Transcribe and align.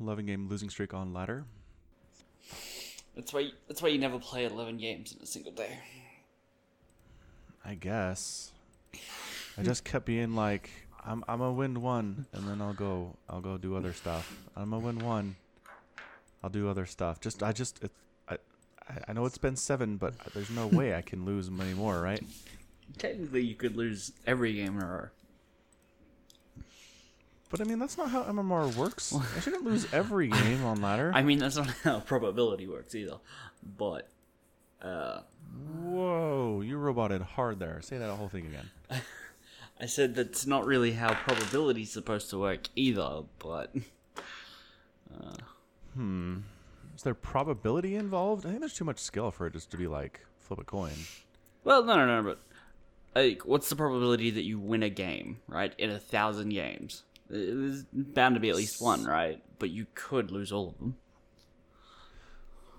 11 0.00 0.26
game 0.26 0.48
losing 0.48 0.70
streak 0.70 0.94
on 0.94 1.12
ladder. 1.12 1.44
That's 3.16 3.32
why. 3.32 3.50
That's 3.66 3.82
why 3.82 3.88
you 3.88 3.98
never 3.98 4.18
play 4.18 4.44
eleven 4.44 4.78
games 4.78 5.12
in 5.12 5.20
a 5.22 5.26
single 5.26 5.50
day. 5.52 5.78
I 7.64 7.74
guess. 7.74 8.52
I 9.56 9.62
just 9.62 9.84
kept 9.84 10.06
being 10.06 10.34
like, 10.36 10.70
I'm 11.04 11.24
I'm 11.28 11.38
gonna 11.40 11.52
win 11.52 11.82
one, 11.82 12.26
and 12.32 12.46
then 12.48 12.62
I'll 12.62 12.74
go 12.74 13.16
I'll 13.28 13.40
go 13.40 13.58
do 13.58 13.74
other 13.76 13.92
stuff. 13.92 14.32
I'm 14.56 14.70
gonna 14.70 14.84
win 14.84 14.98
one. 15.00 15.34
I'll 16.44 16.50
do 16.50 16.68
other 16.68 16.86
stuff. 16.86 17.20
Just 17.20 17.42
I 17.42 17.50
just 17.52 17.82
it, 17.82 17.90
I 18.28 18.34
I- 18.88 19.00
I 19.08 19.12
know 19.12 19.26
it's 19.26 19.36
been 19.36 19.56
seven, 19.56 19.96
but 19.96 20.14
there's 20.32 20.50
no 20.50 20.68
way 20.68 20.94
I 20.94 21.02
can 21.02 21.24
lose 21.24 21.50
many 21.50 21.74
more, 21.74 22.00
right? 22.00 22.22
Technically, 22.98 23.42
you 23.42 23.54
could 23.56 23.76
lose 23.76 24.12
every 24.26 24.54
game 24.54 24.78
in 24.78 24.82
a 24.82 24.86
row. 24.86 25.08
But 27.50 27.60
I 27.60 27.64
mean 27.64 27.78
that's 27.78 27.96
not 27.96 28.10
how 28.10 28.22
MMR 28.24 28.74
works. 28.76 29.14
I 29.36 29.40
shouldn't 29.40 29.64
lose 29.64 29.86
every 29.92 30.28
game 30.28 30.64
on 30.64 30.80
ladder. 30.82 31.10
I 31.14 31.22
mean, 31.22 31.38
that's 31.38 31.56
not 31.56 31.68
how 31.84 32.00
probability 32.06 32.66
works 32.66 32.94
either. 32.94 33.18
But 33.76 34.08
uh, 34.82 35.20
Whoa, 35.82 36.60
you 36.60 36.76
roboted 36.76 37.22
hard 37.22 37.58
there. 37.58 37.80
Say 37.82 37.98
that 37.98 38.14
whole 38.14 38.28
thing 38.28 38.46
again. 38.46 38.70
I 39.80 39.86
said 39.86 40.14
that's 40.14 40.46
not 40.46 40.66
really 40.66 40.92
how 40.92 41.14
probability 41.14 41.82
is 41.82 41.90
supposed 41.92 42.30
to 42.30 42.38
work 42.38 42.68
either. 42.76 43.22
But 43.38 43.74
Uh, 45.12 45.36
hmm. 45.94 46.36
Is 46.96 47.02
there 47.04 47.14
probability 47.14 47.94
involved? 47.94 48.44
I 48.44 48.48
think 48.48 48.60
there's 48.60 48.74
too 48.74 48.84
much 48.84 48.98
skill 48.98 49.30
for 49.30 49.46
it 49.46 49.52
just 49.52 49.70
to 49.70 49.76
be 49.76 49.86
like 49.86 50.20
flip 50.40 50.58
a 50.58 50.64
coin. 50.64 50.92
well, 51.64 51.84
no, 51.84 51.96
no, 51.96 52.20
no. 52.20 52.22
But 52.22 52.40
like, 53.14 53.46
what's 53.46 53.68
the 53.68 53.76
probability 53.76 54.30
that 54.30 54.42
you 54.44 54.58
win 54.58 54.82
a 54.82 54.90
game? 54.90 55.38
Right, 55.46 55.72
in 55.78 55.90
a 55.90 55.98
thousand 55.98 56.50
games, 56.50 57.04
there's 57.28 57.84
bound 57.92 58.34
to 58.34 58.40
be 58.40 58.50
at 58.50 58.56
least 58.56 58.80
one, 58.80 59.04
right? 59.04 59.42
But 59.58 59.70
you 59.70 59.86
could 59.94 60.30
lose 60.30 60.52
all 60.52 60.68
of 60.70 60.78
them. 60.78 60.96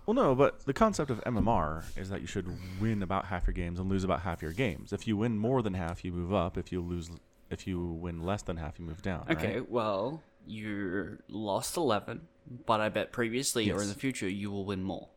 Well, 0.05 0.15
no, 0.15 0.33
but 0.33 0.65
the 0.65 0.73
concept 0.73 1.11
of 1.11 1.23
MMR 1.23 1.83
is 1.95 2.09
that 2.09 2.21
you 2.21 2.25
should 2.27 2.47
win 2.81 3.03
about 3.03 3.25
half 3.25 3.45
your 3.45 3.53
games 3.53 3.79
and 3.79 3.89
lose 3.89 4.03
about 4.03 4.21
half 4.21 4.41
your 4.41 4.53
games. 4.53 4.91
If 4.91 5.07
you 5.07 5.15
win 5.15 5.37
more 5.37 5.61
than 5.61 5.75
half, 5.75 6.03
you 6.03 6.11
move 6.11 6.33
up. 6.33 6.57
If 6.57 6.71
you 6.71 6.81
lose, 6.81 7.11
if 7.51 7.67
you 7.67 7.79
win 7.85 8.23
less 8.23 8.41
than 8.41 8.57
half, 8.57 8.79
you 8.79 8.85
move 8.85 9.03
down. 9.03 9.27
Okay, 9.29 9.57
right? 9.59 9.69
well, 9.69 10.23
you 10.47 11.19
lost 11.27 11.77
11, 11.77 12.21
but 12.65 12.81
I 12.81 12.89
bet 12.89 13.11
previously 13.11 13.69
or 13.71 13.83
in 13.83 13.87
the 13.87 13.93
future 13.93 14.27
you 14.27 14.49
will 14.49 14.65
win 14.65 14.81
more. 14.81 15.09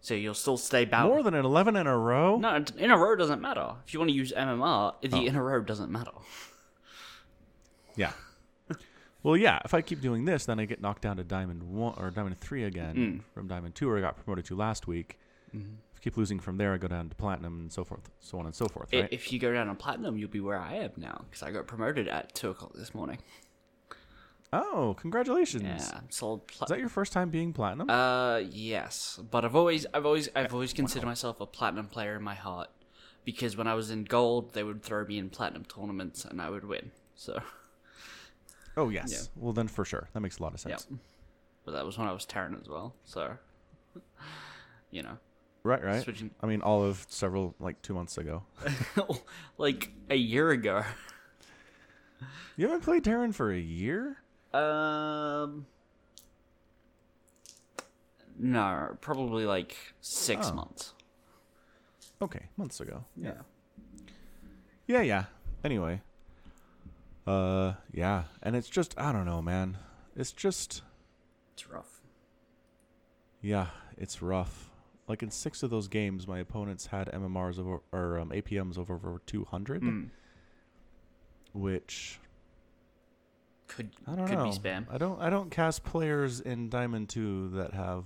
So 0.00 0.14
you'll 0.14 0.32
still 0.34 0.56
stay 0.56 0.84
balanced. 0.86 1.14
more 1.14 1.22
than 1.22 1.34
an 1.34 1.44
eleven 1.46 1.76
in 1.76 1.86
a 1.86 1.96
row. 1.96 2.36
No, 2.38 2.62
in 2.76 2.90
a 2.90 2.96
row 2.96 3.16
doesn't 3.16 3.40
matter. 3.40 3.74
If 3.86 3.92
you 3.94 4.00
want 4.00 4.10
to 4.10 4.14
use 4.14 4.32
MMR, 4.34 4.94
the 5.02 5.16
Oh. 5.16 5.24
in 5.24 5.34
a 5.36 5.42
row 5.42 5.60
doesn't 5.62 5.90
matter. 5.90 6.10
Yeah. 7.96 8.12
well, 9.22 9.36
yeah. 9.36 9.60
If 9.64 9.74
I 9.74 9.80
keep 9.82 10.00
doing 10.00 10.24
this, 10.24 10.46
then 10.46 10.58
I 10.60 10.64
get 10.64 10.80
knocked 10.80 11.02
down 11.02 11.16
to 11.16 11.24
diamond 11.24 11.62
one 11.62 11.94
or 11.96 12.10
diamond 12.10 12.38
three 12.38 12.64
again 12.64 12.94
Mm. 12.96 13.20
from 13.34 13.48
diamond 13.48 13.74
two, 13.74 13.88
where 13.88 13.98
I 13.98 14.00
got 14.00 14.16
promoted 14.22 14.44
to 14.46 14.56
last 14.56 14.86
week. 14.86 15.18
Mm-hmm. 15.54 15.74
If 15.92 15.98
I 15.98 16.00
keep 16.02 16.16
losing 16.16 16.40
from 16.40 16.56
there, 16.56 16.74
I 16.74 16.76
go 16.78 16.88
down 16.88 17.08
to 17.08 17.14
platinum 17.14 17.60
and 17.60 17.72
so 17.72 17.84
forth, 17.84 18.10
so 18.20 18.38
on 18.38 18.46
and 18.46 18.54
so 18.54 18.66
forth. 18.66 18.92
Right? 18.92 19.08
If 19.10 19.32
you 19.32 19.38
go 19.38 19.52
down 19.52 19.68
to 19.68 19.74
platinum, 19.74 20.16
you'll 20.18 20.28
be 20.30 20.40
where 20.40 20.58
I 20.58 20.74
am 20.74 20.90
now 20.96 21.24
because 21.30 21.42
I 21.42 21.50
got 21.52 21.66
promoted 21.66 22.08
at 22.08 22.34
two 22.34 22.50
o'clock 22.50 22.72
this 22.74 22.94
morning. 22.94 23.18
oh, 24.52 24.94
congratulations! 24.98 25.62
Yeah, 25.64 26.00
sold. 26.10 26.42
Is 26.52 26.68
that 26.68 26.78
your 26.78 26.88
first 26.88 27.12
time 27.12 27.30
being 27.30 27.52
platinum? 27.52 27.88
uh, 27.90 28.38
yes, 28.38 29.18
but 29.30 29.44
I've 29.44 29.56
always, 29.56 29.86
I've 29.94 30.06
always, 30.06 30.28
I've 30.34 30.52
always 30.54 30.72
considered 30.72 31.06
myself 31.06 31.40
a 31.40 31.46
platinum 31.46 31.86
player 31.88 32.16
in 32.16 32.22
my 32.22 32.34
heart 32.34 32.68
because 33.24 33.56
when 33.56 33.66
I 33.66 33.74
was 33.74 33.90
in 33.90 34.04
gold, 34.04 34.52
they 34.52 34.62
would 34.62 34.82
throw 34.82 35.04
me 35.06 35.18
in 35.18 35.30
platinum 35.30 35.64
tournaments 35.64 36.24
and 36.24 36.40
I 36.42 36.50
would 36.50 36.64
win. 36.64 36.90
So. 37.16 37.40
Oh 38.76 38.88
yes. 38.88 39.10
yeah. 39.12 39.42
Well, 39.42 39.52
then 39.52 39.68
for 39.68 39.84
sure, 39.84 40.08
that 40.12 40.20
makes 40.20 40.38
a 40.38 40.42
lot 40.42 40.54
of 40.54 40.60
sense. 40.60 40.86
Yep. 40.90 40.98
But 41.64 41.72
that 41.72 41.86
was 41.86 41.96
when 41.98 42.06
I 42.08 42.12
was 42.12 42.24
Terran 42.26 42.56
as 42.60 42.68
well. 42.68 42.94
So, 43.04 43.36
you 44.90 45.02
know, 45.02 45.18
Right, 45.62 45.82
right. 45.82 46.02
Switching- 46.02 46.30
I 46.42 46.46
mean, 46.46 46.60
all 46.60 46.82
of 46.84 47.06
several 47.08 47.54
like 47.58 47.80
two 47.80 47.94
months 47.94 48.18
ago. 48.18 48.42
like 49.58 49.90
a 50.10 50.14
year 50.16 50.50
ago. 50.50 50.82
you 52.56 52.66
haven't 52.66 52.82
played 52.82 53.02
Terran 53.02 53.32
for 53.32 53.50
a 53.50 53.58
year. 53.58 54.18
Um, 54.52 55.64
no, 58.38 58.96
probably 59.00 59.46
like 59.46 59.76
six 60.00 60.48
Oh. 60.50 60.54
months. 60.54 60.92
Okay, 62.20 62.46
months 62.56 62.80
ago. 62.80 63.04
Yeah. 63.16 63.42
Yeah, 64.86 65.00
yeah. 65.00 65.24
Anyway. 65.64 66.02
Uh, 67.26 67.74
yeah, 67.92 68.24
and 68.42 68.54
it's 68.54 68.68
just 68.68 68.94
I 68.98 69.12
don't 69.12 69.24
know, 69.26 69.40
man. 69.40 69.78
It's 70.16 70.32
just 70.32 70.82
It's 71.54 71.68
rough. 71.68 72.00
yeah, 73.40 73.68
it's 73.96 74.20
rough. 74.22 74.70
Like 75.08 75.22
in 75.22 75.30
six 75.30 75.62
of 75.62 75.70
those 75.70 75.88
games, 75.88 76.26
my 76.26 76.38
opponents 76.38 76.86
had 76.86 77.08
MMRs 77.12 77.58
over 77.58 77.80
or 77.92 78.18
um, 78.18 78.30
APMs 78.30 78.78
over 78.78 78.94
over 78.94 79.20
two 79.26 79.44
hundred, 79.44 79.82
Mm. 79.82 80.08
which 81.52 82.18
Could 83.68 83.90
I 84.06 84.14
don't 84.16 84.26
could 84.26 84.38
know. 84.38 84.44
be 84.44 84.50
spam. 84.56 84.86
I 84.90 84.98
don't 84.98 85.20
I 85.20 85.30
don't 85.30 85.50
cast 85.50 85.84
players 85.84 86.40
in 86.40 86.68
Diamond 86.68 87.08
Two 87.08 87.48
that 87.50 87.72
have 87.74 88.04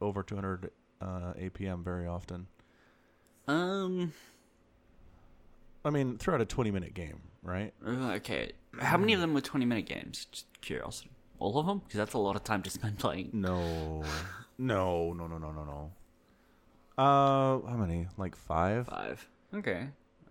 over 0.00 0.22
two 0.22 0.34
hundred 0.34 0.70
uh, 1.00 1.34
APM 1.38 1.82
very 1.84 2.06
often. 2.06 2.46
Um. 3.48 4.12
I 5.84 5.90
mean, 5.90 6.18
throughout 6.18 6.40
a 6.40 6.44
twenty 6.46 6.70
minute 6.72 6.94
game, 6.94 7.20
right? 7.46 7.72
Okay. 7.86 8.52
How 8.78 8.96
many 8.98 9.12
of 9.14 9.20
them 9.20 9.32
were 9.34 9.40
twenty-minute 9.40 9.86
games? 9.86 10.26
Just 10.30 10.46
curiosity. 10.60 11.10
All 11.38 11.58
of 11.58 11.66
them? 11.66 11.78
Because 11.80 11.98
that's 11.98 12.14
a 12.14 12.18
lot 12.18 12.36
of 12.36 12.44
time 12.44 12.62
to 12.62 12.70
spend 12.70 12.98
playing. 13.04 13.30
No, 13.32 14.02
no, 14.58 15.12
no, 15.12 15.26
no, 15.26 15.38
no, 15.38 15.52
no, 15.52 15.64
no. 15.64 15.92
Uh, 16.98 17.66
how 17.68 17.76
many? 17.76 18.08
Like 18.16 18.36
five? 18.36 18.86
Five. 18.88 19.28
Okay. 19.54 19.88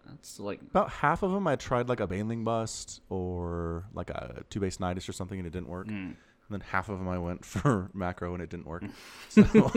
That's 0.08 0.40
like 0.40 0.62
About 0.62 0.92
half 0.92 1.24
of 1.24 1.32
them 1.32 1.48
I 1.48 1.56
tried 1.56 1.90
like 1.90 2.00
a 2.00 2.06
Baneling 2.08 2.44
Bust 2.44 3.02
or 3.10 3.86
like 3.94 4.12
a 4.12 4.44
two 4.52 4.60
base 4.60 4.78
Nidus 4.78 5.10
or 5.10 5.14
something 5.14 5.40
and 5.40 5.48
it 5.48 5.52
didn't 5.52 5.68
work. 5.70 5.88
mm. 5.88 5.92
And 5.94 6.16
then 6.52 6.60
half 6.62 6.90
of 6.90 7.00
them 7.00 7.08
I 7.08 7.18
went 7.18 7.44
for 7.44 7.90
macro 7.96 8.34
and 8.36 8.44
it 8.44 8.50
didn't 8.52 8.68
work. 8.68 8.84
So 9.30 9.72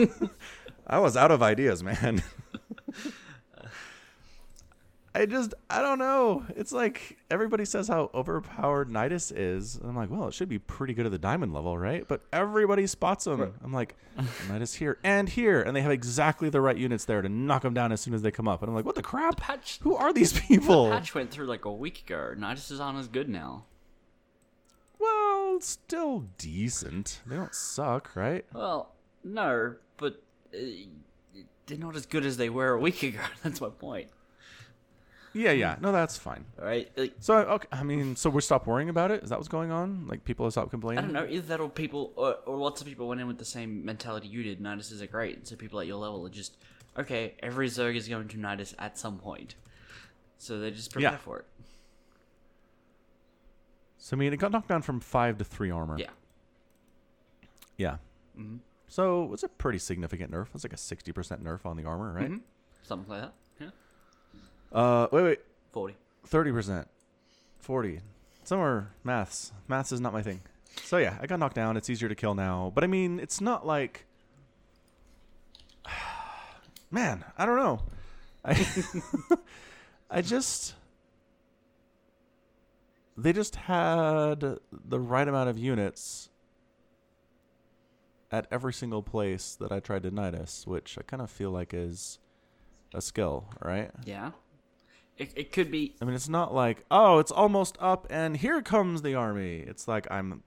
I 0.85 0.99
was 0.99 1.17
out 1.17 1.31
of 1.31 1.41
ideas, 1.41 1.81
man. 1.83 2.21
I 5.19 5.25
just 5.25 5.53
I 5.69 5.81
don't 5.81 5.99
know. 5.99 6.45
It's 6.55 6.71
like 6.71 7.17
everybody 7.29 7.65
says 7.65 7.89
how 7.89 8.09
overpowered 8.13 8.89
Nidus 8.89 9.33
is. 9.35 9.75
And 9.75 9.89
I'm 9.89 9.95
like, 9.97 10.09
well, 10.09 10.29
it 10.29 10.33
should 10.33 10.47
be 10.47 10.59
pretty 10.59 10.93
good 10.93 11.05
at 11.05 11.11
the 11.11 11.17
diamond 11.17 11.53
level, 11.53 11.77
right? 11.77 12.07
But 12.07 12.21
everybody 12.31 12.87
spots 12.87 13.27
him. 13.27 13.41
Right. 13.41 13.51
I'm 13.61 13.73
like, 13.73 13.95
Nidus 14.47 14.75
here 14.75 14.97
and 15.03 15.27
here, 15.27 15.61
and 15.61 15.75
they 15.75 15.81
have 15.81 15.91
exactly 15.91 16.49
the 16.49 16.61
right 16.61 16.77
units 16.77 17.03
there 17.03 17.21
to 17.21 17.27
knock 17.27 17.63
them 17.63 17.73
down 17.73 17.91
as 17.91 17.99
soon 17.99 18.13
as 18.13 18.21
they 18.21 18.31
come 18.31 18.47
up. 18.47 18.61
And 18.61 18.69
I'm 18.69 18.75
like, 18.75 18.85
what 18.85 18.95
the 18.95 19.01
crap? 19.01 19.35
patch. 19.35 19.79
Who 19.81 19.93
are 19.93 20.13
these 20.13 20.39
people? 20.39 20.89
Patch 20.89 21.13
went 21.13 21.31
through 21.31 21.47
like 21.47 21.65
a 21.65 21.71
week 21.71 21.99
ago. 22.07 22.33
Nidus 22.37 22.71
is 22.71 22.79
on 22.79 22.95
as 22.95 23.09
good 23.09 23.27
now. 23.27 23.65
Well, 24.99 25.59
still 25.59 26.27
decent. 26.37 27.19
They 27.25 27.35
don't 27.35 27.53
suck, 27.53 28.15
right? 28.15 28.45
Well, 28.53 28.95
no, 29.25 29.75
but 29.97 30.23
uh, 30.53 30.59
they're 31.67 31.77
not 31.77 31.97
as 31.97 32.05
good 32.05 32.25
as 32.25 32.37
they 32.37 32.49
were 32.49 32.71
a 32.71 32.79
week 32.79 33.03
ago. 33.03 33.19
That's 33.43 33.59
my 33.59 33.67
point. 33.67 34.07
Yeah, 35.33 35.51
yeah. 35.51 35.75
No, 35.79 35.91
that's 35.91 36.17
fine. 36.17 36.43
All 36.59 36.65
right. 36.65 36.89
Like, 36.97 37.13
So, 37.19 37.35
okay, 37.37 37.67
I 37.71 37.83
mean, 37.83 38.15
so 38.15 38.29
we 38.29 38.41
stop 38.41 38.65
worrying 38.65 38.89
about 38.89 39.11
it? 39.11 39.23
Is 39.23 39.29
that 39.29 39.37
what's 39.37 39.47
going 39.47 39.71
on? 39.71 40.07
Like, 40.07 40.23
people 40.25 40.45
have 40.45 40.53
stopped 40.53 40.71
complaining? 40.71 40.99
I 40.99 41.01
don't 41.03 41.13
know. 41.13 41.25
Either 41.27 41.47
that 41.47 41.59
or 41.59 41.69
people, 41.69 42.13
or, 42.15 42.35
or 42.45 42.57
lots 42.57 42.81
of 42.81 42.87
people 42.87 43.07
went 43.07 43.21
in 43.21 43.27
with 43.27 43.37
the 43.37 43.45
same 43.45 43.85
mentality 43.85 44.27
you 44.27 44.41
did. 44.43 44.59
Niduses 44.59 45.01
are 45.01 45.07
great. 45.07 45.47
So 45.47 45.55
people 45.55 45.79
at 45.79 45.85
your 45.87 45.97
level 45.97 46.25
are 46.25 46.29
just, 46.31 46.57
okay, 46.97 47.35
every 47.43 47.67
Zerg 47.69 47.95
is 47.95 48.07
going 48.07 48.27
to 48.29 48.37
Nidus 48.37 48.73
at 48.79 48.97
some 48.97 49.19
point. 49.19 49.55
So 50.39 50.59
they 50.59 50.71
just 50.71 50.91
prepare 50.91 51.11
Yeah. 51.11 51.17
for 51.17 51.39
it. 51.39 51.45
So, 53.97 54.15
I 54.15 54.19
mean, 54.19 54.33
it 54.33 54.37
got 54.37 54.51
knocked 54.51 54.69
down 54.69 54.81
from 54.81 54.99
5 54.99 55.37
to 55.39 55.43
3 55.43 55.69
armor. 55.71 55.97
Yeah. 55.99 56.09
Yeah. 57.77 57.97
Mm-hmm. 58.37 58.57
So, 58.87 59.31
it's 59.33 59.43
a 59.43 59.49
pretty 59.49 59.77
significant 59.77 60.31
nerf. 60.31 60.47
It's 60.55 60.63
like 60.63 60.73
a 60.73 60.77
60% 60.77 61.43
nerf 61.43 61.65
on 61.65 61.77
the 61.77 61.83
armor, 61.83 62.13
right? 62.13 62.31
Mhm. 62.31 62.41
Something 62.81 63.09
like 63.11 63.21
that. 63.21 63.33
Yeah. 63.59 63.69
Uh, 64.71 65.07
wait, 65.11 65.23
wait. 65.23 65.39
40. 65.71 65.95
30%. 66.27 66.85
40. 67.59 68.01
Somewhere 68.43 68.91
maths. 69.03 69.51
Maths 69.67 69.91
is 69.91 70.01
not 70.01 70.13
my 70.13 70.21
thing. 70.21 70.41
So, 70.83 70.97
yeah, 70.97 71.17
I 71.21 71.27
got 71.27 71.39
knocked 71.39 71.55
down. 71.55 71.77
It's 71.77 71.89
easier 71.89 72.09
to 72.09 72.15
kill 72.15 72.35
now. 72.35 72.71
But, 72.73 72.83
I 72.83 72.87
mean, 72.87 73.19
it's 73.19 73.41
not 73.41 73.65
like. 73.65 74.05
Man, 76.91 77.23
I 77.37 77.45
don't 77.45 77.57
know. 77.57 77.81
I, 78.43 78.67
I 80.09 80.21
just. 80.21 80.75
They 83.17 83.33
just 83.33 83.55
had 83.55 84.39
the 84.39 84.99
right 84.99 85.27
amount 85.27 85.49
of 85.49 85.57
units 85.57 86.29
at 88.31 88.47
every 88.51 88.73
single 88.73 89.03
place 89.03 89.55
that 89.59 89.71
I 89.71 89.79
tried 89.79 90.03
to 90.03 90.11
Nidus, 90.11 90.65
which 90.65 90.97
I 90.97 91.01
kind 91.01 91.21
of 91.21 91.29
feel 91.29 91.51
like 91.51 91.73
is 91.73 92.19
a 92.93 93.01
skill, 93.01 93.49
right? 93.61 93.91
Yeah. 94.05 94.31
It, 95.19 95.33
it 95.35 95.51
could 95.51 95.69
be. 95.69 95.95
I 96.01 96.05
mean, 96.05 96.15
it's 96.15 96.29
not 96.29 96.53
like, 96.53 96.85
oh, 96.89 97.19
it's 97.19 97.31
almost 97.31 97.77
up 97.79 98.07
and 98.09 98.37
here 98.37 98.61
comes 98.61 99.01
the 99.01 99.15
army. 99.15 99.59
It's 99.59 99.87
like 99.87 100.07
I'm 100.09 100.43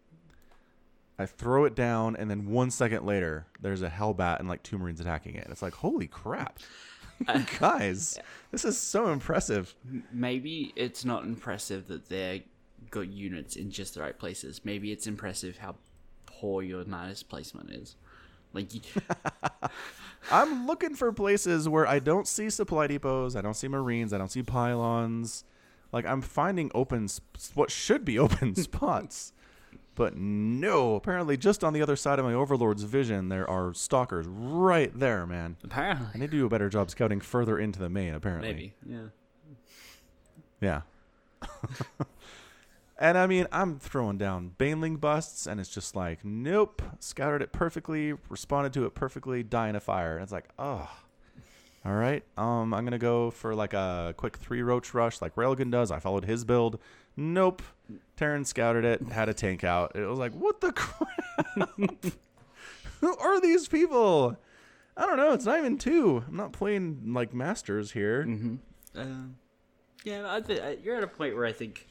I 1.18 1.26
throw 1.26 1.64
it 1.66 1.76
down, 1.76 2.16
and 2.16 2.28
then 2.28 2.46
one 2.48 2.70
second 2.70 3.04
later, 3.04 3.46
there's 3.60 3.82
a 3.82 3.88
Hellbat 3.88 4.40
and 4.40 4.48
like 4.48 4.62
two 4.62 4.78
Marines 4.78 5.00
attacking 5.00 5.36
it. 5.36 5.46
It's 5.50 5.62
like, 5.62 5.74
holy 5.74 6.08
crap. 6.08 6.58
Guys, 7.60 8.18
this 8.50 8.64
is 8.64 8.76
so 8.76 9.12
impressive. 9.12 9.74
Maybe 10.10 10.72
it's 10.74 11.04
not 11.04 11.22
impressive 11.24 11.86
that 11.88 12.08
they 12.08 12.46
got 12.90 13.08
units 13.08 13.54
in 13.54 13.70
just 13.70 13.94
the 13.94 14.00
right 14.00 14.18
places. 14.18 14.62
Maybe 14.64 14.90
it's 14.90 15.06
impressive 15.06 15.58
how 15.58 15.76
poor 16.26 16.62
your 16.62 16.84
Nidus 16.84 17.26
placement 17.28 17.70
is. 17.70 17.94
Like, 18.52 18.68
I'm 20.30 20.66
looking 20.66 20.94
for 20.94 21.12
places 21.12 21.68
where 21.68 21.86
I 21.86 21.98
don't 21.98 22.28
see 22.28 22.50
supply 22.50 22.86
depots, 22.86 23.36
I 23.36 23.40
don't 23.40 23.54
see 23.54 23.68
Marines, 23.68 24.12
I 24.12 24.18
don't 24.18 24.30
see 24.30 24.42
pylons. 24.42 25.44
Like 25.92 26.06
I'm 26.06 26.22
finding 26.22 26.70
open, 26.74 27.08
sp- 27.12 27.52
what 27.54 27.70
should 27.70 28.04
be 28.04 28.18
open 28.18 28.54
spots. 28.56 29.32
But 29.94 30.16
no, 30.16 30.94
apparently 30.94 31.36
just 31.36 31.62
on 31.62 31.74
the 31.74 31.82
other 31.82 31.96
side 31.96 32.18
of 32.18 32.24
my 32.24 32.32
overlord's 32.32 32.82
vision, 32.84 33.28
there 33.28 33.48
are 33.48 33.74
stalkers 33.74 34.26
right 34.26 34.90
there, 34.98 35.26
man. 35.26 35.56
I 35.64 35.66
apparently, 35.66 36.20
need 36.20 36.30
to 36.30 36.36
do 36.38 36.46
a 36.46 36.48
better 36.48 36.70
job 36.70 36.90
scouting 36.90 37.20
further 37.20 37.58
into 37.58 37.78
the 37.78 37.90
main, 37.90 38.14
apparently. 38.14 38.48
maybe, 38.48 38.74
yeah. 38.88 39.02
Yeah. 40.62 40.80
And 43.02 43.18
I 43.18 43.26
mean, 43.26 43.46
I'm 43.52 43.78
throwing 43.78 44.16
down 44.16 44.54
Baneling 44.56 44.96
busts, 44.96 45.46
and 45.46 45.60
it's 45.60 45.68
just 45.68 45.94
like, 45.94 46.24
nope, 46.24 46.80
scouted 47.00 47.42
it 47.42 47.52
perfectly, 47.52 48.14
responded 48.30 48.72
to 48.74 48.86
it 48.86 48.94
perfectly, 48.94 49.40
in 49.40 49.76
a 49.76 49.80
fire. 49.80 50.14
And 50.14 50.22
it's 50.22 50.32
like, 50.32 50.48
oh. 50.58 50.88
All 51.84 51.92
right. 51.94 52.22
Um, 52.36 52.72
I'm 52.72 52.84
gonna 52.84 52.96
go 52.96 53.32
for 53.32 53.56
like 53.56 53.74
a 53.74 54.14
quick 54.16 54.36
three 54.36 54.62
roach 54.62 54.94
rush, 54.94 55.20
like 55.20 55.34
Railgun 55.34 55.70
does. 55.72 55.90
I 55.90 55.98
followed 55.98 56.24
his 56.24 56.44
build. 56.44 56.78
Nope. 57.16 57.60
Terran 58.16 58.44
scouted 58.44 58.84
it, 58.84 59.02
had 59.10 59.28
a 59.28 59.34
tank 59.34 59.64
out. 59.64 59.96
It 59.96 60.06
was 60.06 60.16
like, 60.18 60.32
what 60.32 60.60
the 60.60 60.70
crap? 60.76 61.08
Who 63.00 63.16
are 63.16 63.40
these 63.40 63.66
people? 63.66 64.36
I 64.96 65.06
don't 65.06 65.16
know. 65.16 65.32
It's 65.32 65.44
not 65.44 65.58
even 65.58 65.76
two. 65.76 66.22
I'm 66.28 66.36
not 66.36 66.52
playing 66.52 67.12
like 67.12 67.34
masters 67.34 67.90
here. 67.90 68.24
Mm-hmm. 68.26 68.54
Uh, 68.96 69.26
yeah, 70.04 70.38
th- 70.38 70.60
I- 70.60 70.76
you're 70.84 70.96
at 70.96 71.02
a 71.02 71.08
point 71.08 71.34
where 71.34 71.46
I 71.46 71.52
think 71.52 71.88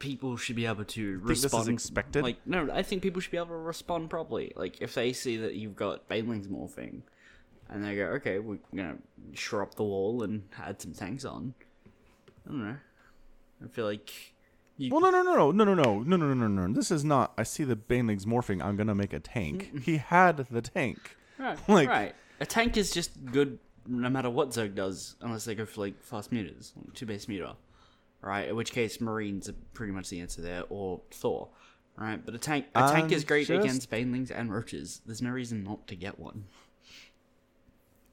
people 0.00 0.36
should 0.36 0.56
be 0.56 0.66
able 0.66 0.84
to 0.84 1.18
Think 1.20 1.38
this 1.40 1.54
is 1.54 1.68
expected? 1.68 2.24
Like, 2.24 2.44
no, 2.44 2.68
I 2.72 2.82
think 2.82 3.02
people 3.02 3.20
should 3.20 3.30
be 3.30 3.36
able 3.36 3.46
to 3.48 3.54
respond 3.54 4.10
properly. 4.10 4.52
Like, 4.56 4.80
if 4.82 4.94
they 4.94 5.12
see 5.12 5.36
that 5.36 5.54
you've 5.54 5.76
got 5.76 6.08
Banelings 6.08 6.48
morphing, 6.48 7.02
and 7.68 7.84
they 7.84 7.94
go, 7.94 8.06
"Okay, 8.16 8.40
we're 8.40 8.58
gonna 8.74 8.98
shore 9.34 9.62
up 9.62 9.76
the 9.76 9.84
wall 9.84 10.24
and 10.24 10.42
add 10.58 10.82
some 10.82 10.92
tanks 10.92 11.24
on," 11.24 11.54
I 12.44 12.50
don't 12.50 12.64
know. 12.64 12.76
I 13.64 13.68
feel 13.68 13.84
like 13.84 14.10
you, 14.76 14.90
Well, 14.90 15.00
no, 15.02 15.10
no, 15.10 15.22
no, 15.22 15.50
no, 15.52 15.64
no, 15.64 15.74
no, 15.74 16.00
no, 16.00 16.16
no, 16.16 16.16
no, 16.16 16.34
no, 16.34 16.66
no. 16.66 16.74
This 16.74 16.90
is 16.90 17.04
not. 17.04 17.32
I 17.38 17.44
see 17.44 17.62
the 17.62 17.76
Banelings 17.76 18.24
morphing. 18.24 18.60
I'm 18.64 18.76
gonna 18.76 18.94
make 18.94 19.12
a 19.12 19.20
tank. 19.20 19.82
he 19.84 19.98
had 19.98 20.38
the 20.50 20.62
tank. 20.62 21.16
right, 21.38 21.68
like- 21.68 21.88
right. 21.88 22.14
A 22.40 22.46
tank 22.46 22.76
is 22.78 22.90
just 22.90 23.26
good 23.26 23.58
no 23.86 24.08
matter 24.08 24.30
what 24.30 24.48
Zerg 24.50 24.74
does, 24.74 25.16
unless 25.20 25.44
they 25.44 25.54
go 25.54 25.66
for 25.66 25.82
like 25.82 26.02
fast 26.02 26.30
mutas, 26.32 26.72
like 26.76 26.94
two 26.94 27.04
base 27.06 27.28
muta, 27.28 27.56
right? 28.22 28.48
In 28.48 28.56
which 28.56 28.72
case, 28.72 29.00
Marines 29.00 29.48
are 29.48 29.54
pretty 29.74 29.92
much 29.92 30.08
the 30.10 30.20
answer 30.20 30.42
there, 30.42 30.64
or 30.68 31.00
Thor, 31.10 31.48
right? 31.96 32.24
But 32.24 32.34
a 32.34 32.38
tank, 32.38 32.66
a 32.74 32.80
tank 32.90 33.04
I'm 33.06 33.12
is 33.12 33.24
great 33.24 33.46
just- 33.46 33.64
against 33.64 33.90
Banelings 33.90 34.30
and 34.34 34.52
Roaches. 34.52 35.00
There's 35.06 35.22
no 35.22 35.30
reason 35.30 35.64
not 35.64 35.86
to 35.88 35.96
get 35.96 36.18
one. 36.18 36.44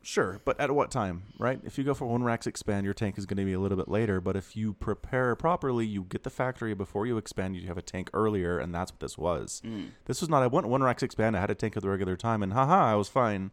Sure, 0.01 0.39
but 0.45 0.57
at 0.57 0.71
what 0.71 0.89
time, 0.89 1.23
right? 1.37 1.59
If 1.65 1.77
you 1.77 1.83
go 1.83 1.93
for 1.93 2.05
one 2.05 2.23
racks 2.23 2.47
expand, 2.47 2.85
your 2.85 2.93
tank 2.93 3.17
is 3.17 3.25
going 3.25 3.35
to 3.39 3.43
be 3.43 3.51
a 3.51 3.59
little 3.59 3.75
bit 3.77 3.89
later. 3.89 4.21
But 4.21 4.37
if 4.37 4.55
you 4.55 4.71
prepare 4.71 5.35
properly, 5.35 5.85
you 5.85 6.03
get 6.03 6.23
the 6.23 6.29
factory 6.29 6.73
before 6.73 7.05
you 7.05 7.17
expand. 7.17 7.57
You 7.57 7.67
have 7.67 7.77
a 7.77 7.81
tank 7.81 8.09
earlier, 8.13 8.57
and 8.57 8.73
that's 8.73 8.89
what 8.89 9.01
this 9.01 9.17
was. 9.17 9.61
Mm. 9.65 9.89
This 10.05 10.21
was 10.21 10.29
not. 10.29 10.43
I 10.43 10.47
went 10.47 10.67
one 10.69 10.81
racks 10.81 11.03
expand. 11.03 11.35
I 11.35 11.41
had 11.41 11.51
a 11.51 11.55
tank 11.55 11.75
at 11.75 11.83
the 11.83 11.89
regular 11.89 12.15
time, 12.15 12.41
and 12.41 12.53
haha, 12.53 12.85
I 12.93 12.95
was 12.95 13.09
fine. 13.09 13.51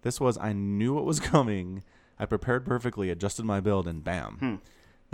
This 0.00 0.18
was. 0.22 0.38
I 0.38 0.54
knew 0.54 0.94
what 0.94 1.04
was 1.04 1.20
coming. 1.34 1.82
I 2.18 2.24
prepared 2.24 2.64
perfectly, 2.64 3.10
adjusted 3.10 3.44
my 3.44 3.60
build, 3.60 3.86
and 3.86 4.02
bam. 4.02 4.36
Hmm. 4.40 4.54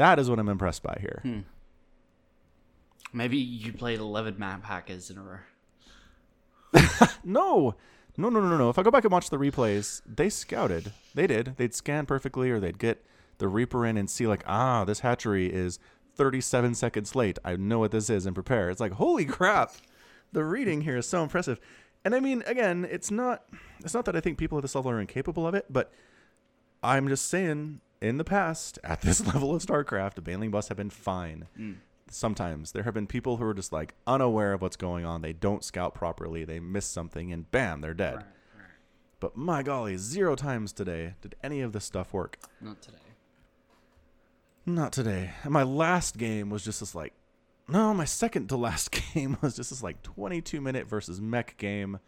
That 0.00 0.18
is 0.18 0.30
what 0.30 0.38
I'm 0.38 0.48
impressed 0.48 0.82
by 0.82 0.96
here. 0.98 1.20
Maybe 3.12 3.36
you 3.36 3.74
played 3.74 3.98
11 3.98 4.38
map 4.38 4.64
hackers 4.64 5.10
in 5.10 5.18
a 5.18 5.22
row. 5.22 5.38
No, 7.22 7.74
no, 8.16 8.30
no, 8.30 8.40
no, 8.40 8.56
no. 8.56 8.70
If 8.70 8.78
I 8.78 8.82
go 8.82 8.90
back 8.90 9.04
and 9.04 9.12
watch 9.12 9.28
the 9.28 9.36
replays, 9.36 10.00
they 10.06 10.30
scouted. 10.30 10.92
They 11.14 11.26
did. 11.26 11.56
They'd 11.58 11.74
scan 11.74 12.06
perfectly, 12.06 12.50
or 12.50 12.58
they'd 12.58 12.78
get 12.78 13.04
the 13.36 13.46
Reaper 13.46 13.84
in 13.84 13.98
and 13.98 14.08
see 14.08 14.26
like, 14.26 14.42
ah, 14.46 14.86
this 14.86 15.00
hatchery 15.00 15.52
is 15.52 15.78
37 16.14 16.74
seconds 16.76 17.14
late. 17.14 17.38
I 17.44 17.56
know 17.56 17.80
what 17.80 17.90
this 17.90 18.08
is 18.08 18.24
and 18.24 18.34
prepare. 18.34 18.70
It's 18.70 18.80
like, 18.80 18.92
holy 18.92 19.26
crap, 19.26 19.72
the 20.32 20.44
reading 20.44 20.80
here 20.80 20.96
is 20.96 21.06
so 21.06 21.22
impressive. 21.22 21.60
And 22.06 22.14
I 22.14 22.20
mean, 22.20 22.42
again, 22.46 22.88
it's 22.90 23.10
not. 23.10 23.44
It's 23.80 23.92
not 23.92 24.06
that 24.06 24.16
I 24.16 24.20
think 24.20 24.38
people 24.38 24.56
at 24.56 24.62
this 24.62 24.74
level 24.74 24.92
are 24.92 25.00
incapable 25.00 25.46
of 25.46 25.54
it, 25.54 25.66
but 25.68 25.92
I'm 26.82 27.06
just 27.06 27.28
saying, 27.28 27.82
in 28.00 28.18
the 28.18 28.24
past, 28.24 28.78
at 28.82 29.02
this 29.02 29.26
level 29.34 29.54
of 29.54 29.62
StarCraft, 29.62 30.14
the 30.14 30.22
Baneling 30.22 30.50
busts 30.50 30.68
have 30.68 30.78
been 30.78 30.90
fine. 30.90 31.46
Mm. 31.58 31.76
Sometimes 32.10 32.72
there 32.72 32.82
have 32.82 32.94
been 32.94 33.06
people 33.06 33.36
who 33.36 33.44
are 33.44 33.54
just 33.54 33.72
like 33.72 33.94
unaware 34.06 34.52
of 34.52 34.62
what's 34.62 34.76
going 34.76 35.04
on. 35.04 35.22
They 35.22 35.32
don't 35.32 35.62
scout 35.62 35.94
properly. 35.94 36.44
They 36.44 36.58
miss 36.58 36.86
something, 36.86 37.32
and 37.32 37.50
bam, 37.50 37.80
they're 37.80 37.94
dead. 37.94 38.24
But 39.20 39.36
my 39.36 39.62
golly, 39.62 39.96
zero 39.98 40.34
times 40.34 40.72
today 40.72 41.14
did 41.20 41.36
any 41.42 41.60
of 41.60 41.72
this 41.72 41.84
stuff 41.84 42.12
work. 42.12 42.38
Not 42.60 42.80
today. 42.80 42.96
Not 44.64 44.92
today. 44.92 45.32
And 45.44 45.52
my 45.52 45.62
last 45.62 46.16
game 46.16 46.48
was 46.48 46.64
just 46.64 46.80
this 46.80 46.94
like, 46.94 47.12
no, 47.68 47.94
my 47.94 48.06
second 48.06 48.48
to 48.48 48.56
last 48.56 48.90
game 49.14 49.36
was 49.42 49.54
just 49.54 49.70
this 49.70 49.82
like 49.82 50.02
22 50.02 50.60
minute 50.60 50.88
versus 50.88 51.20
mech 51.20 51.56
game 51.58 51.98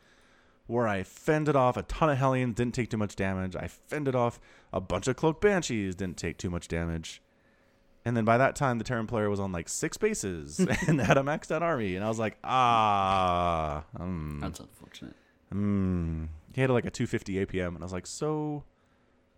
where 0.72 0.88
I 0.88 1.02
fended 1.02 1.54
off 1.54 1.76
a 1.76 1.82
ton 1.82 2.08
of 2.08 2.16
Hellions, 2.16 2.54
didn't 2.54 2.74
take 2.74 2.88
too 2.88 2.96
much 2.96 3.14
damage. 3.14 3.54
I 3.54 3.68
fended 3.68 4.14
off 4.14 4.40
a 4.72 4.80
bunch 4.80 5.06
of 5.06 5.16
Cloak 5.16 5.38
Banshees, 5.40 5.94
didn't 5.94 6.16
take 6.16 6.38
too 6.38 6.48
much 6.48 6.66
damage. 6.66 7.20
And 8.06 8.16
then 8.16 8.24
by 8.24 8.38
that 8.38 8.56
time, 8.56 8.78
the 8.78 8.84
Terran 8.84 9.06
player 9.06 9.28
was 9.28 9.38
on 9.38 9.52
like 9.52 9.68
six 9.68 9.98
bases 9.98 10.58
and 10.88 10.98
had 11.00 11.18
a 11.18 11.20
maxed 11.20 11.52
out 11.52 11.62
army. 11.62 11.94
And 11.94 12.02
I 12.04 12.08
was 12.08 12.18
like, 12.18 12.38
ah, 12.42 13.84
um, 14.00 14.38
That's 14.40 14.60
unfortunate. 14.60 15.14
Hmm. 15.52 16.24
He 16.54 16.62
had 16.62 16.70
like 16.70 16.86
a 16.86 16.90
250 16.90 17.44
APM, 17.46 17.68
and 17.68 17.78
I 17.78 17.84
was 17.84 17.92
like, 17.92 18.06
"So, 18.06 18.64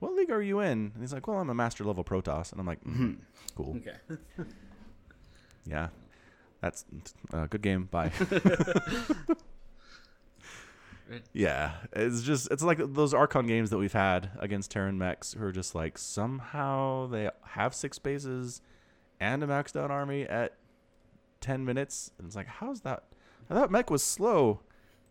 what 0.01 0.15
league 0.15 0.31
are 0.33 0.43
you 0.43 0.61
in?" 0.61 0.91
And 0.95 0.97
he's 1.01 1.13
like, 1.13 1.29
"Well, 1.29 1.39
I'm 1.39 1.49
a 1.49 1.55
master 1.55 1.85
level 1.85 2.03
Protoss," 2.03 2.51
and 2.51 2.61
I'm 2.61 2.67
like, 2.67 2.83
mm, 2.83 3.19
"Cool, 3.55 3.77
Okay. 3.77 3.97
yeah, 5.65 5.89
that's 6.61 6.85
a 7.33 7.47
good 7.47 7.63
game. 7.63 7.85
Bye." 7.85 8.11
yeah, 11.33 11.73
it's 11.93 12.23
just 12.23 12.51
it's 12.51 12.63
like 12.63 12.79
those 12.79 13.13
Archon 13.15 13.47
games 13.47 13.71
that 13.71 13.79
we've 13.79 13.93
had 13.93 14.31
against 14.39 14.71
Terran 14.71 14.99
mechs 14.99 15.35
who 15.35 15.45
are 15.45 15.53
just 15.53 15.75
like 15.75 15.99
somehow 15.99 17.07
they 17.07 17.31
have 17.43 17.75
six 17.75 17.99
bases 17.99 18.61
and 19.21 19.43
a 19.43 19.47
maxed 19.47 19.79
out 19.79 19.91
army 19.91 20.25
at 20.25 20.55
10 21.41 21.65
minutes, 21.65 22.11
and 22.19 22.27
it's 22.27 22.37
like, 22.37 22.47
how's 22.47 22.81
that? 22.81 23.05
I 23.51 23.55
thought 23.55 23.71
mech 23.71 23.91
was 23.91 24.03
slow. 24.03 24.61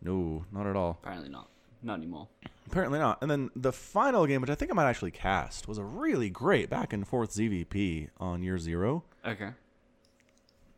No, 0.01 0.45
not 0.51 0.67
at 0.67 0.75
all. 0.75 0.99
Apparently 1.03 1.29
not. 1.29 1.47
Not 1.81 1.97
anymore. 1.97 2.27
Apparently 2.65 2.97
not. 2.97 3.21
And 3.21 3.29
then 3.29 3.49
the 3.55 3.71
final 3.71 4.25
game, 4.25 4.41
which 4.41 4.49
I 4.49 4.55
think 4.55 4.71
I 4.71 4.73
might 4.73 4.89
actually 4.89 5.11
cast, 5.11 5.67
was 5.67 5.77
a 5.77 5.83
really 5.83 6.29
great 6.29 6.69
back 6.69 6.93
and 6.93 7.07
forth 7.07 7.31
ZVP 7.31 8.09
on 8.17 8.41
year 8.41 8.57
zero. 8.57 9.03
Okay. 9.25 9.49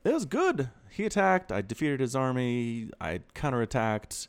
It 0.03 0.13
was 0.13 0.25
good. 0.25 0.69
He 0.89 1.05
attacked. 1.05 1.51
I 1.51 1.61
defeated 1.61 1.99
his 1.99 2.15
army. 2.15 2.89
I 2.99 3.21
counterattacked. 3.33 4.27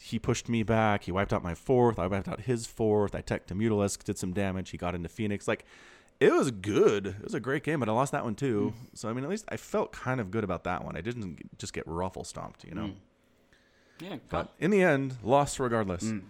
He 0.00 0.18
pushed 0.18 0.48
me 0.48 0.62
back. 0.62 1.04
He 1.04 1.12
wiped 1.12 1.32
out 1.32 1.42
my 1.42 1.54
fourth. 1.54 1.98
I 1.98 2.06
wiped 2.06 2.28
out 2.28 2.42
his 2.42 2.66
fourth. 2.66 3.14
I 3.14 3.20
teched 3.20 3.48
to 3.48 3.54
Mutalisk, 3.54 4.04
did 4.04 4.16
some 4.16 4.32
damage. 4.32 4.70
He 4.70 4.78
got 4.78 4.94
into 4.94 5.08
Phoenix. 5.08 5.48
Like, 5.48 5.64
it 6.20 6.32
was 6.32 6.50
good. 6.50 7.06
It 7.06 7.24
was 7.24 7.34
a 7.34 7.40
great 7.40 7.64
game, 7.64 7.80
but 7.80 7.88
I 7.88 7.92
lost 7.92 8.12
that 8.12 8.24
one 8.24 8.34
too. 8.34 8.74
So, 8.94 9.08
I 9.08 9.12
mean, 9.12 9.24
at 9.24 9.30
least 9.30 9.44
I 9.48 9.56
felt 9.56 9.92
kind 9.92 10.20
of 10.20 10.30
good 10.30 10.44
about 10.44 10.64
that 10.64 10.84
one. 10.84 10.96
I 10.96 11.00
didn't 11.00 11.58
just 11.58 11.72
get 11.72 11.86
ruffle 11.86 12.24
stomped, 12.24 12.64
you 12.64 12.74
know? 12.74 12.92
Yeah. 14.00 14.16
But 14.28 14.52
in 14.60 14.70
the 14.70 14.82
end, 14.82 15.16
lost 15.22 15.58
regardless. 15.58 16.04
Mm. 16.04 16.22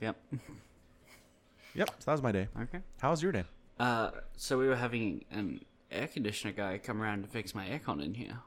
Yep. 0.00 0.16
Yep, 1.74 1.88
so 2.00 2.04
that 2.04 2.12
was 2.12 2.22
my 2.22 2.32
day. 2.32 2.48
Okay. 2.60 2.80
How 3.00 3.10
was 3.12 3.22
your 3.22 3.32
day? 3.32 3.44
Uh, 3.80 4.10
so 4.36 4.58
we 4.58 4.68
were 4.68 4.76
having 4.76 5.24
an 5.30 5.60
air 5.90 6.06
conditioner 6.06 6.52
guy 6.52 6.78
come 6.78 7.00
around 7.00 7.22
to 7.22 7.28
fix 7.28 7.54
my 7.54 7.66
aircon 7.66 8.04
in 8.04 8.12
here. 8.14 8.38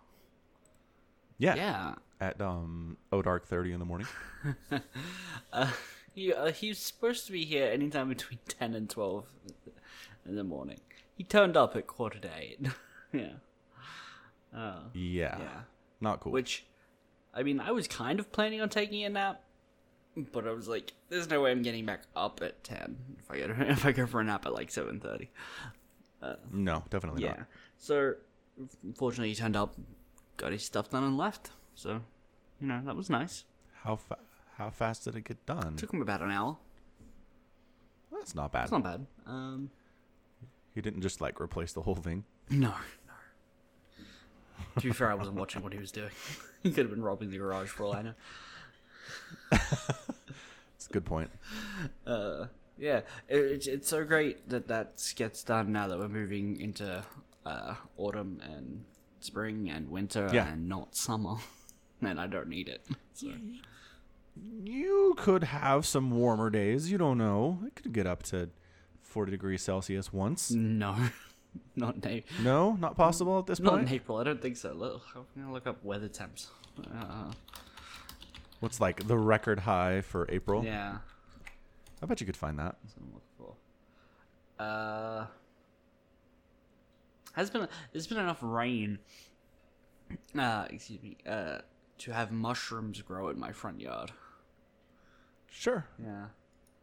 Yeah. 1.37 1.55
Yeah. 1.55 1.95
At 2.21 2.39
um, 2.41 2.97
O 3.11 3.21
Dark 3.21 3.45
30 3.47 3.73
in 3.73 3.79
the 3.79 3.85
morning. 3.85 4.07
Uh, 5.53 5.71
he 6.13 6.33
uh, 6.33 6.51
he's 6.51 6.77
supposed 6.79 7.25
to 7.25 7.31
be 7.31 7.45
here 7.45 7.67
anytime 7.67 8.09
between 8.09 8.39
ten 8.47 8.73
and 8.73 8.89
twelve 8.89 9.25
in 10.25 10.35
the 10.35 10.43
morning. 10.43 10.79
He 11.15 11.23
turned 11.23 11.55
up 11.57 11.75
at 11.75 11.87
quarter 11.87 12.19
to 12.19 12.29
eight. 12.37 12.59
yeah. 13.13 13.29
Uh, 14.55 14.79
Yeah. 14.93 15.37
yeah. 15.39 15.59
Not 16.01 16.19
cool. 16.19 16.31
Which, 16.33 16.65
I 17.33 17.43
mean, 17.43 17.59
I 17.61 17.71
was 17.71 17.87
kind 17.87 18.19
of 18.19 18.31
planning 18.33 18.59
on 18.61 18.67
taking 18.69 19.03
a 19.05 19.09
nap, 19.09 19.41
but 20.33 20.45
I 20.47 20.51
was 20.51 20.67
like, 20.67 20.91
"There's 21.09 21.29
no 21.29 21.41
way 21.41 21.51
I'm 21.51 21.61
getting 21.61 21.85
back 21.85 22.01
up 22.15 22.41
at 22.43 22.63
ten 22.63 22.97
if 23.19 23.31
I 23.31 23.37
get 23.37 23.49
if 23.51 23.85
I 23.85 23.91
go 23.93 24.05
for 24.05 24.19
a 24.19 24.23
nap 24.23 24.45
at 24.45 24.53
like 24.53 24.71
seven 24.71 24.99
thirty. 24.99 25.29
no, 26.51 26.83
definitely 26.89 27.23
Yeah. 27.23 27.29
not. 27.29 27.45
So, 27.77 28.13
fortunately, 28.97 29.29
he 29.29 29.35
turned 29.35 29.55
up 29.55 29.75
got 30.37 30.51
his 30.51 30.63
stuff 30.63 30.89
done 30.89 31.03
and 31.03 31.17
left. 31.17 31.51
So, 31.75 32.01
you 32.59 32.67
know, 32.67 32.81
that 32.85 32.95
was 32.95 33.09
nice. 33.09 33.43
How 33.83 33.95
fa- 33.95 34.17
how 34.57 34.69
fast 34.69 35.03
did 35.05 35.15
it 35.15 35.23
get 35.25 35.45
done? 35.45 35.73
It 35.73 35.77
Took 35.77 35.93
him 35.93 36.01
about 36.01 36.21
an 36.21 36.31
hour. 36.31 36.57
That's 38.11 38.33
not 38.35 38.51
bad. 38.51 38.63
That's 38.63 38.71
not 38.71 38.83
bad. 38.83 39.05
Um, 39.27 39.69
He 40.73 40.81
didn't 40.81 41.01
just 41.01 41.21
like 41.21 41.39
replace 41.41 41.73
the 41.73 41.81
whole 41.81 41.95
thing. 41.95 42.23
no, 42.49 42.69
no. 42.69 42.73
to 44.77 44.87
be 44.87 44.91
fair, 44.93 45.11
I 45.11 45.15
wasn't 45.15 45.35
watching 45.37 45.61
what 45.63 45.73
he 45.73 45.79
was 45.79 45.91
doing. 45.91 46.11
he 46.63 46.71
could 46.71 46.85
have 46.85 46.91
been 46.91 47.03
robbing 47.03 47.29
the 47.29 47.37
garage 47.37 47.69
for 47.69 47.85
all 47.85 47.93
I 47.95 48.01
know. 48.03 48.13
It's 50.75 50.87
a 50.91 50.93
good 50.93 51.05
point. 51.05 51.31
Uh, 52.05 52.45
yeah, 52.77 52.97
it, 53.27 53.37
it's 53.39 53.65
it's 53.67 53.87
so 53.89 54.03
great 54.03 54.47
that 54.49 54.67
that 54.67 55.01
gets 55.15 55.43
done 55.43 55.71
now 55.71 55.87
that 55.87 55.97
we're 55.97 56.07
moving 56.07 56.59
into 56.61 57.03
uh, 57.45 57.73
autumn 57.97 58.39
and 58.43 58.83
spring 59.25 59.69
and 59.69 59.89
winter 59.89 60.29
Yeah. 60.33 60.47
and 60.51 60.69
not 60.69 60.95
summer, 60.95 61.35
and 62.01 62.19
I 62.19 62.27
don't 62.27 62.47
need 62.47 62.69
it. 62.69 62.85
So. 63.13 63.31
You 64.63 65.13
could 65.17 65.45
have 65.45 65.85
some 65.85 66.11
warmer 66.11 66.49
days. 66.49 66.91
You 66.91 66.97
don't 66.97 67.17
know. 67.17 67.59
It 67.65 67.75
could 67.75 67.93
get 67.93 68.05
up 68.05 68.23
to 68.23 68.49
40 69.01 69.31
degrees 69.31 69.61
Celsius 69.61 70.11
once. 70.11 70.51
No, 70.51 70.95
not 71.75 71.95
in 71.95 72.07
April. 72.07 72.43
No, 72.43 72.73
not 72.73 72.97
possible 72.97 73.39
at 73.39 73.45
this 73.45 73.59
Not 73.61 73.73
point. 73.75 73.87
in 73.87 73.93
April. 73.93 74.17
I 74.17 74.23
don't 74.25 74.41
think 74.41 74.57
so. 74.57 74.73
Look, 74.73 75.03
I'm 75.15 75.23
gonna 75.37 75.53
look 75.53 75.67
up 75.67 75.83
weather 75.85 76.09
temps. 76.09 76.49
Uh, 76.93 77.31
What's 78.59 78.81
like 78.81 79.07
the 79.07 79.17
record 79.17 79.59
high 79.59 80.01
for 80.01 80.25
April? 80.29 80.63
yeah, 80.65 80.97
I 82.01 82.05
bet 82.05 82.19
you 82.19 82.25
could 82.25 82.35
find 82.37 82.59
that. 82.59 82.75
that's 82.83 82.95
what 82.97 83.05
I'm 83.07 83.13
looking 83.13 83.55
for. 84.57 84.63
Uh, 84.63 85.27
has 87.35 87.49
been 87.49 87.67
there's 87.91 88.07
been 88.07 88.17
enough 88.17 88.39
rain. 88.41 88.99
Uh, 90.37 90.65
excuse 90.69 91.01
me. 91.01 91.17
Uh, 91.27 91.59
to 91.97 92.11
have 92.11 92.31
mushrooms 92.31 93.01
grow 93.01 93.29
in 93.29 93.39
my 93.39 93.51
front 93.51 93.79
yard. 93.79 94.11
Sure. 95.49 95.85
Yeah. 96.01 96.25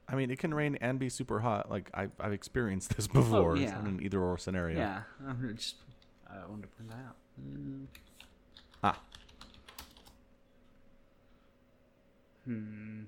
I 0.08 0.14
mean, 0.14 0.30
it 0.30 0.38
can 0.38 0.52
rain 0.54 0.76
and 0.80 0.98
be 0.98 1.08
super 1.08 1.40
hot. 1.40 1.70
Like 1.70 1.90
I've, 1.94 2.10
I've 2.18 2.32
experienced 2.32 2.96
this 2.96 3.06
before. 3.06 3.54
It's 3.56 3.64
yeah. 3.64 3.74
not 3.74 3.84
an 3.84 4.00
either 4.02 4.20
or 4.20 4.38
scenario. 4.38 4.78
Yeah. 4.78 5.02
I'm 5.26 5.54
just 5.56 5.76
I 6.28 6.38
wanted 6.48 6.62
to 6.62 6.68
point 6.68 6.90
that 6.90 6.96
out. 6.96 7.16
Mm, 7.40 7.86
Ah, 8.84 9.00
Hmm. 12.44 13.02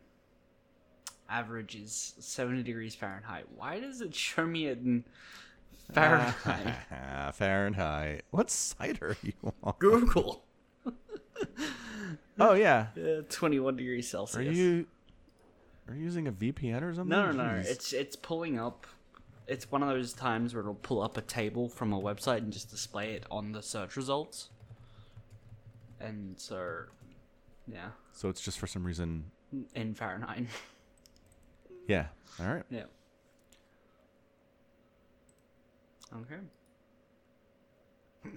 Average 1.28 1.74
is 1.76 2.14
70 2.20 2.62
degrees 2.62 2.94
Fahrenheit. 2.94 3.46
Why 3.56 3.80
does 3.80 4.00
it 4.00 4.14
show 4.14 4.46
me 4.46 4.68
in 4.68 5.04
Fahrenheit? 5.92 6.74
Ah, 6.90 7.30
Fahrenheit. 7.34 8.22
What 8.30 8.50
site 8.50 9.02
are 9.02 9.16
you 9.22 9.32
on? 9.62 9.74
Google. 9.78 10.44
Oh 12.38 12.54
yeah. 12.54 12.86
Uh, 12.96 13.22
21 13.28 13.76
degrees 13.76 14.08
Celsius. 14.08 14.36
Are 14.36 14.42
you 14.42 14.86
are 15.88 15.94
you 15.94 16.02
using 16.04 16.26
a 16.26 16.32
VPN 16.32 16.82
or 16.82 16.94
something? 16.94 17.08
No, 17.08 17.30
no, 17.30 17.44
no. 17.44 17.44
Jeez. 17.60 17.66
It's 17.66 17.92
it's 17.92 18.16
pulling 18.16 18.58
up. 18.58 18.86
It's 19.46 19.70
one 19.70 19.82
of 19.82 19.88
those 19.88 20.12
times 20.14 20.54
where 20.54 20.62
it'll 20.62 20.74
pull 20.74 21.02
up 21.02 21.16
a 21.18 21.20
table 21.20 21.68
from 21.68 21.92
a 21.92 22.00
website 22.00 22.38
and 22.38 22.52
just 22.52 22.70
display 22.70 23.12
it 23.12 23.24
on 23.30 23.52
the 23.52 23.62
search 23.62 23.94
results. 23.96 24.48
And 26.00 26.38
so, 26.40 26.84
yeah, 27.70 27.88
so 28.12 28.28
it's 28.30 28.40
just 28.40 28.58
for 28.58 28.66
some 28.66 28.84
reason. 28.84 29.30
in 29.74 29.94
Fahrenheit. 29.94 30.46
Yeah. 31.86 32.06
All 32.40 32.46
right. 32.46 32.62
yeah. 32.70 32.84
Okay. 36.16 36.40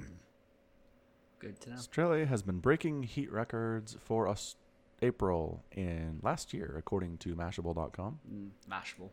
Good 1.39 1.59
to 1.61 1.69
know. 1.69 1.75
Australia 1.75 2.25
has 2.25 2.41
been 2.41 2.59
breaking 2.59 3.03
heat 3.03 3.31
records 3.31 3.95
for 3.99 4.27
us 4.27 4.55
April 5.01 5.63
in 5.71 6.19
last 6.23 6.53
year, 6.53 6.75
according 6.77 7.17
to 7.19 7.35
Mashable.com. 7.35 8.19
Mm, 8.31 8.49
mashable. 8.69 9.09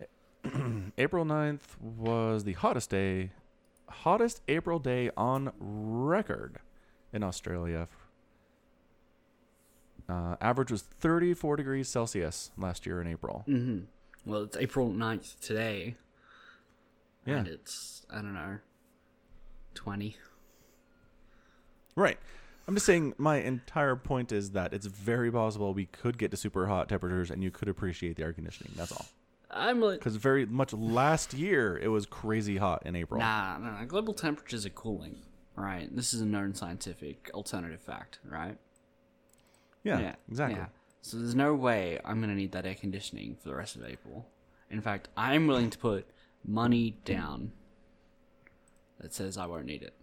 Yeah. 0.00 0.06
April 0.98 1.24
9th 1.24 1.80
was 1.80 2.44
the 2.44 2.52
hottest 2.52 2.90
day, 2.90 3.32
hottest 3.88 4.40
April 4.48 4.78
day 4.78 5.10
on 5.16 5.52
record 5.58 6.58
in 7.12 7.22
Australia. 7.24 7.88
Uh, 10.08 10.36
average 10.40 10.70
was 10.70 10.82
34 10.82 11.56
degrees 11.56 11.88
Celsius 11.88 12.52
last 12.56 12.86
year 12.86 13.00
in 13.00 13.06
April. 13.06 13.44
Mm-hmm. 13.48 14.30
Well, 14.30 14.42
it's 14.42 14.56
April 14.56 14.90
9th 14.90 15.40
today. 15.40 15.96
Yeah. 17.26 17.38
And 17.38 17.48
it's, 17.48 18.04
I 18.10 18.16
don't 18.16 18.34
know, 18.34 18.58
20. 19.74 20.16
Right. 21.96 22.18
I'm 22.66 22.74
just 22.74 22.86
saying 22.86 23.14
my 23.18 23.36
entire 23.36 23.96
point 23.96 24.32
is 24.32 24.52
that 24.52 24.72
it's 24.72 24.86
very 24.86 25.30
possible 25.30 25.74
we 25.74 25.86
could 25.86 26.18
get 26.18 26.30
to 26.30 26.36
super 26.36 26.66
hot 26.66 26.88
temperatures 26.88 27.30
and 27.30 27.42
you 27.42 27.50
could 27.50 27.68
appreciate 27.68 28.16
the 28.16 28.22
air 28.22 28.32
conditioning. 28.32 28.72
That's 28.76 28.92
all. 28.92 29.06
I'm 29.50 29.80
like, 29.80 29.98
Because 29.98 30.16
very 30.16 30.46
much 30.46 30.72
last 30.72 31.34
year 31.34 31.76
it 31.76 31.88
was 31.88 32.06
crazy 32.06 32.56
hot 32.58 32.84
in 32.86 32.94
April. 32.94 33.20
nah, 33.20 33.58
no, 33.58 33.72
no. 33.72 33.84
Global 33.86 34.14
temperatures 34.14 34.64
are 34.64 34.70
cooling, 34.70 35.16
right? 35.56 35.88
This 35.94 36.14
is 36.14 36.20
a 36.20 36.26
known 36.26 36.54
scientific 36.54 37.30
alternative 37.34 37.80
fact, 37.80 38.20
right? 38.24 38.56
Yeah, 39.82 40.14
exactly. 40.28 40.60
Yeah. 40.60 40.66
So 41.02 41.16
there's 41.16 41.34
no 41.34 41.54
way 41.54 41.98
I'm 42.04 42.20
gonna 42.20 42.34
need 42.34 42.52
that 42.52 42.66
air 42.66 42.74
conditioning 42.74 43.36
for 43.42 43.48
the 43.48 43.54
rest 43.56 43.74
of 43.74 43.84
April. 43.84 44.28
In 44.70 44.80
fact, 44.80 45.08
I'm 45.16 45.46
willing 45.46 45.70
to 45.70 45.78
put 45.78 46.06
money 46.44 46.96
down 47.04 47.52
that 49.00 49.14
says 49.14 49.38
I 49.38 49.46
won't 49.46 49.66
need 49.66 49.82
it. 49.82 49.94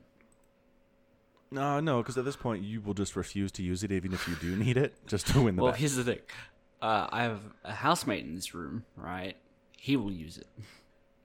No, 1.49 1.79
no, 1.79 2.01
because 2.01 2.17
at 2.17 2.25
this 2.25 2.35
point 2.35 2.63
you 2.63 2.81
will 2.81 2.93
just 2.93 3.15
refuse 3.15 3.51
to 3.53 3.63
use 3.63 3.83
it 3.83 3.91
even 3.91 4.13
if 4.13 4.27
you 4.27 4.35
do 4.35 4.55
need 4.55 4.77
it, 4.77 4.95
just 5.07 5.27
to 5.27 5.41
win 5.41 5.55
the 5.55 5.63
Well, 5.63 5.71
bet. 5.71 5.79
here's 5.79 5.95
the 5.95 6.03
thing. 6.03 6.19
Uh, 6.81 7.07
I 7.09 7.23
have 7.23 7.39
a 7.63 7.73
housemate 7.73 8.25
in 8.25 8.35
this 8.35 8.53
room, 8.53 8.83
right? 8.95 9.37
He 9.77 9.95
will 9.97 10.11
use 10.11 10.37
it, 10.37 10.47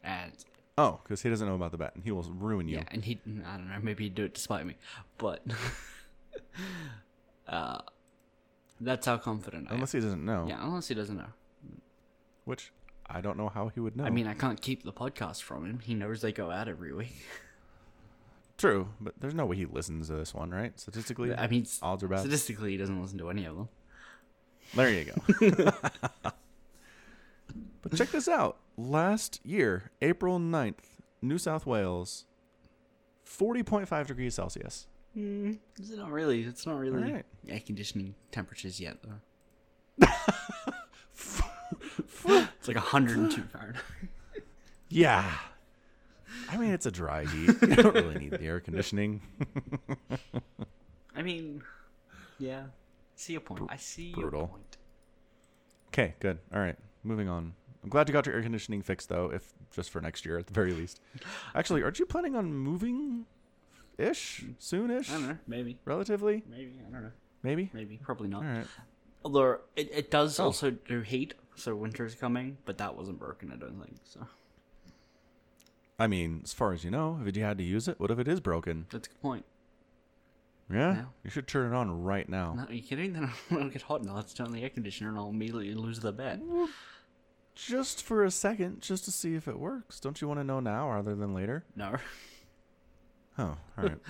and 0.04 0.32
Oh, 0.78 1.00
because 1.02 1.20
he 1.22 1.28
doesn't 1.28 1.46
know 1.46 1.54
about 1.54 1.70
the 1.72 1.76
bet, 1.76 1.94
and 1.94 2.02
he 2.04 2.10
will 2.10 2.22
ruin 2.22 2.66
you. 2.68 2.76
Yeah, 2.78 2.84
and 2.90 3.04
he 3.04 3.20
I 3.46 3.56
don't 3.58 3.68
know, 3.68 3.78
maybe 3.82 4.04
he'd 4.04 4.14
do 4.14 4.24
it 4.24 4.34
despite 4.34 4.64
me. 4.64 4.76
But 5.18 5.42
uh 7.48 7.78
that's 8.80 9.06
how 9.06 9.16
confident 9.18 9.66
I 9.68 9.70
am. 9.70 9.74
Unless 9.76 9.92
he 9.92 10.00
doesn't 10.00 10.24
know. 10.24 10.46
Yeah, 10.48 10.64
unless 10.64 10.88
he 10.88 10.94
doesn't 10.94 11.16
know. 11.16 11.28
Which 12.44 12.72
I 13.14 13.20
don't 13.20 13.36
know 13.36 13.48
how 13.50 13.68
he 13.68 13.78
would 13.80 13.94
know. 13.96 14.04
I 14.04 14.10
mean, 14.10 14.26
I 14.26 14.32
can't 14.34 14.60
keep 14.60 14.84
the 14.84 14.92
podcast 14.92 15.42
from 15.42 15.66
him. 15.66 15.80
He 15.80 15.94
knows 15.94 16.22
they 16.22 16.32
go 16.32 16.50
out 16.50 16.66
every 16.66 16.94
week. 16.94 17.14
true, 18.56 18.88
but 19.00 19.14
there's 19.20 19.34
no 19.34 19.44
way 19.44 19.56
he 19.56 19.66
listens 19.66 20.08
to 20.08 20.14
this 20.14 20.32
one, 20.32 20.50
right? 20.50 20.78
Statistically, 20.80 21.34
I 21.34 21.46
mean, 21.46 21.66
odds 21.82 22.02
are 22.02 22.08
bad. 22.08 22.20
statistically, 22.20 22.70
he 22.70 22.76
doesn't 22.78 23.00
listen 23.00 23.18
to 23.18 23.28
any 23.28 23.44
of 23.44 23.56
them. 23.56 23.68
There 24.74 24.90
you 24.90 25.04
go. 25.04 25.14
but 27.82 27.96
check 27.96 28.10
this 28.10 28.28
out. 28.28 28.56
Last 28.78 29.40
year, 29.44 29.90
April 30.00 30.38
9th, 30.38 30.78
New 31.20 31.36
South 31.36 31.66
Wales, 31.66 32.24
40.5 33.26 34.06
degrees 34.06 34.34
Celsius. 34.34 34.86
Mm, 35.16 35.58
is 35.78 35.90
it 35.90 35.98
not 35.98 36.10
really? 36.10 36.42
It's 36.42 36.66
not 36.66 36.78
really 36.78 37.02
Alright. 37.02 37.26
air 37.46 37.60
conditioning 37.64 38.14
temperatures 38.30 38.80
yet, 38.80 38.96
though. 39.02 40.06
it's 42.24 42.68
like 42.68 42.76
102 42.76 43.42
Fahrenheit. 43.42 43.82
Yeah. 44.88 45.26
I 46.50 46.58
mean, 46.58 46.70
it's 46.72 46.84
a 46.84 46.90
dry 46.90 47.24
heat. 47.24 47.46
You 47.62 47.76
don't 47.76 47.94
really 47.94 48.18
need 48.18 48.32
the 48.32 48.42
air 48.42 48.60
conditioning. 48.60 49.22
I 51.16 51.22
mean, 51.22 51.62
yeah. 52.38 52.64
See 53.16 53.32
your 53.32 53.40
point. 53.40 53.62
I 53.70 53.76
see 53.76 54.12
brutal. 54.12 54.40
your 54.40 54.48
point. 54.48 54.76
Okay, 55.88 56.14
good. 56.20 56.38
All 56.54 56.60
right, 56.60 56.76
moving 57.04 57.28
on. 57.28 57.54
I'm 57.82 57.88
glad 57.88 58.06
you 58.08 58.12
got 58.12 58.26
your 58.26 58.34
air 58.34 58.42
conditioning 58.42 58.82
fixed, 58.82 59.08
though, 59.08 59.30
if 59.32 59.52
just 59.70 59.88
for 59.90 60.00
next 60.02 60.26
year 60.26 60.36
at 60.38 60.46
the 60.46 60.52
very 60.52 60.72
least. 60.72 61.00
Actually, 61.54 61.82
aren't 61.82 61.98
you 61.98 62.04
planning 62.06 62.36
on 62.36 62.52
moving 62.52 63.24
ish? 63.96 64.44
Soon 64.58 64.90
ish? 64.90 65.10
I 65.10 65.14
don't 65.14 65.28
know. 65.28 65.38
Maybe. 65.46 65.78
Relatively? 65.86 66.42
Maybe. 66.50 66.74
I 66.86 66.92
don't 66.92 67.02
know. 67.04 67.10
Maybe? 67.42 67.70
Maybe. 67.72 67.98
Probably 68.02 68.28
not. 68.28 68.44
All 68.44 68.50
right. 68.50 68.66
Although 69.24 69.58
it, 69.76 69.90
it 69.92 70.10
does 70.10 70.38
Oh. 70.38 70.44
also 70.44 70.70
do 70.70 71.00
heat, 71.00 71.34
so 71.54 71.74
winter's 71.74 72.14
coming, 72.14 72.56
but 72.64 72.78
that 72.78 72.96
wasn't 72.96 73.18
broken, 73.18 73.52
I 73.52 73.56
don't 73.56 73.80
think. 73.80 73.96
So 74.04 74.26
I 75.98 76.06
mean, 76.06 76.40
as 76.42 76.52
far 76.52 76.72
as 76.72 76.84
you 76.84 76.90
know, 76.90 77.20
if 77.24 77.36
you 77.36 77.42
had 77.44 77.58
to 77.58 77.64
use 77.64 77.86
it, 77.88 78.00
what 78.00 78.10
if 78.10 78.18
it 78.18 78.26
is 78.28 78.40
broken? 78.40 78.86
that's 78.90 79.08
a 79.08 79.10
good 79.10 79.22
point. 79.22 79.44
Yeah? 80.70 81.04
You 81.22 81.30
should 81.30 81.46
turn 81.46 81.72
it 81.72 81.76
on 81.76 82.02
right 82.02 82.28
now. 82.28 82.54
No, 82.54 82.64
are 82.64 82.72
you 82.72 82.82
kidding? 82.82 83.12
Then 83.12 83.30
it'll 83.50 83.68
get 83.68 83.82
hot 83.82 84.00
and 84.00 84.10
I'll 84.10 84.16
have 84.16 84.26
to 84.26 84.34
turn 84.34 84.46
on 84.46 84.52
the 84.52 84.62
air 84.62 84.70
conditioner 84.70 85.10
and 85.10 85.18
I'll 85.18 85.28
immediately 85.28 85.74
lose 85.74 86.00
the 86.00 86.12
bet. 86.12 86.40
Just 87.54 88.02
for 88.02 88.24
a 88.24 88.30
second, 88.30 88.80
just 88.80 89.04
to 89.04 89.12
see 89.12 89.34
if 89.34 89.46
it 89.46 89.58
works. 89.58 90.00
Don't 90.00 90.20
you 90.20 90.28
want 90.28 90.40
to 90.40 90.44
know 90.44 90.60
now 90.60 90.90
rather 90.90 91.14
than 91.14 91.34
later? 91.34 91.64
No. 91.76 91.96
Oh, 93.38 93.56
all 93.78 93.84
right. 93.84 93.98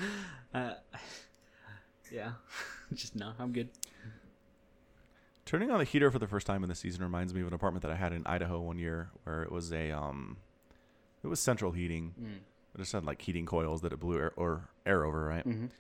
Uh, 0.55 0.75
yeah. 2.13 2.33
Just 2.93 3.17
no, 3.17 3.33
I'm 3.39 3.53
good. 3.53 3.71
Turning 5.45 5.71
on 5.71 5.79
the 5.79 5.85
heater 5.85 6.11
for 6.11 6.19
the 6.19 6.27
first 6.27 6.47
time 6.47 6.63
in 6.63 6.69
the 6.69 6.75
season 6.75 7.03
reminds 7.03 7.35
me 7.35 7.41
of 7.41 7.49
an 7.49 7.53
apartment 7.55 7.83
that 7.83 7.91
I 7.91 7.97
had 7.97 8.13
in 8.13 8.25
Idaho 8.27 8.61
one 8.61 8.79
year 8.79 9.11
where 9.25 9.43
it 9.43 9.51
was 9.51 9.73
a 9.73 9.91
um 9.91 10.37
it 11.23 11.27
was 11.27 11.41
central 11.41 11.73
heating. 11.73 12.15
Mm. 12.21 12.37
It 12.75 12.79
just 12.79 12.93
had 12.93 13.05
like 13.05 13.21
heating 13.23 13.45
coils 13.47 13.83
that 13.83 13.93
it 13.93 14.01
blew 14.01 14.19
air 14.19 14.33
or 14.37 14.69
air 14.87 15.05
over, 15.05 15.25
right? 15.27 15.47
Mhm. 15.47 15.71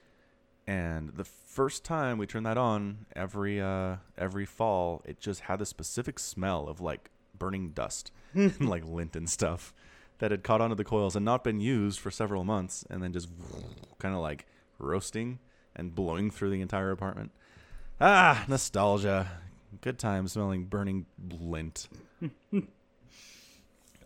And 0.67 1.11
the 1.17 1.25
first 1.25 1.85
time 1.85 2.19
we 2.19 2.27
turned 2.27 2.47
that 2.47 2.59
on, 2.59 3.07
every 3.17 3.61
uh, 3.61 3.97
every 4.19 4.47
fall, 4.47 5.03
it 5.05 5.19
just 5.21 5.43
had 5.43 5.61
a 5.61 5.67
specific 5.67 6.19
smell 6.19 6.69
of 6.69 6.81
like 6.81 7.11
burning 7.37 7.71
dust 7.71 8.13
and 8.35 8.69
like 8.69 8.85
lint 8.85 9.17
and 9.17 9.29
stuff 9.29 9.73
that 10.19 10.31
had 10.31 10.45
caught 10.45 10.61
onto 10.61 10.77
the 10.77 10.85
coils 10.85 11.17
and 11.17 11.25
not 11.25 11.43
been 11.43 11.61
used 11.61 11.99
for 11.99 12.11
several 12.13 12.45
months, 12.45 12.85
and 12.91 13.03
then 13.03 13.13
just 13.13 13.29
kind 13.99 14.15
of 14.15 14.21
like 14.21 14.47
roasting 14.79 15.39
and 15.75 15.95
blowing 15.95 16.31
through 16.31 16.51
the 16.51 16.61
entire 16.61 16.91
apartment. 16.93 17.33
Ah, 18.01 18.45
nostalgia. 18.49 19.42
Good 19.81 19.99
time 19.99 20.29
smelling 20.29 20.65
burning 20.67 21.07
lint. 21.41 21.89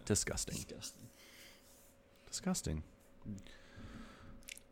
Disgusting. 0.04 0.54
Disgusting. 0.54 1.08
Disgusting. 2.28 2.82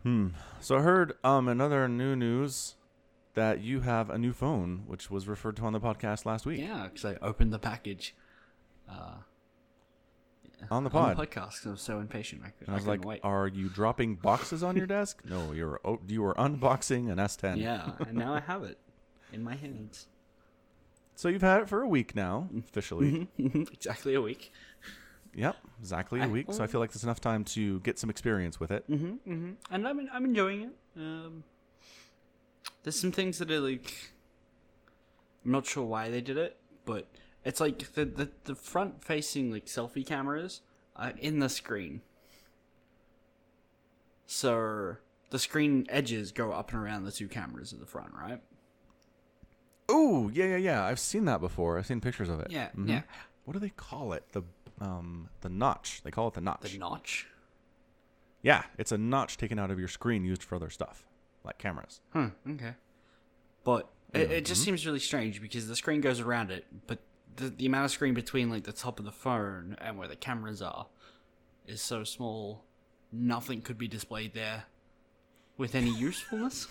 Hmm. 0.03 0.29
So 0.61 0.77
I 0.77 0.81
heard 0.83 1.15
um 1.25 1.49
another 1.49 1.89
new 1.89 2.15
news 2.15 2.77
that 3.35 3.61
you 3.61 3.81
have 3.81 4.11
a 4.11 4.19
new 4.19 4.33
phone, 4.33 4.85
which 4.87 5.11
was 5.11 5.27
referred 5.27 5.57
to 5.57 5.65
on 5.65 5.73
the 5.73 5.81
podcast 5.81 6.25
last 6.25 6.47
week 6.47 6.61
Yeah, 6.61 6.85
because 6.85 7.05
I 7.05 7.17
opened 7.21 7.53
the 7.53 7.59
package. 7.59 8.15
Uh, 8.89 9.17
on 10.71 10.85
the 10.85 10.91
on 10.91 11.15
pod. 11.15 11.17
the 11.17 11.27
podcast 11.27 11.59
'cause 11.63 11.67
I 11.67 11.71
was 11.71 11.81
so 11.83 11.99
impatient. 11.99 12.43
I, 12.45 12.51
could, 12.51 12.69
and 12.69 12.71
I 12.71 12.79
was 12.79 12.87
like, 12.87 13.05
wait. 13.05 13.21
"Are 13.25 13.49
you 13.49 13.69
dropping 13.69 14.15
boxes 14.17 14.63
on 14.63 14.77
your 14.77 14.87
desk?" 14.87 15.21
No, 15.25 15.53
you're 15.53 15.81
oh, 15.85 15.99
you 16.07 16.23
were 16.23 16.35
unboxing 16.35 17.11
an 17.11 17.19
S10. 17.19 17.57
yeah, 17.61 17.93
and 18.07 18.17
now 18.17 18.33
I 18.35 18.41
have 18.41 18.63
it 18.63 18.79
in 19.33 19.43
my 19.43 19.57
hands. 19.57 20.07
So 21.17 21.29
you've 21.29 21.43
had 21.43 21.63
it 21.63 21.69
for 21.69 21.83
a 21.83 21.89
week 21.89 22.15
now, 22.17 22.49
Mm-hmm. 22.53 22.59
officially. 22.69 23.29
exactly 23.73 24.15
a 24.15 24.21
week. 24.21 24.53
yep, 25.35 25.57
exactly 25.81 26.21
a 26.21 26.25
I- 26.25 26.27
week. 26.27 26.47
So 26.53 26.63
I 26.65 26.67
feel 26.67 26.81
like 26.81 26.91
there's 26.93 27.05
enough 27.05 27.21
time 27.21 27.45
to 27.45 27.81
get 27.81 27.99
some 27.99 28.11
experience 28.11 28.59
with 28.61 28.71
it. 28.71 28.89
Mm-hmm, 28.91 29.33
mm-hmm. 29.33 29.51
And 29.71 29.89
I'm 29.89 30.09
I'm 30.13 30.25
enjoying 30.25 30.63
it. 30.63 30.71
Um, 30.97 31.45
there's 32.83 32.99
some 33.01 33.13
things 33.13 33.39
that 33.39 33.51
are 33.51 33.61
like, 33.61 33.95
I'm 35.45 35.53
not 35.53 35.67
sure 35.67 35.85
why 35.85 36.11
they 36.11 36.21
did 36.21 36.37
it, 36.37 36.57
but 36.85 37.07
it's 37.45 37.61
like 37.61 37.93
the 37.95 38.05
the, 38.05 38.31
the 38.45 38.55
front 38.55 39.05
facing 39.05 39.51
like 39.53 39.67
selfie 39.67 40.05
cameras 40.07 40.61
are 40.97 41.13
in 41.19 41.39
the 41.39 41.49
screen. 41.49 42.03
So 44.27 44.97
the 45.31 45.39
screen 45.39 45.87
edges 45.89 46.33
go 46.33 46.53
up 46.53 46.73
and 46.73 46.83
around 46.83 47.05
the 47.05 47.13
two 47.13 47.29
cameras 47.29 47.73
at 47.73 47.81
the 47.81 47.87
front, 47.87 48.13
right? 48.15 48.41
Oh, 49.89 50.31
yeah, 50.33 50.47
yeah, 50.47 50.57
yeah. 50.57 50.85
I've 50.85 50.99
seen 50.99 51.25
that 51.27 51.41
before. 51.41 51.79
I've 51.79 51.87
seen 51.87 52.01
pictures 52.01 52.29
of 52.29 52.41
it. 52.41 52.51
Yeah, 52.51 52.71
Mhm. 52.77 52.89
yeah. 52.89 53.03
What 53.45 53.53
do 53.55 53.59
they 53.59 53.69
call 53.71 54.13
it? 54.15 54.25
The 54.33 54.43
um 54.81 55.29
the 55.43 55.49
notch. 55.49 56.01
They 56.03 56.11
call 56.11 56.29
it 56.29 56.35
the 56.35 56.41
notch. 56.41 56.63
The 56.73 56.79
notch. 56.79 57.27
Yeah, 58.43 58.65
it's 58.79 58.93
a 58.93 58.99
notch 58.99 59.37
taken 59.37 59.59
out 59.59 59.71
of 59.71 59.79
your 59.79 59.89
screen 59.89 60.25
used 60.25 60.43
for 60.43 60.55
other 60.57 60.71
stuff, 60.71 61.07
like 61.45 61.59
cameras. 61.59 62.01
Hmm. 62.13 62.29
Okay. 62.49 62.75
But 63.63 63.89
it, 64.13 64.31
it 64.31 64.45
just 64.47 64.63
seems 64.63 64.85
really 64.87 64.99
strange 64.99 65.41
because 65.41 65.67
the 65.69 65.77
screen 65.77 66.01
goes 66.01 66.21
around 66.21 66.51
it, 66.51 66.67
but 66.87 66.99
the 67.37 67.49
the 67.51 67.67
amount 67.67 67.85
of 67.87 67.91
screen 67.91 68.15
between 68.15 68.51
like 68.51 68.65
the 68.65 68.73
top 68.73 68.99
of 68.99 69.05
the 69.05 69.13
phone 69.13 69.77
and 69.81 69.97
where 69.99 70.09
the 70.09 70.17
cameras 70.17 70.61
are 70.63 70.87
is 71.67 71.81
so 71.81 72.05
small, 72.05 72.65
nothing 73.13 73.61
could 73.63 73.79
be 73.79 73.89
displayed 73.89 74.35
there 74.35 74.65
with 75.57 75.75
any 75.75 75.91
usefulness. 75.99 76.67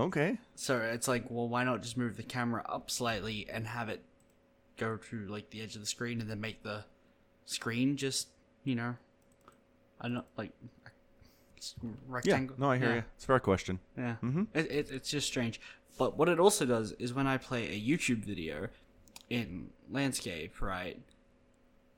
Okay. 0.00 0.38
So 0.54 0.78
it's 0.78 1.08
like, 1.08 1.24
well, 1.30 1.48
why 1.48 1.64
not 1.64 1.82
just 1.82 1.96
move 1.96 2.16
the 2.16 2.22
camera 2.22 2.64
up 2.68 2.90
slightly 2.90 3.46
and 3.52 3.66
have 3.66 3.88
it 3.88 4.02
go 4.76 4.96
to 4.96 5.26
like 5.26 5.50
the 5.50 5.60
edge 5.62 5.74
of 5.74 5.80
the 5.82 5.86
screen 5.86 6.20
and 6.20 6.30
then 6.30 6.40
make 6.40 6.62
the 6.62 6.84
screen 7.46 7.96
just, 7.96 8.28
you 8.64 8.74
know, 8.74 8.96
I 10.00 10.08
don't 10.08 10.24
like 10.36 10.52
s- 11.58 11.74
Yeah. 12.24 12.46
No, 12.56 12.70
I 12.70 12.78
hear 12.78 12.88
Yeah. 12.88 12.94
you. 12.96 13.02
It's 13.14 13.24
a 13.24 13.26
fair 13.26 13.40
question. 13.40 13.78
Yeah, 13.96 14.16
Mm-hmm. 14.22 14.44
it, 14.54 14.70
it, 14.70 14.90
it's 14.90 15.10
just 15.10 15.26
strange. 15.26 15.60
But 15.98 16.16
what 16.16 16.28
it 16.28 16.38
also 16.40 16.64
does 16.64 16.92
is 16.92 17.12
when 17.12 17.26
I 17.26 17.36
play 17.36 17.68
a 17.68 17.78
YouTube 17.80 18.24
video 18.24 18.68
in 19.28 19.70
landscape, 19.90 20.60
right? 20.62 20.98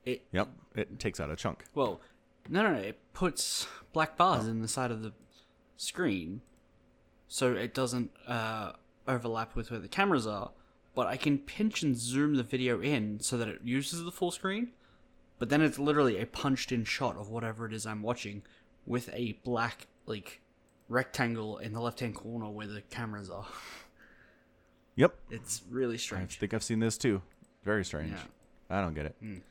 It 0.05 0.25
Yep. 0.33 0.49
It 0.75 0.99
takes 0.99 1.19
out 1.21 1.29
a 1.29 1.35
chunk. 1.37 1.63
well, 1.73 2.01
no, 2.49 2.61
no, 2.63 2.73
no. 2.73 2.79
It 2.79 2.99
puts 3.13 3.65
black 3.93 4.17
bars 4.17 4.47
in 4.47 4.61
the 4.61 4.67
side 4.67 4.91
of 4.91 5.01
the 5.01 5.13
screen, 5.77 6.41
so 7.33 7.51
it 7.55 7.73
doesn't 7.73 8.11
uh, 8.27 8.73
overlap 9.07 9.55
with 9.55 9.71
where 9.71 9.79
the 9.79 9.87
cameras 9.87 10.27
are. 10.27 10.51
But 10.93 11.07
I 11.07 11.17
can 11.17 11.39
pinch 11.39 11.81
and 11.81 11.97
zoom 11.97 12.35
the 12.35 12.43
video 12.43 12.79
in 12.79 13.21
so 13.21 13.37
that 13.39 13.47
it 13.47 13.61
uses 13.63 14.03
the 14.03 14.11
full 14.11 14.29
screen. 14.29 14.69
But 15.39 15.49
then 15.49 15.59
it's 15.63 15.79
literally 15.79 16.19
a 16.19 16.27
punched-in 16.27 16.83
shot 16.83 17.17
of 17.17 17.29
whatever 17.29 17.65
it 17.65 17.73
is 17.73 17.87
I'm 17.87 18.03
watching, 18.03 18.43
with 18.85 19.09
a 19.11 19.39
black 19.43 19.87
like 20.05 20.41
rectangle 20.87 21.57
in 21.57 21.73
the 21.73 21.81
left-hand 21.81 22.13
corner 22.13 22.51
where 22.51 22.67
the 22.67 22.81
cameras 22.81 23.31
are. 23.31 23.47
Yep. 24.95 25.15
It's 25.31 25.63
really 25.71 25.97
strange. 25.97 26.37
I 26.37 26.39
think 26.39 26.53
I've 26.53 26.61
seen 26.61 26.77
this 26.77 26.99
too. 26.99 27.23
Very 27.63 27.83
strange. 27.83 28.11
Yeah. 28.11 28.77
I 28.77 28.79
don't 28.79 28.93
get 28.93 29.07
it. 29.07 29.15
Mm. 29.23 29.41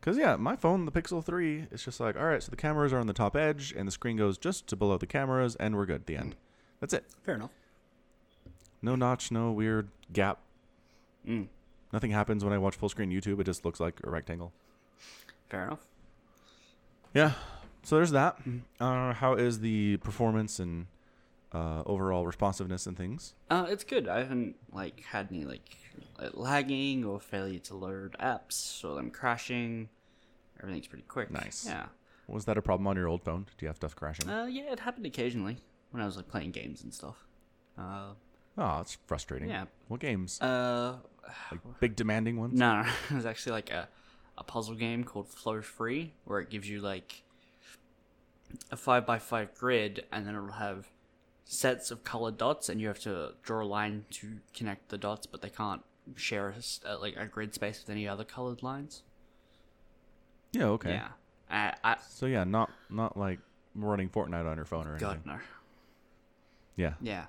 Cause 0.00 0.18
yeah, 0.18 0.34
my 0.34 0.56
phone, 0.56 0.86
the 0.86 0.90
Pixel 0.90 1.24
Three, 1.24 1.68
it's 1.70 1.84
just 1.84 2.00
like, 2.00 2.16
all 2.16 2.24
right, 2.24 2.42
so 2.42 2.50
the 2.50 2.56
cameras 2.56 2.92
are 2.92 2.98
on 2.98 3.06
the 3.06 3.12
top 3.12 3.36
edge, 3.36 3.72
and 3.76 3.86
the 3.86 3.92
screen 3.92 4.16
goes 4.16 4.38
just 4.38 4.66
to 4.66 4.74
below 4.74 4.98
the 4.98 5.06
cameras, 5.06 5.54
and 5.54 5.76
we're 5.76 5.86
good. 5.86 6.00
At 6.00 6.06
The 6.06 6.16
end. 6.16 6.34
That's 6.80 6.94
it. 6.94 7.04
Fair 7.24 7.34
enough. 7.34 7.50
No 8.82 8.94
notch, 8.94 9.30
no 9.30 9.50
weird 9.50 9.88
gap. 10.12 10.38
Mm. 11.26 11.48
Nothing 11.92 12.10
happens 12.10 12.44
when 12.44 12.52
I 12.52 12.58
watch 12.58 12.76
full 12.76 12.88
screen 12.88 13.10
YouTube. 13.10 13.40
It 13.40 13.44
just 13.44 13.64
looks 13.64 13.80
like 13.80 14.00
a 14.04 14.10
rectangle. 14.10 14.52
Fair 15.48 15.64
enough. 15.64 15.86
Yeah. 17.14 17.32
So 17.82 17.96
there's 17.96 18.12
that. 18.12 18.42
Mm. 18.44 18.60
Uh, 18.78 19.14
how 19.14 19.34
is 19.34 19.60
the 19.60 19.96
performance 19.98 20.58
and 20.60 20.86
uh, 21.52 21.82
overall 21.86 22.26
responsiveness 22.26 22.86
and 22.86 22.96
things? 22.96 23.34
Uh, 23.50 23.66
it's 23.68 23.84
good. 23.84 24.06
I 24.08 24.18
haven't 24.18 24.56
like 24.72 25.02
had 25.04 25.28
any 25.30 25.44
like 25.44 25.76
lagging 26.32 27.04
or 27.04 27.18
failure 27.18 27.58
to 27.60 27.74
load 27.76 28.16
apps 28.20 28.84
or 28.84 28.94
them 28.94 29.10
crashing. 29.10 29.88
Everything's 30.62 30.86
pretty 30.86 31.04
quick. 31.08 31.30
Nice. 31.30 31.64
Yeah. 31.66 31.86
Was 32.26 32.44
that 32.44 32.58
a 32.58 32.62
problem 32.62 32.86
on 32.86 32.96
your 32.96 33.08
old 33.08 33.22
phone? 33.22 33.46
Do 33.56 33.64
you 33.64 33.68
have 33.68 33.76
stuff 33.76 33.96
crashing? 33.96 34.28
Uh, 34.28 34.44
yeah, 34.44 34.70
it 34.72 34.80
happened 34.80 35.06
occasionally 35.06 35.56
when 35.90 36.02
I 36.02 36.06
was 36.06 36.16
like 36.16 36.28
playing 36.28 36.52
games 36.52 36.82
and 36.82 36.92
stuff. 36.92 37.16
Uh, 37.78 38.10
oh, 38.56 38.80
it's 38.80 38.98
frustrating. 39.06 39.48
yeah. 39.48 39.64
What 39.88 40.00
games? 40.00 40.40
Uh, 40.40 40.96
like 41.50 41.60
big 41.80 41.96
demanding 41.96 42.38
ones? 42.38 42.58
no, 42.58 42.82
no, 42.82 42.88
it 43.10 43.14
was 43.14 43.26
actually 43.26 43.52
like 43.52 43.70
a 43.70 43.88
a 44.36 44.44
puzzle 44.44 44.74
game 44.76 45.02
called 45.02 45.28
Flow 45.28 45.60
Free 45.60 46.14
where 46.24 46.40
it 46.40 46.48
gives 46.48 46.68
you 46.68 46.80
like 46.80 47.22
a 48.70 48.76
five 48.76 49.04
by 49.04 49.18
five 49.18 49.54
grid 49.54 50.04
and 50.12 50.26
then 50.26 50.34
it'll 50.34 50.52
have 50.52 50.88
sets 51.44 51.90
of 51.90 52.04
colored 52.04 52.36
dots 52.36 52.68
and 52.68 52.80
you 52.80 52.86
have 52.86 53.00
to 53.00 53.32
draw 53.42 53.62
a 53.62 53.66
line 53.66 54.04
to 54.10 54.38
connect 54.54 54.90
the 54.90 54.98
dots, 54.98 55.26
but 55.26 55.42
they 55.42 55.50
can't 55.50 55.82
share 56.14 56.50
a, 56.50 56.88
uh, 56.88 56.98
like 57.00 57.16
a 57.16 57.26
grid 57.26 57.52
space 57.54 57.82
with 57.82 57.90
any 57.90 58.06
other 58.06 58.24
colored 58.24 58.62
lines. 58.62 59.02
Yeah. 60.52 60.66
Okay. 60.66 60.90
Yeah. 60.92 61.08
I, 61.50 61.74
I 61.82 61.96
So 62.08 62.26
yeah, 62.26 62.44
not 62.44 62.70
not 62.90 63.16
like 63.16 63.40
running 63.74 64.08
Fortnite 64.08 64.48
on 64.48 64.56
your 64.56 64.66
phone 64.66 64.86
or 64.86 64.90
anything. 64.90 65.08
God 65.08 65.26
no. 65.26 65.38
Yeah. 66.78 66.94
Yeah. 67.02 67.26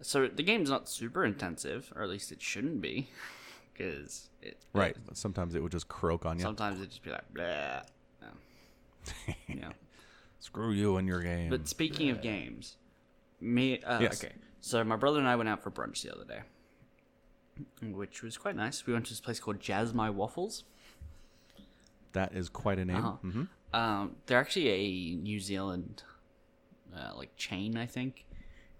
So 0.00 0.26
the 0.28 0.42
game's 0.42 0.70
not 0.70 0.88
super 0.88 1.24
intensive, 1.24 1.92
or 1.94 2.02
at 2.02 2.08
least 2.08 2.32
it 2.32 2.40
shouldn't 2.40 2.80
be, 2.80 3.10
because 3.72 4.30
it 4.40 4.56
Right. 4.72 4.96
But 5.06 5.16
sometimes 5.16 5.54
it 5.54 5.62
would 5.62 5.72
just 5.72 5.88
croak 5.88 6.24
on 6.24 6.38
you. 6.38 6.42
Sometimes 6.42 6.78
it'd 6.78 6.90
just 6.90 7.02
be 7.02 7.10
like, 7.10 7.32
Bleh. 7.34 7.82
Yeah. 8.22 9.34
yeah. 9.48 9.68
Screw 10.40 10.72
you 10.72 10.96
and 10.96 11.06
your 11.06 11.20
game. 11.20 11.50
But 11.50 11.68
speaking 11.68 12.08
of 12.10 12.22
games, 12.22 12.76
me. 13.40 13.80
Uh, 13.82 14.00
Yes. 14.00 14.24
Okay. 14.24 14.32
So 14.60 14.82
my 14.84 14.96
brother 14.96 15.18
and 15.18 15.28
I 15.28 15.36
went 15.36 15.48
out 15.48 15.62
for 15.62 15.70
brunch 15.72 16.02
the 16.02 16.14
other 16.14 16.24
day, 16.24 16.40
which 17.90 18.22
was 18.22 18.36
quite 18.38 18.54
nice. 18.56 18.86
We 18.86 18.92
went 18.92 19.06
to 19.06 19.12
this 19.12 19.20
place 19.20 19.40
called 19.40 19.60
Jazz 19.60 19.92
My 19.92 20.08
Waffles. 20.10 20.64
that 22.12 22.32
is 22.34 22.48
quite 22.48 22.78
a 22.78 22.84
name. 22.84 22.96
Uh-huh. 22.96 23.10
hmm 23.22 23.42
Um, 23.72 24.16
they're 24.26 24.38
actually 24.40 24.68
a 24.68 25.16
New 25.16 25.40
Zealand, 25.40 26.02
uh, 26.96 27.12
like 27.16 27.34
chain, 27.36 27.76
I 27.76 27.86
think, 27.86 28.24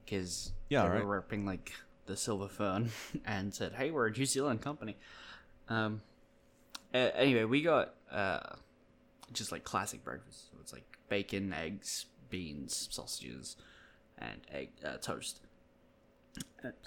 because 0.04 0.52
Yeah, 0.68 0.82
they 0.82 0.88
right. 0.88 1.04
were 1.04 1.22
repping 1.22 1.44
like 1.46 1.72
the 2.06 2.16
Silver 2.16 2.48
Fern 2.48 2.90
and 3.24 3.54
said, 3.54 3.72
"Hey, 3.74 3.90
we're 3.90 4.08
a 4.08 4.10
New 4.10 4.26
Zealand 4.26 4.60
company." 4.60 4.96
Um, 5.68 6.02
a- 6.92 7.16
anyway, 7.16 7.44
we 7.44 7.62
got 7.62 7.94
uh, 8.10 8.40
just 9.32 9.52
like 9.52 9.64
classic 9.64 10.04
breakfast. 10.04 10.50
So 10.50 10.58
it's 10.60 10.72
like 10.72 10.84
bacon, 11.08 11.52
eggs, 11.52 12.06
beans, 12.30 12.88
sausages, 12.90 13.56
and 14.18 14.40
egg 14.50 14.70
uh, 14.84 14.96
toast. 14.98 15.40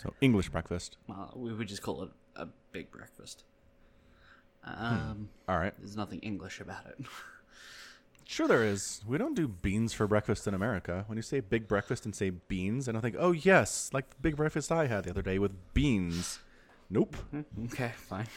So 0.02 0.14
English 0.22 0.50
breakfast. 0.50 0.98
Well, 1.08 1.34
we 1.36 1.54
would 1.54 1.68
just 1.68 1.82
call 1.82 2.04
it 2.04 2.10
a 2.36 2.48
big 2.72 2.92
breakfast. 2.92 3.44
Um, 4.64 5.30
All 5.48 5.58
right. 5.60 5.74
there's 5.78 5.96
nothing 5.98 6.20
English 6.20 6.60
about 6.60 6.86
it. 6.88 6.98
Sure, 8.28 8.48
there 8.48 8.64
is. 8.64 9.02
We 9.08 9.18
don't 9.20 9.36
do 9.36 9.48
beans 9.48 9.94
for 9.94 10.08
breakfast 10.08 10.48
in 10.48 10.54
America. 10.56 11.04
When 11.08 11.16
you 11.18 11.22
say 11.22 11.40
big 11.42 11.68
breakfast 11.68 12.06
and 12.06 12.16
say 12.16 12.32
beans, 12.32 12.90
I 12.90 12.92
don't 12.92 13.02
think, 13.02 13.16
oh 13.20 13.32
yes, 13.32 13.90
like 13.94 14.10
the 14.10 14.16
big 14.22 14.36
breakfast 14.36 14.72
I 14.72 14.88
had 14.88 15.04
the 15.04 15.12
other 15.12 15.22
day 15.22 15.38
with 15.38 15.52
beans. 15.76 16.40
Nope. 16.90 17.16
Mm-hmm. 17.34 17.66
okay, 17.66 17.92
fine. 17.96 18.28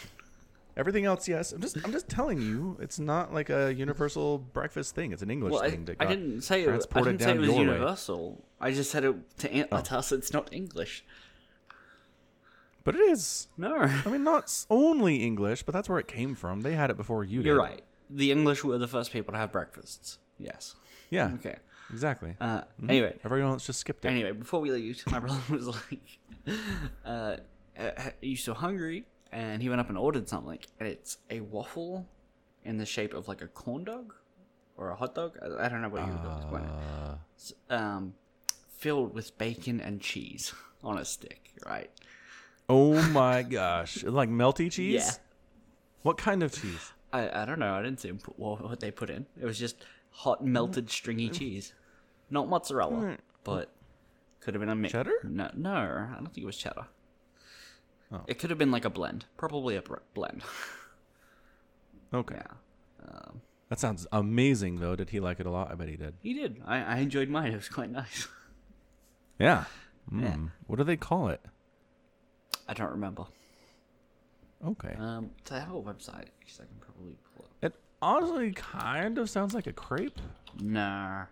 Everything 0.77 1.07
else, 1.07 1.27
yes. 1.27 1.53
I'm 1.53 1.61
just 1.61 1.77
I'm 1.85 1.91
just 1.91 2.09
telling 2.09 2.41
you, 2.41 2.77
it's 2.81 2.99
not 2.99 3.33
like 3.35 3.51
a 3.51 3.73
universal 3.75 4.39
breakfast 4.39 4.95
thing. 4.95 5.11
It's 5.13 5.23
an 5.23 5.31
English 5.31 5.53
Well, 5.55 5.63
I, 5.63 5.71
thing. 5.71 5.87
that 5.87 5.97
I 5.99 6.05
got 6.05 6.11
didn't 6.11 6.43
say 6.43 6.61
it. 6.63 6.65
I 6.65 6.71
transported 6.73 7.19
didn't 7.19 7.21
say 7.23 7.31
it 7.31 7.35
down 7.35 7.41
was 7.41 7.49
your 7.49 7.57
way. 7.57 7.63
Universal. 7.73 8.45
I 8.61 8.71
just 8.73 8.91
said 8.91 9.05
it 9.05 9.39
to, 9.39 9.51
an- 9.53 9.83
to 9.85 9.97
us. 9.97 10.13
It's 10.13 10.33
not 10.33 10.53
English. 10.53 11.05
But 12.85 12.95
it 12.95 13.01
is. 13.01 13.49
No, 13.57 13.77
I 13.77 14.09
mean, 14.09 14.23
not 14.23 14.45
s- 14.45 14.67
only 14.71 15.17
English, 15.17 15.63
but 15.65 15.73
that's 15.73 15.89
where 15.89 15.99
it 15.99 16.07
came 16.09 16.35
from. 16.35 16.61
They 16.61 16.75
had 16.75 16.91
it 16.91 16.97
before 16.97 17.25
you 17.25 17.39
did. 17.39 17.47
you're 17.47 17.59
right. 17.59 17.83
The 18.11 18.33
English 18.33 18.65
were 18.65 18.79
the 18.79 18.89
first 18.89 19.13
people 19.13 19.33
to 19.33 19.39
have 19.39 19.53
breakfasts. 19.53 20.19
Yes. 20.39 20.75
Yeah, 21.11 21.33
Okay. 21.35 21.57
exactly. 21.91 22.37
Uh, 22.41 22.63
Anyway, 22.89 23.19
Everyone 23.25 23.53
else 23.53 23.67
just 23.67 23.81
skipped 23.81 24.05
it. 24.05 24.09
Anyway, 24.09 24.33
before 24.33 24.61
we 24.61 24.71
leave, 24.71 25.03
my 25.11 25.19
brother 25.21 25.41
was 25.51 25.67
like, 25.69 26.19
uh, 27.05 27.09
uh, 27.79 27.91
"Are 27.99 28.13
you 28.21 28.37
still 28.37 28.55
hungry?" 28.55 29.05
And 29.33 29.61
he 29.63 29.69
went 29.69 29.81
up 29.81 29.89
and 29.89 29.99
ordered 29.99 30.29
something, 30.29 30.59
and 30.81 30.89
it's 30.89 31.19
a 31.31 31.41
waffle 31.41 32.07
in 32.65 32.79
the 32.79 32.87
shape 32.87 33.13
of 33.15 33.29
like 33.29 33.43
a 33.43 33.49
corn 33.49 33.85
dog 33.85 34.15
or 34.77 34.91
a 34.91 34.97
hot 34.97 35.15
dog. 35.15 35.37
I, 35.43 35.69
don't 35.69 35.83
know 35.83 35.89
what 35.89 36.07
you 36.07 36.13
would 36.13 36.37
explain 36.37 36.65
it. 36.65 36.71
Uh, 36.71 37.15
It's, 37.35 37.53
Um, 37.69 38.15
filled 38.79 39.13
with 39.15 39.37
bacon 39.39 39.81
and 39.81 40.01
cheese 40.01 40.55
on 40.85 40.99
a 40.99 41.05
stick, 41.05 41.53
right? 41.67 41.91
oh 42.71 43.01
my 43.11 43.43
gosh, 43.43 44.03
like 44.05 44.29
melty 44.29 44.71
cheese. 44.71 44.95
Yeah. 45.07 45.11
What 46.03 46.17
kind 46.19 46.43
of 46.43 46.53
cheese? 46.53 46.93
I, 47.13 47.43
I 47.43 47.45
don't 47.45 47.59
know. 47.59 47.75
I 47.75 47.83
didn't 47.83 48.01
see 48.01 48.13
put, 48.13 48.39
what, 48.39 48.63
what 48.63 48.81
they 48.81 48.91
put 48.91 49.11
in. 49.11 49.27
It 49.41 49.45
was 49.45 49.59
just 49.59 49.77
hot 50.11 50.45
melted 50.45 50.91
stringy 50.91 51.29
cheese, 51.29 51.73
not 52.31 52.49
mozzarella, 52.49 53.17
but 53.45 53.71
could 54.41 54.55
have 54.55 54.61
been 54.61 54.69
a 54.69 54.77
mix. 54.77 54.93
Cheddar? 54.93 55.21
No, 55.25 55.51
no, 55.55 55.73
I 55.73 56.15
don't 56.15 56.27
think 56.27 56.39
it 56.39 56.47
was 56.47 56.57
cheddar. 56.57 56.87
Oh. 58.13 58.23
It 58.27 58.39
could 58.39 58.51
have 58.51 58.59
been 58.59 58.71
like 58.71 58.85
a 58.85 58.91
blend, 58.91 59.27
probably 59.37 59.77
a 59.77 59.83
br- 59.83 59.97
blend. 60.15 60.43
Okay, 62.11 62.37
yeah, 62.37 63.07
um, 63.07 63.43
that 63.69 63.79
sounds 63.79 64.07
amazing. 64.13 64.81
Though, 64.81 64.97
did 64.97 65.11
he 65.11 65.21
like 65.21 65.41
it 65.41 65.47
a 65.47 65.51
lot? 65.51 65.71
I 65.71 65.75
bet 65.75 65.89
he 65.89 65.97
did. 65.97 66.15
he 66.23 66.33
did. 66.33 66.63
I, 66.65 66.79
I 66.79 66.97
enjoyed 67.01 67.29
mine. 67.29 67.53
It 67.53 67.57
was 67.57 67.69
quite 67.69 67.91
nice. 67.91 68.29
Yeah. 69.39 69.65
Yeah. 70.11 70.33
Mm. 70.33 70.53
What 70.67 70.77
do 70.77 70.85
they 70.85 70.97
call 70.97 71.29
it? 71.29 71.43
I 72.67 72.73
don't 72.73 72.91
remember. 72.93 73.25
Okay. 74.67 74.95
Um, 74.99 75.31
do 75.45 75.55
they 75.55 75.61
have 75.61 75.75
a 75.75 75.81
website? 75.81 76.27
Because 76.41 76.61
I 76.61 76.65
can 76.65 76.77
probably 76.81 77.15
pull 77.37 77.47
it. 77.63 77.67
It 77.67 77.75
honestly 78.03 78.53
kind 78.53 79.19
of 79.19 79.31
sounds 79.31 79.55
like 79.55 79.67
a 79.67 79.73
crepe. 79.73 80.19
Nah. 80.61 81.25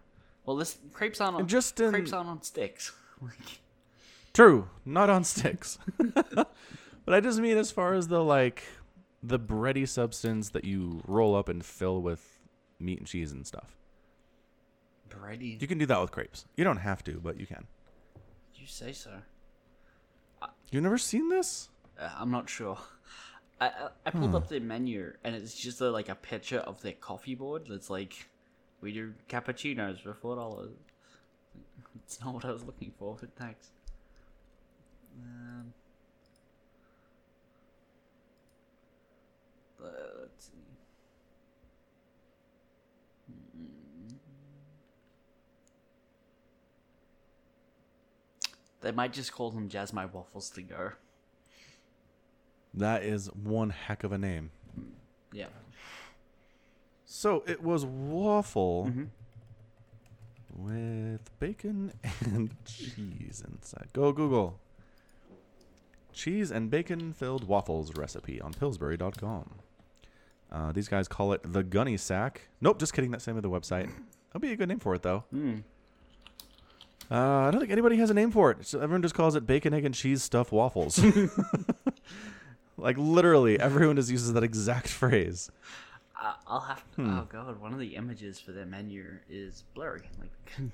Well, 0.45 0.57
this 0.57 0.79
crepes 0.93 1.21
on 1.21 1.47
Just 1.49 1.81
in- 1.81 1.91
crepes 1.91 2.13
aren't 2.13 2.29
on 2.29 2.43
sticks. 2.43 2.93
True, 4.33 4.69
not 4.85 5.11
on 5.11 5.25
sticks. 5.25 5.79
but 5.99 7.15
I 7.15 7.21
just 7.21 7.41
mean 7.41 7.57
as 7.57 7.71
far 7.71 7.95
as 7.95 8.09
the 8.09 8.23
like 8.23 8.63
the 9.23 9.39
bready 9.41 9.89
substance 9.89 10.51
that 10.51 10.65
you 10.65 11.03
roll 11.07 11.35
up 11.35 11.49
and 11.49 11.65
fill 11.65 12.01
with 12.03 12.39
meat 12.79 12.99
and 12.99 13.07
cheese 13.09 13.33
and 13.33 13.47
stuff. 13.47 13.77
bready. 15.09 15.61
You 15.61 15.67
can 15.67 15.79
do 15.79 15.87
that 15.87 16.01
with 16.01 16.13
crepes. 16.13 16.45
You 16.57 16.63
don't 16.65 16.77
have 16.77 17.03
to, 17.05 17.13
but 17.23 17.41
you 17.41 17.47
can. 17.47 17.67
You 18.55 18.67
say 18.67 18.93
so. 18.93 19.11
You've 20.71 20.83
never 20.83 20.99
seen 20.99 21.29
this? 21.29 21.71
Uh, 21.99 22.11
I'm 22.19 22.31
not 22.31 22.49
sure. 22.49 22.79
I 23.61 23.69
I, 23.69 23.89
I 24.05 24.11
pulled 24.11 24.35
up 24.35 24.49
their 24.49 24.61
menu 24.61 25.15
and 25.25 25.35
it's 25.35 25.55
just 25.55 25.81
a, 25.81 25.91
like 25.91 26.09
a 26.09 26.15
picture 26.15 26.59
of 26.59 26.83
their 26.83 26.93
coffee 26.93 27.35
board 27.35 27.67
that's 27.69 27.89
like, 27.89 28.29
we 28.81 28.93
do 28.93 29.15
cappuccinos 29.29 30.03
for 30.03 30.13
four 30.15 30.37
dollars. 30.37 30.73
It's 32.05 32.21
not 32.21 32.35
what 32.35 32.45
I 32.45 32.53
was 32.53 32.65
looking 32.65 32.93
for, 32.99 33.17
but 33.19 33.31
thanks. 33.37 33.69
Um, 35.19 35.73
let's 39.81 40.47
see. 40.47 40.53
Mm. 43.33 44.15
They 48.83 48.93
might 48.93 49.15
just 49.15 49.33
call 49.33 49.51
them 49.51 49.69
Jazz 49.69 49.93
My 49.93 50.05
Waffles 50.05 50.51
to 50.51 50.63
go. 50.63 50.93
That 52.77 53.03
is 53.03 53.29
one 53.29 53.71
heck 53.71 54.05
of 54.05 54.13
a 54.13 54.19
name. 54.19 54.51
Yeah. 55.33 55.47
So 57.07 57.43
it 57.47 57.63
was 57.63 57.87
waffle 57.87 58.93
with 60.55 61.39
bacon 61.39 61.93
and 62.21 62.55
cheese 62.65 63.43
inside. 63.47 63.89
Go 63.93 64.13
Google. 64.13 64.61
Cheese 66.13 66.51
and 66.51 66.71
bacon 66.71 67.13
filled 67.13 67.47
waffles 67.47 67.97
recipe 67.97 68.41
on 68.41 68.53
Pillsbury.com. 68.53 69.51
Uh, 70.51 70.73
these 70.73 70.89
guys 70.89 71.09
call 71.09 71.33
it 71.33 71.41
the 71.45 71.63
Gunny 71.63 71.97
Sack. 71.97 72.49
Nope, 72.61 72.79
just 72.79 72.93
kidding. 72.93 73.11
That's 73.11 73.25
the 73.25 73.33
name 73.33 73.37
of 73.39 73.43
the 73.43 73.51
website. 73.51 73.91
That'll 74.29 74.41
be 74.41 74.53
a 74.53 74.57
good 74.57 74.69
name 74.69 74.79
for 74.79 74.95
it, 74.95 75.03
though. 75.03 75.25
Hmm. 75.31 75.57
Uh, 77.11 77.15
I 77.15 77.51
don't 77.51 77.61
think 77.61 77.73
anybody 77.73 77.97
has 77.99 78.11
a 78.11 78.15
name 78.15 78.31
for 78.31 78.51
it. 78.51 78.67
So 78.67 78.81
everyone 78.81 79.03
just 79.03 79.15
calls 79.15 79.37
it 79.37 79.47
bacon, 79.47 79.75
egg, 79.75 79.85
and 79.85 79.95
cheese 79.95 80.23
stuffed 80.23 80.53
waffles. 80.53 80.99
like 82.77 82.97
literally, 82.99 83.59
everyone 83.59 83.97
just 83.97 84.11
uses 84.11 84.33
that 84.33 84.43
exact 84.45 84.89
phrase. 85.03 85.51
I'll 86.47 86.61
have 86.61 86.83
to. 86.97 87.03
Hmm. 87.03 87.19
Oh 87.19 87.25
god, 87.31 87.61
one 87.61 87.73
of 87.73 87.79
the 87.79 87.95
images 87.97 88.41
for 88.41 88.53
their 88.53 88.65
menu 88.67 89.19
is 89.29 89.65
blurry. 89.75 90.09
Like, 90.19 90.71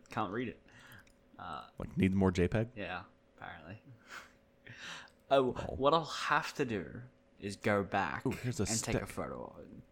can't 0.10 0.32
read 0.32 0.48
it. 0.48 0.58
Uh, 1.38 1.62
Like, 1.78 1.96
need 1.96 2.14
more 2.14 2.30
JPEG? 2.32 2.68
yeah, 2.76 3.00
apparently. 3.38 3.80
Oh, 5.30 5.52
what 5.78 5.94
I'll 5.94 6.04
have 6.04 6.52
to 6.56 6.64
do 6.66 6.84
is 7.40 7.56
go 7.56 7.82
back 7.82 8.26
Ooh, 8.26 8.36
and 8.44 8.82
take 8.82 8.96
a 8.96 9.06
photo 9.06 9.50
of 9.56 9.62
it. 9.62 9.82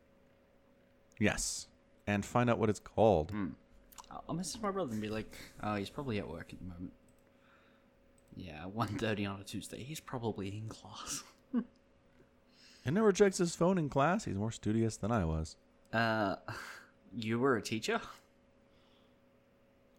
Yes. 1.19 1.67
And 2.07 2.27
find 2.27 2.51
out 2.51 2.59
what 2.59 2.69
it's 2.69 2.79
called. 2.81 3.33
I'll- 4.11 4.23
I'll 4.29 4.35
message 4.35 4.61
my 4.61 4.71
brother 4.71 4.93
and 4.93 5.01
be 5.01 5.09
like, 5.09 5.35
"Oh, 5.63 5.77
he's 5.77 5.89
probably 5.89 6.19
at 6.19 6.29
work 6.29 6.53
at 6.53 6.59
the 6.59 6.67
moment." 6.67 6.93
Yeah, 8.37 8.65
1.30 8.67 9.27
on 9.33 9.41
a 9.41 9.45
Tuesday. 9.45 9.83
He's 9.83 10.01
probably 10.01 10.49
in 10.59 10.69
class. 10.69 11.23
He 12.85 12.91
never 12.91 13.13
checks 13.13 13.37
his 13.39 13.55
phone 13.55 13.77
in 13.77 13.89
class. 13.91 14.25
He's 14.25 14.37
more 14.37 14.51
studious 14.51 14.97
than 14.97 15.13
I 15.13 15.25
was. 15.27 15.57
Uh, 15.93 16.37
you 17.15 17.39
were 17.39 17.57
a 17.57 17.63
teacher? 17.63 18.01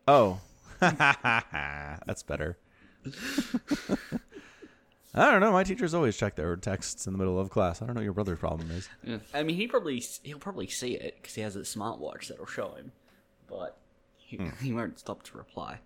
Oh. 0.08 0.40
That's 0.80 2.24
better. 2.24 2.58
I 5.14 5.30
don't 5.30 5.42
know. 5.42 5.52
My 5.52 5.64
teachers 5.64 5.94
always 5.94 6.16
check 6.18 6.36
their 6.36 6.56
texts 6.56 7.06
in 7.06 7.14
the 7.14 7.20
middle 7.20 7.38
of 7.40 7.50
class. 7.50 7.82
I 7.82 7.86
don't 7.86 7.96
know 7.96 8.00
what 8.00 8.06
your 8.06 8.14
brother's 8.14 8.40
problem 8.40 8.72
is. 8.72 8.88
I 9.34 9.44
mean, 9.44 9.58
he 9.58 9.68
probably 9.68 10.02
he'll 10.24 10.40
probably 10.40 10.68
see 10.68 10.94
it 10.96 11.18
because 11.22 11.36
he 11.36 11.42
has 11.42 11.56
a 11.56 11.62
smartwatch 11.62 12.28
that'll 12.30 12.46
show 12.46 12.72
him, 12.74 12.94
but 13.48 13.78
he, 14.18 14.38
Hmm. 14.38 14.50
he 14.64 14.72
won't 14.74 14.98
stop 15.00 15.24
to 15.24 15.38
reply. 15.38 15.80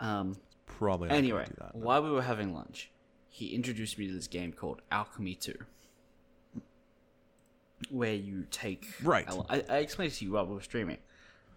Um, 0.00 0.36
Probably 0.66 1.08
not 1.08 1.18
anyway, 1.18 1.44
do 1.46 1.54
that. 1.58 1.74
while 1.76 2.02
we 2.02 2.10
were 2.10 2.22
having 2.22 2.54
lunch, 2.54 2.90
he 3.32 3.48
introduced 3.48 3.98
me 3.98 4.06
to 4.06 4.12
this 4.12 4.28
game 4.28 4.52
called 4.52 4.82
Alchemy 4.90 5.34
Two, 5.36 5.56
where 7.90 8.14
you 8.14 8.46
take 8.50 8.86
Right. 9.02 9.26
I, 9.48 9.64
I 9.68 9.76
explained 9.78 10.12
it 10.12 10.16
to 10.16 10.24
you 10.26 10.32
while 10.32 10.46
we 10.46 10.54
were 10.54 10.60
streaming. 10.60 10.98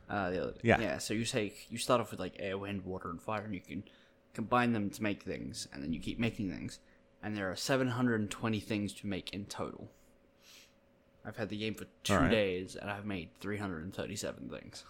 Uh, 0.09 0.29
the 0.29 0.41
other 0.41 0.51
day. 0.53 0.59
Yeah. 0.63 0.79
yeah. 0.79 0.97
So 0.99 1.13
you 1.13 1.25
take 1.25 1.67
you 1.69 1.77
start 1.77 1.99
off 1.99 2.11
with 2.11 2.19
like 2.19 2.35
air, 2.39 2.57
wind, 2.57 2.85
water, 2.85 3.09
and 3.09 3.21
fire, 3.21 3.43
and 3.43 3.53
you 3.53 3.59
can 3.59 3.83
combine 4.33 4.71
them 4.73 4.89
to 4.91 5.03
make 5.03 5.23
things, 5.23 5.67
and 5.73 5.83
then 5.83 5.91
you 5.93 5.99
keep 5.99 6.17
making 6.19 6.49
things, 6.51 6.79
and 7.21 7.35
there 7.35 7.51
are 7.51 7.55
720 7.55 8.59
things 8.59 8.93
to 8.93 9.07
make 9.07 9.33
in 9.33 9.45
total. 9.45 9.89
I've 11.25 11.37
had 11.37 11.49
the 11.49 11.57
game 11.57 11.73
for 11.73 11.85
two 12.03 12.13
Alright. 12.13 12.31
days, 12.31 12.75
and 12.75 12.89
I've 12.89 13.05
made 13.05 13.29
337 13.39 14.47
things. 14.49 14.83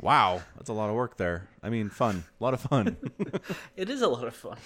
Wow. 0.00 0.40
That's 0.56 0.70
a 0.70 0.72
lot 0.72 0.88
of 0.88 0.96
work 0.96 1.18
there. 1.18 1.50
I 1.62 1.68
mean, 1.68 1.90
fun. 1.90 2.24
A 2.40 2.42
lot 2.42 2.54
of 2.54 2.62
fun. 2.62 2.96
It 3.76 3.90
is 3.90 4.00
a 4.00 4.08
lot 4.08 4.26
of 4.26 4.34
fun. 4.34 4.56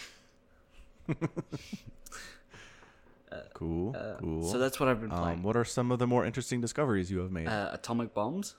Cool. 3.54 3.92
cool. 4.20 4.42
Uh, 4.44 4.50
So 4.50 4.58
that's 4.58 4.78
what 4.80 4.88
I've 4.88 5.00
been 5.00 5.12
um, 5.12 5.18
playing. 5.22 5.42
what 5.42 5.56
are 5.56 5.64
some 5.64 5.90
of 5.90 5.98
the 5.98 6.06
more 6.06 6.24
interesting 6.24 6.60
discoveries 6.60 7.10
you 7.10 7.18
have 7.20 7.30
made? 7.30 7.48
uh, 7.48 7.70
atomic 7.72 8.14
bombs. 8.14 8.54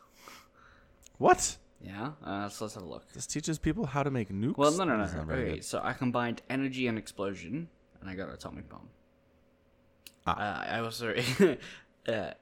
what? 1.17 1.58
Yeah. 1.81 2.12
Uh, 2.23 2.49
so 2.49 2.65
let's 2.65 2.75
have 2.75 2.84
a 2.84 2.88
look. 2.88 3.12
This 3.13 3.27
teaches 3.27 3.60
people 3.60 3.86
how 3.86 4.01
to 4.03 4.10
make 4.10 4.29
nukes? 4.29 4.58
Well, 4.58 4.71
no, 4.71 4.84
no, 4.86 4.97
no. 4.97 5.23
No. 5.23 5.34
Okay, 5.34 5.62
so 5.62 5.81
I 5.84 5.93
combined 5.93 6.41
energy 6.49 6.88
and 6.88 6.97
explosion, 6.97 7.69
and 8.01 8.10
I 8.10 8.15
got 8.15 8.27
an 8.29 8.34
atomic 8.34 8.67
bomb. 8.69 8.89
Ah. 10.25 10.31
Uh, 10.31 10.75
I 10.75 10.79
also 10.79 11.13
uh, 12.08 12.12
uh, 12.12 12.34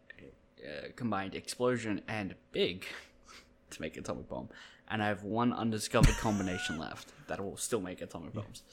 combined 0.96 1.36
explosion 1.36 2.02
and 2.08 2.36
big 2.54 2.86
to 3.72 3.82
make 3.82 3.98
atomic 3.98 4.30
bomb, 4.30 4.48
and 4.88 5.04
I 5.04 5.08
have 5.08 5.24
one 5.24 5.52
undiscovered 5.52 6.16
combination 6.18 6.80
left 6.80 7.12
that 7.28 7.44
will 7.44 7.58
still 7.58 7.82
make 7.82 8.02
atomic 8.02 8.34
bombs. 8.34 8.64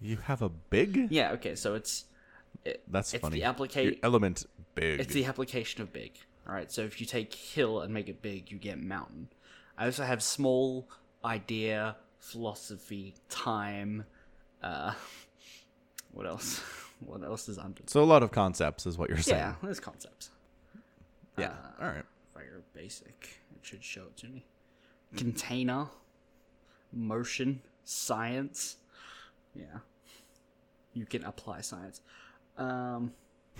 You 0.00 0.16
have 0.18 0.42
a 0.42 0.48
big? 0.48 1.08
Yeah. 1.10 1.32
Okay. 1.32 1.54
So 1.54 1.74
it's 1.74 2.04
it, 2.64 2.82
That's 2.88 3.14
it's 3.14 3.22
funny. 3.22 3.38
the 3.38 3.44
application. 3.44 3.98
element 4.02 4.46
big. 4.74 5.00
It's 5.00 5.12
the 5.12 5.24
application 5.24 5.82
of 5.82 5.92
big. 5.92 6.12
All 6.46 6.54
right. 6.54 6.70
So 6.70 6.82
if 6.82 7.00
you 7.00 7.06
take 7.06 7.34
hill 7.34 7.80
and 7.80 7.92
make 7.92 8.08
it 8.08 8.22
big, 8.22 8.50
you 8.50 8.58
get 8.58 8.80
mountain. 8.80 9.28
I 9.76 9.86
also 9.86 10.04
have 10.04 10.22
small, 10.22 10.88
idea, 11.24 11.96
philosophy, 12.18 13.14
time. 13.28 14.04
Uh, 14.62 14.92
what 16.12 16.26
else? 16.26 16.60
what 17.00 17.22
else 17.22 17.48
is 17.48 17.58
under? 17.58 17.82
So 17.86 18.02
a 18.02 18.04
lot 18.04 18.22
of 18.22 18.30
concepts 18.30 18.86
is 18.86 18.98
what 18.98 19.08
you're 19.08 19.18
saying. 19.18 19.38
Yeah, 19.40 19.54
there's 19.62 19.80
concepts. 19.80 20.30
Yeah. 21.36 21.50
Uh, 21.50 21.82
All 21.84 21.88
right. 21.88 21.98
If 21.98 22.36
I 22.36 22.40
go 22.40 22.62
basic, 22.74 23.40
it 23.54 23.60
should 23.62 23.84
show 23.84 24.02
it 24.02 24.16
to 24.18 24.28
me. 24.28 24.44
Container, 25.16 25.86
motion, 26.92 27.62
science. 27.84 28.76
Yeah. 29.54 29.64
You 30.92 31.06
can 31.06 31.24
apply 31.24 31.60
science. 31.60 32.00
Um, 32.56 33.12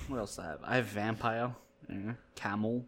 what 0.09 0.19
else 0.19 0.37
do 0.37 0.43
I 0.43 0.47
have? 0.47 0.61
I 0.65 0.77
have 0.77 0.87
vampire, 0.87 1.55
yeah, 1.89 2.13
camel. 2.35 2.85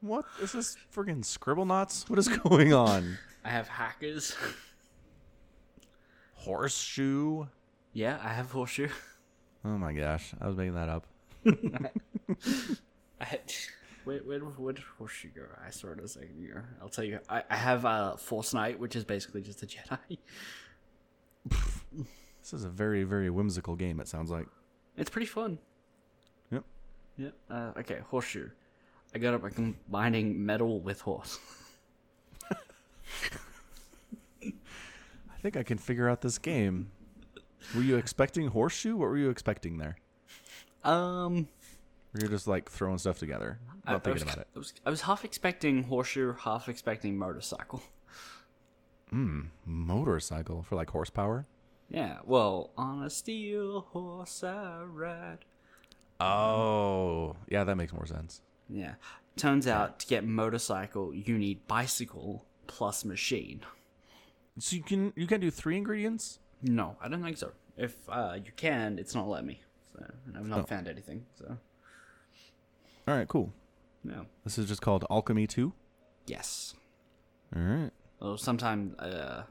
What 0.00 0.24
is 0.42 0.52
this 0.52 0.76
friggin' 0.94 1.24
scribble 1.24 1.66
knots? 1.66 2.08
What 2.08 2.18
is 2.18 2.28
going 2.28 2.72
on? 2.72 3.18
I 3.44 3.50
have 3.50 3.68
hackers. 3.68 4.34
Horseshoe? 6.34 7.46
yeah, 7.92 8.18
I 8.22 8.28
have 8.32 8.50
horseshoe. 8.50 8.88
Oh 9.62 9.76
my 9.76 9.92
gosh, 9.92 10.32
I 10.40 10.46
was 10.46 10.56
making 10.56 10.74
that 10.74 10.88
up. 10.88 11.06
I 11.46 13.24
had, 13.24 13.40
where, 14.04 14.20
where, 14.20 14.38
where 14.40 14.72
did 14.72 14.84
horseshoe 14.96 15.28
go? 15.36 15.42
I 15.66 15.68
saw 15.70 15.88
it 15.88 16.00
a 16.00 16.08
second 16.08 16.42
ago. 16.42 16.62
I'll 16.80 16.88
tell 16.88 17.04
you. 17.04 17.18
I, 17.28 17.42
I 17.50 17.56
have 17.56 17.84
uh, 17.84 18.16
Force 18.16 18.54
Knight, 18.54 18.78
which 18.78 18.96
is 18.96 19.04
basically 19.04 19.42
just 19.42 19.62
a 19.62 19.66
Jedi. 19.66 20.18
This 22.40 22.52
is 22.52 22.64
a 22.64 22.68
very, 22.68 23.04
very 23.04 23.30
whimsical 23.30 23.76
game. 23.76 24.00
It 24.00 24.08
sounds 24.08 24.30
like. 24.30 24.46
It's 24.96 25.10
pretty 25.10 25.26
fun. 25.26 25.58
Yep. 26.50 26.64
Yep. 27.18 27.34
Uh, 27.50 27.72
okay, 27.78 27.98
horseshoe. 28.08 28.48
I 29.14 29.18
got 29.18 29.34
it 29.34 29.42
by 29.42 29.50
combining 29.50 30.44
metal 30.44 30.80
with 30.80 31.00
horse. 31.00 31.38
I 34.42 34.52
think 35.42 35.56
I 35.56 35.62
can 35.62 35.78
figure 35.78 36.08
out 36.08 36.20
this 36.20 36.38
game. 36.38 36.90
Were 37.74 37.82
you 37.82 37.96
expecting 37.96 38.48
horseshoe? 38.48 38.96
What 38.96 39.08
were 39.08 39.18
you 39.18 39.30
expecting 39.30 39.78
there? 39.78 39.96
Um, 40.84 41.48
you're 42.18 42.30
just 42.30 42.46
like 42.48 42.70
throwing 42.70 42.98
stuff 42.98 43.18
together, 43.18 43.58
I, 43.86 43.92
not 43.92 44.06
I 44.06 44.10
was, 44.10 44.22
thinking 44.22 44.22
about 44.22 44.38
it. 44.38 44.48
I 44.54 44.58
was, 44.58 44.72
I 44.86 44.90
was 44.90 45.00
half 45.02 45.24
expecting 45.24 45.84
horseshoe, 45.84 46.34
half 46.34 46.68
expecting 46.68 47.16
motorcycle. 47.18 47.82
Hmm, 49.10 49.42
motorcycle 49.66 50.62
for 50.62 50.76
like 50.76 50.90
horsepower. 50.90 51.46
Yeah. 51.90 52.18
Well, 52.24 52.70
on 52.76 53.02
a 53.02 53.10
steel 53.10 53.82
horse 53.90 54.42
I 54.44 54.82
ride. 54.82 55.44
Oh, 56.20 57.36
yeah, 57.48 57.64
that 57.64 57.76
makes 57.76 57.92
more 57.92 58.06
sense. 58.06 58.42
Yeah. 58.68 58.94
Turns 59.36 59.66
out 59.66 59.98
to 60.00 60.06
get 60.06 60.24
motorcycle, 60.24 61.14
you 61.14 61.38
need 61.38 61.66
bicycle 61.66 62.44
plus 62.66 63.04
machine. 63.04 63.60
So 64.58 64.76
you 64.76 64.82
can 64.82 65.12
you 65.16 65.26
can 65.26 65.40
do 65.40 65.50
three 65.50 65.76
ingredients. 65.76 66.38
No, 66.62 66.96
I 67.00 67.08
don't 67.08 67.22
think 67.22 67.38
so. 67.38 67.52
If 67.76 67.94
uh, 68.08 68.36
you 68.44 68.52
can, 68.54 68.98
it's 68.98 69.14
not 69.14 69.28
letting 69.28 69.46
me. 69.46 69.60
So, 69.94 70.04
and 70.26 70.36
I've 70.36 70.46
not 70.46 70.60
Oh. 70.60 70.62
found 70.64 70.86
anything. 70.88 71.24
So, 71.38 71.56
All 73.08 73.14
right, 73.16 73.26
cool. 73.26 73.52
no. 74.04 74.26
This 74.44 74.58
is 74.58 74.68
just 74.68 74.82
called 74.82 75.06
Alchemy 75.10 75.46
Two. 75.46 75.72
Yes. 76.26 76.74
All 77.56 77.62
right. 77.62 77.90
Well, 78.20 78.36
sometimes, 78.36 78.98
uh, 78.98 79.44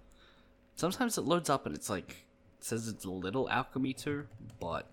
sometimes 0.75 1.17
it 1.17 1.21
loads 1.21 1.49
up 1.49 1.65
and 1.65 1.73
it's 1.73 1.89
like 1.89 2.27
says 2.59 2.87
it's 2.87 3.05
a 3.05 3.09
little 3.11 3.49
alchemy 3.49 3.93
too, 3.93 4.27
but 4.59 4.87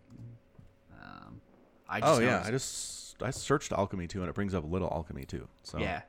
um, 1.02 1.40
I 1.88 2.00
just 2.00 2.20
Oh 2.20 2.22
yeah, 2.22 2.42
I 2.44 2.50
just 2.50 3.20
I 3.22 3.30
searched 3.30 3.72
Alchemy 3.72 4.06
Two 4.08 4.20
and 4.20 4.28
it 4.28 4.34
brings 4.34 4.54
up 4.54 4.64
Little 4.70 4.88
Alchemy 4.92 5.24
Two. 5.24 5.48
So 5.62 5.78
yeah. 5.78 6.02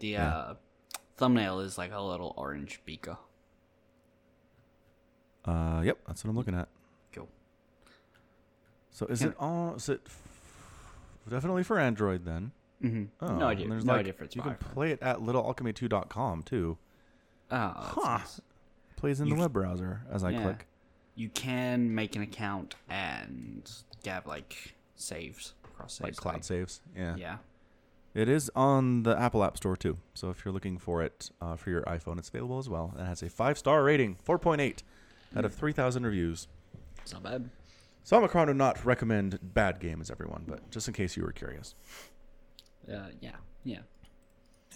The 0.00 0.08
Yeah. 0.08 0.36
uh, 0.36 0.54
thumbnail 1.16 1.60
is 1.60 1.76
like 1.78 1.92
a 1.92 2.00
little 2.00 2.34
orange 2.36 2.80
beaker. 2.84 3.18
Uh, 5.44 5.82
yep, 5.84 5.98
that's 6.06 6.24
what 6.24 6.30
I'm 6.30 6.36
looking 6.36 6.54
at. 6.54 6.68
Cool. 7.12 7.28
So 8.90 9.06
is 9.06 9.22
Yeah. 9.22 9.28
it 9.28 9.34
all? 9.38 9.74
Is 9.76 9.88
it 9.88 10.02
f- 10.06 10.94
definitely 11.28 11.62
for 11.62 11.78
Android 11.78 12.24
then? 12.24 12.52
Mm-hmm. 12.82 13.24
Oh, 13.24 13.36
no 13.38 13.46
idea. 13.46 13.68
there's 13.68 13.84
No 13.84 13.92
like- 13.94 14.00
idea 14.00 14.12
if 14.12 14.22
it's 14.22 14.36
You 14.36 14.42
can 14.42 14.52
iPhone. 14.54 14.72
play 14.72 14.90
it 14.92 15.02
at 15.02 15.18
littlealchemy2.com 15.18 16.42
too. 16.42 16.78
Oh, 17.50 17.56
Huh. 17.74 18.18
nice. 18.18 18.40
Plays 18.96 19.20
in 19.20 19.28
You 19.28 19.34
the 19.34 19.40
web 19.40 19.52
browser 19.52 20.02
as 20.10 20.22
I 20.22 20.30
Yeah. 20.30 20.42
click. 20.42 20.66
You 21.18 21.28
can 21.30 21.92
make 21.92 22.14
an 22.14 22.22
account 22.22 22.76
and 22.88 23.68
have 24.06 24.24
like 24.26 24.74
saves 24.94 25.54
across 25.64 25.94
saves. 25.94 26.02
Like 26.04 26.16
cloud 26.16 26.44
saves. 26.44 26.80
Yeah. 26.96 27.16
Yeah. 27.16 27.36
It 28.14 28.28
is 28.28 28.50
on 28.54 29.02
the 29.02 29.18
Apple 29.18 29.42
App 29.42 29.56
Store 29.56 29.76
too. 29.76 29.96
So 30.14 30.30
if 30.30 30.44
you're 30.44 30.54
looking 30.54 30.78
for 30.78 31.02
it 31.02 31.30
uh, 31.40 31.56
for 31.56 31.70
your 31.70 31.82
iPhone, 31.82 32.18
it's 32.18 32.28
available 32.28 32.58
as 32.60 32.68
well. 32.68 32.92
And 32.96 33.04
it 33.04 33.08
has 33.08 33.22
a 33.24 33.28
five 33.28 33.58
star 33.58 33.82
rating, 33.82 34.16
4.8 34.24 34.60
out 35.36 35.40
Hmm. 35.40 35.44
of 35.44 35.54
3,000 35.54 36.04
reviews. 36.04 36.46
It's 37.02 37.12
not 37.12 37.24
bad. 37.24 37.50
So 38.04 38.16
Omicron 38.16 38.46
would 38.46 38.56
not 38.56 38.84
recommend 38.84 39.40
bad 39.42 39.80
games, 39.80 40.10
everyone, 40.12 40.44
but 40.46 40.70
just 40.70 40.86
in 40.86 40.94
case 40.94 41.16
you 41.16 41.24
were 41.24 41.32
curious. 41.32 41.74
Uh, 42.88 43.08
yeah. 43.20 43.36
Yeah. 43.64 43.80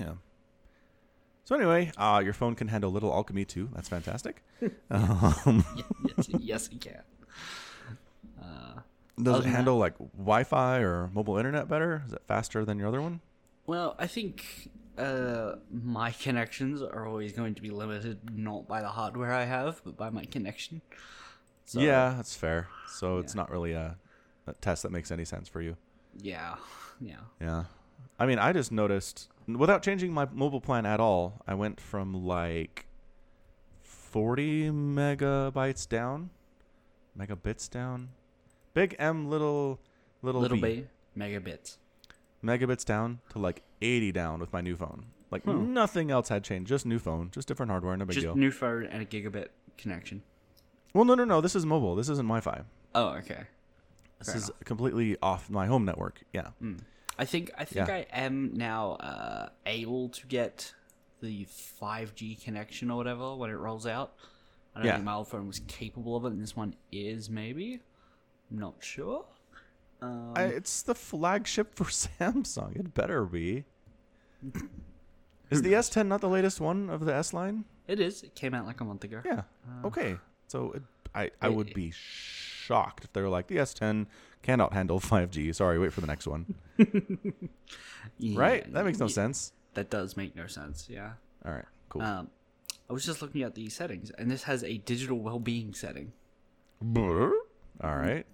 Yeah. 0.01 0.15
So 1.45 1.57
anyway, 1.57 1.91
uh, 1.97 2.21
your 2.25 2.33
phone 2.33 2.55
can 2.55 2.69
handle 2.69 2.91
Little 2.91 3.13
Alchemy 3.13 3.45
too. 3.45 3.69
That's 3.75 3.89
fantastic. 3.89 4.43
um, 4.91 5.65
yes, 6.17 6.29
yes, 6.39 6.69
you 6.73 6.79
can. 6.79 7.03
Uh, 8.41 8.81
does 9.21 9.41
it 9.41 9.43
than 9.43 9.51
that- 9.51 9.57
handle 9.57 9.79
like 9.79 9.95
Wi-Fi 10.17 10.79
or 10.79 11.11
mobile 11.13 11.37
internet 11.37 11.69
better? 11.69 12.03
Is 12.07 12.13
it 12.13 12.23
faster 12.27 12.65
than 12.65 12.79
your 12.79 12.89
other 12.89 13.03
one? 13.03 13.21
well, 13.67 13.95
I 13.99 14.07
think 14.09 14.71
uh, 14.99 15.55
my 15.71 16.11
connections 16.11 16.83
are 16.83 17.07
always 17.07 17.33
going 17.33 17.55
to 17.55 17.63
be 17.63 17.71
limited 17.71 18.37
not 18.37 18.67
by 18.67 18.81
the 18.83 18.89
hardware 18.89 19.33
I 19.33 19.45
have, 19.45 19.81
but 19.85 19.97
by 19.97 20.11
my 20.11 20.25
connection. 20.25 20.83
So, 21.65 21.81
yeah, 21.81 22.15
that's 22.17 22.35
fair. 22.35 22.69
So 22.89 23.19
it's 23.19 23.35
not 23.37 23.51
really 23.51 23.73
a, 23.73 23.97
a 24.49 24.53
test 24.55 24.83
that 24.83 24.91
makes 24.91 25.11
any 25.13 25.25
sense 25.25 25.49
for 25.49 25.63
you. 25.63 25.77
Yeah. 26.21 26.57
Yeah. 27.01 27.21
Yeah. 27.41 27.65
I 28.19 28.27
mean, 28.27 28.39
I 28.39 28.53
just 28.53 28.73
noticed 28.73 29.29
without 29.47 29.83
changing 29.83 30.13
my 30.13 30.27
mobile 30.33 30.61
plan 30.61 30.87
at 30.87 31.01
all, 31.01 31.41
I 31.47 31.55
went 31.55 31.81
from 31.81 32.25
like 32.27 32.87
40 33.83 34.71
megabytes 34.71 35.89
down, 35.89 36.31
megabits 37.19 37.69
down, 37.71 38.11
big 38.75 38.95
M, 38.99 39.29
little 39.29 39.81
little, 40.23 40.41
Little 40.41 40.59
V, 40.59 40.63
bit 40.63 40.89
megabits. 41.19 41.77
megabits 42.45 42.85
down 42.85 43.21
to 43.31 43.39
like 43.39 43.63
80 43.81 44.13
down 44.13 44.41
with 44.41 44.53
my 44.53 44.61
new 44.61 44.77
phone. 44.77 45.07
Like 45.31 45.45
Hmm. 45.45 45.73
nothing 45.73 46.11
else 46.11 46.29
had 46.29 46.45
changed, 46.45 46.69
just 46.69 46.85
new 46.87 46.99
phone, 46.99 47.31
just 47.31 47.49
different 47.49 47.71
hardware, 47.71 47.97
no 47.97 48.05
big 48.05 48.15
Just 48.15 48.25
deal. 48.27 48.35
new 48.37 48.51
phone 48.51 48.85
and 48.85 49.03
a 49.03 49.07
gigabit 49.07 49.49
connection. 49.79 50.23
well, 50.95 51.05
no, 51.07 51.15
no, 51.15 51.25
no. 51.25 51.41
This 51.41 51.57
is 51.57 51.65
mobile. 51.65 51.95
This 51.97 52.11
isn't 52.11 52.27
Wi-Fi. 52.27 52.63
Oh, 52.95 53.09
okay. 53.15 53.45
This 54.19 54.29
Fair 54.29 54.37
is 54.37 54.51
completely 54.67 55.17
off 55.23 55.49
my 55.49 55.65
home 55.67 55.87
network. 55.87 56.21
Yeah. 56.35 56.49
Mm. 56.63 56.81
I 57.19 57.25
think 57.25 57.51
I 57.57 57.65
think 57.65 57.89
Yeah. 57.89 57.95
I 57.95 58.07
am 58.13 58.55
now 58.55 58.93
uh, 58.93 59.49
able 59.67 60.09
to 60.11 60.27
get 60.27 60.73
the 61.21 61.47
5G 61.81 62.43
connection 62.43 62.91
or 62.91 62.97
whatever 62.97 63.35
when 63.37 63.51
it 63.51 63.55
rolls 63.55 63.87
out. 63.87 64.15
I 64.75 64.79
don't 64.79 64.87
Yeah. 64.87 64.95
think 64.95 65.05
my 65.05 65.15
old 65.15 65.29
phone 65.29 65.47
was 65.47 65.61
capable 65.61 66.17
of 66.17 66.25
it, 66.25 66.29
and 66.33 66.43
this 66.43 66.57
one 66.57 66.75
is 66.91 67.29
maybe. 67.31 67.81
I'm 68.51 68.59
not 68.59 68.75
sure. 68.81 69.25
Um, 70.01 70.33
I, 70.35 70.45
it's 70.45 70.83
the 70.83 70.95
flagship 70.95 71.75
for 71.75 71.85
Samsung. 71.85 72.77
It 72.77 72.93
better 72.95 73.25
be. 73.25 73.65
Is 75.51 75.61
the 75.63 75.75
S10 75.75 76.07
not 76.07 76.21
the 76.23 76.29
latest 76.29 76.61
one 76.61 76.89
of 76.89 77.05
the 77.05 77.15
S 77.15 77.33
line? 77.35 77.65
it 77.87 78.01
is. 78.01 78.23
It 78.23 78.35
came 78.35 78.55
out 78.55 78.65
like 78.65 78.81
a 78.81 78.85
month 78.85 79.05
ago. 79.05 79.21
Yeah. 79.25 79.43
Uh, 79.69 79.87
Okay. 79.87 80.17
So 80.49 80.73
it, 80.73 80.83
I 81.15 81.31
I 81.41 81.49
would 81.51 81.73
be 81.75 81.93
shocked 81.95 83.05
if 83.05 83.13
they 83.13 83.21
were 83.23 83.29
like 83.29 83.47
the 83.49 83.57
S10 83.57 84.07
cannot 84.43 84.73
handle 84.73 85.01
5G. 85.01 85.55
Sorry, 85.55 85.79
wait 85.79 85.93
for 85.93 86.01
the 86.01 86.07
next 86.07 86.27
one. 86.27 86.55
Yeah, 88.19 88.39
Right? 88.39 88.73
That 88.73 88.85
makes 88.85 88.99
no 88.99 89.07
yeah, 89.07 89.13
sense. 89.15 89.53
That 89.75 89.91
does 89.91 90.17
make 90.17 90.37
no 90.37 90.47
sense. 90.47 90.87
Yeah. 90.89 91.13
All 91.45 91.53
right. 91.53 91.65
Cool. 91.89 92.03
Um, 92.03 92.31
I 92.89 92.93
was 92.93 93.05
just 93.07 93.23
looking 93.23 93.43
at 93.43 93.55
the 93.55 93.69
settings, 93.69 94.11
and 94.11 94.31
this 94.31 94.43
has 94.45 94.63
a 94.63 94.79
digital 94.79 95.19
well-being 95.19 95.73
setting. 95.75 96.13
All 97.83 97.97
right. 97.97 98.27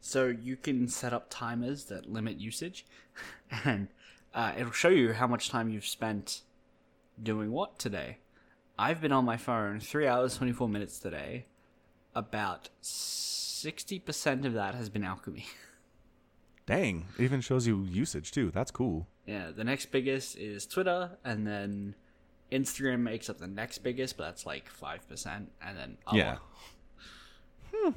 So 0.00 0.26
you 0.28 0.56
can 0.56 0.88
set 0.88 1.12
up 1.12 1.26
timers 1.30 1.84
that 1.86 2.10
limit 2.10 2.38
usage, 2.38 2.86
and 3.64 3.88
uh, 4.34 4.52
it'll 4.56 4.72
show 4.72 4.88
you 4.88 5.12
how 5.12 5.26
much 5.26 5.50
time 5.50 5.68
you've 5.68 5.86
spent 5.86 6.42
doing 7.22 7.50
what 7.52 7.78
today. 7.78 8.18
I've 8.78 9.00
been 9.00 9.12
on 9.12 9.24
my 9.24 9.36
phone 9.36 9.80
three 9.80 10.06
hours 10.06 10.36
twenty 10.36 10.52
four 10.52 10.68
minutes 10.68 10.98
today. 10.98 11.46
About 12.18 12.68
sixty 12.80 13.98
percent 14.00 14.44
of 14.44 14.52
that 14.54 14.74
has 14.74 14.88
been 14.88 15.04
alchemy. 15.04 15.46
Dang. 16.66 17.06
It 17.18 17.22
even 17.22 17.40
shows 17.40 17.66
you 17.66 17.84
usage 17.84 18.32
too. 18.32 18.50
That's 18.50 18.70
cool. 18.72 19.06
yeah, 19.24 19.50
the 19.54 19.62
next 19.64 19.86
biggest 19.92 20.36
is 20.36 20.66
Twitter, 20.66 21.10
and 21.24 21.46
then 21.46 21.94
Instagram 22.50 23.00
makes 23.00 23.30
up 23.30 23.38
the 23.38 23.46
next 23.46 23.78
biggest, 23.78 24.16
but 24.16 24.24
that's 24.24 24.44
like 24.44 24.68
five 24.68 25.08
percent, 25.08 25.52
and 25.62 25.78
then 25.78 25.96
other. 26.06 26.18
Yeah. 26.18 26.36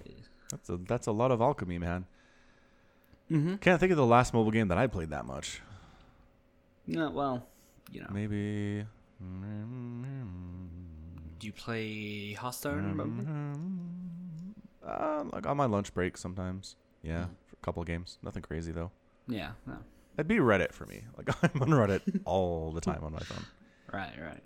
That's 0.51 0.69
a 0.69 0.75
that's 0.77 1.07
a 1.07 1.11
lot 1.13 1.31
of 1.31 1.39
alchemy, 1.41 1.79
man. 1.79 2.05
Mm-hmm. 3.31 3.55
Can't 3.55 3.79
think 3.79 3.91
of 3.91 3.97
the 3.97 4.05
last 4.05 4.33
mobile 4.33 4.51
game 4.51 4.67
that 4.67 4.77
I 4.77 4.85
played 4.87 5.09
that 5.11 5.25
much. 5.25 5.61
No, 6.85 7.09
well, 7.09 7.47
you 7.89 8.01
know, 8.01 8.07
Maybe. 8.11 8.85
do 11.39 11.47
you 11.47 11.53
play 11.53 12.33
Hearthstone? 12.33 12.99
Mm-hmm. 14.91 15.27
Uh, 15.27 15.31
like 15.33 15.45
on 15.47 15.57
my 15.57 15.65
lunch 15.65 15.93
break 15.93 16.17
sometimes. 16.17 16.75
Yeah, 17.03 17.23
Mm. 17.25 17.29
for 17.47 17.55
a 17.61 17.65
couple 17.65 17.81
of 17.81 17.87
games. 17.87 18.17
Nothing 18.21 18.43
crazy 18.43 18.71
though. 18.71 18.91
Yeah. 19.27 19.51
No. 19.65 19.77
It'd 20.17 20.27
be 20.27 20.37
Reddit 20.37 20.71
for 20.73 20.85
me. 20.85 21.01
Like 21.17 21.29
I'm 21.55 21.61
on 21.61 21.69
Reddit 21.69 22.01
all 22.25 22.71
the 22.71 22.81
time 22.81 23.03
on 23.03 23.11
my 23.13 23.19
phone. 23.19 23.45
Right. 23.93 24.13
Right. 24.21 24.43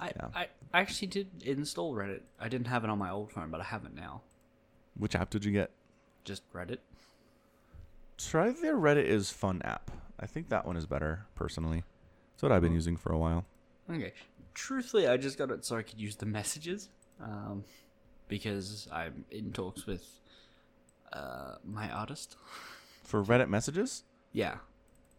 I, 0.00 0.06
Yeah. 0.16 0.28
I 0.34 0.46
I 0.74 0.80
actually 0.80 1.08
did 1.08 1.28
install 1.44 1.94
Reddit. 1.94 2.22
I 2.40 2.48
didn't 2.48 2.66
have 2.66 2.82
it 2.84 2.90
on 2.90 2.98
my 2.98 3.10
old 3.10 3.30
phone, 3.30 3.50
but 3.50 3.60
I 3.60 3.64
have 3.64 3.84
it 3.84 3.94
now. 3.94 4.22
Which 4.96 5.14
app 5.14 5.30
did 5.30 5.44
you 5.44 5.52
get? 5.52 5.70
Just 6.24 6.42
Reddit. 6.52 6.78
Try 8.18 8.50
the 8.50 8.68
Reddit 8.68 9.04
is 9.04 9.30
fun 9.30 9.62
app. 9.64 9.90
I 10.18 10.26
think 10.26 10.48
that 10.50 10.66
one 10.66 10.76
is 10.76 10.86
better 10.86 11.26
personally. 11.34 11.84
That's 12.32 12.42
what 12.42 12.52
I've 12.52 12.62
been 12.62 12.72
using 12.74 12.96
for 12.96 13.12
a 13.12 13.18
while. 13.18 13.44
Okay. 13.90 14.12
Truthfully, 14.54 15.06
I 15.06 15.16
just 15.16 15.38
got 15.38 15.50
it 15.50 15.64
so 15.64 15.76
I 15.76 15.82
could 15.82 16.00
use 16.00 16.16
the 16.16 16.26
messages, 16.26 16.88
um, 17.22 17.64
because 18.30 18.88
I'm 18.90 19.24
in 19.30 19.52
talks 19.52 19.84
with 19.86 20.06
uh, 21.12 21.56
my 21.64 21.90
artist. 21.90 22.36
For 23.04 23.22
Reddit 23.22 23.48
messages? 23.50 24.04
Yeah. 24.32 24.54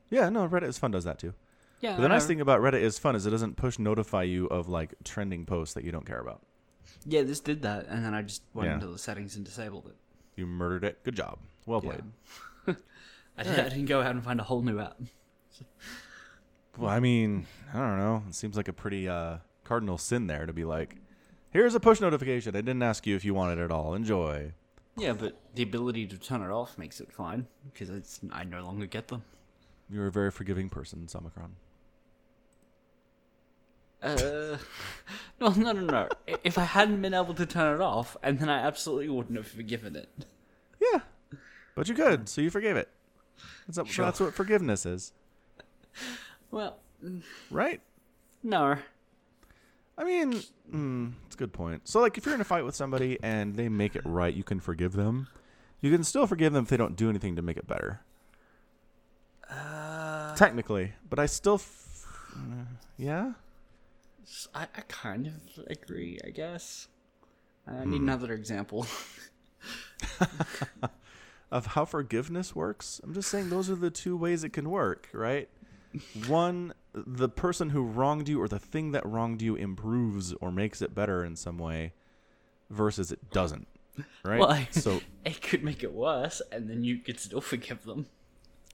Yeah, 0.09 0.29
no, 0.29 0.47
Reddit 0.47 0.67
is 0.69 0.77
fun 0.79 0.89
does 0.91 1.03
that 1.03 1.19
too. 1.19 1.33
Yeah. 1.81 1.95
But 1.95 2.01
the 2.03 2.09
nice 2.09 2.25
thing 2.25 2.41
about 2.41 2.61
Reddit 2.61 2.81
is 2.81 2.97
fun 2.97 3.15
is 3.15 3.25
it 3.25 3.31
doesn't 3.31 3.57
push 3.57 3.77
notify 3.77 4.23
you 4.23 4.47
of 4.47 4.67
like 4.69 4.93
trending 5.03 5.45
posts 5.45 5.73
that 5.75 5.83
you 5.83 5.91
don't 5.91 6.05
care 6.05 6.19
about. 6.19 6.41
Yeah, 7.05 7.23
this 7.23 7.39
did 7.39 7.61
that, 7.63 7.87
and 7.87 8.03
then 8.05 8.13
I 8.13 8.21
just 8.21 8.43
went 8.53 8.67
Yeah. 8.69 8.75
into 8.75 8.87
the 8.87 8.97
settings 8.97 9.35
and 9.35 9.43
disabled 9.45 9.87
it. 9.87 9.95
You 10.35 10.45
murdered 10.45 10.83
it. 10.83 11.03
Good 11.03 11.15
job. 11.15 11.39
Well 11.65 11.81
Yeah. 11.83 11.91
played. 11.91 12.03
I, 13.37 13.43
did, 13.43 13.59
I 13.59 13.69
didn't 13.69 13.85
go 13.85 14.01
out 14.01 14.11
and 14.11 14.23
find 14.23 14.39
a 14.39 14.43
whole 14.43 14.61
new 14.61 14.79
app. 14.79 14.97
Well, 16.77 16.89
I 16.89 16.99
mean, 16.99 17.47
I 17.73 17.79
don't 17.79 17.97
know. 17.97 18.23
It 18.29 18.35
seems 18.35 18.55
like 18.55 18.67
a 18.67 18.73
pretty 18.73 19.07
uh, 19.09 19.37
cardinal 19.63 19.97
sin 19.97 20.27
there 20.27 20.45
to 20.45 20.53
be 20.53 20.63
like, 20.63 20.95
here's 21.51 21.75
a 21.75 21.79
push 21.79 22.01
notification. 22.01 22.55
I 22.55 22.61
didn't 22.61 22.83
ask 22.83 23.05
you 23.05 23.15
if 23.15 23.23
you 23.23 23.33
wanted 23.33 23.59
it 23.59 23.63
at 23.65 23.71
all. 23.71 23.93
Enjoy. 23.93 24.53
Yeah, 24.97 25.13
but 25.13 25.37
the 25.55 25.63
ability 25.63 26.07
to 26.07 26.17
turn 26.17 26.41
it 26.41 26.49
off 26.49 26.77
makes 26.77 26.99
it 26.99 27.11
fine 27.11 27.47
because 27.71 27.89
it's 27.89 28.19
I 28.31 28.43
no 28.43 28.63
longer 28.63 28.85
get 28.87 29.07
them. 29.07 29.23
You're 29.89 30.07
a 30.07 30.11
very 30.11 30.31
forgiving 30.31 30.69
person, 30.69 31.07
Samacron. 31.07 31.51
Uh, 34.01 34.57
no, 35.39 35.49
no, 35.49 35.71
no, 35.73 35.81
no. 35.81 36.09
If 36.43 36.57
I 36.57 36.63
hadn't 36.63 37.01
been 37.01 37.13
able 37.13 37.33
to 37.35 37.45
turn 37.45 37.75
it 37.75 37.81
off, 37.83 38.17
and 38.23 38.39
then 38.39 38.49
I 38.49 38.59
absolutely 38.59 39.09
wouldn't 39.09 39.37
have 39.37 39.47
forgiven 39.47 39.95
it. 39.95 40.09
Yeah, 40.81 41.01
but 41.75 41.87
you 41.87 41.93
could, 41.95 42.27
so 42.27 42.41
you 42.41 42.49
forgave 42.49 42.75
it. 42.75 42.89
That's, 43.67 43.89
Sure. 43.89 44.05
that's 44.05 44.19
what 44.19 44.33
forgiveness 44.33 44.85
is, 44.85 45.13
Well, 46.49 46.77
right? 47.49 47.81
no. 48.43 48.77
I 50.01 50.03
mean, 50.03 50.41
mm, 50.73 51.13
it's 51.27 51.35
a 51.35 51.37
good 51.37 51.53
point. 51.53 51.87
So, 51.87 52.01
like, 52.01 52.17
if 52.17 52.25
you're 52.25 52.33
in 52.33 52.41
a 52.41 52.43
fight 52.43 52.65
with 52.65 52.73
somebody 52.73 53.19
and 53.21 53.55
they 53.55 53.69
make 53.69 53.95
it 53.95 54.01
right, 54.03 54.33
you 54.33 54.43
can 54.43 54.59
forgive 54.59 54.93
them. 54.93 55.27
You 55.79 55.91
can 55.91 56.03
still 56.03 56.25
forgive 56.25 56.53
them 56.53 56.63
if 56.63 56.69
they 56.69 56.77
don't 56.77 56.95
do 56.95 57.07
anything 57.07 57.35
to 57.35 57.43
make 57.43 57.55
it 57.55 57.67
better. 57.67 58.01
Uh, 59.47 60.35
Technically, 60.35 60.93
but 61.07 61.19
I 61.19 61.27
still, 61.27 61.55
f- 61.55 62.07
uh, 62.35 62.65
yeah. 62.97 63.33
I, 64.55 64.63
I 64.63 64.81
kind 64.87 65.27
of 65.27 65.33
agree, 65.67 66.17
I 66.25 66.31
guess. 66.31 66.87
I 67.67 67.85
need 67.85 68.01
another 68.01 68.33
example. 68.33 68.87
of 71.51 71.67
how 71.67 71.85
forgiveness 71.85 72.55
works. 72.55 72.99
I'm 73.03 73.13
just 73.13 73.29
saying 73.29 73.49
those 73.51 73.69
are 73.69 73.75
the 73.75 73.91
two 73.91 74.17
ways 74.17 74.43
it 74.43 74.49
can 74.49 74.71
work, 74.71 75.09
right? 75.13 75.47
One, 76.27 76.73
the 76.93 77.29
person 77.29 77.69
who 77.69 77.83
wronged 77.83 78.27
you 78.29 78.41
or 78.41 78.47
the 78.47 78.59
thing 78.59 78.91
that 78.91 79.05
wronged 79.05 79.41
you 79.41 79.55
improves 79.55 80.33
or 80.33 80.51
makes 80.51 80.81
it 80.81 80.95
better 80.95 81.23
in 81.23 81.35
some 81.35 81.57
way 81.57 81.93
versus 82.69 83.11
it 83.11 83.31
doesn't. 83.31 83.67
Right? 84.23 84.39
Well, 84.39 84.65
so 84.71 85.01
it 85.25 85.41
could 85.41 85.63
make 85.63 85.83
it 85.83 85.93
worse, 85.93 86.41
and 86.51 86.69
then 86.69 86.83
you 86.83 86.97
could 86.99 87.19
still 87.19 87.41
forgive 87.41 87.83
them. 87.83 88.07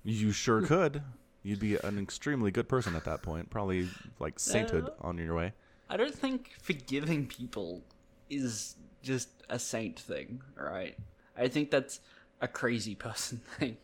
you 0.03 0.32
sure 0.32 0.62
could. 0.65 1.01
You'd 1.43 1.60
be 1.60 1.75
an 1.75 1.97
extremely 1.97 2.51
good 2.51 2.67
person 2.67 2.95
at 2.95 3.06
that 3.06 3.21
point, 3.21 3.49
probably 3.49 3.88
like 4.19 4.39
sainthood 4.39 4.89
on 4.99 5.17
your 5.17 5.34
way. 5.34 5.53
I 5.89 5.95
don't 5.95 6.13
think 6.13 6.51
forgiving 6.62 7.25
people 7.25 7.84
is 8.30 8.75
just 9.01 9.30
a 9.49 9.58
saint 9.58 9.97
thing, 9.99 10.41
right? 10.58 10.97
I 11.38 11.47
think 11.47 11.71
that's 11.71 12.01
a 12.41 12.47
crazy 12.47 12.95
person 13.08 13.41
thing. 13.58 13.77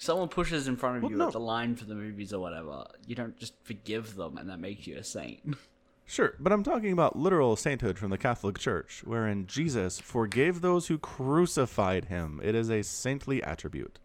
Someone 0.00 0.28
pushes 0.28 0.66
in 0.66 0.76
front 0.76 0.96
of 0.96 1.02
Well, 1.02 1.12
you 1.12 1.18
no. 1.18 1.26
at 1.26 1.34
the 1.34 1.40
line 1.40 1.76
for 1.76 1.84
the 1.84 1.94
movies 1.94 2.32
or 2.32 2.40
whatever. 2.40 2.86
You 3.06 3.14
don't 3.14 3.36
just 3.38 3.52
forgive 3.64 4.14
them 4.14 4.38
and 4.38 4.48
that 4.48 4.58
makes 4.58 4.86
you 4.86 4.96
a 4.96 5.04
saint. 5.04 5.56
Sure, 6.06 6.34
but 6.40 6.52
I'm 6.52 6.64
talking 6.64 6.90
about 6.90 7.14
literal 7.14 7.54
sainthood 7.54 7.96
from 7.96 8.10
the 8.10 8.18
Catholic 8.18 8.58
Church, 8.58 9.02
wherein 9.04 9.46
Jesus 9.46 10.00
forgave 10.00 10.60
those 10.60 10.88
who 10.88 10.98
crucified 10.98 12.06
him. 12.06 12.40
It 12.42 12.56
is 12.56 12.68
a 12.68 12.82
saintly 12.82 13.40
attribute. 13.44 14.00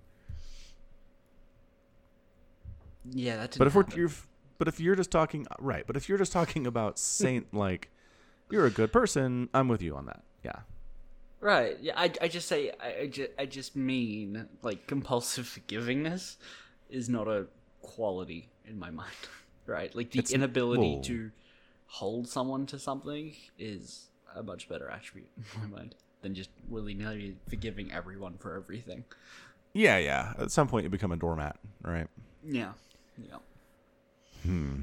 Yeah, 3.10 3.38
that 3.38 3.51
didn't 3.53 3.58
But 3.58 3.67
if 3.69 3.73
we're 3.73 3.97
you're, 3.97 4.12
but 4.60 4.67
if 4.67 4.79
you're 4.79 4.95
just 4.95 5.10
talking 5.10 5.47
right, 5.60 5.88
but 5.88 5.97
if 5.97 6.08
you're 6.08 6.19
just 6.19 6.31
talking 6.31 6.67
about 6.67 6.99
saint 6.99 7.51
like 7.55 7.89
you're 8.51 8.67
a 8.67 8.71
good 8.71 8.93
person, 8.93 9.49
I'm 9.51 9.67
with 9.67 9.81
you 9.81 9.95
on 9.95 10.05
that. 10.05 10.21
Yeah. 10.43 10.60
Right. 11.45 11.77
Yeah, 11.79 11.93
I, 11.95 12.12
I 12.21 12.27
just 12.27 12.47
say 12.47 12.71
I, 12.81 13.01
I, 13.01 13.08
just, 13.08 13.29
I 13.38 13.45
just 13.45 13.75
mean 13.75 14.47
like 14.63 14.88
compulsive 14.88 15.45
forgivingness 15.67 16.38
is 16.89 17.08
not 17.08 17.27
a 17.27 17.45
quality 17.84 18.49
in 18.65 18.79
my 18.79 18.89
mind. 19.01 19.12
Right? 19.67 19.93
Like 19.95 20.10
the 20.10 20.19
It's- 20.19 20.34
inability 20.34 20.93
well- 20.95 21.01
to 21.03 21.31
hold 21.86 22.27
someone 22.27 22.65
to 22.65 22.79
something 22.79 23.36
is 23.60 24.08
a 24.36 24.41
much 24.41 24.67
better 24.67 24.89
attribute 24.89 25.29
in 25.38 25.62
my 25.62 25.67
mind 25.77 25.93
than 26.23 26.34
just 26.34 26.49
willy 26.67 26.95
nilly 26.95 27.38
forgiving 27.47 27.91
everyone 27.91 28.38
for 28.39 28.55
everything. 28.55 29.05
Yeah, 29.73 29.99
yeah. 29.99 30.34
At 30.39 30.49
some 30.49 30.67
point 30.67 30.86
you 30.86 30.89
become 30.89 31.12
a 31.12 31.15
doormat, 31.15 31.58
right? 31.84 32.08
Yeah. 32.43 32.71
Yeah. 33.19 33.36
Hmm. 34.43 34.81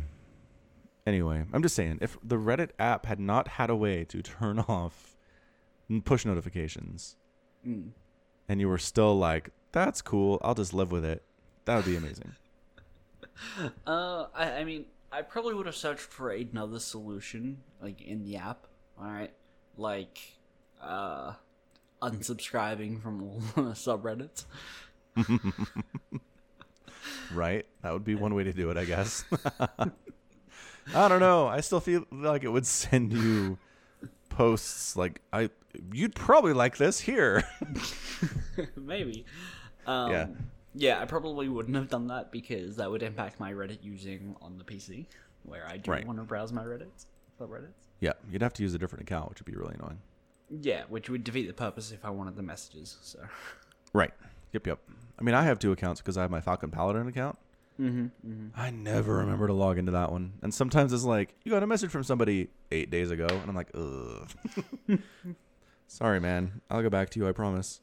Anyway, 1.09 1.45
I'm 1.53 1.63
just 1.63 1.75
saying 1.75 1.99
if 2.01 2.17
the 2.23 2.37
Reddit 2.37 2.71
app 2.79 3.07
had 3.07 3.19
not 3.19 3.49
had 3.49 3.69
a 3.69 3.75
way 3.75 4.05
to 4.05 4.23
turn 4.23 4.59
off 4.69 5.12
push 6.05 6.25
notifications 6.25 7.17
Mm. 7.67 7.91
and 8.49 8.61
you 8.61 8.69
were 8.69 8.79
still 8.79 9.17
like, 9.17 9.51
that's 9.73 10.03
cool, 10.03 10.41
I'll 10.43 10.55
just 10.55 10.75
live 10.75 10.91
with 10.91 11.05
it. 11.05 11.23
That 11.65 11.77
would 11.77 11.85
be 11.85 11.97
amazing. 11.97 12.33
Uh, 13.87 14.27
I, 14.35 14.51
I 14.59 14.65
mean, 14.65 14.85
I 15.11 15.23
probably 15.23 15.55
would 15.55 15.67
have 15.67 15.75
searched 15.75 16.01
for 16.03 16.31
another 16.31 16.79
solution, 16.79 17.59
like 17.81 18.03
in 18.03 18.25
the 18.25 18.37
app. 18.37 18.67
All 19.01 19.07
right, 19.07 19.33
like 19.77 20.19
uh, 20.83 21.33
unsubscribing 22.03 23.03
from 23.03 23.23
all 23.23 23.41
the 23.57 23.71
subreddits. 23.73 24.45
right? 27.33 27.67
That 27.83 27.93
would 27.93 28.05
be 28.05 28.15
one 28.15 28.35
way 28.35 28.45
to 28.45 28.53
do 28.53 28.71
it, 28.71 28.77
I 28.77 28.85
guess. 28.85 29.25
I 30.95 31.09
don't 31.09 31.21
know. 31.21 31.47
I 31.47 31.61
still 31.61 31.81
feel 31.81 32.05
like 32.11 32.45
it 32.45 32.49
would 32.49 32.67
send 32.67 33.13
you 33.13 33.59
posts 34.29 34.97
like 34.97 35.21
I 35.33 35.51
you'd 35.93 36.15
probably 36.15 36.53
like 36.53 36.77
this 36.77 37.01
here. 37.01 37.43
Maybe. 38.77 39.25
Um, 39.87 40.11
Yeah. 40.11 40.27
Yeah, 40.75 41.03
I 41.03 41.05
probably 41.05 41.49
wouldn't 41.49 41.77
have 41.77 41.91
done 41.91 42.07
that 42.07 42.33
because 42.33 42.77
that 42.77 42.91
would 42.91 43.03
impact 43.03 43.39
my 43.39 43.53
Reddit 43.53 43.79
using 43.83 44.35
on 44.41 44.57
the 44.57 44.65
PC, 44.65 45.05
where 45.43 45.67
I 45.69 45.77
do 45.77 45.91
Right. 45.91 46.07
want 46.07 46.19
to 46.19 46.25
browse 46.25 46.51
my 46.51 46.63
Reddits, 46.65 47.05
subreddits. 47.39 47.75
yeah, 48.01 48.13
you'd 48.31 48.41
have 48.41 48.55
to 48.55 48.63
use 48.63 48.73
a 48.73 48.79
different 48.79 49.03
account, 49.03 49.29
which 49.29 49.41
would 49.41 49.45
be 49.53 49.55
really 49.55 49.75
annoying. 49.75 49.99
Yeah, 50.49 50.85
which 50.89 51.11
would 51.11 51.25
defeat 51.25 51.47
the 51.47 51.53
purpose 51.53 51.93
if 51.93 52.05
I 52.07 52.11
wanted 52.11 52.37
the 52.37 52.43
messages. 52.43 52.97
So. 53.03 53.19
Right. 53.95 54.13
Yep, 54.53 54.67
yep. 54.67 54.79
I 55.19 55.23
mean, 55.23 55.35
I 55.35 55.43
have 55.43 55.59
two 55.59 55.71
accounts 55.73 56.01
because 56.01 56.17
I 56.17 56.23
have 56.23 56.31
my 56.31 56.41
Falcon 56.41 56.71
Paladin 56.71 57.07
account. 57.09 57.37
Mm-hmm. 57.79 58.05
mm-hmm. 58.27 58.47
I 58.59 58.71
never 58.71 59.17
remember 59.17 59.47
to 59.49 59.53
log 59.53 59.77
into 59.77 59.93
that 59.93 60.11
one. 60.11 60.33
And 60.41 60.55
sometimes 60.55 60.95
it's 60.95 61.05
like, 61.05 61.35
you 61.45 61.53
got 61.53 61.63
a 61.63 61.67
message 61.67 61.91
from 61.91 62.03
somebody 62.03 62.49
eight 62.71 62.91
days 62.91 63.11
ago. 63.11 63.27
And 63.27 63.51
I'm 63.51 63.55
like, 63.55 63.71
ugh. 63.75 64.99
Sorry, 65.93 66.21
man. 66.21 66.63
I'll 66.71 66.81
go 66.81 66.89
back 66.89 67.11
to 67.11 67.21
you, 67.21 67.29
I 67.29 67.33
promise. 67.33 67.81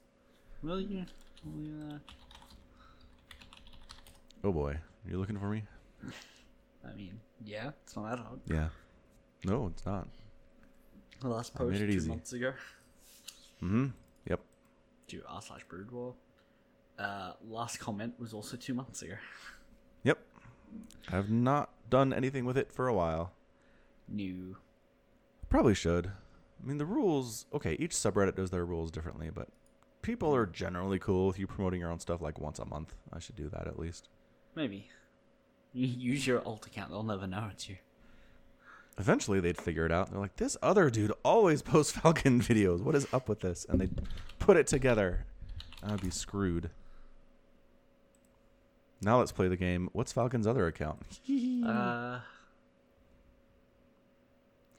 Will 0.64 0.82
you? 0.82 1.06
Will 1.46 1.62
you 1.62 1.80
uh, 1.92 1.98
Oh 4.44 4.52
boy. 4.52 4.72
Are 4.72 5.12
you 5.12 5.20
looking 5.20 5.38
for 5.38 5.48
me? 5.48 5.62
I 6.84 6.96
mean, 6.96 7.20
yeah, 7.46 7.70
it's 7.84 7.96
not 7.96 8.10
that 8.10 8.18
hard. 8.18 8.40
Yeah. 8.48 8.70
No, 9.46 9.68
it's 9.68 9.86
not. 9.86 10.08
The 11.22 11.28
last 11.28 11.52
I 11.56 11.64
made 11.64 11.70
post 11.70 11.82
it 11.84 11.86
two 11.86 11.98
easy. 11.98 12.10
months 12.10 12.34
ago. 12.34 12.54
Mm-hmm. 13.62 13.86
Yep. 14.28 14.40
Do 15.08 15.22
r 15.30 15.42
slash 15.44 15.64
brood 15.66 15.92
war. 15.92 16.16
Uh, 16.98 17.34
last 17.48 17.80
comment 17.80 18.16
was 18.18 18.34
also 18.34 18.58
two 18.58 18.74
months 18.74 19.04
ago. 19.04 19.18
Yep. 20.04 20.18
I've 21.12 21.30
not 21.30 21.70
done 21.92 22.12
anything 22.12 22.46
with 22.46 22.58
it 22.58 22.74
for 22.74 22.88
a 22.88 22.94
while. 22.94 23.34
New. 24.08 24.58
Probably 25.48 25.76
should. 25.76 26.12
I 26.62 26.68
mean, 26.68 26.78
the 26.78 26.86
rules, 26.86 27.46
okay, 27.54 27.76
each 27.80 27.92
subreddit 27.92 28.36
does 28.36 28.50
their 28.50 28.66
rules 28.66 28.92
differently, 28.92 29.30
but 29.34 29.48
people 30.02 30.36
are 30.36 30.46
generally 30.46 31.00
cool 31.00 31.28
with 31.28 31.40
you 31.40 31.48
promoting 31.48 31.80
your 31.80 31.92
own 31.92 32.00
stuff 32.00 32.22
like 32.22 32.40
once 32.40 32.60
a 32.60 32.66
month. 32.66 32.96
I 33.14 33.20
should 33.20 33.36
do 33.36 33.50
that 33.50 33.68
at 33.68 33.80
least. 33.80 34.10
Maybe. 34.56 34.90
You 35.74 35.88
use 35.88 36.26
your 36.28 36.42
alt 36.46 36.66
account, 36.68 36.90
they'll 36.90 37.04
never 37.04 37.28
know 37.28 37.48
it's 37.52 37.70
you. 37.70 37.78
Eventually, 38.98 39.40
they'd 39.40 39.58
figure 39.58 39.86
it 39.86 39.92
out. 39.94 40.12
They're 40.12 40.20
like, 40.20 40.36
this 40.36 40.58
other 40.62 40.90
dude 40.90 41.14
always 41.24 41.62
posts 41.64 41.94
Falcon 41.94 42.42
videos. 42.42 42.82
What 42.82 42.96
is 42.96 43.08
up 43.14 43.30
with 43.30 43.40
this? 43.40 43.66
And 43.70 43.80
they'd 43.80 44.02
put 44.40 44.58
it 44.58 44.68
together. 44.68 45.26
I'd 45.82 46.02
be 46.02 46.10
screwed. 46.10 46.70
Now 49.02 49.20
let's 49.20 49.32
play 49.32 49.48
the 49.48 49.56
game. 49.56 49.88
What's 49.94 50.12
Falcon's 50.12 50.46
other 50.48 50.68
account? 50.68 51.02
Uh, 51.66 52.20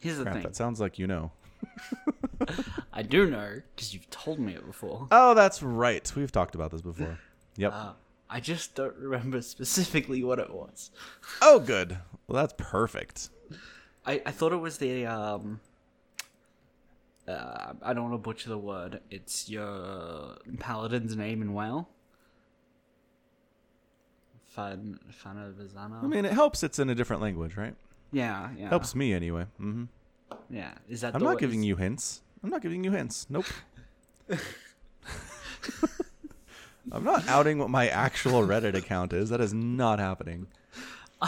here's 0.01 0.17
the 0.17 0.23
Crap, 0.25 0.35
thing. 0.35 0.43
that 0.43 0.57
sounds 0.57 0.81
like 0.81 0.99
you 0.99 1.07
know. 1.07 1.31
I 2.93 3.03
do 3.03 3.31
know 3.31 3.61
because 3.75 3.93
you've 3.95 4.09
told 4.11 4.39
me 4.39 4.55
it 4.55 4.67
before. 4.67 5.09
Oh, 5.11 5.35
that's 5.35 5.63
right. 5.63 6.11
We've 6.17 6.33
talked 6.33 6.55
about 6.55 6.71
this 6.71 6.83
before. 6.83 7.19
Yep. 7.57 7.73
Uh, 7.75 7.93
I 8.29 8.41
just 8.41 8.75
don't 8.75 8.95
remember 8.97 9.43
specifically 9.43 10.23
what 10.23 10.39
it 10.39 10.51
was. 10.51 10.91
oh, 11.43 11.59
good. 11.59 11.99
Well, 12.27 12.41
that's 12.41 12.55
perfect. 12.57 13.29
I, 14.07 14.23
I 14.25 14.31
thought 14.31 14.53
it 14.53 14.57
was 14.57 14.79
the 14.79 15.07
um. 15.07 15.61
Uh, 17.29 17.75
I 17.83 17.93
don't 17.93 18.11
want 18.11 18.15
to 18.15 18.19
butcher 18.19 18.49
the 18.49 18.59
word. 18.59 19.01
It's 19.11 19.49
your 19.49 20.37
paladin's 20.59 21.17
name 21.17 21.43
in 21.43 21.53
Whale. 21.55 21.89
Fan 24.47 24.99
Fanavizana. 25.25 26.03
I 26.03 26.07
mean, 26.07 26.25
it 26.25 26.33
helps. 26.33 26.63
It's 26.63 26.79
in 26.79 26.91
a 26.91 26.95
different 26.95 27.23
language, 27.23 27.57
right? 27.57 27.75
yeah, 28.13 28.49
yeah. 28.57 28.69
Helps 28.69 28.95
me 28.97 29.13
anyway. 29.13 29.47
hmm 29.59 29.85
Yeah, 30.49 30.73
is 30.89 31.01
that? 31.03 31.15
I'm 31.15 31.23
not 31.23 31.31
one- 31.31 31.39
giving 31.39 31.63
you 31.63 31.77
hints. 31.77 32.23
I'm 32.43 32.51
not 32.51 32.63
giving 32.63 32.83
you 32.85 32.91
hints. 32.91 33.27
Nope. 33.29 33.47
I'm 36.93 37.05
not 37.05 37.29
outing 37.29 37.59
what 37.59 37.71
my 37.71 37.89
actual 37.89 38.43
Reddit 38.43 38.75
account 38.75 39.13
is. 39.13 39.29
That 39.29 39.41
is 39.41 39.53
not 39.53 39.99
happening. 39.99 40.47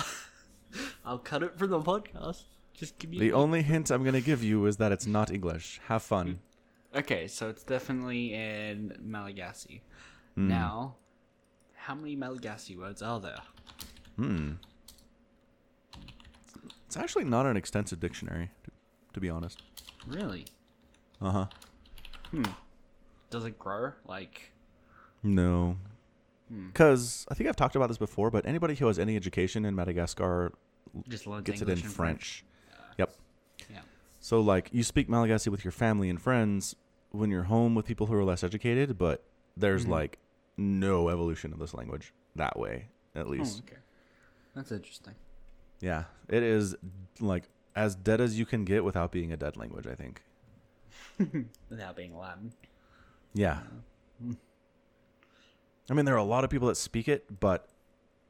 I'll 1.05 1.19
cut 1.19 1.43
it 1.43 1.57
from 1.59 1.71
the 1.71 1.81
podcast. 1.81 2.43
Just 2.73 2.99
give 2.99 3.11
me. 3.11 3.19
The 3.19 3.33
only 3.33 3.63
hint 3.63 3.91
I'm 3.91 4.03
going 4.03 4.15
to 4.15 4.21
give 4.21 4.43
you 4.43 4.65
is 4.67 4.79
that 4.79 4.91
it's 4.93 5.07
not 5.07 5.31
English. 5.31 5.81
Have 5.87 6.03
fun. 6.03 6.41
Okay, 6.95 7.27
so 7.27 7.49
it's 7.49 7.63
definitely 7.63 8.35
in 8.35 8.97
Malagasy. 9.01 9.83
Hmm. 10.35 10.49
Now, 10.49 10.97
how 11.75 11.95
many 11.95 12.17
Malagasy 12.17 12.77
words 12.77 13.03
are 13.03 13.21
there? 13.21 13.39
Hmm. 14.17 14.53
It's 16.87 16.97
actually 16.97 17.25
not 17.25 17.47
an 17.47 17.57
extensive 17.57 18.01
dictionary, 18.01 18.51
to, 18.65 18.71
to 19.13 19.21
be 19.21 19.29
honest. 19.31 19.63
Really? 20.07 20.47
Uh 21.21 21.31
huh. 21.31 21.47
Hmm. 22.31 22.43
Does 23.31 23.45
it 23.45 23.59
grow? 23.59 23.93
Like, 24.07 24.53
No. 25.23 25.77
Because 26.69 27.27
I 27.31 27.35
think 27.35 27.49
I've 27.49 27.57
talked 27.57 27.77
about 27.77 27.89
this 27.89 27.97
before, 27.97 28.31
but 28.31 28.45
anybody 28.47 28.75
who 28.75 28.87
has 28.87 28.99
any 28.99 29.17
education 29.17 29.65
in 29.65 29.75
Madagascar 29.75 30.53
just 31.09 31.25
gets 31.25 31.61
English 31.61 31.63
it 31.63 31.69
in 31.69 31.79
and 31.79 31.83
French. 31.93 32.45
Yep. 32.99 33.15
Yeah. 33.73 33.81
So 34.21 34.41
like 34.41 34.69
you 34.71 34.83
speak 34.83 35.09
Malagasy 35.09 35.49
with 35.51 35.65
your 35.65 35.73
family 35.73 36.11
and 36.11 36.21
friends 36.21 36.77
when 37.11 37.31
you're 37.31 37.45
home 37.45 37.75
with 37.75 37.87
people 37.87 38.07
who 38.07 38.15
are 38.15 38.25
less 38.25 38.45
educated, 38.45 38.99
but 38.99 39.25
there's 39.57 39.87
Mhm. 39.87 39.91
like 39.91 40.19
no 40.59 41.09
evolution 41.09 41.55
of 41.55 41.59
this 41.59 41.73
language 41.73 42.13
that 42.37 42.59
way, 42.59 42.89
at 43.15 43.25
Oh, 43.27 43.31
least. 43.31 43.63
okay. 43.67 43.81
That's 44.55 44.73
interesting. 44.73 45.15
Yeah, 45.81 46.05
it 46.29 46.43
is 46.43 46.77
like 47.19 47.49
as 47.75 47.95
dead 47.95 48.21
as 48.21 48.39
you 48.39 48.45
can 48.47 48.65
get 48.65 48.85
without 48.85 49.13
being 49.13 49.33
a 49.33 49.37
dead 49.37 49.57
language. 49.57 49.87
I 49.87 49.95
think. 49.95 50.23
Without 51.71 51.97
being 51.97 52.17
Latin. 52.17 52.53
Yeah. 53.35 53.59
I 55.91 55.95
mean, 55.95 56.05
there 56.05 56.15
are 56.15 56.19
a 56.19 56.25
lot 56.25 56.45
of 56.45 56.51
people 56.51 56.69
that 56.69 56.77
speak 56.77 57.09
it, 57.09 57.41
but 57.41 57.69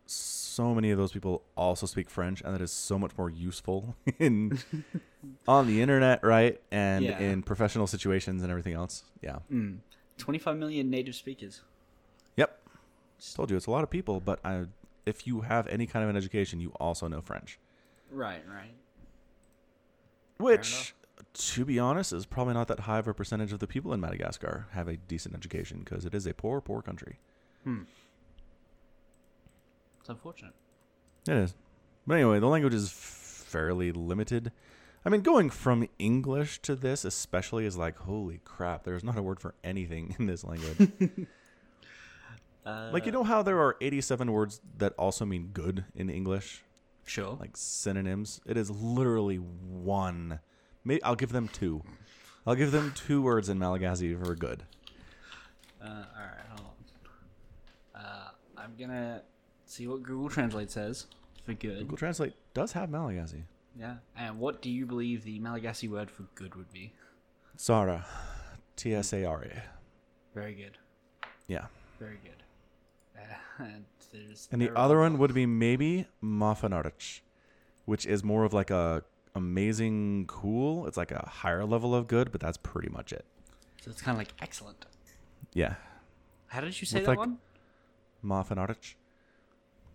so 0.06 0.74
many 0.74 0.90
of 0.90 0.98
those 0.98 1.12
people 1.12 1.42
also 1.56 1.86
speak 1.86 2.10
French, 2.10 2.40
and 2.42 2.54
that 2.54 2.60
is 2.60 2.72
so 2.72 2.98
much 2.98 3.12
more 3.16 3.30
useful 3.30 3.94
in 4.18 4.58
on 5.48 5.66
the 5.66 5.80
internet, 5.80 6.22
right? 6.24 6.60
And 6.70 7.04
Yeah. 7.04 7.18
in 7.18 7.42
professional 7.42 7.86
situations 7.86 8.42
and 8.42 8.50
everything 8.50 8.74
else. 8.74 9.04
Yeah. 9.22 9.38
Mm. 9.50 9.78
25 10.18 10.56
million 10.56 10.90
native 10.90 11.14
speakers. 11.14 11.62
Yep. 12.36 12.60
Told 13.34 13.50
you 13.50 13.56
it's 13.56 13.66
a 13.66 13.70
lot 13.70 13.84
of 13.84 13.90
people, 13.90 14.20
but 14.20 14.40
I, 14.44 14.64
if 15.06 15.26
you 15.26 15.42
have 15.42 15.66
any 15.68 15.86
kind 15.86 16.02
of 16.02 16.10
an 16.10 16.16
education, 16.16 16.60
you 16.60 16.70
also 16.80 17.06
know 17.08 17.20
French, 17.20 17.58
Right, 18.10 18.42
right. 18.46 18.74
Which, 20.42 20.94
to 21.34 21.64
be 21.64 21.78
honest, 21.78 22.12
is 22.12 22.26
probably 22.26 22.54
not 22.54 22.68
that 22.68 22.80
high 22.80 22.98
of 22.98 23.08
a 23.08 23.14
percentage 23.14 23.52
of 23.52 23.58
the 23.58 23.66
people 23.66 23.92
in 23.92 24.00
Madagascar 24.00 24.66
have 24.72 24.88
a 24.88 24.96
decent 24.96 25.34
education 25.34 25.80
because 25.84 26.04
it 26.04 26.14
is 26.14 26.26
a 26.26 26.34
poor, 26.34 26.60
poor 26.60 26.82
country. 26.82 27.18
Hmm. 27.64 27.82
It's 30.00 30.08
unfortunate. 30.08 30.54
It 31.28 31.36
is. 31.36 31.54
But 32.06 32.14
anyway, 32.14 32.40
the 32.40 32.48
language 32.48 32.74
is 32.74 32.90
fairly 32.90 33.92
limited. 33.92 34.50
I 35.04 35.08
mean, 35.08 35.22
going 35.22 35.50
from 35.50 35.88
English 35.98 36.60
to 36.62 36.74
this, 36.74 37.04
especially, 37.04 37.66
is 37.66 37.76
like, 37.76 37.98
holy 37.98 38.40
crap, 38.44 38.84
there's 38.84 39.04
not 39.04 39.16
a 39.16 39.22
word 39.22 39.40
for 39.40 39.54
anything 39.62 40.14
in 40.18 40.26
this 40.26 40.44
language. 40.44 40.90
Uh, 42.64 42.90
like, 42.92 43.06
you 43.06 43.10
know 43.10 43.24
how 43.24 43.42
there 43.42 43.58
are 43.58 43.76
87 43.80 44.30
words 44.30 44.60
that 44.78 44.92
also 44.96 45.24
mean 45.24 45.50
good 45.52 45.84
in 45.96 46.08
English? 46.08 46.62
Sure. 47.04 47.36
Like 47.40 47.56
synonyms? 47.56 48.40
It 48.46 48.56
is 48.56 48.70
literally 48.70 49.36
one. 49.36 50.40
Maybe 50.84 51.02
I'll 51.02 51.14
give 51.16 51.32
them 51.32 51.48
two. 51.48 51.82
I'll 52.46 52.54
give 52.54 52.72
them 52.72 52.92
two 52.96 53.22
words 53.22 53.48
in 53.48 53.58
Malagasy 53.58 54.14
for 54.14 54.34
good. 54.34 54.64
Uh, 55.80 55.86
alright, 55.86 56.46
hold 56.48 56.68
on. 57.94 58.00
Uh, 58.02 58.28
I'm 58.56 58.74
gonna 58.78 59.22
see 59.66 59.86
what 59.86 60.02
Google 60.02 60.28
Translate 60.28 60.70
says 60.70 61.06
for 61.44 61.54
good. 61.54 61.80
Google 61.80 61.96
Translate 61.96 62.34
does 62.54 62.72
have 62.72 62.88
Malagasy. 62.90 63.44
Yeah. 63.78 63.96
And 64.16 64.38
what 64.38 64.62
do 64.62 64.70
you 64.70 64.86
believe 64.86 65.24
the 65.24 65.38
Malagasy 65.38 65.88
word 65.88 66.10
for 66.10 66.24
good 66.34 66.54
would 66.54 66.72
be? 66.72 66.92
Tsara. 67.56 68.04
T 68.76 68.94
S 68.94 69.12
A 69.12 69.24
R 69.24 69.42
A. 69.42 69.62
Very 70.34 70.54
good. 70.54 70.78
Yeah. 71.46 71.66
Very 71.98 72.18
good. 72.22 72.42
Uh, 73.16 73.64
and 73.64 73.84
there's 74.12 74.48
And 74.52 74.60
the 74.60 74.76
other 74.76 74.98
one 75.00 75.18
would 75.18 75.34
be 75.34 75.46
maybe 75.46 76.06
Mahafinaritra, 76.22 77.20
which 77.84 78.06
is 78.06 78.22
more 78.22 78.44
of 78.44 78.52
like 78.52 78.70
a 78.70 79.02
amazing 79.34 80.26
cool. 80.26 80.86
It's 80.86 80.96
like 80.96 81.10
a 81.10 81.26
higher 81.28 81.64
level 81.64 81.94
of 81.94 82.06
good, 82.06 82.30
but 82.32 82.40
that's 82.40 82.56
pretty 82.58 82.88
much 82.90 83.12
it. 83.12 83.24
So 83.80 83.90
it's 83.90 84.02
kind 84.02 84.14
of 84.14 84.18
like 84.18 84.32
excellent. 84.40 84.84
Yeah. 85.54 85.74
How 86.48 86.60
did 86.60 86.78
you 86.80 86.86
say 86.86 86.98
With, 86.98 87.06
that 87.06 87.10
like- 87.10 87.18
one? 87.18 87.38
Mahafinaritra. 88.24 88.94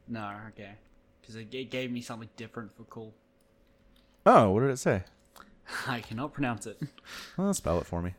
No, 0.08 0.32
okay. 0.50 0.72
Because 1.22 1.36
it 1.36 1.50
g- 1.52 1.64
gave 1.66 1.92
me 1.92 2.02
something 2.02 2.30
different 2.36 2.76
for 2.76 2.84
cool. 2.84 3.14
Oh, 4.26 4.52
what 4.52 4.62
did 4.62 4.70
it 4.72 4.80
say? 4.80 5.04
I 5.88 6.02
cannot 6.02 6.34
pronounce 6.34 6.66
it. 6.66 6.82
Well, 7.38 7.54
spell 7.54 7.80
it 7.80 7.86
for 7.86 8.02
me. 8.02 8.14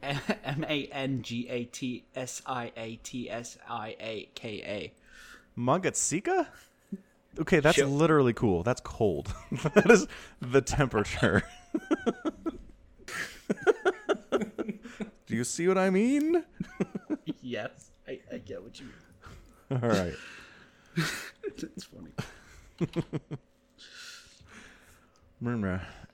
M 0.02 0.64
A 0.68 0.86
N 0.86 1.22
G 1.22 1.48
A 1.48 1.64
T 1.64 2.04
S 2.14 2.40
I 2.46 2.72
A 2.76 2.96
T 3.02 3.28
S 3.28 3.58
I 3.68 3.96
A 4.00 4.28
K 4.34 4.62
A. 4.64 4.92
Magatsika? 5.58 6.46
Okay, 7.40 7.60
that's 7.60 7.78
literally 7.78 8.32
cool. 8.32 8.62
That's 8.62 8.80
cold. 8.80 9.34
that 9.74 9.90
is 9.90 10.06
the 10.40 10.60
temperature. 10.60 11.42
Do 15.26 15.36
you 15.36 15.44
see 15.44 15.68
what 15.68 15.76
I 15.78 15.90
mean? 15.90 16.44
yes, 17.42 17.90
I, 18.06 18.20
I 18.32 18.38
get 18.38 18.62
what 18.62 18.80
you 18.80 18.86
mean. 18.86 19.82
All 19.82 19.88
right. 19.88 20.14
it's 21.44 21.84
funny. 21.84 22.10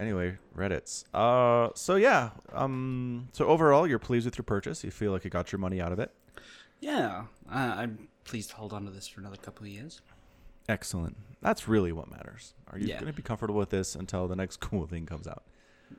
Anyway, 0.01 0.37
Reddit's. 0.57 1.05
Uh, 1.15 1.69
so 1.75 1.95
yeah. 1.95 2.31
Um, 2.53 3.29
so 3.33 3.47
overall, 3.47 3.87
you're 3.87 3.99
pleased 3.99 4.27
with 4.27 4.37
your 4.37 4.45
purchase. 4.45 4.83
You 4.83 4.91
feel 4.91 5.13
like 5.13 5.25
you 5.25 5.31
got 5.31 5.53
your 5.53 5.61
money 5.61 5.81
out 5.81 5.93
of 5.93 5.99
it. 6.01 6.11
Yeah, 6.81 7.25
uh, 7.51 7.75
I'm 7.79 8.09
pleased 8.25 8.51
to 8.51 8.57
hold 8.57 8.73
on 8.73 8.85
to 8.85 8.91
this 8.91 9.07
for 9.09 9.21
another 9.21 9.37
couple 9.37 9.65
of 9.65 9.71
years. 9.73 10.01
Excellent. 10.69 11.17
That's 11.43 11.69
really 11.69 11.93
what 11.93 12.11
matters. 12.11 12.55
Are 12.69 12.79
you 12.79 12.87
Yeah. 12.89 12.95
going 13.01 13.13
to 13.13 13.17
be 13.17 13.23
comfortable 13.23 13.59
with 13.59 13.71
this 13.71 13.95
until 13.95 14.27
the 14.29 14.37
next 14.37 14.61
cool 14.61 14.87
thing 14.87 15.07
comes 15.07 15.27
out? 15.29 15.43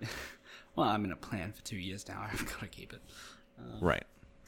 Well, 0.75 0.89
I'm 0.89 1.05
in 1.05 1.13
a 1.13 1.15
plan 1.15 1.53
for 1.53 1.61
two 1.63 1.77
years 1.77 2.05
now. 2.05 2.27
I've 2.29 2.45
got 2.45 2.59
to 2.59 2.67
keep 2.67 2.91
it. 2.91 2.99
Right. 3.79 4.03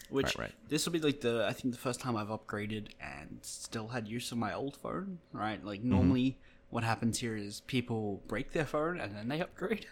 Which 0.09 0.25
Right, 0.25 0.37
right. 0.39 0.51
this 0.67 0.85
will 0.85 0.91
be 0.91 0.99
like 0.99 1.21
the 1.21 1.45
I 1.47 1.53
think 1.53 1.73
the 1.73 1.79
first 1.79 2.01
time 2.01 2.17
I've 2.17 2.27
upgraded 2.27 2.87
and 2.99 3.39
still 3.43 3.87
had 3.87 4.09
use 4.09 4.29
of 4.33 4.37
my 4.37 4.53
old 4.53 4.75
phone. 4.75 5.19
Right, 5.31 5.63
like 5.63 5.79
Mm-hmm. 5.79 5.89
normally 5.89 6.37
what 6.69 6.83
happens 6.83 7.19
here 7.19 7.37
is 7.37 7.61
people 7.61 8.21
break 8.27 8.51
their 8.51 8.65
phone 8.65 8.99
and 8.99 9.15
then 9.15 9.29
they 9.29 9.39
upgrade. 9.39 9.85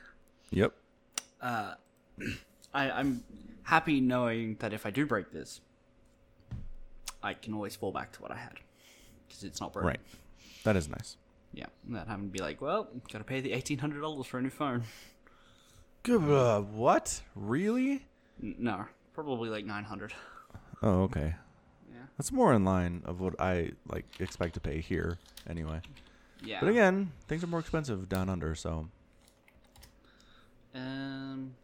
Yep. 0.52 0.74
Uh, 1.42 1.76
I, 2.74 2.92
I'm 2.92 3.24
happy 3.64 4.02
knowing 4.02 4.58
that 4.60 4.74
if 4.74 4.86
I 4.86 4.90
do 4.90 5.06
break 5.06 5.32
this, 5.32 5.62
I 7.26 7.34
can 7.34 7.54
always 7.54 7.76
fall 7.76 7.92
back 7.92 8.12
to 8.14 8.22
what 8.22 8.32
I 8.32 8.36
had 8.38 8.54
because 9.28 9.44
it's 9.44 9.60
not 9.60 9.74
broken. 9.74 9.88
Right. 9.88 10.00
That 10.64 10.76
is 10.76 10.88
nice. 10.88 11.18
Yeah, 11.54 11.66
that 11.90 12.08
having 12.08 12.28
to 12.28 12.32
be 12.32 12.40
like, 12.40 12.62
well, 12.62 12.88
got 13.12 13.20
to 13.20 13.24
pay 13.24 13.42
the 13.42 13.54
eighteen 13.54 13.80
hundred 13.80 14.02
dollars 14.02 14.28
for 14.28 14.38
a 14.38 14.42
new 14.42 14.50
phone. 14.50 14.84
Good. 16.04 16.22
Uh, 16.22 16.62
what? 16.62 17.22
Really? 17.36 18.06
N- 18.44 18.56
No, 18.60 18.86
probably 19.14 19.50
like 19.50 19.66
nine 19.66 19.86
hundred. 19.86 20.14
Oh, 20.84 21.04
okay. 21.04 21.34
Yeah. 21.90 21.98
That's 22.18 22.32
more 22.32 22.54
in 22.54 22.64
line 22.66 23.02
of 23.06 23.22
what 23.22 23.40
I 23.40 23.72
like 23.88 24.06
expect 24.20 24.54
to 24.56 24.60
pay 24.60 24.82
here, 24.82 25.18
anyway. 25.50 25.82
Yeah. 26.44 26.60
But 26.60 26.70
again, 26.70 27.12
things 27.28 27.44
are 27.44 27.48
more 27.48 27.62
expensive 27.62 28.08
down 28.10 28.30
under, 28.30 28.54
so 28.54 28.88
Um, 30.74 31.56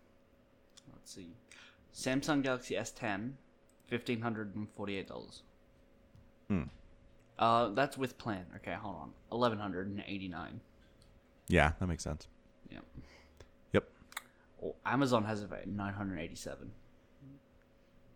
let's 0.93 1.13
see. 1.13 1.33
Samsung 1.93 2.41
Galaxy 2.41 2.75
S10, 2.75 3.33
fifteen 3.87 4.21
hundred 4.21 4.55
and 4.55 4.67
forty-eight 4.75 5.07
dollars. 5.07 5.43
Hmm. 6.51 6.63
Uh, 7.39 7.69
that's 7.69 7.97
with 7.97 8.17
plan. 8.17 8.45
Okay, 8.57 8.73
hold 8.73 8.95
on. 8.95 9.11
Eleven 9.31 9.57
hundred 9.57 9.87
and 9.87 10.03
eighty-nine. 10.05 10.59
Yeah, 11.47 11.71
that 11.79 11.87
makes 11.87 12.03
sense. 12.03 12.27
Yep. 12.69 12.83
Yep. 13.73 13.87
Well, 14.59 14.75
Amazon 14.85 15.23
has 15.23 15.41
it 15.41 15.49
nine 15.67 15.93
hundred 15.93 16.19
eighty-seven. 16.19 16.71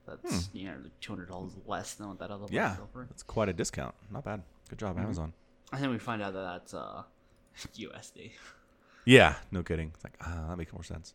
That's 0.06 0.48
Hmm. 0.48 0.58
you 0.58 0.66
know 0.68 0.76
two 1.02 1.12
hundred 1.14 1.30
dollars 1.30 1.54
less 1.66 1.94
than 1.96 2.10
what 2.10 2.20
that 2.20 2.30
other 2.30 2.44
one 2.44 2.54
Yeah, 2.54 2.74
is 2.74 2.80
that's 3.10 3.24
quite 3.24 3.50
a 3.50 3.54
discount. 3.54 3.96
Not 4.12 4.24
bad. 4.26 4.44
Good 4.70 4.80
job, 4.80 4.96
Mm-hmm. 4.96 5.06
Amazon. 5.06 5.34
I 5.72 5.78
think 5.80 5.92
we 5.92 5.98
find 5.98 6.22
out 6.22 6.34
that 6.34 6.42
that's 6.44 6.74
uh 6.74 7.04
USD. 7.78 8.32
Yeah, 9.06 9.36
no 9.52 9.64
kidding. 9.64 9.92
It's 9.96 10.04
like 10.04 10.18
ah, 10.22 10.46
that 10.50 10.58
makes 10.58 10.74
more 10.74 10.84
sense. 10.84 11.14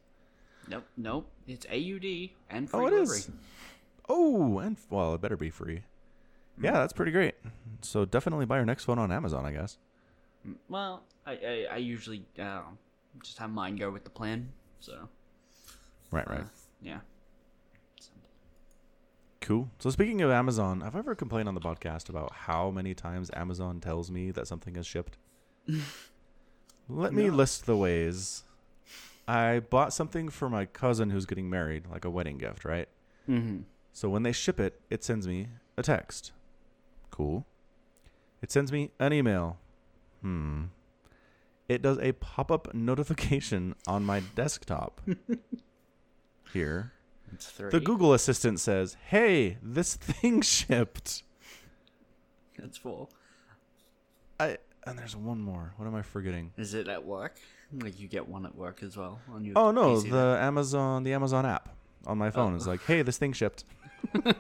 Nope, 0.68 0.85
nope. 0.97 1.31
It's 1.47 1.66
AUD 1.66 2.31
and 2.51 2.68
free 2.71 2.81
Oh, 2.81 2.87
it 2.87 2.91
delivery. 2.91 3.18
is. 3.18 3.31
Oh, 4.09 4.59
and 4.59 4.77
well, 4.91 5.14
it 5.14 5.21
better 5.21 5.37
be 5.37 5.51
free. 5.51 5.83
Yeah, 6.61 6.72
that's 6.72 6.92
pretty 6.92 7.12
great. 7.12 7.34
So 7.82 8.05
definitely 8.05 8.46
buy 8.46 8.57
your 8.57 8.66
next 8.66 8.84
phone 8.84 8.98
on 8.98 9.11
Amazon, 9.12 9.44
I 9.46 9.53
guess. 9.53 9.78
Mm, 10.46 10.57
Well, 10.68 11.03
I 11.26 11.32
I, 11.32 11.66
I 11.72 11.76
usually 11.76 12.24
uh, 12.38 12.62
just 13.22 13.38
have 13.38 13.51
mine 13.51 13.76
go 13.76 13.90
with 13.90 14.05
the 14.05 14.11
plan. 14.11 14.53
So 14.80 15.09
Right, 16.11 16.26
uh, 16.28 16.32
right. 16.32 16.44
yeah. 16.82 17.01
Cool. 19.40 19.70
So 19.78 19.88
speaking 19.90 20.20
of 20.22 20.30
Amazon, 20.30 20.82
have 20.82 20.94
I 20.94 20.98
ever 20.98 21.14
complained 21.14 21.48
on 21.48 21.55
the 21.55 21.61
podcast 21.61 22.09
about 22.11 22.32
how 22.32 22.70
many 22.70 22.94
times 22.94 23.30
Amazon 23.34 23.80
tells 23.80 24.11
me 24.11 24.30
that 24.32 24.46
something 24.46 24.76
is 24.76 24.86
shipped? 24.86 25.16
Let 26.88 27.14
me 27.14 27.26
No. 27.28 27.34
list 27.34 27.66
the 27.66 27.76
ways. 27.76 28.44
I 29.26 29.61
bought 29.61 29.92
something 29.94 30.28
for 30.28 30.51
my 30.51 30.66
cousin 30.66 31.11
who's 31.11 31.24
getting 31.24 31.48
married, 31.48 31.86
like 31.90 32.05
a 32.05 32.11
wedding 32.11 32.36
gift, 32.36 32.64
right? 32.64 32.88
Mm-hmm. 33.28 33.61
So 33.92 34.09
when 34.11 34.24
they 34.24 34.32
ship 34.32 34.59
it, 34.61 34.80
it 34.90 35.05
sends 35.05 35.26
me 35.26 35.48
a 35.76 35.82
text. 35.82 36.32
Cool. 37.11 37.47
It 38.43 38.51
sends 38.51 38.73
me 38.73 38.91
an 38.99 39.13
email. 39.13 39.59
Hmm. 40.23 40.65
It 41.69 41.83
does 41.83 41.99
a 41.99 42.13
pop 42.13 42.51
up 42.51 42.75
notification 42.75 43.75
on 43.87 44.05
my 44.05 44.21
desktop. 44.35 45.01
Here. 46.53 46.93
The 47.71 47.79
Google 47.81 48.13
Assistant 48.13 48.59
says, 48.59 48.97
Hey, 49.07 49.59
this 49.63 49.95
thing 49.97 50.41
shipped. 50.43 51.23
It's 52.57 52.77
full. 52.77 53.11
I 54.41 54.59
and 54.87 54.99
there's 54.99 55.15
one 55.15 55.41
more. 55.41 55.73
What 55.77 55.87
am 55.87 55.95
I 55.95 56.03
forgetting? 56.03 56.53
Is 56.57 56.75
it 56.75 56.89
at 56.89 57.05
work? 57.05 57.37
Like 57.73 58.01
you 58.01 58.09
get 58.09 58.27
one 58.29 58.45
at 58.47 58.55
work 58.57 58.83
as 58.83 58.97
well 58.97 59.21
on 59.33 59.45
your. 59.45 59.57
Oh 59.57 59.71
no, 59.71 59.95
PC 59.97 60.11
the 60.11 60.39
Amazon 60.41 61.05
the 61.05 61.13
Amazon 61.13 61.47
app 61.47 61.69
on 62.07 62.19
my 62.19 62.31
phone 62.31 62.55
Oh. 62.55 62.57
is 62.57 62.67
like, 62.67 62.83
Hey, 62.85 63.03
this 63.03 63.17
thing 63.17 63.33
shipped. 63.33 63.65
So 64.15 64.33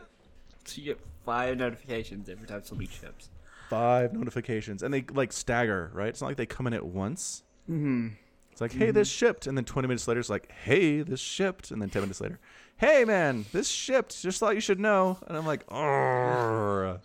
you 0.74 0.84
get 0.84 1.00
five 1.30 1.56
notifications 1.56 2.28
every 2.28 2.46
time 2.46 2.62
something 2.64 2.88
ships. 2.88 3.30
Five 3.68 4.12
notifications. 4.12 4.82
And 4.82 4.92
they 4.92 5.04
like 5.12 5.32
stagger, 5.32 5.92
right? 5.94 6.08
It's 6.08 6.20
not 6.20 6.26
like 6.26 6.36
they 6.36 6.46
come 6.46 6.66
in 6.66 6.74
at 6.74 6.84
once. 6.84 7.44
Mm-hmm. 7.70 8.08
It's 8.50 8.60
like, 8.60 8.72
hey, 8.72 8.90
this 8.90 9.08
shipped, 9.08 9.46
and 9.46 9.56
then 9.56 9.64
20 9.64 9.86
minutes 9.86 10.08
later, 10.08 10.18
it's 10.18 10.28
like, 10.28 10.50
hey, 10.50 11.02
this 11.02 11.20
shipped, 11.20 11.70
and 11.70 11.80
then 11.80 11.88
10 11.88 12.02
minutes 12.02 12.20
later, 12.20 12.40
hey, 12.78 13.04
man, 13.04 13.44
this 13.52 13.68
shipped. 13.68 14.20
Just 14.20 14.40
thought 14.40 14.56
you 14.56 14.60
should 14.60 14.80
know. 14.80 15.18
And 15.28 15.36
I'm 15.36 15.46
like, 15.46 15.64
oh. 15.72 16.98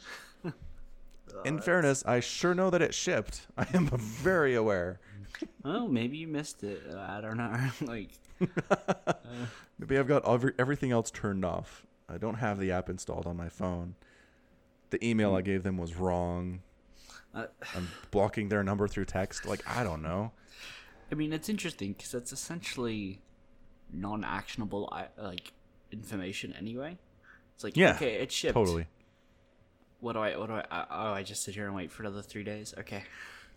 In 1.46 1.60
fairness, 1.60 2.04
I 2.04 2.20
sure 2.20 2.56
know 2.56 2.72
that 2.72 2.82
it 2.82 2.96
shipped. 2.96 3.46
I 3.60 3.68
am 3.76 3.88
very 3.90 4.56
aware. 4.56 5.00
Oh, 5.64 5.88
maybe 5.88 6.18
you 6.18 6.28
missed 6.28 6.64
it. 6.64 6.82
I 6.98 7.22
don't 7.22 7.38
know. 7.38 7.56
like, 7.82 8.10
Maybe 9.78 10.00
I've 10.00 10.08
got 10.08 10.28
every, 10.28 10.54
everything 10.58 10.92
else 10.92 11.12
turned 11.12 11.46
off. 11.46 11.86
I 12.10 12.18
don't 12.18 12.36
have 12.36 12.60
the 12.60 12.72
app 12.72 12.90
installed 12.90 13.28
on 13.28 13.38
my 13.38 13.50
phone. 13.50 13.96
The 14.92 15.06
email 15.06 15.36
I 15.36 15.42
gave 15.42 15.64
them 15.64 15.78
was 15.78 15.96
wrong. 15.96 16.62
uh, 17.34 17.48
I'm 17.76 17.90
blocking 18.12 18.50
their 18.50 18.64
number 18.64 18.88
through 18.88 19.06
text. 19.06 19.46
Like, 19.46 19.62
I 19.68 19.84
don't 19.84 20.02
know. 20.02 20.32
I 21.12 21.16
mean, 21.16 21.34
it's 21.34 21.50
interesting 21.50 21.94
because 21.94 22.12
that's 22.12 22.32
essentially 22.32 23.22
non-actionable 23.92 24.92
like 25.18 25.54
information 25.92 26.54
anyway. 26.54 26.98
It's 27.56 27.64
like, 27.64 27.78
Yeah, 27.78 27.96
okay, 27.96 28.16
it's 28.16 28.34
shipped. 28.34 28.54
Totally. 28.54 28.88
What 30.00 30.14
do 30.14 30.20
I? 30.20 30.36
What 30.38 30.48
do 30.48 30.54
I? 30.54 30.86
Oh, 30.90 31.14
I 31.14 31.24
just 31.24 31.44
sit 31.44 31.56
here 31.56 31.66
and 31.66 31.76
wait 31.76 31.92
for 31.92 32.04
another 32.04 32.22
three 32.22 32.44
days. 32.44 32.74
Okay. 32.78 33.04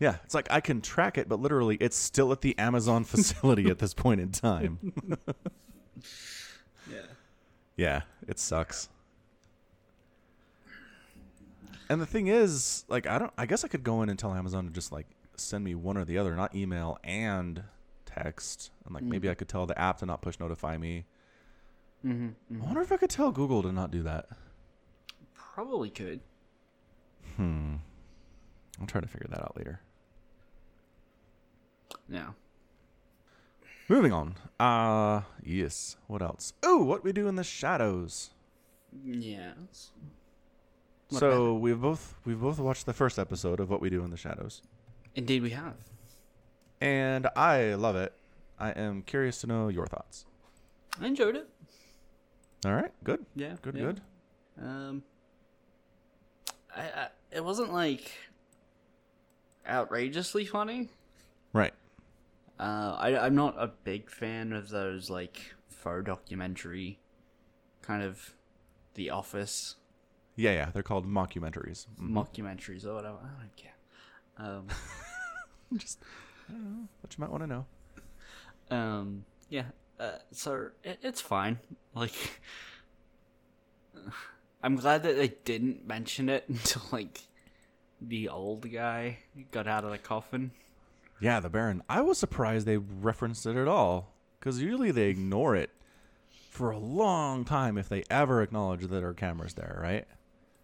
Yeah, 0.01 0.17
it's 0.25 0.35
like 0.35 0.47
I 0.51 0.61
can 0.61 0.81
track 0.81 1.19
it, 1.19 1.29
but 1.29 1.41
literally, 1.41 1.77
it's 1.81 1.97
still 1.97 2.31
at 2.33 2.41
the 2.41 2.57
Amazon 2.59 3.05
facility 3.05 3.69
at 3.71 3.79
this 3.79 3.95
point 3.95 4.21
in 4.21 4.31
time. 4.31 4.93
Yeah. 6.91 7.01
Yeah, 7.77 8.03
it 8.27 8.39
sucks. 8.39 8.89
And 11.89 12.01
the 12.01 12.07
thing 12.07 12.27
is, 12.27 12.85
like, 12.89 13.07
I 13.07 13.19
don't. 13.19 13.33
I 13.39 13.47
guess 13.47 13.65
I 13.65 13.69
could 13.69 13.83
go 13.83 14.03
in 14.03 14.09
and 14.09 14.19
tell 14.19 14.35
Amazon 14.35 14.67
to 14.67 14.73
just 14.73 14.93
like 14.93 15.07
send 15.37 15.65
me 15.65 15.75
one 15.75 15.97
or 15.97 16.05
the 16.05 16.19
other, 16.19 16.35
not 16.37 16.55
email 16.55 16.99
and 17.03 17.63
text. 18.05 18.71
And 18.85 18.95
like 18.95 19.05
maybe 19.05 19.31
I 19.31 19.35
could 19.35 19.49
tell 19.49 19.67
the 19.67 19.79
app 19.79 19.99
to 19.99 20.07
not 20.07 20.23
push 20.23 20.39
notify 20.39 20.77
me. 20.77 21.05
Mm-hmm. 22.05 22.63
I 22.63 22.65
wonder 22.65 22.81
if 22.81 22.93
I 22.93 22.97
could 22.97 23.11
tell 23.11 23.31
Google 23.31 23.63
to 23.63 23.73
not 23.73 23.91
do 23.91 24.03
that. 24.03 24.29
Probably 25.35 25.91
could. 25.91 26.21
Hmm. 27.37 27.77
I'll 28.81 28.87
try 28.87 29.01
to 29.01 29.09
figure 29.09 29.29
that 29.31 29.41
out 29.41 29.57
later. 29.57 29.81
Yeah. 32.09 32.31
Moving 33.89 34.13
on. 34.13 34.35
Uh 34.61 35.23
yes. 35.43 35.97
What 36.07 36.23
else? 36.23 36.53
Oh, 36.63 36.83
what 36.83 37.03
we 37.03 37.13
do 37.13 37.29
in 37.29 37.37
the 37.37 37.45
shadows. 37.45 38.31
Yes. 39.05 39.91
What 41.11 41.21
so 41.21 41.55
we've 41.55 41.81
both 41.81 42.15
we've 42.25 42.41
both 42.41 42.59
watched 42.59 42.85
the 42.87 42.93
first 42.93 43.19
episode 43.19 43.61
of 43.61 43.71
What 43.71 43.81
We 43.81 43.89
Do 43.91 44.05
in 44.05 44.11
the 44.11 44.17
Shadows. 44.17 44.63
Indeed, 45.15 45.43
we 45.43 45.51
have. 45.51 45.75
and 46.81 47.27
I 47.35 47.75
love 47.75 47.97
it. 47.97 48.13
I 48.59 48.71
am 48.73 49.03
curious 49.03 49.41
to 49.41 49.47
know 49.47 49.69
your 49.69 49.87
thoughts. 49.87 50.27
I 51.01 51.07
enjoyed 51.07 51.37
it. 51.37 51.49
All 52.67 52.75
right, 52.75 52.93
good, 53.05 53.25
Yeah. 53.37 53.55
good, 53.63 53.75
yeah. 53.77 53.83
good. 53.83 54.01
Um, 54.61 55.03
I, 56.77 56.81
I 56.83 57.09
it 57.33 57.45
wasn't 57.45 57.73
like 57.73 58.11
outrageously 59.67 60.45
funny. 60.45 60.89
Right. 61.53 61.73
Uh, 62.59 62.97
I 62.99 63.17
I'm 63.27 63.35
not 63.35 63.55
a 63.59 63.69
big 63.85 64.11
fan 64.11 64.53
of 64.53 64.69
those 64.69 65.09
like 65.09 65.55
faux 65.69 66.05
documentary 66.05 66.99
kind 67.83 68.03
of 68.03 68.35
The 68.95 69.11
Office 69.11 69.77
Yeah, 70.39 70.53
yeah. 70.53 70.71
They're 70.73 70.85
called 70.85 71.05
mockumentaries. 71.07 71.87
Mhm. 72.01 72.11
mockumentaries 72.13 72.87
or 72.87 72.95
whatever. 72.95 73.19
I 73.23 73.41
don't 73.41 73.57
care. 73.57 73.75
Um, 74.37 74.69
Just 75.77 75.99
I 76.49 76.53
don't 76.53 76.65
know 76.65 76.89
what 77.01 77.13
you 77.17 77.21
might 77.21 77.31
want 77.31 77.43
to 77.43 77.47
know. 77.49 77.67
um, 78.71 79.25
yeah. 79.51 79.65
Uh, 79.99 80.19
so 80.31 80.71
it, 80.85 81.01
it's 81.03 81.21
fine. 81.21 81.59
Like, 81.93 82.13
I'm 84.63 84.77
glad 84.77 85.03
that 85.03 85.17
they 85.17 85.29
didn't 85.45 85.87
mention 85.87 86.29
it 86.29 86.45
until 86.49 86.83
like 86.93 87.21
the 88.01 88.29
old 88.29 88.71
guy 88.71 89.19
got 89.51 89.67
out 89.67 89.85
of 89.85 89.91
the 89.91 89.99
coffin. 89.99 90.53
Yeah, 91.21 91.41
the 91.41 91.49
Baron. 91.51 91.83
I 91.89 92.01
was 92.03 92.17
surprised 92.19 92.65
they 92.67 92.77
referenced 92.77 93.45
it 93.47 93.57
at 93.57 93.67
all 93.67 94.15
because 94.39 94.63
usually 94.63 94.93
they 94.93 95.09
ignore 95.09 95.57
it 95.57 95.71
for 96.49 96.71
a 96.71 96.79
long 96.79 97.45
time 97.45 97.77
if 97.77 97.89
they 97.89 98.05
ever 98.09 98.41
acknowledge 98.41 98.87
that 98.87 99.03
our 99.03 99.15
cameras 99.15 99.55
there, 99.55 99.81
right? 99.83 100.07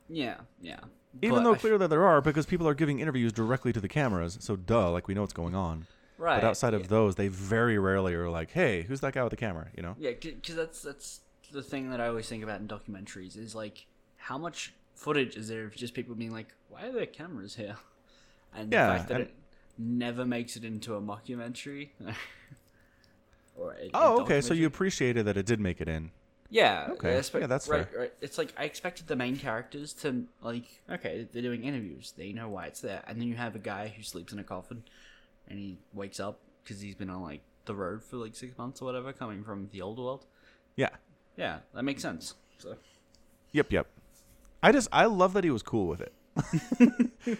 Yeah, 0.08 0.36
yeah. 0.60 0.80
Even 1.22 1.36
But 1.38 1.44
though 1.44 1.54
I 1.54 1.58
clear 1.58 1.78
that 1.78 1.88
there 1.88 2.04
are 2.06 2.20
because 2.20 2.44
people 2.46 2.66
are 2.68 2.74
giving 2.74 2.98
interviews 3.00 3.32
directly 3.32 3.72
to 3.72 3.80
the 3.80 3.88
cameras, 3.88 4.36
so 4.40 4.56
duh, 4.56 4.90
like 4.90 5.06
we 5.08 5.14
know 5.14 5.20
what's 5.20 5.32
going 5.32 5.54
on. 5.54 5.86
right. 6.18 6.40
But 6.40 6.46
outside 6.48 6.72
yeah. 6.72 6.80
of 6.80 6.88
those, 6.88 7.14
they 7.14 7.28
very 7.28 7.78
rarely 7.78 8.14
are 8.14 8.28
like, 8.28 8.50
"Hey, 8.50 8.82
who's 8.82 9.00
that 9.00 9.14
guy 9.14 9.22
with 9.22 9.30
the 9.30 9.36
camera?" 9.36 9.68
You 9.76 9.82
know? 9.82 9.94
Yeah, 9.98 10.10
because 10.20 10.56
that's 10.56 10.82
that's 10.82 11.20
the 11.52 11.62
thing 11.62 11.90
that 11.90 12.00
I 12.00 12.08
always 12.08 12.28
think 12.28 12.42
about 12.42 12.60
in 12.60 12.66
documentaries 12.68 13.36
is 13.38 13.54
like 13.54 13.86
how 14.16 14.36
much 14.38 14.74
footage 14.94 15.36
is 15.36 15.48
there 15.48 15.64
of 15.66 15.74
just 15.76 15.94
people 15.94 16.14
being 16.16 16.32
like, 16.32 16.48
"Why 16.68 16.86
are 16.86 16.92
there 16.92 17.06
cameras 17.06 17.54
here?" 17.56 17.76
And 18.56 18.72
Yeah, 18.72 18.86
the 18.86 18.92
fact 18.98 19.08
that 19.08 19.14
and- 19.20 19.24
it 19.24 19.34
never 19.78 20.24
makes 20.24 20.56
it 20.56 20.64
into 20.64 20.94
a 20.94 21.00
mockumentary. 21.00 21.88
or 23.56 23.72
a, 23.72 23.86
a 23.86 23.90
Oh, 23.94 24.20
okay. 24.22 24.40
So 24.40 24.54
you 24.54 24.66
appreciated 24.66 25.26
that 25.26 25.36
it 25.36 25.46
did 25.46 25.60
make 25.60 25.80
it 25.80 25.88
in. 25.88 26.10
Yeah 26.54 26.88
Okay, 26.92 27.18
expect- 27.18 27.42
yeah, 27.42 27.46
that's 27.48 27.68
right, 27.68 27.88
Right. 27.96 28.12
It's 28.20 28.38
like 28.38 28.52
I 28.56 28.64
expected 28.64 29.06
the 29.08 29.16
main 29.16 29.36
characters 29.36 29.92
to 30.02 30.24
like 30.40 30.66
okay, 30.90 31.26
they're 31.32 31.42
doing 31.50 31.64
interviews, 31.64 32.14
they 32.16 32.32
know 32.32 32.48
why 32.48 32.66
it's 32.66 32.80
there, 32.80 33.02
and 33.08 33.20
then 33.20 33.26
you 33.28 33.34
have 33.34 33.54
a 33.56 33.64
guy 33.74 33.92
who 33.94 34.02
sleeps 34.02 34.32
in 34.32 34.38
a 34.38 34.44
coffin, 34.44 34.84
and 35.48 35.58
he 35.58 35.78
wakes 35.92 36.20
up 36.20 36.38
because 36.62 36.80
he's 36.80 36.94
been 36.94 37.10
on 37.10 37.22
like 37.22 37.42
the 37.66 37.74
road 37.74 38.02
for 38.02 38.16
like 38.16 38.34
six 38.36 38.56
months 38.56 38.80
or 38.80 38.84
whatever, 38.86 39.12
coming 39.12 39.42
from 39.42 39.68
the 39.72 39.80
old 39.82 39.98
world. 39.98 40.26
Yeah. 40.76 40.90
Yeah, 41.36 41.58
that 41.74 41.82
makes 41.82 42.02
sense. 42.02 42.34
So 42.58 42.76
Yep, 43.52 43.72
yep. 43.72 43.86
I 44.62 44.70
just 44.72 44.88
I 44.92 45.06
love 45.06 45.32
that 45.34 45.44
he 45.44 45.50
was 45.50 45.62
cool 45.62 45.86
with 45.88 46.00
it. 46.00 46.12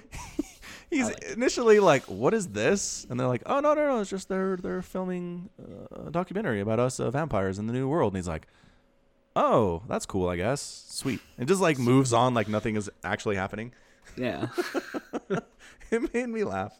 He's 0.90 1.06
like 1.06 1.22
it. 1.24 1.36
initially 1.36 1.80
like, 1.80 2.04
"What 2.04 2.34
is 2.34 2.48
this?" 2.48 3.06
And 3.08 3.18
they're 3.18 3.26
like, 3.26 3.42
"Oh 3.46 3.60
no, 3.60 3.74
no, 3.74 3.88
no! 3.88 4.00
It's 4.00 4.10
just 4.10 4.28
they're 4.28 4.56
they're 4.56 4.82
filming 4.82 5.48
uh, 5.60 6.06
a 6.08 6.10
documentary 6.10 6.60
about 6.60 6.78
us 6.78 7.00
uh, 7.00 7.10
vampires 7.10 7.58
in 7.58 7.66
the 7.66 7.72
new 7.72 7.88
world." 7.88 8.12
And 8.12 8.18
he's 8.18 8.28
like, 8.28 8.46
"Oh, 9.36 9.82
that's 9.88 10.06
cool, 10.06 10.28
I 10.28 10.36
guess. 10.36 10.60
Sweet." 10.88 11.20
It 11.38 11.46
just 11.46 11.60
like 11.60 11.78
moves 11.78 12.12
on 12.12 12.34
like 12.34 12.48
nothing 12.48 12.76
is 12.76 12.90
actually 13.02 13.36
happening. 13.36 13.72
Yeah, 14.16 14.48
It 15.90 16.12
made 16.14 16.28
me 16.28 16.44
laugh. 16.44 16.72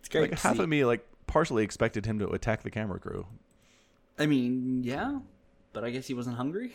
it's 0.00 0.08
great. 0.08 0.30
Like 0.30 0.40
half 0.40 0.56
see. 0.56 0.62
of 0.62 0.68
me 0.68 0.84
like 0.84 1.06
partially 1.26 1.64
expected 1.64 2.06
him 2.06 2.18
to 2.20 2.28
attack 2.28 2.62
the 2.62 2.70
camera 2.70 2.98
crew. 3.00 3.26
I 4.18 4.26
mean, 4.26 4.82
yeah, 4.84 5.18
but 5.72 5.84
I 5.84 5.90
guess 5.90 6.06
he 6.06 6.14
wasn't 6.14 6.36
hungry. 6.36 6.74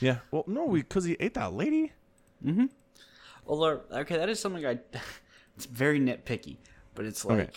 Yeah. 0.00 0.18
Well, 0.30 0.44
no, 0.46 0.68
because 0.68 1.04
he 1.04 1.16
ate 1.20 1.34
that 1.34 1.52
lady. 1.52 1.92
Mm-hmm. 2.44 2.66
Although, 3.46 3.82
okay, 3.92 4.16
that 4.16 4.28
is 4.28 4.40
something 4.40 4.64
I. 4.66 4.78
It's 5.56 5.64
very 5.64 5.98
nitpicky, 5.98 6.58
but 6.94 7.06
it's 7.06 7.24
like 7.24 7.38
Okay. 7.40 7.52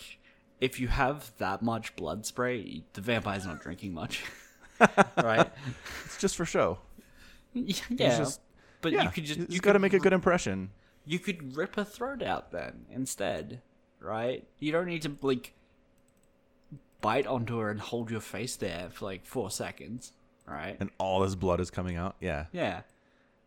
if 0.58 0.80
you 0.80 0.88
have 0.88 1.32
that 1.36 1.60
much 1.60 1.94
blood 1.96 2.24
spray, 2.24 2.82
the 2.94 3.02
vampire's 3.02 3.44
not 3.44 3.60
drinking 3.60 3.92
much, 3.92 4.22
right? 5.22 5.50
It's 6.04 6.16
just 6.18 6.36
for 6.36 6.44
show. 6.44 6.78
yeah, 7.54 8.18
just- 8.18 8.40
but 8.82 8.92
yeah, 8.92 9.02
you 9.04 9.10
could 9.10 9.24
just 9.24 9.50
you 9.50 9.60
got 9.60 9.74
to 9.74 9.78
make 9.78 9.92
a 9.92 9.98
good 9.98 10.12
impression. 10.12 10.70
you 11.04 11.18
could 11.18 11.56
rip 11.56 11.76
her 11.76 11.84
throat 11.84 12.22
out 12.22 12.50
then 12.52 12.86
instead, 12.90 13.60
right? 14.00 14.46
You 14.58 14.72
don't 14.72 14.86
need 14.86 15.02
to 15.02 15.16
like 15.22 15.52
bite 17.00 17.26
onto 17.26 17.58
her 17.58 17.70
and 17.70 17.80
hold 17.80 18.10
your 18.10 18.20
face 18.20 18.56
there 18.56 18.88
for 18.92 19.04
like 19.06 19.24
four 19.26 19.50
seconds, 19.50 20.12
right? 20.46 20.76
And 20.80 20.90
all 20.98 21.22
his 21.22 21.36
blood 21.36 21.60
is 21.60 21.70
coming 21.70 21.96
out. 21.96 22.16
Yeah. 22.20 22.46
yeah, 22.52 22.82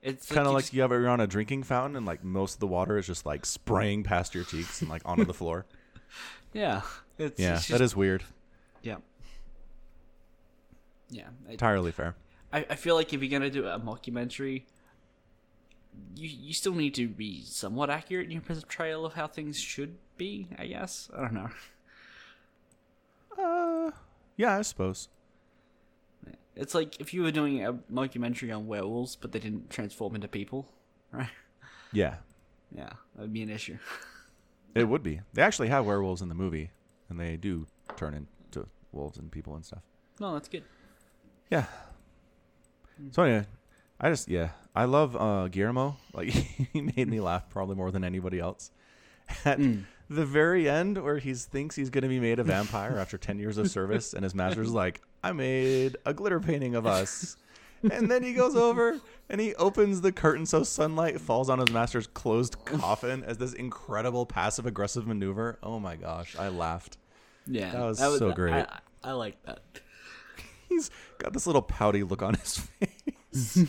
it's 0.02 0.28
kind 0.28 0.42
of 0.42 0.52
you 0.52 0.54
like 0.56 0.64
just- 0.66 0.74
you 0.74 0.84
ever 0.84 1.00
you're 1.00 1.10
on 1.10 1.20
a 1.22 1.28
drinking 1.28 1.64
fountain 1.64 1.96
and 1.96 2.06
like 2.06 2.24
most 2.24 2.56
of 2.56 2.60
the 2.60 2.68
water 2.68 2.98
is 2.98 3.08
just 3.08 3.26
like 3.26 3.46
spraying 3.46 4.04
past 4.04 4.36
your 4.36 4.44
cheeks 4.44 4.82
and 4.82 4.90
like 4.90 5.02
onto 5.06 5.26
the 5.26 5.34
floor. 5.34 5.66
yeah, 6.54 6.82
it's, 7.18 7.40
Yeah, 7.40 7.56
it's 7.56 7.68
just- 7.68 7.82
is 7.82 7.96
weird. 7.96 8.24
Yeah. 11.14 11.28
It, 11.48 11.54
Entirely 11.54 11.92
fair. 11.92 12.16
I, 12.52 12.66
I 12.70 12.76
feel 12.76 12.96
like 12.96 13.14
if 13.14 13.22
you're 13.22 13.32
gonna 13.32 13.50
do 13.50 13.66
a 13.68 13.80
mockumentary, 13.80 14.64
you 16.16 16.28
you 16.28 16.54
still 16.54 16.74
need 16.74 16.94
to 16.96 17.08
be 17.08 17.44
somewhat 17.44 17.90
accurate 17.90 18.26
in 18.26 18.32
your 18.32 18.42
portrayal 18.42 19.06
of 19.06 19.14
how 19.14 19.28
things 19.28 19.60
should 19.60 19.98
be. 20.18 20.48
I 20.58 20.68
guess 20.68 21.10
I 21.16 21.22
don't 21.22 21.34
know. 21.34 21.50
Uh, 23.38 23.92
yeah, 24.38 24.58
I 24.58 24.62
suppose. 24.62 25.10
It's 26.56 26.76
like 26.76 27.00
if 27.00 27.14
you 27.14 27.24
were 27.24 27.32
doing 27.32 27.66
a 27.66 27.74
mockumentary 27.92 28.56
on 28.56 28.68
werewolves, 28.68 29.16
but 29.16 29.32
they 29.32 29.40
didn't 29.40 29.72
transform 29.72 30.14
into 30.14 30.28
people, 30.28 30.68
right? 31.12 31.30
Yeah, 31.92 32.16
Yeah, 32.76 32.90
that'd 33.16 33.34
be 33.34 33.42
an 33.42 33.50
issue. 33.50 33.78
it 34.76 34.86
would 34.86 35.02
be. 35.04 35.22
They 35.34 35.42
actually 35.42 35.70
have 35.70 35.86
werewolves 35.86 36.22
in 36.22 36.30
the 36.30 36.36
movie, 36.36 36.72
and 37.10 37.20
they 37.20 37.38
do 37.38 37.66
turn 37.96 38.14
into 38.14 38.68
wolves 38.92 39.18
and 39.18 39.32
people 39.32 39.56
and 39.56 39.66
stuff. 39.66 39.82
No, 40.20 40.34
that's 40.34 40.48
good. 40.48 40.64
Yeah. 41.50 41.66
So 43.12 43.24
anyway, 43.24 43.46
I 44.00 44.10
just 44.10 44.28
yeah, 44.30 44.50
I 44.76 44.86
love 44.86 45.16
uh 45.16 45.48
Guillermo. 45.50 45.98
Like 46.14 46.30
he 46.74 46.82
made 46.82 47.08
me 47.08 47.20
laugh 47.20 47.50
probably 47.50 47.76
more 47.76 47.92
than 47.92 48.04
anybody 48.04 48.40
else. 48.40 48.72
At 49.46 49.58
Mm. 49.60 49.84
the 50.10 50.26
very 50.26 50.70
end, 50.70 51.02
where 51.02 51.18
he 51.18 51.34
thinks 51.34 51.76
he's 51.76 51.90
gonna 51.90 52.08
be 52.10 52.20
made 52.20 52.40
a 52.40 52.44
vampire 52.44 52.98
after 52.98 53.18
ten 53.18 53.40
years 53.40 53.58
of 53.58 53.70
service, 53.70 54.14
and 54.14 54.24
his 54.24 54.36
master's 54.36 54.72
like, 54.84 55.02
"I 55.24 55.32
made 55.32 55.98
a 56.06 56.14
glitter 56.14 56.40
painting 56.40 56.76
of 56.76 56.86
us," 56.86 57.38
and 57.90 58.12
then 58.12 58.22
he 58.24 58.34
goes 58.34 58.56
over 58.56 59.00
and 59.30 59.40
he 59.42 59.56
opens 59.56 60.02
the 60.02 60.12
curtain 60.12 60.46
so 60.46 60.64
sunlight 60.64 61.20
falls 61.22 61.50
on 61.50 61.60
his 61.60 61.72
master's 61.72 62.08
closed 62.08 62.58
coffin 62.66 63.24
as 63.24 63.38
this 63.38 63.54
incredible 63.54 64.26
passive 64.26 64.66
aggressive 64.66 65.08
maneuver. 65.08 65.58
Oh 65.64 65.80
my 65.80 65.96
gosh, 65.96 66.36
I 66.38 66.50
laughed. 66.50 66.98
Yeah, 67.48 67.72
That 67.72 67.86
was 67.86 67.98
so 68.20 68.32
great. 68.34 68.54
I, 68.54 68.80
I 69.04 69.12
like 69.14 69.42
that. 69.44 69.62
He's 70.74 70.90
got 71.20 71.34
this 71.34 71.46
little 71.46 71.62
pouty 71.62 72.04
look 72.04 72.22
on 72.22 72.34
his 72.34 72.58
face. 73.32 73.66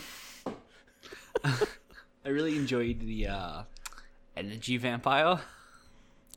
I 2.25 2.29
really 2.29 2.57
enjoyed 2.57 3.01
the 3.01 3.27
uh, 3.29 3.63
energy 4.37 4.79
vampire. 4.79 5.41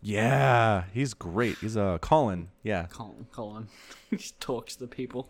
Yeah, 0.01 0.83
he's 0.93 1.13
great. 1.13 1.57
He's 1.59 1.75
a 1.75 1.83
uh, 1.83 1.97
Colin. 1.99 2.49
Yeah, 2.63 2.87
Colin, 2.87 3.27
Colin, 3.31 3.67
he 4.09 4.17
just 4.17 4.39
talks 4.39 4.75
to 4.75 4.87
people. 4.87 5.29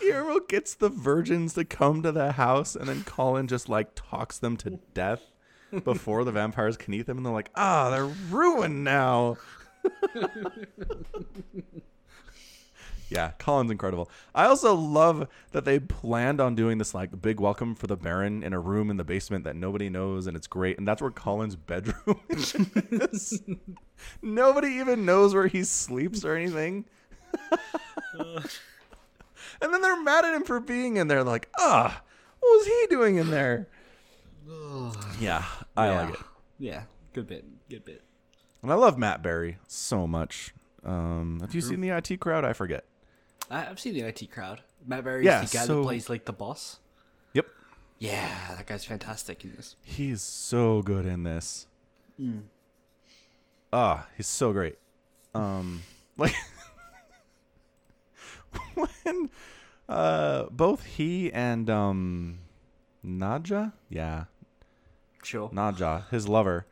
Guillermo 0.00 0.40
gets 0.48 0.74
the 0.74 0.88
virgins 0.88 1.54
to 1.54 1.64
come 1.64 2.02
to 2.02 2.12
the 2.12 2.32
house, 2.32 2.76
and 2.76 2.88
then 2.88 3.02
Colin 3.04 3.46
just 3.48 3.68
like 3.68 3.90
talks 3.94 4.38
them 4.38 4.56
to 4.58 4.78
death 4.94 5.22
before 5.84 6.24
the 6.24 6.32
vampires 6.32 6.76
can 6.76 6.94
eat 6.94 7.06
them, 7.06 7.18
and 7.18 7.26
they're 7.26 7.32
like, 7.32 7.50
"Ah, 7.54 7.90
they're 7.90 8.06
ruined 8.06 8.84
now." 8.84 9.36
yeah, 13.10 13.32
Colin's 13.38 13.70
incredible. 13.70 14.10
I 14.34 14.46
also 14.46 14.74
love 14.74 15.28
that 15.52 15.64
they 15.64 15.78
planned 15.78 16.40
on 16.40 16.54
doing 16.54 16.78
this 16.78 16.94
like 16.94 17.20
big 17.20 17.40
welcome 17.40 17.74
for 17.74 17.86
the 17.86 17.96
Baron 17.96 18.42
in 18.42 18.52
a 18.52 18.60
room 18.60 18.90
in 18.90 18.96
the 18.96 19.04
basement 19.04 19.44
that 19.44 19.56
nobody 19.56 19.88
knows, 19.88 20.26
and 20.26 20.36
it's 20.36 20.46
great. 20.46 20.78
And 20.78 20.86
that's 20.86 21.02
where 21.02 21.10
Colin's 21.10 21.56
bedroom 21.56 22.20
is. 22.30 23.40
nobody 24.22 24.68
even 24.68 25.04
knows 25.04 25.34
where 25.34 25.46
he 25.46 25.64
sleeps 25.64 26.24
or 26.24 26.34
anything. 26.36 26.84
And 29.60 29.72
then 29.72 29.80
they're 29.80 30.02
mad 30.02 30.24
at 30.24 30.34
him 30.34 30.44
for 30.44 30.60
being 30.60 30.96
in 30.96 31.08
there. 31.08 31.24
Like, 31.24 31.48
ah, 31.58 32.02
what 32.40 32.48
was 32.58 32.66
he 32.66 32.86
doing 32.90 33.16
in 33.16 33.30
there? 33.30 33.68
yeah, 35.18 35.44
I 35.76 35.86
yeah. 35.86 36.00
like 36.00 36.14
it. 36.14 36.20
Yeah, 36.58 36.82
good 37.12 37.26
bit, 37.26 37.44
good 37.68 37.84
bit. 37.84 38.02
And 38.66 38.72
I 38.72 38.76
love 38.76 38.98
Matt 38.98 39.22
Berry 39.22 39.58
so 39.68 40.08
much. 40.08 40.52
Um, 40.84 41.38
have 41.40 41.54
you 41.54 41.60
seen 41.60 41.80
the 41.80 41.90
IT 41.90 42.18
crowd? 42.18 42.44
I 42.44 42.52
forget. 42.52 42.82
I, 43.48 43.64
I've 43.64 43.78
seen 43.78 43.94
the 43.94 44.00
IT 44.00 44.28
crowd. 44.32 44.60
Matt 44.84 45.04
Berry's 45.04 45.24
Yeah, 45.24 45.42
the 45.44 45.56
guy 45.56 45.64
so- 45.66 45.76
that 45.76 45.82
plays 45.84 46.10
like 46.10 46.24
the 46.24 46.32
boss. 46.32 46.80
Yep. 47.34 47.46
Yeah, 48.00 48.28
that 48.56 48.66
guy's 48.66 48.84
fantastic 48.84 49.44
in 49.44 49.54
this. 49.54 49.76
He's 49.84 50.20
so 50.20 50.82
good 50.82 51.06
in 51.06 51.22
this. 51.22 51.68
Ah, 53.72 54.08
he's 54.16 54.26
so 54.26 54.52
great. 54.52 54.78
Um, 55.32 55.82
like 56.16 56.34
when 58.74 59.30
uh 59.88 60.46
both 60.50 60.82
he 60.84 61.32
and 61.32 61.70
um 61.70 62.40
Nadja, 63.06 63.74
yeah, 63.88 64.24
Sure. 65.22 65.50
Nadja, 65.50 66.08
his 66.10 66.26
lover, 66.28 66.66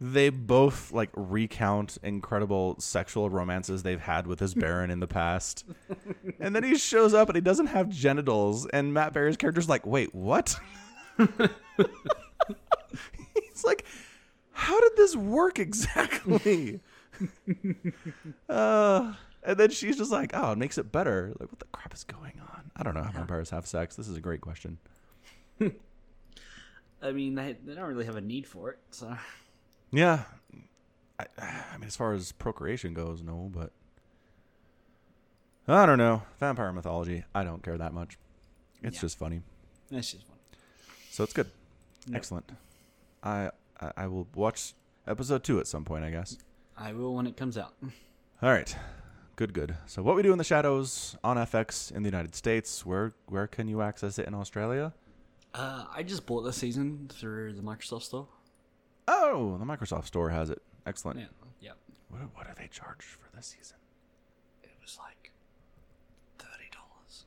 they 0.00 0.30
both 0.30 0.92
like 0.92 1.10
recount 1.14 1.98
incredible 2.02 2.76
sexual 2.78 3.30
romances 3.30 3.82
they've 3.82 4.00
had 4.00 4.26
with 4.26 4.40
his 4.40 4.54
Baron 4.54 4.90
in 4.90 5.00
the 5.00 5.06
past. 5.06 5.64
And 6.38 6.54
then 6.54 6.62
he 6.62 6.76
shows 6.76 7.14
up 7.14 7.28
and 7.28 7.36
he 7.36 7.40
doesn't 7.40 7.66
have 7.66 7.88
genitals, 7.88 8.66
and 8.66 8.94
Matt 8.94 9.12
Berry's 9.12 9.36
character's 9.36 9.68
like, 9.68 9.86
wait, 9.86 10.14
what? 10.14 10.56
He's 11.18 11.28
like, 13.64 13.84
how 14.52 14.80
did 14.80 14.92
this 14.96 15.16
work 15.16 15.58
exactly? 15.58 16.78
uh, 18.48 19.14
and 19.42 19.58
then 19.58 19.70
she's 19.70 19.96
just 19.96 20.12
like, 20.12 20.30
oh, 20.34 20.52
it 20.52 20.58
makes 20.58 20.78
it 20.78 20.92
better. 20.92 21.34
Like, 21.40 21.50
what 21.50 21.58
the 21.58 21.64
crap 21.72 21.92
is 21.92 22.04
going 22.04 22.40
on? 22.40 22.70
I 22.76 22.84
don't 22.84 22.94
know 22.94 23.02
how 23.02 23.10
vampires 23.10 23.50
have 23.50 23.66
sex. 23.66 23.96
This 23.96 24.08
is 24.08 24.16
a 24.16 24.20
great 24.20 24.40
question. 24.40 24.78
I 27.02 27.12
mean, 27.12 27.34
they, 27.34 27.56
they 27.64 27.74
don't 27.74 27.84
really 27.84 28.04
have 28.04 28.16
a 28.16 28.20
need 28.20 28.46
for 28.46 28.70
it, 28.70 28.78
so. 28.90 29.16
Yeah. 29.90 30.24
I, 31.18 31.26
I 31.38 31.76
mean, 31.78 31.86
as 31.86 31.96
far 31.96 32.12
as 32.12 32.32
procreation 32.32 32.94
goes, 32.94 33.22
no, 33.22 33.50
but 33.52 33.72
I 35.66 35.84
don't 35.86 35.98
know. 35.98 36.22
Vampire 36.40 36.72
mythology, 36.72 37.24
I 37.34 37.44
don't 37.44 37.62
care 37.62 37.76
that 37.78 37.92
much. 37.92 38.18
It's 38.82 38.96
Yeah. 38.96 39.00
just 39.02 39.18
funny, 39.18 39.42
That's 39.90 40.12
just 40.12 40.26
fun. 40.26 40.36
so 41.10 41.24
it's 41.24 41.32
good. 41.32 41.50
Yep. 42.06 42.16
Excellent. 42.16 42.50
I, 43.22 43.50
I 43.80 43.92
I 43.96 44.06
will 44.06 44.26
watch 44.34 44.72
episode 45.06 45.42
two 45.44 45.58
at 45.60 45.66
some 45.66 45.84
point, 45.84 46.04
I 46.04 46.10
guess. 46.10 46.38
I 46.76 46.92
will 46.92 47.14
when 47.14 47.26
it 47.26 47.36
comes 47.36 47.58
out. 47.58 47.74
All 48.40 48.50
right, 48.50 48.74
good, 49.36 49.52
good. 49.52 49.76
So, 49.86 50.00
what 50.02 50.14
we 50.16 50.22
do 50.22 50.30
in 50.32 50.38
the 50.38 50.44
shadows 50.44 51.16
on 51.24 51.36
FX 51.36 51.90
in 51.92 52.02
the 52.04 52.08
United 52.08 52.34
States. 52.36 52.86
Where 52.86 53.12
where 53.26 53.46
can 53.48 53.66
you 53.68 53.82
access 53.82 54.18
it 54.18 54.26
in 54.28 54.34
Australia? 54.34 54.94
Uh, 55.52 55.84
I 55.94 56.02
just 56.04 56.24
bought 56.24 56.42
this 56.42 56.56
season 56.56 57.08
through 57.12 57.54
the 57.54 57.62
Microsoft 57.62 58.02
Store. 58.02 58.28
Oh, 59.10 59.56
the 59.58 59.64
Microsoft 59.64 60.04
Store 60.06 60.28
has 60.28 60.50
it. 60.50 60.60
Excellent. 60.86 61.18
Yeah, 61.18 61.26
yeah. 61.60 61.70
What, 62.10 62.20
what 62.34 62.46
do 62.46 62.52
they 62.60 62.68
charge 62.68 63.02
for 63.02 63.34
this 63.34 63.46
season? 63.58 63.78
It 64.62 64.70
was 64.82 64.98
like 65.00 65.32
thirty 66.38 66.68
dollars. 66.72 67.24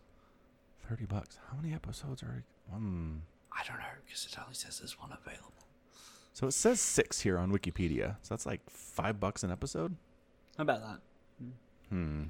Thirty 0.88 1.06
bucks. 1.06 1.40
How 1.50 1.58
many 1.60 1.74
episodes 1.74 2.22
are? 2.24 2.44
Hmm. 2.72 3.16
I 3.52 3.64
don't 3.68 3.78
know 3.80 3.86
because 4.06 4.26
it 4.32 4.38
only 4.42 4.54
says 4.54 4.80
there's 4.80 5.00
one 5.00 5.12
available. 5.12 5.52
So 6.34 6.48
it 6.48 6.54
says 6.54 6.80
six 6.80 7.20
here 7.22 7.38
on 7.38 7.52
Wikipedia. 7.52 8.16
So 8.22 8.34
that's 8.34 8.46
like 8.46 8.62
five 8.70 9.20
bucks 9.20 9.44
an 9.44 9.52
episode. 9.52 9.96
How 10.58 10.62
about 10.62 10.82
that? 10.82 11.00
Hmm. 11.90 12.24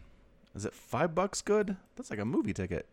Is 0.55 0.65
it 0.65 0.73
five 0.73 1.13
bucks 1.13 1.41
good? 1.41 1.75
That's 1.95 2.09
like 2.09 2.19
a 2.19 2.25
movie 2.25 2.53
ticket. 2.53 2.87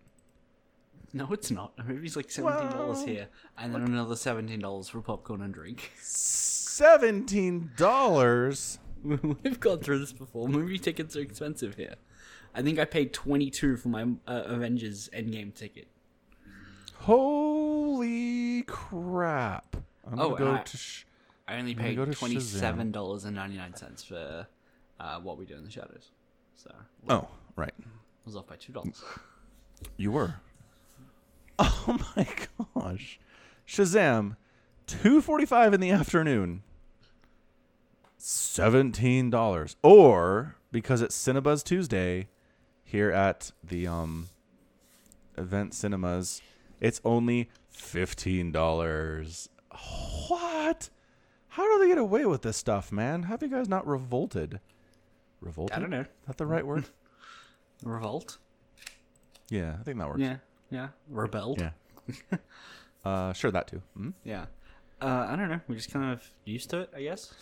No, 1.12 1.28
it's 1.32 1.50
not. 1.50 1.72
A 1.78 1.84
movie's 1.84 2.16
like 2.16 2.30
seventeen 2.30 2.70
dollars 2.70 2.98
Well, 2.98 3.06
here, 3.06 3.28
and 3.56 3.74
then 3.74 3.82
another 3.82 4.14
seventeen 4.16 4.60
dollars 4.60 4.88
for 4.90 5.00
popcorn 5.00 5.40
and 5.42 5.54
drink. 5.54 5.92
Seventeen 6.00 7.70
dollars. 7.76 8.78
We've 9.04 9.58
gone 9.60 9.78
through 9.78 10.00
this 10.00 10.12
before. 10.12 10.48
Movie 10.48 10.78
tickets 10.78 11.16
are 11.16 11.20
expensive 11.20 11.76
here. 11.76 11.94
I 12.54 12.62
think 12.62 12.78
I 12.78 12.84
paid 12.84 13.12
twenty 13.14 13.50
two 13.50 13.76
for 13.76 13.88
my 13.88 14.02
uh, 14.26 14.42
Avengers 14.46 15.08
Endgame 15.14 15.54
ticket. 15.54 15.88
Holy 16.96 18.62
crap! 18.64 19.76
I'm 20.06 20.18
Oh, 20.20 20.30
gonna 20.30 20.44
go 20.44 20.54
I- 20.56 20.62
to. 20.62 20.76
Sh- 20.76 21.04
I 21.46 21.56
only 21.58 21.72
gonna 21.72 21.88
paid 21.88 21.96
go 21.96 22.04
to 22.04 22.12
twenty 22.14 22.38
seven 22.40 22.92
dollars 22.92 23.24
and 23.24 23.34
ninety 23.34 23.56
nine 23.56 23.74
cents 23.74 24.04
for 24.04 24.46
uh, 25.00 25.18
what 25.20 25.38
we 25.38 25.46
do 25.46 25.54
in 25.56 25.64
the 25.64 25.70
shadows. 25.70 26.10
So 26.56 26.70
I 27.08 27.14
oh, 27.14 27.28
right. 27.56 27.72
was 28.26 28.36
off 28.36 28.46
by 28.46 28.56
two 28.56 28.72
dollars. 28.74 29.02
You 29.96 30.10
were. 30.12 30.34
Oh 31.90 31.98
my 32.16 32.26
gosh. 32.76 33.18
Shazam, 33.66 34.36
2:45 34.86 35.74
in 35.74 35.80
the 35.80 35.90
afternoon. 35.90 36.62
$17 38.18 39.76
or 39.82 40.56
because 40.72 41.00
it's 41.02 41.16
Cinebuzz 41.16 41.64
Tuesday 41.64 42.28
here 42.84 43.10
at 43.10 43.52
the 43.62 43.86
um 43.86 44.28
event 45.36 45.72
cinemas, 45.74 46.42
it's 46.80 47.00
only 47.04 47.48
$15. 47.74 49.48
What? 50.28 50.90
How 51.48 51.62
do 51.64 51.78
they 51.82 51.88
get 51.88 51.98
away 51.98 52.24
with 52.26 52.42
this 52.42 52.56
stuff, 52.56 52.90
man? 52.92 53.24
Have 53.24 53.42
you 53.42 53.48
guys 53.48 53.68
not 53.68 53.86
revolted? 53.86 54.60
Revolted? 55.40 55.76
I 55.76 55.80
don't 55.80 55.90
know. 55.90 56.00
Is 56.00 56.06
that 56.26 56.36
the 56.38 56.46
right 56.46 56.66
word? 56.66 56.84
Revolt. 57.84 58.38
yeah, 59.50 59.76
I 59.78 59.82
think 59.84 59.98
that 59.98 60.08
works. 60.08 60.20
Yeah, 60.20 60.36
yeah. 60.70 60.88
Rebelled. 61.08 61.60
Yeah. 61.60 62.38
uh, 63.04 63.32
sure, 63.32 63.50
that 63.50 63.68
too. 63.68 63.82
Hmm? 63.96 64.10
Yeah. 64.24 64.46
Uh, 65.00 65.26
I 65.28 65.36
don't 65.36 65.48
know. 65.48 65.60
We're 65.68 65.76
just 65.76 65.92
kind 65.92 66.12
of 66.12 66.22
used 66.44 66.70
to 66.70 66.80
it, 66.80 66.90
I 66.94 67.02
guess. 67.02 67.32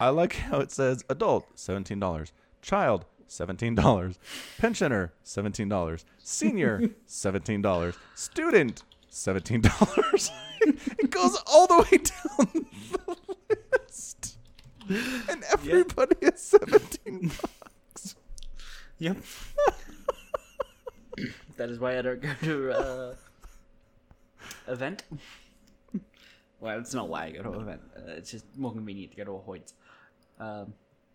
I 0.00 0.08
like 0.08 0.34
how 0.34 0.60
it 0.60 0.72
says 0.72 1.04
adult 1.10 1.46
seventeen 1.58 2.00
dollars, 2.00 2.32
child 2.62 3.04
seventeen 3.26 3.74
dollars, 3.74 4.18
pensioner 4.58 5.12
seventeen 5.22 5.68
dollars, 5.68 6.06
senior 6.18 6.90
seventeen 7.06 7.60
dollars, 7.60 7.96
student 8.14 8.82
seventeen 9.10 9.60
dollars. 9.60 10.30
it 10.62 11.10
goes 11.10 11.36
all 11.46 11.66
the 11.66 11.78
way 11.78 11.98
down 11.98 12.66
the 13.06 13.16
list, 13.78 14.38
and 15.28 15.44
everybody 15.52 16.16
is 16.22 16.40
seventeen 16.40 17.30
bucks. 17.42 18.14
Yep. 18.98 19.18
That 21.60 21.68
is 21.68 21.78
why 21.78 21.98
I 21.98 22.02
don't 22.02 22.22
go 22.22 22.32
to 22.42 22.72
uh, 22.72 23.14
event. 24.68 25.02
well, 26.58 26.78
it's 26.78 26.94
not 26.94 27.08
why 27.10 27.26
I 27.26 27.30
go 27.32 27.42
to 27.42 27.52
an 27.52 27.60
event. 27.60 27.80
Uh, 27.94 28.12
it's 28.12 28.30
just 28.30 28.46
more 28.56 28.72
convenient 28.72 29.12
to 29.12 29.18
go 29.18 29.24
to 29.24 29.32
a 29.32 29.40
Hoyts. 29.40 29.74
Um, 30.38 30.72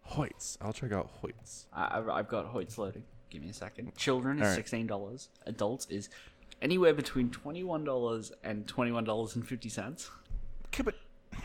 Hoyts. 0.07 0.57
I'll 0.61 0.71
check 0.71 0.91
out 0.91 1.09
Hoyts. 1.23 1.65
I, 1.73 1.97
I've, 1.97 2.09
I've 2.09 2.27
got 2.27 2.53
Hoyts 2.53 2.77
loading. 2.77 3.01
Give 3.31 3.41
me 3.41 3.49
a 3.49 3.53
second. 3.53 3.95
Children 3.97 4.37
is 4.37 4.43
Alright. 4.43 4.55
sixteen 4.55 4.85
dollars. 4.85 5.29
Adults 5.47 5.87
is 5.89 6.09
anywhere 6.61 6.93
between 6.93 7.31
twenty 7.31 7.63
one 7.63 7.83
dollars 7.83 8.31
and 8.43 8.67
twenty 8.67 8.91
one 8.91 9.03
dollars 9.03 9.35
and 9.35 9.47
fifty 9.47 9.67
cents. 9.69 10.11
Okay, 10.67 10.83
but 10.83 10.93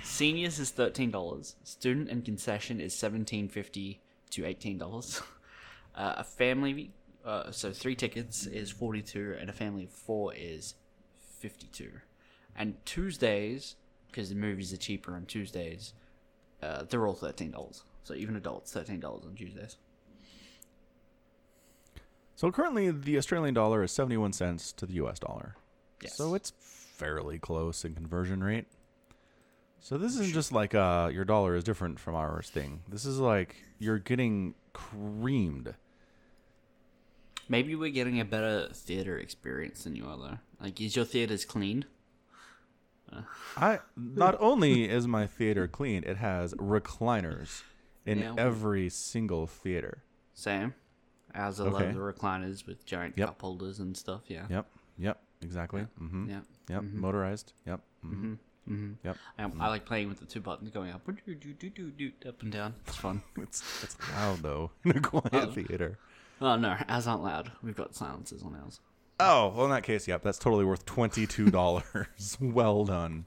Seniors 0.02 0.58
is 0.58 0.70
thirteen 0.70 1.10
dollars. 1.10 1.56
Student 1.64 2.10
and 2.10 2.22
concession 2.22 2.82
is 2.82 2.94
seventeen 2.94 3.48
fifty 3.48 4.02
to 4.30 4.44
eighteen 4.44 4.76
dollars. 4.76 5.22
Uh, 5.92 6.14
a 6.18 6.24
family, 6.24 6.92
uh, 7.24 7.50
so 7.50 7.72
three 7.72 7.94
tickets 7.94 8.46
is 8.46 8.70
forty 8.70 9.02
two, 9.02 9.36
and 9.40 9.50
a 9.50 9.52
family 9.52 9.84
of 9.84 9.90
four 9.90 10.34
is 10.34 10.74
fifty 11.38 11.66
two. 11.72 11.92
And 12.56 12.74
Tuesdays, 12.84 13.76
because 14.08 14.28
the 14.28 14.34
movies 14.34 14.72
are 14.72 14.76
cheaper 14.76 15.14
on 15.14 15.26
Tuesdays, 15.26 15.94
uh, 16.62 16.84
they're 16.88 17.06
all 17.06 17.14
thirteen 17.14 17.50
dollars. 17.50 17.84
So 18.04 18.14
even 18.14 18.36
adults, 18.36 18.72
thirteen 18.72 19.00
dollars 19.00 19.24
on 19.26 19.34
Tuesdays. 19.34 19.76
so 22.34 22.50
currently 22.50 22.90
the 22.90 23.18
Australian 23.18 23.54
dollar 23.54 23.82
is 23.82 23.92
seventy-one 23.92 24.32
cents 24.32 24.72
to 24.72 24.86
the 24.86 24.94
U.S. 24.94 25.18
dollar. 25.18 25.56
Yes. 26.02 26.14
So 26.16 26.34
it's 26.34 26.52
fairly 26.58 27.38
close 27.38 27.84
in 27.84 27.94
conversion 27.94 28.42
rate. 28.42 28.66
So 29.80 29.96
this 29.96 30.12
isn't 30.14 30.34
just 30.34 30.52
like 30.52 30.74
uh 30.74 31.10
your 31.12 31.24
dollar 31.24 31.54
is 31.56 31.64
different 31.64 31.98
from 32.00 32.14
ours 32.14 32.50
thing. 32.50 32.82
This 32.88 33.04
is 33.04 33.18
like 33.18 33.56
you're 33.78 33.98
getting 33.98 34.54
creamed. 34.72 35.74
Maybe 37.50 37.74
we're 37.74 37.90
getting 37.90 38.20
a 38.20 38.24
better 38.24 38.68
theater 38.72 39.18
experience 39.18 39.82
than 39.84 39.96
you 39.96 40.06
are, 40.06 40.16
though. 40.16 40.38
Like, 40.60 40.80
is 40.80 40.94
your 40.96 41.04
theaters 41.04 41.44
cleaned? 41.44 41.84
I 43.56 43.80
not 43.96 44.36
only 44.40 44.88
is 44.88 45.08
my 45.08 45.26
theater 45.26 45.66
clean, 45.66 46.04
it 46.04 46.18
has 46.18 46.54
recliners 46.54 47.62
in 48.06 48.20
Yeah. 48.20 48.34
every 48.38 48.88
single 48.88 49.48
theater. 49.48 50.04
Same. 50.32 50.74
As 51.34 51.58
a 51.58 51.64
lot 51.64 51.74
Okay. 51.82 51.88
of 51.88 51.94
the 51.94 52.00
recliners 52.00 52.66
with 52.66 52.86
giant 52.86 53.18
Yep. 53.18 53.28
cup 53.28 53.40
holders 53.42 53.80
and 53.80 53.96
stuff. 53.96 54.22
Yeah. 54.28 54.46
Yep. 54.48 54.66
Yep. 54.98 55.22
Exactly. 55.42 55.86
Mm-hmm. 56.00 56.30
Yeah. 56.30 56.40
Yep. 56.68 56.82
Motorized. 56.84 57.52
Yep. 57.66 57.80
Mm-hmm. 58.04 58.32
Mm-hmm. 58.68 58.92
Yep. 59.02 59.16
I, 59.38 59.42
I 59.58 59.68
like 59.68 59.84
playing 59.86 60.08
with 60.08 60.20
the 60.20 60.26
two 60.26 60.40
buttons 60.40 60.70
going 60.70 60.92
up, 60.92 61.02
up 62.28 62.42
and 62.42 62.52
down. 62.52 62.74
It's 62.86 62.96
fun. 62.96 63.22
It's 63.38 63.82
it's 63.82 63.96
loud 64.12 64.38
though 64.42 64.70
in 64.84 64.92
a 64.96 65.00
quiet 65.00 65.30
Oh. 65.32 65.50
theater. 65.50 65.98
Oh 66.40 66.56
no, 66.56 66.76
ours 66.88 67.06
aren't 67.06 67.22
loud. 67.22 67.52
We've 67.62 67.76
got 67.76 67.94
silencers 67.94 68.42
on 68.42 68.56
ours. 68.62 68.80
Oh, 69.18 69.52
well 69.54 69.66
in 69.66 69.70
that 69.72 69.82
case, 69.82 70.08
yep, 70.08 70.22
that's 70.22 70.38
totally 70.38 70.64
worth 70.64 70.84
twenty 70.86 71.26
two 71.26 71.50
dollars. 71.50 72.36
well 72.40 72.84
done. 72.84 73.26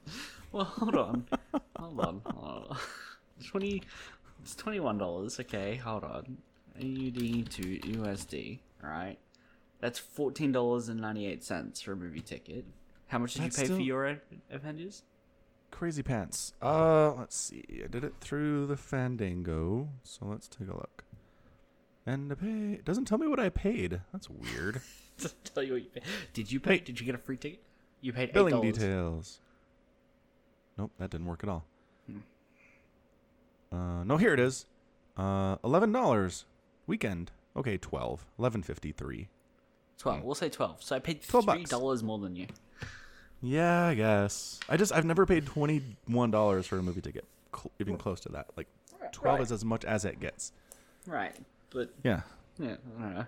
Well, 0.52 0.64
hold 0.64 0.96
on, 0.96 1.26
hold 1.76 2.00
on, 2.00 2.20
hold 2.26 2.66
on. 2.70 2.76
Twenty, 3.48 3.82
it's 4.42 4.54
twenty 4.54 4.78
one 4.80 4.98
dollars. 4.98 5.38
Okay, 5.40 5.76
hold 5.76 6.04
on. 6.04 6.38
AUD 6.76 7.50
to 7.50 7.78
USD. 7.80 8.58
All 8.82 8.90
right, 8.90 9.18
that's 9.80 9.98
fourteen 9.98 10.52
dollars 10.52 10.88
and 10.88 11.00
ninety 11.00 11.26
eight 11.26 11.42
cents 11.44 11.80
for 11.80 11.92
a 11.92 11.96
movie 11.96 12.20
ticket. 12.20 12.64
How 13.08 13.18
much 13.18 13.34
did 13.34 13.42
That's 13.44 13.58
you 13.58 13.62
pay 13.62 13.66
still- 13.66 13.76
for 13.76 13.82
your 13.82 14.20
Avengers? 14.50 15.02
Crazy 15.70 16.02
pants. 16.04 16.52
Uh, 16.62 17.12
let's 17.14 17.36
see. 17.36 17.64
I 17.84 17.88
did 17.88 18.04
it 18.04 18.14
through 18.20 18.66
the 18.66 18.76
Fandango, 18.76 19.88
so 20.04 20.26
let's 20.26 20.46
take 20.48 20.68
a 20.68 20.74
look. 20.76 21.03
And 22.06 22.32
I 22.32 22.34
pay. 22.34 22.72
It 22.74 22.84
doesn't 22.84 23.06
tell 23.06 23.18
me 23.18 23.26
what 23.26 23.40
I 23.40 23.48
paid. 23.48 24.00
That's 24.12 24.28
weird. 24.28 24.80
Doesn't 25.16 25.44
tell 25.54 25.62
you 25.62 25.74
what 25.74 25.82
you 25.82 25.88
paid. 25.90 26.02
Did 26.32 26.50
you 26.50 26.58
pay? 26.60 26.78
Did 26.78 26.98
you 26.98 27.06
get 27.06 27.14
a 27.14 27.18
free 27.18 27.36
ticket? 27.36 27.62
You 28.00 28.12
paid 28.12 28.30
eight 28.30 28.34
Billing 28.34 28.60
details. 28.60 29.38
Nope, 30.76 30.90
that 30.98 31.10
didn't 31.10 31.26
work 31.28 31.44
at 31.44 31.48
all. 31.48 31.64
Hmm. 32.10 32.18
Uh, 33.72 34.04
no, 34.04 34.16
here 34.16 34.34
it 34.34 34.40
is. 34.40 34.66
Uh, 35.16 35.56
eleven 35.64 35.92
dollars. 35.92 36.44
Weekend. 36.86 37.30
Okay, 37.56 37.78
twelve. 37.78 38.26
Eleven 38.38 38.62
fifty 38.62 38.90
three. 38.92 39.28
Twelve. 39.98 40.22
We'll 40.24 40.34
say 40.34 40.48
twelve. 40.48 40.82
So 40.82 40.96
I 40.96 40.98
paid 40.98 41.22
12 41.22 41.44
three 41.44 41.54
bucks. 41.60 41.70
dollars 41.70 42.02
more 42.02 42.18
than 42.18 42.34
you. 42.36 42.48
Yeah, 43.40 43.86
I 43.86 43.94
guess. 43.94 44.58
I 44.68 44.76
just 44.76 44.92
I've 44.92 45.04
never 45.04 45.24
paid 45.26 45.46
twenty 45.46 45.82
one 46.06 46.30
dollars 46.32 46.66
for 46.66 46.76
a 46.78 46.82
movie 46.82 47.00
ticket. 47.02 47.24
Cl- 47.54 47.70
even 47.78 47.96
close 47.96 48.18
to 48.20 48.30
that. 48.30 48.46
Like 48.56 48.66
twelve 49.12 49.38
Right. 49.38 49.44
is 49.44 49.52
as 49.52 49.64
much 49.64 49.84
as 49.84 50.04
it 50.04 50.18
gets. 50.18 50.50
Right, 51.06 51.36
but 51.74 51.92
Yeah. 52.02 52.22
yeah, 52.58 52.76
I 52.98 53.02
don't 53.02 53.14
know. 53.14 53.26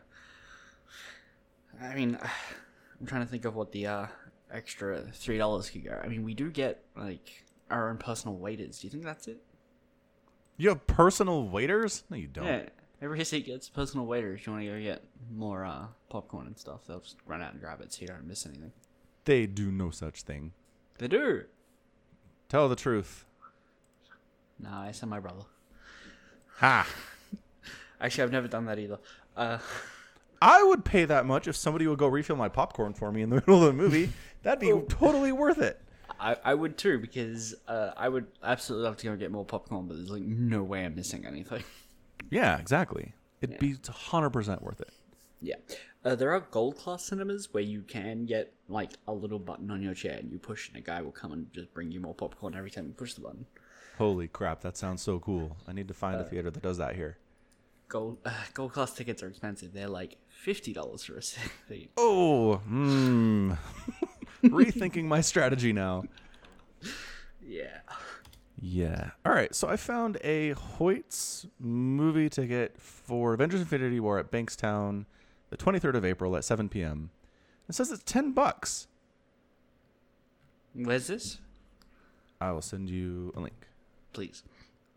I 1.83 1.95
mean, 1.95 2.19
I'm 3.01 3.07
trying 3.07 3.23
to 3.23 3.27
think 3.31 3.45
of 3.45 3.55
what 3.55 3.73
the 3.73 3.87
uh, 3.87 4.07
extra 4.51 5.03
three 5.13 5.37
dollars 5.39 5.69
could 5.69 5.85
go. 5.85 6.01
I 6.03 6.09
mean, 6.09 6.23
we 6.25 6.33
do 6.33 6.51
get 6.51 6.83
like 6.97 7.45
our 7.71 7.91
own 7.91 7.99
personal 7.99 8.37
waiters. 8.37 8.79
Do 8.79 8.87
you 8.87 8.91
think 8.91 9.05
that's 9.05 9.29
it? 9.29 9.43
You 10.57 10.71
have 10.71 10.87
personal 10.87 11.47
waiters? 11.49 12.05
No, 12.09 12.17
you 12.17 12.29
don't. 12.29 12.47
Yeah. 12.47 12.63
Every 13.03 13.23
seat 13.27 13.45
gets 13.45 13.69
a 13.69 13.73
personal 13.73 14.07
waiter. 14.07 14.33
If 14.33 14.47
you 14.47 14.53
want 14.55 14.65
to 14.65 14.71
go 14.71 14.81
get 14.81 15.05
more 15.31 15.67
uh, 15.67 15.89
popcorn 16.09 16.47
and 16.47 16.57
stuff, 16.59 16.87
they'll 16.87 17.01
just 17.01 17.17
run 17.27 17.43
out 17.43 17.53
and 17.53 17.61
grab 17.61 17.83
it 17.83 17.93
so 17.93 18.01
you 18.01 18.07
don't 18.09 18.27
miss 18.27 18.47
anything. 18.47 18.73
They 19.27 19.45
do 19.47 19.71
no 19.71 19.91
such 19.91 20.23
thing. 20.23 20.53
They 20.97 21.09
do. 21.09 21.43
Tell 22.49 22.71
the 22.71 22.77
truth. 22.77 23.27
No, 24.59 24.71
I 24.71 24.93
send 24.93 25.11
my 25.11 25.21
brother. 25.21 25.43
Ha! 26.61 26.87
Actually, 28.01 28.25
I've 28.25 28.33
never 28.33 28.49
done 28.49 28.67
that 28.67 28.79
either. 28.79 28.99
Uh, 29.37 29.59
I 30.43 30.63
would 30.63 30.85
pay 30.85 31.05
that 31.07 31.25
much 31.25 31.49
if 31.49 31.57
somebody 31.57 31.87
would 31.87 31.99
go 31.99 32.07
refill 32.09 32.37
my 32.37 32.49
popcorn 32.49 32.93
for 32.93 33.11
me 33.11 33.23
in 33.23 33.31
the 33.31 33.37
middle 33.47 33.61
of 33.61 33.67
the 33.67 33.73
movie. 33.73 34.11
That'd 34.43 34.61
be 34.61 34.71
totally 34.89 35.33
worth 35.33 35.59
it. 35.59 35.81
I, 36.21 36.37
I 36.45 36.55
would 36.55 36.79
too 36.79 36.99
because 36.99 37.55
uh, 37.69 37.91
I 37.97 38.09
would 38.09 38.27
absolutely 38.43 38.85
love 38.89 38.97
to 38.99 39.07
go 39.07 39.17
get 39.17 39.31
more 39.31 39.45
popcorn, 39.45 39.87
but 39.87 39.97
there's 39.97 40.11
like 40.11 40.23
no 40.23 40.63
way 40.63 40.85
I'm 40.85 40.95
missing 40.95 41.27
anything. 41.27 41.63
Yeah, 42.31 42.59
exactly. 42.59 43.15
It'd 43.41 43.55
Yeah. 43.55 43.61
be 43.61 43.75
100% 43.75 44.63
worth 44.63 44.81
it. 44.81 44.91
Yeah, 45.43 45.57
uh, 46.05 46.15
there 46.15 46.33
are 46.33 46.41
gold 46.41 46.79
class 46.79 47.05
cinemas 47.05 47.53
where 47.53 47.63
you 47.63 47.83
can 47.83 48.25
get 48.25 48.55
like 48.69 48.93
a 49.07 49.13
little 49.13 49.39
button 49.39 49.71
on 49.71 49.83
your 49.83 49.93
chair 49.93 50.17
and 50.19 50.33
you 50.33 50.39
push, 50.39 50.69
and 50.69 50.79
a 50.79 50.81
guy 50.81 51.03
will 51.03 51.13
come 51.13 51.33
and 51.33 51.53
just 51.53 51.73
bring 51.75 51.93
you 51.93 52.01
more 52.01 52.15
popcorn 52.15 52.55
every 52.55 52.71
time 52.71 52.87
you 52.87 52.93
push 52.95 53.13
the 53.13 53.21
button. 53.21 53.45
Holy 53.99 54.29
crap, 54.29 54.63
that 54.63 54.77
sounds 54.79 55.03
so 55.03 55.19
cool. 55.19 55.59
I 55.69 55.73
need 55.73 55.89
to 55.89 55.95
find 55.95 56.19
a 56.21 56.25
theater 56.25 56.51
that 56.51 56.63
does 56.63 56.79
that 56.79 56.97
here. 56.97 57.19
Gold 57.89 58.19
uh, 58.25 58.31
gold 58.55 58.73
class 58.73 58.93
tickets 58.93 59.23
are 59.23 59.29
expensive. 59.29 59.73
They're 59.73 59.89
like 59.89 60.17
fifty 60.29 60.73
dollars 60.73 61.05
for 61.05 61.17
a 61.17 61.23
seat. 61.23 61.91
Oh, 61.97 62.57
hmm. 62.57 63.53
Rethinking 64.45 65.05
my 65.05 65.21
strategy 65.21 65.73
now. 65.73 66.05
Yeah. 67.45 67.79
Yeah. 68.61 69.11
All 69.25 69.33
right. 69.33 69.55
So 69.55 69.69
I 69.69 69.77
found 69.77 70.19
a 70.23 70.51
Hoyt's 70.53 71.47
movie 71.59 72.29
ticket 72.29 72.81
for 72.81 73.35
Avengers 73.35 73.61
Infinity 73.61 74.01
War 74.01 74.19
at 74.19 74.31
Bankstown 74.31 75.05
the 75.51 75.57
23rd 75.57 75.95
of 75.95 76.05
April 76.05 76.37
at 76.37 76.45
7 76.45 76.69
p.m. 76.69 77.11
It 77.69 77.75
says 77.75 77.91
it's 77.91 78.03
10 78.05 78.33
bucks. 78.33 78.87
Where's 80.75 81.07
this? 81.07 81.39
I 82.41 82.53
will 82.53 82.63
send 82.63 82.91
you 82.91 83.33
a 83.37 83.41
link. 83.41 83.67
Please. 84.13 84.43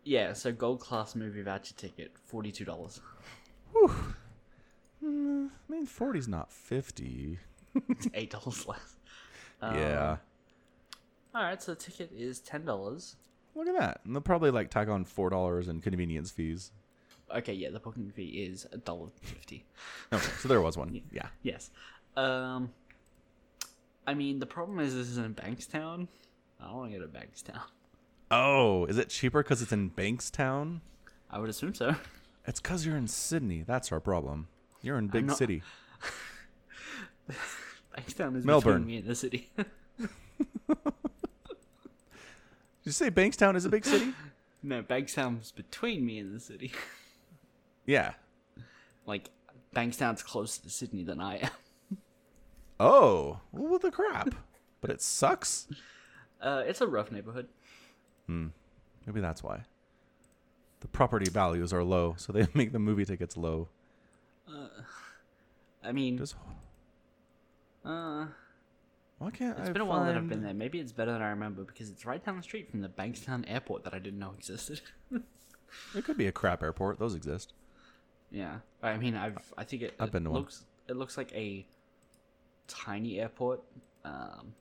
Yeah, 0.04 0.32
so 0.32 0.52
gold 0.52 0.80
class 0.80 1.14
movie 1.14 1.42
voucher 1.42 1.74
ticket, 1.74 2.12
forty 2.24 2.52
two 2.52 2.64
dollars. 2.64 3.00
Mm, 5.02 5.50
I 5.68 5.72
mean, 5.72 5.86
40's 5.86 6.28
not 6.28 6.52
50. 6.52 7.38
Eight 8.14 8.30
dollars 8.30 8.66
less. 8.66 8.96
yeah. 9.62 10.16
Alright, 11.34 11.62
so 11.62 11.72
the 11.72 11.80
ticket 11.80 12.10
is 12.16 12.40
ten 12.40 12.64
dollars. 12.64 13.16
Look 13.54 13.68
at 13.68 13.78
that. 13.78 14.00
And 14.04 14.14
they'll 14.14 14.20
probably 14.20 14.50
like 14.50 14.70
tack 14.70 14.88
on 14.88 15.04
$4 15.04 15.68
in 15.68 15.80
convenience 15.80 16.30
fees. 16.30 16.72
Okay, 17.34 17.52
yeah, 17.54 17.70
the 17.70 17.78
booking 17.78 18.10
fee 18.10 18.44
is 18.50 18.66
a 18.72 18.78
dollar 18.78 19.08
fifty. 19.22 19.64
Okay. 20.12 20.32
So 20.40 20.48
there 20.48 20.60
was 20.60 20.76
one. 20.76 21.00
Yeah. 21.12 21.28
Yes. 21.42 21.70
Um 22.16 22.70
I 24.06 24.14
mean 24.14 24.40
the 24.40 24.46
problem 24.46 24.80
is 24.80 24.94
this 24.94 25.08
is 25.08 25.18
in 25.18 25.34
Bankstown. 25.34 26.08
I 26.60 26.66
don't 26.66 26.76
want 26.76 26.92
to 26.92 26.98
go 26.98 27.06
to 27.06 27.10
Bankstown. 27.10 27.60
Oh, 28.30 28.84
is 28.86 28.96
it 28.98 29.08
cheaper 29.08 29.42
because 29.42 29.60
it's 29.62 29.72
in 29.72 29.90
Bankstown? 29.90 30.80
I 31.30 31.38
would 31.38 31.50
assume 31.50 31.74
so. 31.74 31.96
It's 32.46 32.60
because 32.60 32.86
you're 32.86 32.96
in 32.96 33.08
Sydney. 33.08 33.62
That's 33.66 33.90
our 33.92 34.00
problem. 34.00 34.48
You're 34.82 34.98
in 34.98 35.08
big 35.08 35.26
not- 35.26 35.36
city. 35.36 35.62
Bankstown 37.96 38.36
is 38.36 38.44
Melbourne. 38.44 38.82
between 38.82 38.86
me 38.86 38.96
and 38.98 39.06
the 39.06 39.14
city. 39.14 39.50
Did 39.98 40.06
you 42.84 42.92
say 42.92 43.10
Bankstown 43.10 43.56
is 43.56 43.64
a 43.64 43.68
big 43.68 43.84
city? 43.84 44.12
no, 44.62 44.82
Bankstown's 44.82 45.52
between 45.52 46.04
me 46.06 46.18
and 46.18 46.34
the 46.34 46.40
city. 46.40 46.72
yeah. 47.86 48.12
like 49.06 49.30
Bankstown's 49.74 50.22
closer 50.22 50.62
to 50.62 50.70
Sydney 50.70 51.04
than 51.04 51.20
I 51.20 51.36
am. 51.38 51.50
Oh, 52.78 53.40
what 53.50 53.82
the 53.82 53.90
crap? 53.90 54.34
but 54.80 54.90
it 54.90 55.02
sucks. 55.02 55.68
Uh, 56.40 56.62
it's 56.66 56.80
a 56.80 56.86
rough 56.86 57.12
neighborhood. 57.12 57.48
Maybe 59.06 59.20
that's 59.20 59.42
why. 59.42 59.62
The 60.80 60.88
property 60.88 61.30
values 61.30 61.72
are 61.72 61.84
low, 61.84 62.14
so 62.16 62.32
they 62.32 62.46
make 62.54 62.72
the 62.72 62.78
movie 62.78 63.04
tickets 63.04 63.36
low. 63.36 63.68
I 65.82 65.92
mean, 65.92 66.16
Does 66.16 66.34
uh, 67.84 68.26
why 69.18 69.30
can't 69.30 69.58
it's 69.58 69.68
I 69.68 69.72
been 69.72 69.82
a 69.82 69.84
while 69.86 70.04
that 70.04 70.16
I've 70.16 70.28
been 70.28 70.42
there. 70.42 70.52
Maybe 70.52 70.78
it's 70.78 70.92
better 70.92 71.12
than 71.12 71.22
I 71.22 71.30
remember 71.30 71.62
because 71.64 71.88
it's 71.90 72.04
right 72.04 72.22
down 72.24 72.36
the 72.36 72.42
street 72.42 72.70
from 72.70 72.80
the 72.82 72.88
Bankstown 72.88 73.44
airport 73.48 73.84
that 73.84 73.94
I 73.94 73.98
didn't 73.98 74.18
know 74.18 74.32
existed. 74.36 74.80
It 75.94 76.04
could 76.04 76.16
be 76.16 76.26
a 76.26 76.32
crap 76.32 76.64
airport. 76.64 76.98
Those 76.98 77.14
exist. 77.14 77.52
yeah, 78.32 78.56
I 78.82 78.96
mean, 78.96 79.14
I've 79.14 79.38
I 79.56 79.62
think 79.62 79.82
it, 79.82 79.94
I've 80.00 80.08
it 80.08 80.12
been 80.12 80.24
to 80.24 80.30
one. 80.30 80.40
looks 80.40 80.64
it 80.88 80.96
looks 80.96 81.16
like 81.16 81.32
a 81.32 81.64
tiny 82.66 83.20
airport. 83.20 83.62
Um, 84.04 84.52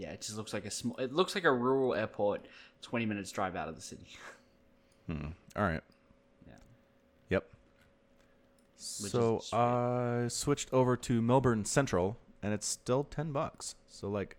yeah, 0.00 0.12
it 0.12 0.22
just 0.22 0.38
looks 0.38 0.54
like 0.54 0.64
a 0.64 0.70
small. 0.70 0.96
It 0.96 1.12
looks 1.12 1.34
like 1.34 1.44
a 1.44 1.52
rural 1.52 1.94
airport, 1.94 2.46
twenty 2.80 3.04
minutes 3.04 3.30
drive 3.30 3.54
out 3.54 3.68
of 3.68 3.74
the 3.76 3.82
city. 3.82 4.06
Hmm. 5.06 5.26
All 5.54 5.62
right. 5.62 5.82
Yeah. 6.46 6.54
Yep. 7.28 7.44
Which 9.02 9.12
so. 9.12 9.42
I 9.52 10.28
switched 10.28 10.72
over 10.72 10.96
to 10.96 11.20
Melbourne 11.20 11.66
Central, 11.66 12.16
and 12.42 12.54
it's 12.54 12.66
still 12.66 13.04
ten 13.04 13.30
bucks. 13.30 13.74
So 13.88 14.08
like, 14.08 14.38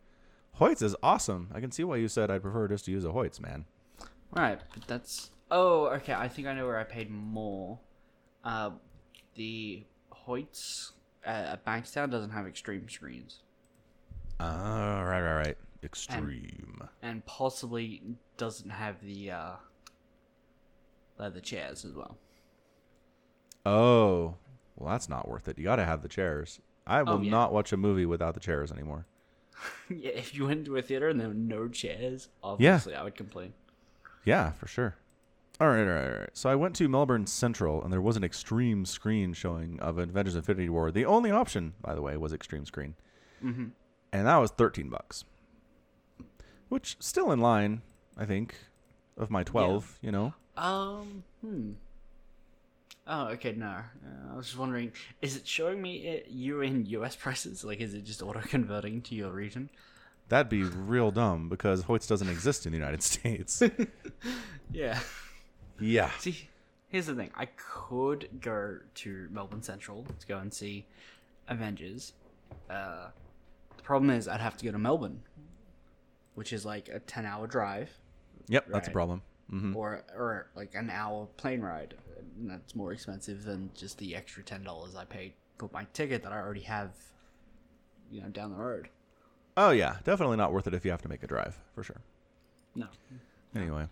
Hoyts 0.60 0.82
is 0.82 0.96
awesome. 1.04 1.52
I 1.54 1.60
can 1.60 1.72
see 1.72 1.84
why 1.84 1.98
you 1.98 2.08
said 2.08 2.32
I'd 2.32 2.42
prefer 2.42 2.68
just 2.68 2.86
to 2.86 2.92
use 2.92 3.06
a 3.06 3.10
Hoyts, 3.10 3.40
man. 3.40 3.66
Right, 4.32 4.60
but 4.74 4.88
that's. 4.88 5.30
Oh, 5.52 5.88
okay. 5.90 6.14
I 6.14 6.28
think 6.28 6.48
I 6.48 6.56
know 6.56 6.66
where 6.66 6.80
I 6.80 6.86
paid 6.86 7.12
more. 7.12 7.78
Uh, 8.44 8.72
the 9.36 9.84
Hoyts 10.28 10.94
uh, 11.24 11.30
at 11.30 11.66
Bankstown 11.66 12.10
doesn't 12.10 12.32
have 12.32 12.48
extreme 12.48 12.90
screens, 12.90 13.42
Ah, 14.44 15.02
right, 15.04 15.22
right, 15.22 15.38
right. 15.48 15.58
Extreme. 15.84 16.88
and 17.02 17.26
possibly 17.26 18.02
doesn't 18.38 18.70
have 18.72 18.96
the 19.04 19.32
uh, 19.32 19.52
leather 21.18 21.40
chairs 21.40 21.86
as 21.86 21.94
well. 21.94 22.18
Oh, 23.66 24.36
well, 24.76 24.92
that's 24.92 25.10
not 25.10 25.28
worth 25.28 25.48
it. 25.48 25.58
You 25.58 25.64
got 25.64 25.76
to 25.78 25.86
have 25.86 26.02
the 26.02 26.08
chairs. 26.08 26.60
I 26.88 27.04
will 27.04 27.14
Oh, 27.14 27.22
yeah. 27.22 27.32
not 27.32 27.54
watch 27.54 27.72
a 27.74 27.78
movie 27.78 28.06
without 28.06 28.34
the 28.34 28.40
chairs 28.40 28.72
anymore. 28.72 29.06
yeah, 29.90 30.10
if 30.12 30.34
you 30.36 30.48
went 30.48 30.66
to 30.66 30.78
a 30.78 30.82
theater 30.82 31.10
and 31.10 31.20
there 31.20 31.28
were 31.28 31.34
no 31.34 31.68
chairs, 31.68 32.30
obviously 32.44 32.96
I 32.96 33.04
would 33.04 33.16
complain. 33.16 33.54
Yeah, 34.26 34.52
for 34.52 34.68
sure. 34.68 34.96
All 35.60 35.68
right, 35.68 35.82
all 35.82 35.94
right, 35.94 36.12
all 36.14 36.20
right. 36.22 36.30
So 36.34 36.50
I 36.50 36.56
went 36.56 36.76
to 36.78 36.88
Melbourne 36.88 37.28
Central, 37.28 37.84
and 37.84 37.94
there 37.94 38.02
was 38.02 38.18
an 38.18 38.24
extreme 38.24 38.86
screen 38.86 39.34
showing 39.34 39.80
of 39.80 40.00
Avengers: 40.00 40.36
Infinity 40.36 40.70
War. 40.70 40.92
The 40.92 41.06
only 41.06 41.30
option, 41.30 41.74
by 41.82 41.94
the 41.94 42.02
way, 42.02 42.18
was 42.18 42.34
extreme 42.34 42.66
screen, 42.66 42.96
Mm-hmm. 43.44 43.66
And 44.12 44.28
that 44.28 44.38
was 44.38 44.52
thirteen 44.52 44.90
bucks, 44.90 45.26
which 46.70 46.98
still 47.00 47.32
in 47.32 47.40
line, 47.40 47.82
I 48.18 48.26
think, 48.26 48.56
of 49.18 49.30
my 49.30 49.44
twelve. 49.44 49.98
You 50.02 50.12
know, 50.12 50.34
Um. 50.58 51.24
Hmm. 51.42 51.72
Oh, 53.08 53.28
okay. 53.30 53.52
No, 53.54 53.68
uh, 53.68 54.34
I 54.34 54.36
was 54.36 54.46
just 54.48 54.58
wondering: 54.60 54.92
is 55.22 55.36
it 55.36 55.48
showing 55.48 55.82
me 55.82 56.18
uh, 56.18 56.20
you 56.30 56.62
in 56.62 56.86
U.S. 56.88 57.16
prices? 57.16 57.64
Like, 57.64 57.82
is 57.82 57.94
it 57.94 58.04
just 58.06 58.22
auto 58.22 58.42
converting 58.42 59.02
to 59.04 59.16
your 59.16 59.32
region? 59.32 59.70
that'd 60.30 60.48
be 60.48 60.64
real 60.64 61.12
dumb 61.12 61.50
because 61.50 61.84
Hoyts 61.84 62.08
doesn't 62.08 62.30
exist 62.30 62.66
in 62.66 62.72
the 62.72 62.78
United 62.78 63.04
States. 63.12 63.62
Yeah. 64.72 64.98
yeah. 65.82 66.12
See, 66.20 66.48
here's 66.88 67.08
the 67.08 67.16
thing: 67.16 67.32
I 67.36 67.48
could 67.58 68.30
go 68.40 68.78
to 68.96 69.28
Melbourne 69.30 69.62
Central 69.64 70.06
to 70.20 70.28
go 70.28 70.38
and 70.38 70.54
see 70.54 70.86
Avengers. 71.50 72.14
Uh, 72.70 73.08
the 73.82 73.86
problem 73.88 74.12
is 74.12 74.28
I'd 74.28 74.40
have 74.42 74.58
to 74.58 74.66
go 74.66 74.72
to 74.72 74.78
Melbourne, 74.80 75.22
which 76.36 76.54
is 76.54 76.66
like 76.66 76.88
a 76.90 77.00
ten-hour 77.00 77.48
drive, 77.48 77.90
Yep, 78.48 78.68
that's 78.70 78.88
a 78.88 78.92
problem. 78.92 79.22
hmm 79.50 79.76
or 79.76 80.04
or 80.16 80.48
like 80.56 80.76
an 80.76 80.90
hour 80.90 81.28
plane 81.38 81.62
ride. 81.62 81.96
And 82.40 82.50
that's 82.50 82.76
more 82.76 82.92
expensive 82.94 83.44
than 83.44 83.72
just 83.76 83.98
the 83.98 84.16
extra 84.16 84.44
ten 84.44 84.64
dollars 84.64 84.96
I 84.96 85.06
paid 85.06 85.34
for 85.58 85.70
my 85.74 85.86
ticket 85.94 86.24
that 86.24 86.32
I 86.32 86.38
already 86.40 86.62
have, 86.62 86.92
you 88.12 88.22
know, 88.22 88.30
down 88.30 88.52
the 88.52 88.58
road. 88.58 88.90
Oh 89.58 89.72
yeah, 89.72 89.98
definitely 90.04 90.38
not 90.38 90.54
worth 90.54 90.68
it 90.68 90.74
if 90.74 90.86
you 90.86 90.92
have 90.92 91.02
to 91.02 91.10
make 91.10 91.24
a 91.24 91.28
drive 91.28 91.58
for 91.76 91.84
sure. 91.84 92.02
No, 92.76 92.88
Anyway, 93.56 93.86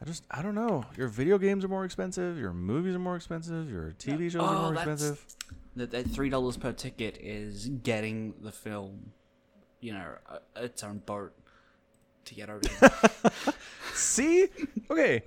I 0.00 0.04
just 0.04 0.24
I 0.30 0.42
don't 0.42 0.54
know. 0.54 0.84
Your 0.96 1.08
video 1.08 1.38
games 1.38 1.64
are 1.64 1.68
more 1.68 1.84
expensive. 1.84 2.38
Your 2.38 2.52
movies 2.52 2.94
are 2.94 3.00
more 3.00 3.16
expensive. 3.16 3.68
Your 3.70 3.92
TV 3.98 4.30
shows 4.30 4.42
are 4.42 4.54
Oh, 4.54 4.62
more 4.62 4.74
expensive. 4.74 5.24
That 5.78 5.90
that 5.92 6.08
three 6.10 6.28
dollars 6.30 6.56
per 6.56 6.72
ticket 6.72 7.16
is 7.20 7.68
getting 7.68 8.34
the 8.40 8.52
film, 8.52 9.12
you 9.80 9.92
know, 9.92 10.12
uh, 10.28 10.38
its 10.56 10.82
own 10.82 10.98
boat 10.98 11.32
to 12.26 12.34
get 12.34 12.50
over. 12.50 12.60
here. 12.68 12.90
See, 13.94 14.46
okay, 14.90 15.22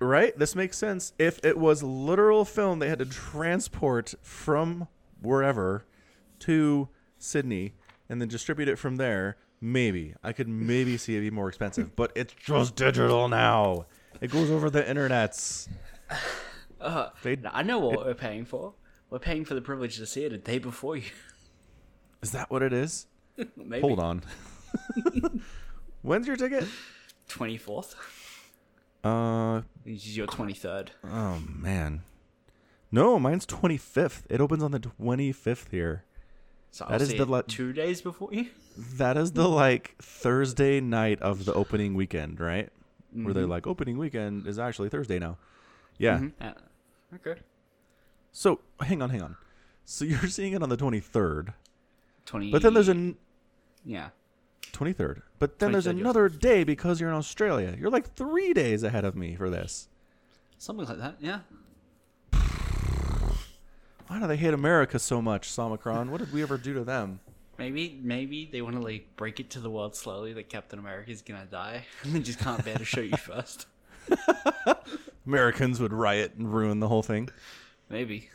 right? 0.00 0.36
This 0.38 0.56
makes 0.56 0.76
sense. 0.76 1.12
If 1.18 1.44
it 1.44 1.56
was 1.58 1.82
literal 1.82 2.44
film, 2.44 2.78
they 2.80 2.88
had 2.88 2.98
to 2.98 3.04
transport 3.06 4.14
from 4.22 4.88
wherever 5.20 5.84
to 6.40 6.88
Sydney 7.18 7.74
and 8.08 8.20
then 8.20 8.28
distribute 8.28 8.68
it 8.68 8.76
from 8.76 8.96
there. 8.96 9.36
Maybe 9.60 10.14
I 10.24 10.32
could 10.32 10.48
maybe 10.48 10.96
see 10.96 11.16
it 11.16 11.20
be 11.20 11.30
more 11.30 11.48
expensive, 11.48 11.94
but 11.94 12.10
it's 12.16 12.34
just 12.34 12.74
digital 12.74 13.28
now. 13.28 13.86
It 14.20 14.32
goes 14.32 14.50
over 14.50 14.68
the 14.70 14.82
internets. 14.82 15.68
uh, 16.80 17.10
They- 17.22 17.38
I 17.52 17.62
know 17.62 17.78
what 17.78 18.04
we're 18.04 18.14
paying 18.14 18.44
for. 18.44 18.74
We're 19.12 19.18
paying 19.18 19.44
for 19.44 19.52
the 19.52 19.60
privilege 19.60 19.98
to 19.98 20.06
see 20.06 20.24
it 20.24 20.32
a 20.32 20.38
day 20.38 20.58
before 20.58 20.96
you. 20.96 21.02
Is 22.22 22.30
that 22.30 22.50
what 22.50 22.62
it 22.62 22.72
is? 22.72 23.06
Maybe. 23.56 23.82
Hold 23.82 24.00
on. 24.00 24.22
When's 26.02 26.26
your 26.26 26.36
ticket? 26.36 26.64
Twenty 27.28 27.58
fourth. 27.58 27.94
Uh 29.04 29.60
This 29.84 30.06
is 30.06 30.16
your 30.16 30.26
twenty 30.26 30.54
third. 30.54 30.92
oh 31.04 31.42
man. 31.46 32.04
No, 32.90 33.18
mine's 33.18 33.44
25th. 33.46 34.22
It 34.30 34.40
opens 34.40 34.62
on 34.62 34.70
the 34.70 34.80
25th 34.80 35.70
here. 35.70 36.04
So 36.70 36.84
That 36.86 36.94
I'll 36.94 37.02
is 37.02 37.08
see 37.10 37.16
the 37.18 37.26
le- 37.26 37.42
two 37.42 37.72
days 37.74 38.00
before 38.02 38.32
you. 38.32 38.46
That 38.96 39.16
is 39.18 39.32
the 39.32 39.46
like 39.48 39.94
Thursday 40.00 40.80
night 40.80 41.20
of 41.20 41.44
the 41.44 41.52
opening 41.54 41.92
weekend, 41.94 42.40
right? 42.40 42.70
Where 43.12 43.34
they're 43.34 43.46
like 43.46 43.66
opening 43.66 43.98
weekend 43.98 44.46
is 44.46 44.58
actually 44.58 44.88
Thursday 44.88 45.18
now. 45.18 45.36
Yeah. 45.98 46.18
Mhm. 46.18 46.32
Uh, 46.40 46.52
okay. 47.16 47.40
So, 48.32 48.60
hang 48.80 49.02
on, 49.02 49.10
hang 49.10 49.22
on. 49.22 49.36
So 49.84 50.04
you're 50.06 50.26
seeing 50.26 50.54
it 50.54 50.62
on 50.62 50.68
the 50.68 50.76
23rd. 50.76 51.54
Twenty. 52.24 52.50
But 52.50 52.62
then 52.62 52.74
there's 52.74 52.88
a 52.88 52.92
n- 52.92 53.16
yeah. 53.84 54.08
23rd. 54.72 55.22
But 55.38 55.58
then 55.58 55.72
there's 55.72 55.86
23rd, 55.86 55.92
yes. 55.94 56.00
another 56.00 56.28
day 56.28 56.64
because 56.64 57.00
you're 57.00 57.10
in 57.10 57.16
Australia. 57.16 57.76
You're 57.78 57.90
like 57.90 58.14
3 58.14 58.52
days 58.54 58.82
ahead 58.82 59.04
of 59.04 59.14
me 59.16 59.34
for 59.36 59.50
this. 59.50 59.88
Something 60.58 60.86
like 60.86 60.98
that, 60.98 61.16
yeah. 61.20 61.40
Why 64.06 64.20
do 64.20 64.26
they 64.26 64.36
hate 64.36 64.54
America 64.54 64.98
so 64.98 65.20
much, 65.20 65.48
Somicron? 65.48 66.08
What 66.10 66.18
did 66.20 66.32
we 66.32 66.42
ever 66.42 66.56
do 66.56 66.74
to 66.74 66.84
them? 66.84 67.20
Maybe 67.58 68.00
maybe 68.02 68.48
they 68.50 68.62
want 68.62 68.76
to 68.76 68.82
like 68.82 69.14
break 69.16 69.38
it 69.38 69.50
to 69.50 69.60
the 69.60 69.70
world 69.70 69.94
slowly 69.94 70.32
that 70.32 70.48
Captain 70.48 70.78
America 70.78 71.10
is 71.10 71.20
gonna 71.22 71.44
die, 71.44 71.84
and 72.02 72.12
they 72.14 72.20
just 72.20 72.38
can't 72.38 72.64
bear 72.64 72.76
to 72.76 72.84
show 72.84 73.02
you 73.02 73.16
first. 73.16 73.66
Americans 75.26 75.78
would 75.78 75.92
riot 75.92 76.32
and 76.36 76.52
ruin 76.52 76.80
the 76.80 76.88
whole 76.88 77.02
thing. 77.02 77.28
Maybe. 77.92 78.30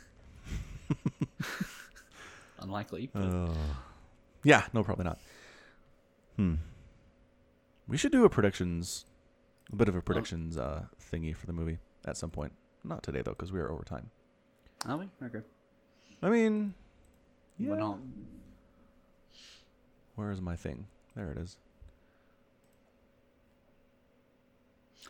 Unlikely. 2.60 3.10
But 3.12 3.22
Uh, 3.24 3.52
yeah, 4.44 4.64
no, 4.72 4.84
probably 4.84 5.04
not. 5.04 5.18
Hmm. 6.36 6.54
We 7.88 7.96
should 7.96 8.12
do 8.12 8.24
a 8.24 8.30
predictions, 8.30 9.04
a 9.72 9.76
bit 9.76 9.88
of 9.88 9.96
a 9.96 10.00
predictions 10.00 10.56
uh, 10.56 10.84
thingy 11.12 11.34
for 11.34 11.46
the 11.46 11.52
movie 11.52 11.78
at 12.06 12.16
some 12.16 12.30
point. 12.30 12.52
Not 12.84 13.02
today 13.02 13.20
though, 13.22 13.32
because 13.32 13.50
we 13.50 13.58
are 13.58 13.70
over 13.70 13.82
time. 13.82 14.10
are 14.86 14.96
we? 14.96 15.08
Okay. 15.24 15.40
I 16.22 16.30
mean, 16.30 16.74
yeah. 17.58 17.70
We're 17.70 17.78
not. 17.78 17.98
Where 20.14 20.30
is 20.30 20.40
my 20.40 20.54
thing? 20.54 20.86
There 21.16 21.32
it 21.32 21.38
is. 21.38 21.56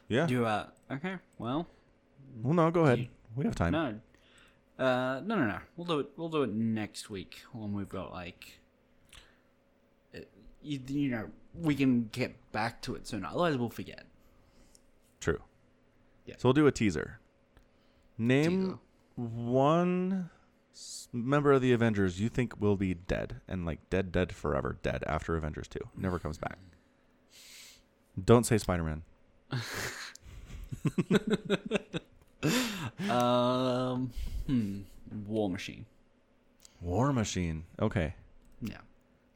Yeah. 0.09 0.25
Do 0.27 0.47
uh. 0.47 0.67
Okay. 0.91 1.17
Well. 1.39 1.67
well, 2.43 2.55
no, 2.55 2.71
go 2.71 2.85
ahead. 2.85 3.01
you- 3.01 3.09
we 3.37 3.45
have 3.45 3.55
time. 3.55 3.73
No. 3.73 4.01
Uh. 4.79 5.21
No. 5.25 5.35
No. 5.37 5.47
No. 5.47 5.59
We'll 5.77 5.87
do 5.87 5.99
it. 6.01 6.11
We'll 6.17 6.29
do 6.29 6.43
it 6.45 6.51
next 6.53 7.11
week 7.11 7.41
when 7.53 7.73
we've 7.73 7.89
got 7.89 8.13
like. 8.13 8.61
uh, 10.15 10.21
You, 10.63 10.81
you 10.89 11.11
know, 11.11 11.29
we 11.55 11.75
can 11.75 12.09
get 12.13 12.37
back 12.53 12.81
to 12.83 12.95
it 12.95 13.07
sooner. 13.07 13.27
Otherwise, 13.29 13.57
we'll 13.57 13.71
forget. 13.71 14.05
True. 15.21 15.41
Yeah. 16.27 16.35
So 16.39 16.49
we'll 16.49 16.53
do 16.55 16.67
a 16.67 16.73
teaser. 16.73 17.19
Name 18.19 18.79
one 19.17 20.31
member 21.13 21.53
of 21.53 21.61
the 21.63 21.73
Avengers 21.73 22.21
you 22.21 22.29
think 22.29 22.61
will 22.61 22.77
be 22.77 22.95
dead 22.95 23.41
and 23.49 23.65
like 23.67 23.89
dead, 23.91 24.13
dead 24.13 24.33
forever, 24.33 24.79
dead 24.83 25.03
after 25.07 25.37
Avengers 25.37 25.67
two, 25.67 25.81
never 25.97 26.19
comes 26.21 26.39
back. 26.39 26.59
Don't 28.25 28.45
say 28.45 28.59
Spider 28.59 28.83
Man. 28.85 29.03
Um. 33.11 34.11
Hmm. 34.47 34.81
War 35.27 35.49
Machine. 35.49 35.85
War 36.81 37.13
Machine. 37.13 37.65
Okay, 37.81 38.15
Yeah. 38.63 38.77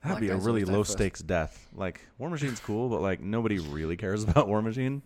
that'd 0.02 0.18
Black 0.18 0.20
be 0.20 0.28
a 0.28 0.34
guy's 0.34 0.44
really 0.44 0.62
always 0.62 0.70
low 0.70 0.80
first. 0.84 0.92
stakes 0.92 1.20
death. 1.22 1.66
Like 1.74 2.00
War 2.18 2.30
Machine's 2.30 2.60
cool, 2.60 2.88
but 2.88 3.00
like 3.00 3.20
nobody 3.20 3.58
really 3.58 3.96
cares 3.96 4.22
about 4.28 4.48
War 4.48 4.62
Machine. 4.62 5.02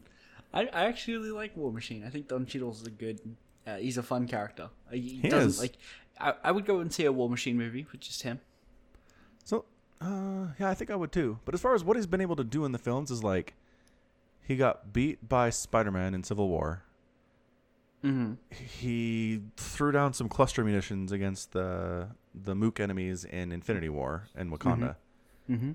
I, 0.53 0.63
I 0.67 0.85
actually 0.87 1.17
really 1.19 1.31
like 1.31 1.57
War 1.57 1.73
Machine. 1.73 2.05
I 2.05 2.11
think 2.11 2.29
Don 2.29 2.47
Cheadle's 2.47 2.87
a 2.87 2.91
good. 2.91 3.21
Uh, 3.67 3.77
he's 3.77 3.99
a 3.99 4.03
fun 4.03 4.27
character. 4.29 4.71
Uh, 4.89 4.95
He, 4.95 5.21
He 5.23 5.29
doesn't 5.29 5.49
is. 5.51 5.61
like. 5.61 5.75
I, 6.19 6.35
I 6.45 6.51
would 6.53 6.65
go 6.65 6.81
and 6.81 6.93
see 6.93 7.05
a 7.05 7.13
War 7.13 7.29
Machine 7.29 7.59
movie 7.59 7.87
with 7.93 8.01
just 8.01 8.23
him. 8.23 8.41
So, 9.45 9.65
uh, 10.01 10.47
yeah, 10.59 10.71
I 10.71 10.75
think 10.75 10.91
I 10.91 10.97
would 10.97 11.13
too. 11.13 11.39
But 11.45 11.55
as 11.55 11.61
far 11.61 11.75
as 11.75 11.85
what 11.85 11.97
he's 11.97 12.07
been 12.07 12.23
able 12.23 12.37
to 12.37 12.45
do 12.45 12.65
in 12.65 12.73
the 12.73 12.79
films 12.79 13.11
is 13.11 13.23
like, 13.23 13.53
he 14.43 14.57
got 14.57 14.93
beat 14.95 15.29
by 15.29 15.51
Spider 15.51 15.91
Man 15.91 16.15
in 16.15 16.23
Civil 16.25 16.49
War. 16.49 16.83
Mm-hmm. 18.07 18.35
he 18.55 19.43
threw 19.57 19.91
down 19.93 20.13
some 20.13 20.29
cluster 20.29 20.63
munitions 20.65 21.11
against 21.13 21.53
the 21.53 22.09
the 22.35 22.55
Mook 22.55 22.79
enemies 22.81 23.25
in 23.25 23.51
Infinity 23.53 23.89
War 23.89 24.29
and 24.35 24.51
Wakanda, 24.53 24.97
Mm-hmm. 25.51 25.73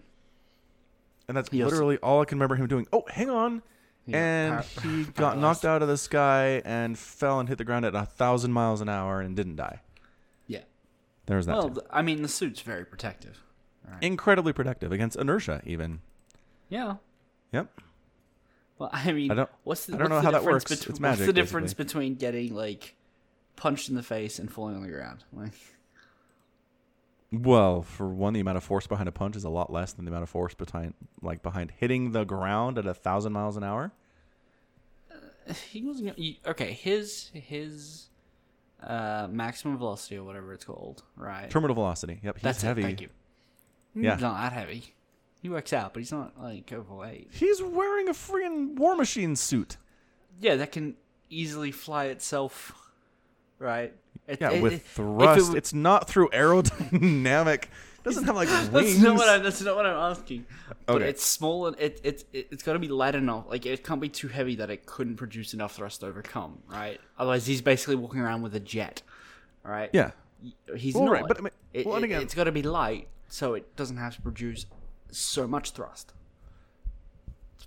and 1.27 1.37
that's 1.37 1.51
Yes. 1.51 1.69
literally 1.71 1.97
all 1.97 2.21
I 2.21 2.25
can 2.25 2.37
remember 2.37 2.55
him 2.55 2.67
doing. 2.67 2.87
Oh, 2.93 3.03
hang 3.09 3.29
on! 3.29 3.61
and 4.11 4.63
he 4.83 5.03
got 5.05 5.37
knocked 5.39 5.63
out 5.65 5.81
of 5.81 5.87
the 5.87 5.97
sky 5.97 6.61
and 6.65 6.97
fell 6.97 7.39
and 7.39 7.47
hit 7.47 7.57
the 7.59 7.63
ground 7.63 7.85
at 7.85 7.95
a 7.95 8.05
thousand 8.05 8.51
miles 8.51 8.81
an 8.81 8.89
hour 8.89 9.21
and 9.21 9.35
didn't 9.35 9.55
die. 9.57 9.81
Yeah. 10.47 10.61
There's 11.27 11.45
that. 11.45 11.55
Well, 11.55 11.69
too. 11.69 11.81
I 11.91 12.01
mean, 12.01 12.21
the 12.23 12.27
suit's 12.27 12.61
very 12.61 12.83
protective. 12.85 13.43
Right. 13.87 14.01
Incredibly 14.01 14.53
protective 14.53 14.91
against 14.91 15.17
inertia, 15.17 15.61
even. 15.65 16.01
yeah. 16.69 16.95
Yep. 17.53 17.81
Well, 18.81 18.89
I 18.91 19.11
mean, 19.13 19.29
I 19.29 19.35
don't- 19.35 19.49
what's 19.63 19.85
the, 19.85 19.93
I 19.93 19.97
don't 19.97 20.09
what's 20.09 20.23
know 20.23 20.25
how 20.25 20.31
that 20.31 20.39
difference 20.39 20.63
works. 20.63 20.71
betw- 20.71 20.73
It's 20.77 20.87
what's 20.87 20.99
magic, 20.99 21.25
the 21.27 21.33
difference 21.33 21.73
basically. 21.75 21.85
between 21.85 22.15
getting 22.15 22.55
like 22.55 22.95
punched 23.55 23.89
in 23.89 23.95
the 23.95 24.01
face 24.01 24.39
and 24.39 24.51
falling 24.51 24.75
on 24.75 24.81
the 24.81 24.87
ground? 24.89 25.23
Like, 25.31 25.53
Well, 27.31 27.83
for 27.83 28.07
one, 28.09 28.33
the 28.33 28.39
amount 28.39 28.57
of 28.57 28.63
force 28.63 28.87
behind 28.87 29.07
a 29.07 29.11
punch 29.11 29.35
is 29.35 29.43
a 29.43 29.49
lot 29.49 29.71
less 29.71 29.93
than 29.93 30.05
the 30.05 30.09
amount 30.11 30.23
of 30.23 30.29
force 30.29 30.53
behind, 30.53 30.95
like 31.21 31.43
behind 31.43 31.71
hitting 31.77 32.11
the 32.11 32.23
ground 32.25 32.77
at 32.79 32.85
a 32.87 32.93
thousand 32.93 33.33
miles 33.33 33.55
an 33.55 33.63
hour. 33.63 33.91
he 35.69 35.83
wasn't 35.83 36.07
gonna- 36.07 36.19
you- 36.19 36.35
okay. 36.45 36.73
His 36.73 37.29
his 37.33 38.07
uh, 38.81 39.27
maximum 39.29 39.77
velocity 39.77 40.17
or 40.17 40.23
whatever 40.23 40.53
it's 40.53 40.65
called, 40.65 41.03
right? 41.15 41.49
Terminal 41.51 41.75
velocity. 41.75 42.19
Yep, 42.23 42.37
he's 42.37 42.43
That's 42.43 42.61
heavy. 42.63 42.81
It, 42.81 42.85
thank 42.85 43.01
you. 43.01 43.09
Yeah. 43.93 44.13
He's 44.13 44.21
not 44.23 44.41
that 44.41 44.53
heavy. 44.53 44.95
He 45.41 45.49
works 45.49 45.73
out, 45.73 45.93
but 45.93 45.99
he's 46.01 46.11
not 46.11 46.39
like 46.39 46.71
overweight. 46.71 47.29
He's 47.31 47.61
wearing 47.61 48.07
a 48.07 48.13
freaking 48.13 48.75
War 48.75 48.95
Machine 48.95 49.35
suit. 49.35 49.77
Yeah, 50.39 50.55
that 50.57 50.71
can 50.71 50.95
easily 51.29 51.71
fly 51.71 52.05
itself, 52.05 52.71
right? 53.59 53.93
It- 54.27 54.39
Yeah, 54.39 54.51
it- 54.51 54.61
with 54.61 54.73
it- 54.73 54.81
thrust. 54.83 55.39
w- 55.39 55.57
it's 55.57 55.73
not 55.73 56.07
through 56.07 56.29
aerodynamic. 56.29 57.63
It 57.63 57.69
doesn't 58.03 58.23
have 58.25 58.35
like 58.35 58.49
wings. 58.71 58.93
That's 58.93 58.97
not 58.99 59.15
what 59.15 59.29
I'm. 59.29 59.43
That's 59.43 59.61
not 59.61 59.75
what 59.75 59.85
I'm 59.85 60.11
asking. 60.11 60.45
But 60.85 60.95
Okay. 60.97 61.09
it's 61.09 61.23
small 61.23 61.67
and 61.67 61.79
it 61.79 61.99
it, 62.03 62.23
it 62.33 62.47
it's 62.51 62.63
got 62.63 62.73
to 62.73 62.79
be 62.79 62.87
light 62.87 63.15
enough. 63.15 63.45
Like 63.49 63.65
it 63.65 63.83
can't 63.83 64.01
be 64.01 64.09
too 64.09 64.27
heavy 64.27 64.55
that 64.55 64.69
it 64.69 64.85
couldn't 64.85 65.17
produce 65.17 65.53
enough 65.53 65.75
thrust 65.75 66.01
to 66.01 66.07
overcome. 66.07 66.59
Right. 66.67 66.99
Otherwise, 67.17 67.45
he's 67.47 67.61
basically 67.61 67.95
walking 67.95 68.19
around 68.19 68.41
with 68.43 68.53
a 68.55 68.59
jet. 68.59 69.01
Right. 69.63 69.89
yeah. 69.93 70.11
He's 70.75 70.95
Well, 70.95 71.05
not. 71.05 71.11
right, 71.13 71.23
but 71.27 71.37
I 71.39 71.41
mean- 71.41 71.85
well, 71.85 71.97
it- 71.97 72.03
again- 72.03 72.21
it's 72.21 72.33
got 72.33 72.45
to 72.45 72.51
be 72.51 72.63
light, 72.63 73.07
so 73.27 73.53
it 73.53 73.75
doesn't 73.75 73.97
have 73.97 74.15
to 74.15 74.21
produce 74.23 74.65
so 75.11 75.47
much 75.47 75.71
thrust. 75.71 76.13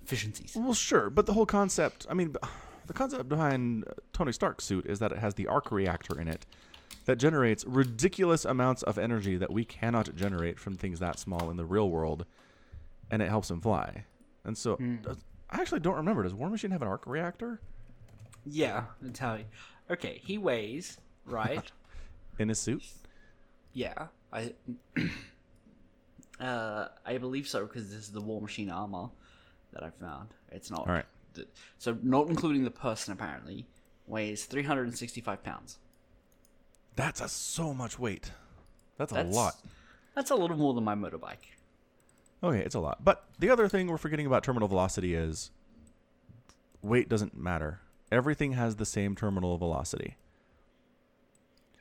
Efficiencies. 0.03 0.53
Well, 0.55 0.73
sure, 0.73 1.09
but 1.09 1.25
the 1.25 1.33
whole 1.33 1.45
concept. 1.45 2.05
I 2.09 2.13
mean, 2.13 2.35
the 2.85 2.93
concept 2.93 3.27
behind 3.29 3.85
uh, 3.87 3.93
Tony 4.13 4.31
Stark's 4.31 4.63
suit 4.63 4.85
is 4.85 4.99
that 4.99 5.11
it 5.11 5.17
has 5.17 5.33
the 5.33 5.47
arc 5.47 5.71
reactor 5.71 6.19
in 6.19 6.27
it 6.27 6.45
that 7.05 7.17
generates 7.17 7.65
ridiculous 7.65 8.45
amounts 8.45 8.83
of 8.83 8.97
energy 8.97 9.37
that 9.37 9.51
we 9.51 9.63
cannot 9.65 10.15
generate 10.15 10.59
from 10.59 10.75
things 10.75 10.99
that 10.99 11.17
small 11.19 11.49
in 11.49 11.57
the 11.57 11.65
real 11.65 11.89
world, 11.89 12.25
and 13.09 13.21
it 13.21 13.29
helps 13.29 13.49
him 13.49 13.61
fly. 13.61 14.05
And 14.43 14.57
so, 14.57 14.75
does- 15.01 15.17
I 15.49 15.61
actually 15.61 15.79
don't 15.79 15.95
remember. 15.95 16.23
Does 16.23 16.33
War 16.33 16.49
Machine 16.49 16.71
have 16.71 16.81
an 16.81 16.87
arc 16.87 17.05
reactor 17.07 17.59
Yeah, 18.45 18.83
that's 19.01 19.19
how 19.19 19.35
he. 19.37 19.45
Okay, 19.89 20.19
he 20.23 20.37
weighs 20.37 20.97
right. 21.25 21.71
in 22.39 22.49
his 22.49 22.59
suit? 22.59 22.83
Yeah, 23.73 24.07
I. 24.31 24.53
uh, 26.39 26.87
I 27.05 27.17
believe 27.17 27.47
so 27.47 27.65
because 27.65 27.89
this 27.89 27.99
is 27.99 28.11
the 28.11 28.21
War 28.21 28.41
Machine 28.41 28.69
armor 28.69 29.09
that 29.73 29.83
I 29.83 29.89
found. 29.89 30.29
It's 30.51 30.69
not. 30.71 30.81
All 30.87 30.93
right. 30.93 31.05
th- 31.33 31.47
So 31.77 31.97
not 32.03 32.27
including 32.29 32.63
the 32.63 32.71
person 32.71 33.13
apparently 33.13 33.67
weighs 34.07 34.45
three 34.45 34.63
hundred 34.63 34.87
and 34.87 34.97
sixty-five 34.97 35.43
pounds. 35.43 35.79
That's 36.95 37.19
a, 37.21 37.27
so 37.27 37.73
much 37.73 37.99
weight. 37.99 38.31
That's, 38.97 39.11
That's 39.11 39.33
a 39.35 39.37
lot. 39.37 39.55
That's 40.15 40.31
a 40.31 40.35
little 40.35 40.55
more 40.55 40.73
than 40.73 40.83
my 40.85 40.95
motorbike. 40.95 41.43
Okay, 42.41 42.59
it's 42.59 42.75
a 42.75 42.79
lot. 42.79 43.03
But 43.03 43.25
the 43.39 43.49
other 43.49 43.67
thing 43.67 43.87
we're 43.87 43.97
forgetting 43.97 44.25
about 44.25 44.43
terminal 44.43 44.67
velocity 44.69 45.13
is 45.15 45.51
weight 46.81 47.09
doesn't 47.09 47.35
matter. 47.35 47.81
Everything 48.11 48.53
has 48.53 48.75
the 48.77 48.85
same 48.85 49.15
terminal 49.15 49.57
velocity. 49.57 50.15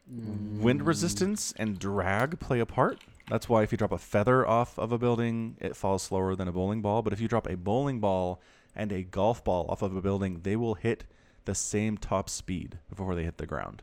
Wind 0.09 0.87
resistance 0.87 1.55
and 1.57 1.79
drag 1.79 2.41
play 2.41 2.61
a 2.61 2.67
part. 2.67 3.03
That's 3.29 3.49
why 3.49 3.63
if 3.63 3.73
you 3.73 3.79
drop 3.79 3.93
a 3.93 3.99
feather 3.99 4.47
off 4.47 4.79
of 4.79 4.93
a 4.93 4.99
building, 4.99 5.57
it 5.61 5.77
falls 5.77 6.03
slower 6.03 6.35
than 6.35 6.49
a 6.49 6.53
bowling 6.53 6.83
ball. 6.83 7.03
But 7.03 7.13
if 7.13 7.21
you 7.21 7.29
drop 7.29 7.49
a 7.49 7.57
bowling 7.57 8.01
ball 8.01 8.41
and 8.77 8.93
a 8.93 9.03
golf 9.03 9.43
ball 9.43 9.67
off 9.69 9.83
of 9.83 9.97
a 9.97 10.03
building, 10.03 10.41
they 10.43 10.57
will 10.57 10.75
hit 10.75 11.05
the 11.45 11.55
same 11.55 11.97
top 11.97 12.29
speed 12.29 12.79
before 12.89 13.15
they 13.15 13.25
hit 13.25 13.39
the 13.39 13.47
ground. 13.47 13.83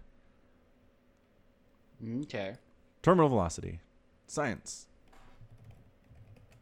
Okay. 2.22 2.56
Terminal 3.02 3.30
velocity. 3.30 3.80
Science. 4.28 4.88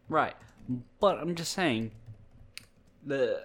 Right, 0.07 0.35
but 0.99 1.19
I'm 1.19 1.35
just 1.35 1.53
saying, 1.53 1.91
the 3.05 3.41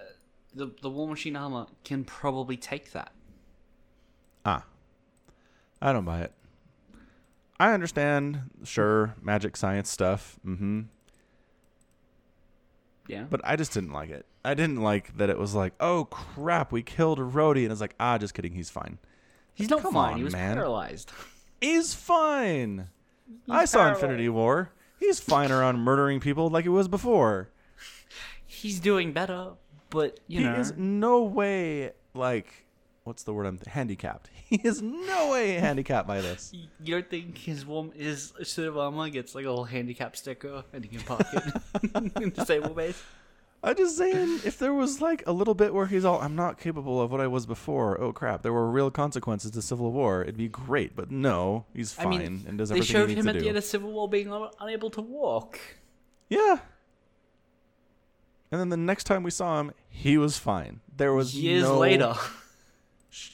the 0.55 0.71
the 0.81 0.89
War 0.89 1.07
Machine 1.07 1.35
armor 1.35 1.67
can 1.83 2.03
probably 2.03 2.57
take 2.57 2.91
that. 2.93 3.11
Ah. 4.43 4.63
I 5.81 5.93
don't 5.93 6.05
buy 6.05 6.21
it. 6.21 6.31
I 7.59 7.71
understand, 7.73 8.49
sure, 8.63 9.15
magic 9.21 9.55
science 9.55 9.89
stuff. 9.89 10.37
Mm-hmm. 10.45 10.81
Yeah. 13.07 13.25
But 13.29 13.41
I 13.43 13.55
just 13.55 13.73
didn't 13.73 13.91
like 13.93 14.09
it. 14.09 14.25
I 14.43 14.53
didn't 14.53 14.81
like 14.81 15.15
that 15.17 15.29
it 15.29 15.37
was 15.37 15.55
like, 15.55 15.73
oh 15.79 16.05
crap, 16.05 16.71
we 16.71 16.83
killed 16.83 17.19
Rhodey, 17.19 17.63
and 17.63 17.71
it's 17.71 17.81
like, 17.81 17.95
ah, 17.99 18.17
just 18.17 18.33
kidding, 18.33 18.53
he's 18.53 18.69
fine. 18.69 18.97
He's 19.53 19.69
not 19.69 19.81
Come 19.81 19.93
fine. 19.93 20.11
on, 20.13 20.17
he 20.17 20.23
was 20.23 20.33
man. 20.33 20.55
paralyzed. 20.55 21.11
He's 21.61 21.93
fine. 21.93 22.89
I 23.49 23.65
saw 23.65 23.79
paralyzed. 23.79 24.03
Infinity 24.03 24.29
War. 24.29 24.71
He's 24.99 25.19
finer 25.19 25.63
on 25.63 25.77
murdering 25.79 26.19
people 26.19 26.49
like 26.49 26.63
he 26.63 26.69
was 26.69 26.87
before. 26.87 27.49
He's 28.45 28.79
doing 28.79 29.13
better, 29.13 29.51
but 29.89 30.19
you 30.27 30.39
he 30.39 30.45
know. 30.45 30.55
is 30.55 30.73
no 30.75 31.23
way 31.23 31.91
like 32.13 32.64
what's 33.05 33.23
the 33.23 33.33
word 33.33 33.45
I'm 33.45 33.59
handicapped. 33.67 34.29
He 34.47 34.57
is 34.63 34.79
no 34.81 35.31
way 35.31 35.53
handicapped 35.53 36.07
by 36.07 36.21
this. 36.21 36.51
You 36.83 36.95
don't 36.95 37.09
think 37.09 37.37
his 37.37 37.65
warm 37.65 37.91
his 37.93 38.33
suit 38.43 38.67
of 38.67 38.77
armor 38.77 39.09
gets 39.09 39.33
like 39.33 39.45
a 39.45 39.49
little 39.49 39.63
handicap 39.63 40.15
sticker 40.15 40.63
and 40.73 40.83
he 40.83 40.89
can 40.97 41.01
park 41.05 41.25
it 41.33 42.11
in 42.21 42.29
disabled 42.31 42.75
base? 42.81 43.01
I'm 43.63 43.75
just 43.75 43.97
saying, 43.97 44.41
if 44.45 44.59
there 44.59 44.73
was 44.75 45.01
like 45.01 45.23
a 45.25 45.31
little 45.31 45.55
bit 45.55 45.73
where 45.73 45.87
he's 45.87 46.05
all, 46.05 46.21
I'm 46.21 46.35
not 46.35 46.59
capable 46.59 47.01
of 47.01 47.11
what 47.11 47.19
I 47.21 47.25
was 47.25 47.47
before. 47.47 47.99
Oh 47.99 48.11
crap, 48.13 48.43
there 48.43 48.53
were 48.53 48.69
real 48.69 48.91
consequences 48.91 49.49
to 49.51 49.61
Civil 49.63 49.91
War. 49.91 50.21
It'd 50.21 50.37
be 50.37 50.47
great, 50.49 50.95
but 50.95 51.09
no, 51.09 51.65
he's 51.73 51.97
I 51.97 52.03
fine 52.03 52.09
mean, 52.19 52.45
and 52.47 52.57
does 52.59 52.69
they 52.69 52.75
everything 52.75 52.93
showed 52.93 53.09
he 53.09 53.15
needs 53.15 53.25
him 53.25 53.25
to 53.25 53.29
at 53.31 53.33
do. 53.33 53.39
the 53.41 53.47
end 53.49 53.57
of 53.57 53.63
Civil 53.63 53.91
War 53.91 54.07
being 54.07 54.31
unable 54.59 54.91
to 54.91 55.01
walk. 55.01 55.59
yeah. 56.29 56.57
And 58.51 58.61
then 58.61 58.69
the 58.69 58.77
next 58.77 59.05
time 59.05 59.23
we 59.23 59.31
saw 59.31 59.59
him, 59.59 59.71
he 59.89 60.17
was 60.19 60.37
fine. 60.37 60.81
There 60.95 61.13
was 61.13 61.35
Years 61.35 61.63
no- 61.63 61.79
later. 61.79 62.13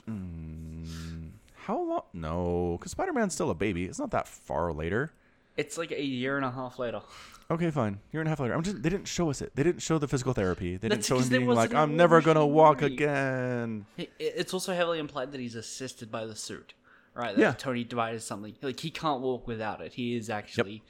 Mm, 0.09 1.29
how 1.65 1.81
long? 1.81 2.01
No, 2.13 2.77
because 2.79 2.91
Spider-Man's 2.91 3.33
still 3.33 3.49
a 3.49 3.55
baby. 3.55 3.85
It's 3.85 3.99
not 3.99 4.11
that 4.11 4.27
far 4.27 4.71
later. 4.73 5.11
It's 5.57 5.77
like 5.77 5.91
a 5.91 6.01
year 6.03 6.37
and 6.37 6.45
a 6.45 6.51
half 6.51 6.79
later. 6.79 7.01
Okay, 7.49 7.69
fine. 7.71 7.99
Year 8.13 8.21
and 8.21 8.27
a 8.27 8.31
half 8.31 8.39
later. 8.39 8.53
I'm 8.53 8.63
just. 8.63 8.81
They 8.81 8.89
didn't 8.89 9.07
show 9.07 9.29
us 9.29 9.41
it. 9.41 9.51
They 9.55 9.63
didn't 9.63 9.81
show 9.81 9.97
the 9.97 10.07
physical 10.07 10.33
therapy. 10.33 10.77
They 10.77 10.87
didn't 10.87 10.99
That's 10.99 11.07
show 11.07 11.17
him 11.19 11.27
there 11.29 11.39
being 11.39 11.49
like, 11.49 11.57
wasn't 11.71 11.79
"I'm 11.79 11.97
never 11.97 12.21
gonna 12.21 12.47
walk 12.47 12.81
again." 12.81 13.85
It- 13.97 14.11
It's 14.19 14.53
also 14.53 14.73
heavily 14.73 14.99
implied 14.99 15.33
that 15.33 15.41
he's 15.41 15.55
assisted 15.55 16.09
by 16.09 16.25
the 16.25 16.35
suit, 16.35 16.73
right? 17.13 17.35
That 17.35 17.41
Yeah. 17.41 17.51
Tony 17.51 17.83
divided 17.83 18.21
something. 18.21 18.55
Like 18.61 18.79
he 18.79 18.89
can't 18.89 19.19
walk 19.21 19.45
without 19.47 19.81
it. 19.81 19.93
He 19.93 20.15
is 20.15 20.29
actually, 20.29 20.83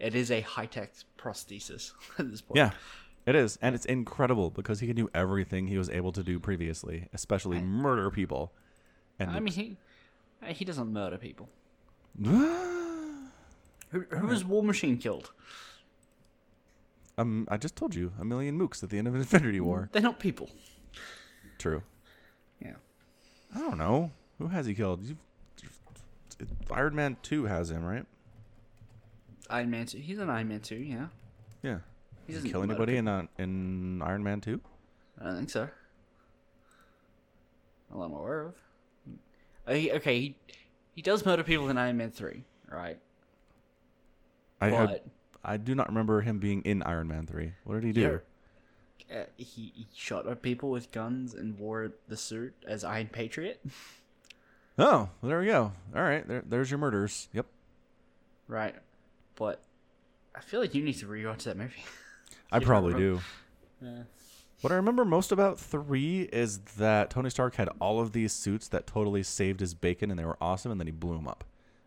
it 0.00 0.14
is 0.14 0.30
a 0.30 0.40
high 0.40 0.66
tech 0.66 0.92
prosthesis 1.18 1.92
at 2.18 2.30
this 2.30 2.40
point. 2.40 2.56
Yeah, 2.56 2.70
it 3.26 3.34
is, 3.34 3.58
and 3.60 3.74
it's 3.74 3.84
incredible 3.84 4.50
because 4.50 4.80
he 4.80 4.86
can 4.86 4.96
do 4.96 5.10
everything 5.14 5.66
he 5.66 5.78
was 5.78 5.90
able 5.90 6.12
to 6.12 6.22
do 6.22 6.38
previously, 6.38 7.08
especially 7.12 7.60
murder 7.60 8.10
people. 8.10 8.52
And 9.18 9.30
I 9.30 9.40
mean, 9.40 9.52
he 9.52 9.76
he 10.46 10.64
doesn't 10.64 10.92
murder 10.92 11.18
people. 11.18 11.48
Who, 13.90 14.00
who 14.10 14.26
was 14.26 14.44
War 14.44 14.64
Machine 14.64 14.98
killed? 14.98 15.30
um, 17.18 17.46
I 17.50 17.56
just 17.56 17.76
told 17.76 17.94
you 17.94 18.12
a 18.20 18.24
million 18.24 18.58
mooks 18.58 18.82
at 18.82 18.90
the 18.90 18.98
end 18.98 19.08
of 19.08 19.14
Infinity 19.14 19.60
War. 19.60 19.88
They're 19.92 20.02
not 20.02 20.18
people. 20.18 20.50
True. 21.58 21.82
Yeah. 22.60 22.74
I 23.54 23.60
don't 23.60 23.78
know 23.78 24.10
who 24.38 24.48
has 24.48 24.66
he 24.66 24.74
killed. 24.74 25.04
You've, 25.04 25.18
Iron 26.70 26.94
Man 26.94 27.16
Two 27.22 27.44
has 27.44 27.70
him, 27.70 27.84
right? 27.84 28.04
Iron 29.48 29.70
Man 29.70 29.86
two. 29.86 29.98
He's 29.98 30.18
an 30.18 30.28
Iron 30.28 30.48
Man 30.48 30.60
two. 30.60 30.76
Yeah. 30.76 31.06
Yeah. 31.62 31.78
He 32.26 32.32
Does 32.32 32.42
doesn't 32.42 32.50
kill 32.50 32.62
anybody 32.62 32.96
in 32.96 33.08
uh, 33.08 33.26
in 33.38 34.02
Iron 34.02 34.22
Man 34.22 34.40
Two? 34.40 34.60
I 35.20 35.24
don't 35.24 35.36
think 35.36 35.50
so. 35.50 35.68
All 37.94 38.02
I'm 38.02 38.12
aware 38.12 38.42
of. 38.46 38.54
Uh, 39.66 39.74
he, 39.74 39.92
okay, 39.92 40.18
he 40.20 40.36
he 40.94 41.02
does 41.02 41.24
murder 41.24 41.44
people 41.44 41.68
in 41.68 41.78
Iron 41.78 41.96
Man 41.96 42.10
three, 42.10 42.44
right? 42.70 42.98
I 44.60 44.66
I, 44.74 44.86
But 44.86 45.06
I 45.44 45.56
do 45.56 45.74
not 45.74 45.88
remember 45.88 46.20
him 46.22 46.38
being 46.38 46.62
in 46.62 46.82
Iron 46.82 47.08
Man 47.08 47.26
Three. 47.26 47.52
What 47.64 47.74
did 47.74 47.84
he 47.84 47.92
do? 47.92 48.20
uh, 49.14 49.24
he, 49.36 49.72
he 49.74 49.86
shot 49.94 50.26
at 50.26 50.42
people 50.42 50.70
with 50.70 50.90
guns 50.90 51.34
and 51.34 51.58
wore 51.58 51.92
the 52.08 52.16
suit 52.16 52.54
as 52.66 52.84
Iron 52.84 53.08
Patriot. 53.08 53.60
Oh, 54.78 55.08
well, 55.22 55.30
there 55.30 55.40
we 55.40 55.46
go. 55.46 55.72
All 55.94 56.02
right, 56.02 56.28
there, 56.28 56.42
there's 56.46 56.70
your 56.70 56.76
murders. 56.76 57.28
Yep. 57.32 57.46
Right. 58.46 58.74
But 59.34 59.62
I 60.34 60.40
feel 60.40 60.60
like 60.60 60.74
you 60.74 60.84
need 60.84 60.98
to 60.98 61.06
rewatch 61.06 61.44
that 61.44 61.56
movie. 61.56 61.82
I 62.56 62.64
probably 62.64 62.92
bro. 62.92 63.00
do. 63.00 63.20
Yeah. 63.82 64.02
What 64.62 64.72
I 64.72 64.76
remember 64.76 65.04
most 65.04 65.32
about 65.32 65.58
three 65.60 66.22
is 66.22 66.58
that 66.78 67.10
Tony 67.10 67.30
Stark 67.30 67.56
had 67.56 67.68
all 67.80 68.00
of 68.00 68.12
these 68.12 68.32
suits 68.32 68.68
that 68.68 68.86
totally 68.86 69.22
saved 69.22 69.60
his 69.60 69.74
bacon 69.74 70.10
and 70.10 70.18
they 70.18 70.24
were 70.24 70.38
awesome, 70.40 70.70
and 70.72 70.80
then 70.80 70.86
he 70.86 70.92
blew 70.92 71.14
them 71.14 71.28
up, 71.28 71.44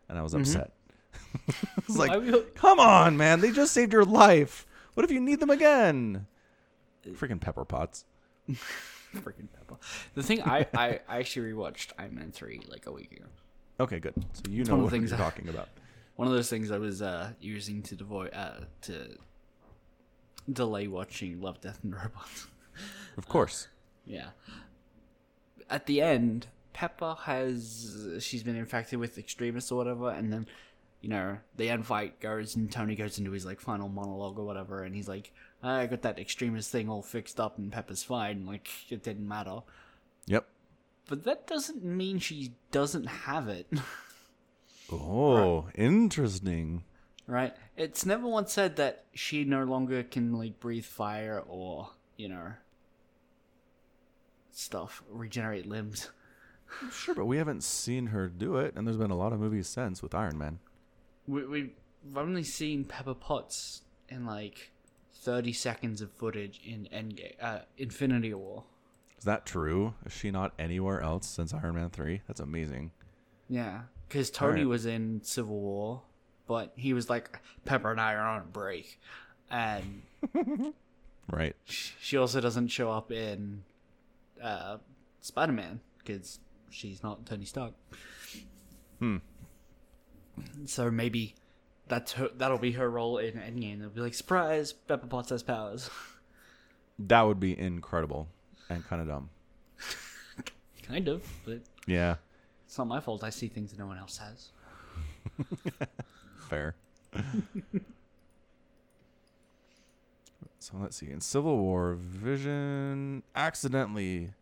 and 0.08 0.16
I 0.18 0.22
was 0.22 0.34
upset. 0.34 0.72
it's 1.78 1.96
like, 1.96 2.10
I 2.10 2.18
will- 2.18 2.44
come 2.54 2.78
on, 2.78 3.16
man! 3.16 3.40
They 3.40 3.50
just 3.50 3.72
saved 3.72 3.92
your 3.92 4.04
life. 4.04 4.66
What 4.94 5.04
if 5.04 5.10
you 5.10 5.20
need 5.20 5.40
them 5.40 5.50
again? 5.50 6.26
Freaking 7.06 7.40
Pepper 7.40 7.64
Potts. 7.64 8.04
Freaking 9.14 9.48
pepper. 9.52 9.76
The 10.14 10.22
thing 10.22 10.40
I, 10.42 10.66
I, 10.74 11.00
I 11.08 11.18
actually 11.18 11.52
rewatched 11.52 11.88
Iron 11.98 12.14
Man 12.14 12.30
3 12.30 12.60
like 12.68 12.86
a 12.86 12.92
week 12.92 13.10
ago. 13.12 13.24
Okay, 13.80 13.98
good. 13.98 14.14
So 14.34 14.42
you 14.48 14.62
know 14.64 14.76
the 14.76 14.82
what 14.84 14.92
things 14.92 15.10
you're 15.10 15.18
I- 15.20 15.22
talking 15.24 15.48
about. 15.48 15.68
One 16.16 16.28
of 16.28 16.34
those 16.34 16.50
things 16.50 16.70
I 16.70 16.78
was 16.78 17.00
uh, 17.02 17.30
using 17.40 17.82
to 17.84 17.96
devoid 17.96 18.32
uh, 18.34 18.60
to 18.82 19.16
delay 20.50 20.86
watching 20.86 21.40
Love, 21.40 21.60
Death, 21.60 21.80
and 21.82 21.94
Robots. 21.94 22.46
Of 23.16 23.28
course. 23.28 23.66
Uh, 23.66 24.12
yeah. 24.12 24.28
At 25.68 25.86
the 25.86 26.00
end, 26.00 26.46
Pepper 26.72 27.16
has 27.24 28.16
she's 28.20 28.42
been 28.42 28.56
infected 28.56 28.98
with 28.98 29.18
extremists 29.18 29.70
or 29.70 29.76
whatever, 29.76 30.10
and 30.10 30.32
then 30.32 30.46
you 31.02 31.10
know 31.10 31.38
the 31.56 31.68
end 31.68 31.84
fight 31.86 32.20
goes 32.20 32.56
and 32.56 32.70
Tony 32.70 32.94
goes 32.94 33.18
into 33.18 33.32
his 33.32 33.44
like 33.44 33.60
final 33.60 33.88
monologue 33.88 34.38
or 34.38 34.46
whatever, 34.46 34.84
and 34.84 34.94
he's 34.94 35.08
like, 35.08 35.32
ah, 35.62 35.78
"I 35.78 35.86
got 35.86 36.02
that 36.02 36.18
extremist 36.18 36.70
thing 36.70 36.88
all 36.88 37.02
fixed 37.02 37.38
up, 37.40 37.58
and 37.58 37.70
Pepper's 37.70 38.04
fine. 38.04 38.46
Like 38.46 38.68
it 38.88 39.02
didn't 39.02 39.28
matter." 39.28 39.58
Yep. 40.26 40.46
But 41.08 41.24
that 41.24 41.46
doesn't 41.46 41.84
mean 41.84 42.20
she 42.20 42.52
doesn't 42.70 43.06
have 43.06 43.48
it, 43.48 43.66
Oh, 44.92 45.68
interesting. 45.74 46.84
Right? 47.30 47.54
It's 47.76 48.04
never 48.04 48.26
once 48.26 48.52
said 48.52 48.76
that 48.76 49.04
she 49.14 49.44
no 49.44 49.64
longer 49.64 50.02
can 50.02 50.32
like 50.32 50.60
breathe 50.60 50.84
fire 50.84 51.42
or 51.46 51.90
you 52.16 52.28
know 52.28 52.52
stuff, 54.52 55.02
regenerate 55.08 55.66
limbs. 55.66 56.10
Sure, 56.92 57.16
but 57.16 57.24
we 57.24 57.36
haven't 57.36 57.64
seen 57.64 58.06
her 58.06 58.28
do 58.28 58.54
it, 58.54 58.74
and 58.76 58.86
there's 58.86 58.96
been 58.96 59.10
a 59.10 59.16
lot 59.16 59.32
of 59.32 59.40
movies 59.40 59.66
since 59.66 60.04
with 60.04 60.14
Iron 60.14 60.38
Man. 60.38 60.60
We, 61.26 61.44
we've 61.44 61.72
only 62.14 62.44
seen 62.44 62.84
Pepper 62.84 63.14
Potts 63.14 63.82
in 64.08 64.24
like 64.24 64.70
30 65.12 65.52
seconds 65.52 66.00
of 66.00 66.12
footage 66.12 66.60
in 66.64 66.88
Endgame, 66.94 67.34
uh, 67.42 67.58
Infinity 67.76 68.34
War. 68.34 68.62
Is 69.18 69.24
that 69.24 69.46
true? 69.46 69.94
Is 70.06 70.12
she 70.12 70.30
not 70.30 70.52
anywhere 70.60 71.00
else 71.00 71.28
since 71.28 71.52
Iron 71.52 71.74
Man 71.74 71.90
3? 71.90 72.22
That's 72.28 72.38
amazing. 72.38 72.92
Yeah, 73.48 73.80
because 74.08 74.30
Tony 74.30 74.60
Alright. 74.60 74.68
was 74.68 74.86
in 74.86 75.22
Civil 75.24 75.58
War, 75.58 76.02
but 76.50 76.72
he 76.74 76.92
was 76.94 77.08
like, 77.08 77.38
Pepper 77.64 77.92
and 77.92 78.00
I 78.00 78.14
are 78.14 78.26
on 78.26 78.40
a 78.40 78.44
break. 78.44 78.98
And 79.52 80.02
Right. 81.30 81.54
she 81.64 82.16
also 82.16 82.40
doesn't 82.40 82.68
show 82.68 82.90
up 82.90 83.12
in 83.12 83.62
uh, 84.42 84.78
Spider 85.20 85.52
Man 85.52 85.78
because 85.98 86.40
she's 86.68 87.04
not 87.04 87.24
Tony 87.24 87.44
Stark. 87.44 87.74
Hmm. 88.98 89.18
So 90.64 90.90
maybe 90.90 91.36
that's 91.86 92.14
her, 92.14 92.30
that'll 92.36 92.58
be 92.58 92.72
her 92.72 92.90
role 92.90 93.18
in 93.18 93.34
Endgame. 93.34 93.78
They'll 93.78 93.90
be 93.90 94.00
like, 94.00 94.14
surprise, 94.14 94.72
Pepper 94.72 95.06
Potts 95.06 95.30
has 95.30 95.44
powers. 95.44 95.88
That 96.98 97.22
would 97.22 97.38
be 97.38 97.56
incredible 97.56 98.26
and 98.68 98.84
kind 98.88 99.00
of 99.00 99.06
dumb. 99.06 99.30
kind 100.82 101.06
of, 101.06 101.22
but 101.44 101.60
Yeah, 101.86 102.16
it's 102.66 102.76
not 102.76 102.88
my 102.88 102.98
fault. 102.98 103.22
I 103.22 103.30
see 103.30 103.46
things 103.46 103.70
that 103.70 103.78
no 103.78 103.86
one 103.86 103.98
else 103.98 104.18
has. 104.18 104.50
fair. 106.50 106.74
so 110.58 110.74
let's 110.74 110.96
see. 110.96 111.10
In 111.10 111.20
Civil 111.20 111.56
War, 111.58 111.94
Vision 111.94 113.22
accidentally 113.34 114.32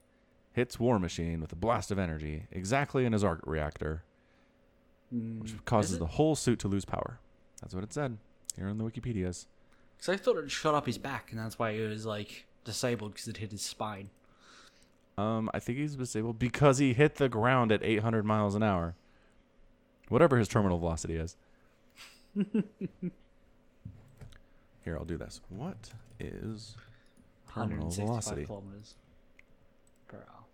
hits 0.53 0.81
War 0.81 0.99
Machine 0.99 1.41
with 1.41 1.53
a 1.53 1.57
blast 1.57 1.91
of 1.91 1.99
energy 1.99 2.47
exactly 2.51 3.05
in 3.05 3.13
his 3.13 3.23
arc 3.23 3.41
reactor, 3.45 4.03
which 5.13 5.55
causes 5.65 5.99
the 5.99 6.07
whole 6.07 6.35
suit 6.35 6.59
to 6.61 6.69
lose 6.69 6.85
power. 6.85 7.21
That's 7.61 7.75
what 7.75 7.85
it 7.85 7.93
said 7.93 8.19
here 8.57 8.69
in 8.69 8.79
the 8.79 8.85
Wikipedia's. 8.85 9.47
Because 9.97 10.15
I 10.15 10.17
thought 10.17 10.39
it 10.39 10.51
shot 10.51 10.75
up 10.75 10.87
his 10.87 10.99
back, 10.99 11.31
and 11.31 11.39
that's 11.39 11.59
why 11.59 11.75
he 11.75 11.81
was 11.81 12.07
like 12.07 12.47
disabled 12.65 13.13
because 13.13 13.29
it 13.29 13.37
hit 13.37 13.53
his 13.53 13.63
spine. 13.63 14.11
Um, 15.17 15.51
I 15.53 15.59
think 15.59 15.79
he's 15.79 15.97
disabled 15.97 16.39
because 16.39 16.79
he 16.79 16.93
hit 16.93 17.17
the 17.17 17.29
ground 17.29 17.73
at 17.73 17.83
800 17.83 18.25
miles 18.25 18.55
an 18.55 18.63
hour. 18.63 18.95
Whatever 20.09 20.39
his 20.39 20.49
terminal 20.49 20.79
velocity 20.79 21.17
is. 21.17 21.37
Here, 24.85 24.97
I'll 24.97 25.05
do 25.05 25.17
this. 25.17 25.41
What 25.49 25.91
is 26.21 26.77
terminal 27.53 27.91
velocity? 27.91 28.45
kilometers 28.45 28.95
per 30.07 30.19
hour. 30.19 30.45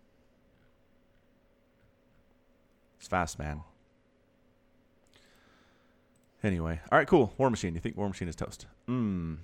It's 2.97 3.07
fast, 3.07 3.37
man. 3.37 3.61
Anyway, 6.43 6.79
all 6.91 6.97
right, 6.97 7.07
cool. 7.07 7.33
War 7.37 7.49
Machine. 7.49 7.73
You 7.73 7.81
think 7.81 7.97
War 7.97 8.07
Machine 8.07 8.27
is 8.27 8.35
toast? 8.35 8.67
Hmm. 8.87 9.35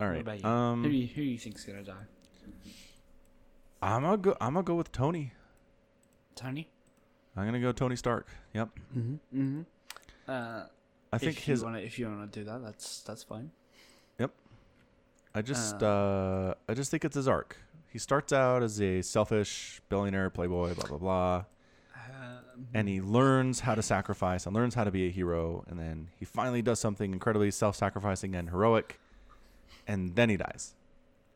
All 0.00 0.08
right. 0.08 0.24
What 0.24 0.38
about 0.38 0.42
you? 0.42 0.48
Um, 0.48 0.82
who, 0.84 0.90
do 0.90 0.96
you, 0.96 1.06
who 1.06 1.22
do 1.22 1.28
you 1.28 1.38
think's 1.38 1.64
gonna 1.64 1.82
die? 1.82 1.92
I'm 3.82 4.02
gonna 4.02 4.16
go. 4.16 4.36
I'm 4.40 4.54
gonna 4.54 4.64
go 4.64 4.74
with 4.74 4.92
Tony. 4.92 5.32
Tony. 6.34 6.68
I'm 7.36 7.44
gonna 7.44 7.60
go 7.60 7.72
Tony 7.72 7.96
Stark. 7.96 8.26
Yep. 8.54 8.70
Mm-hmm. 8.96 9.38
Mm-hmm. 9.38 9.60
Uh, 10.30 10.62
I 11.12 11.18
think 11.18 11.38
if 11.38 11.44
his. 11.44 11.60
you 11.60 11.66
wanna, 11.66 11.78
if 11.78 11.98
you 11.98 12.06
wanna 12.08 12.26
do 12.26 12.44
that, 12.44 12.62
that's 12.62 13.02
that's 13.02 13.22
fine. 13.22 13.50
Yep. 14.18 14.30
I 15.34 15.42
just. 15.42 15.82
Uh, 15.82 16.54
I 16.68 16.74
just 16.74 16.90
think 16.90 17.04
it's 17.04 17.16
his 17.16 17.26
arc. 17.28 17.56
he 17.88 17.98
starts 17.98 18.32
out 18.32 18.62
as 18.62 18.80
a 18.80 19.02
selfish 19.02 19.80
billionaire 19.88 20.30
playboy, 20.30 20.74
blah 20.74 20.86
blah 20.88 20.98
blah, 20.98 21.44
Um, 21.96 22.68
and 22.74 22.88
he 22.88 23.00
learns 23.00 23.60
how 23.60 23.74
to 23.74 23.82
sacrifice 23.82 24.46
and 24.46 24.54
learns 24.54 24.74
how 24.74 24.84
to 24.84 24.90
be 24.92 25.06
a 25.08 25.10
hero, 25.10 25.64
and 25.68 25.78
then 25.78 26.08
he 26.18 26.24
finally 26.24 26.62
does 26.62 26.78
something 26.78 27.12
incredibly 27.12 27.50
self-sacrificing 27.50 28.34
and 28.36 28.50
heroic, 28.50 29.00
and 29.88 30.14
then 30.14 30.28
he 30.30 30.36
dies. 30.36 30.74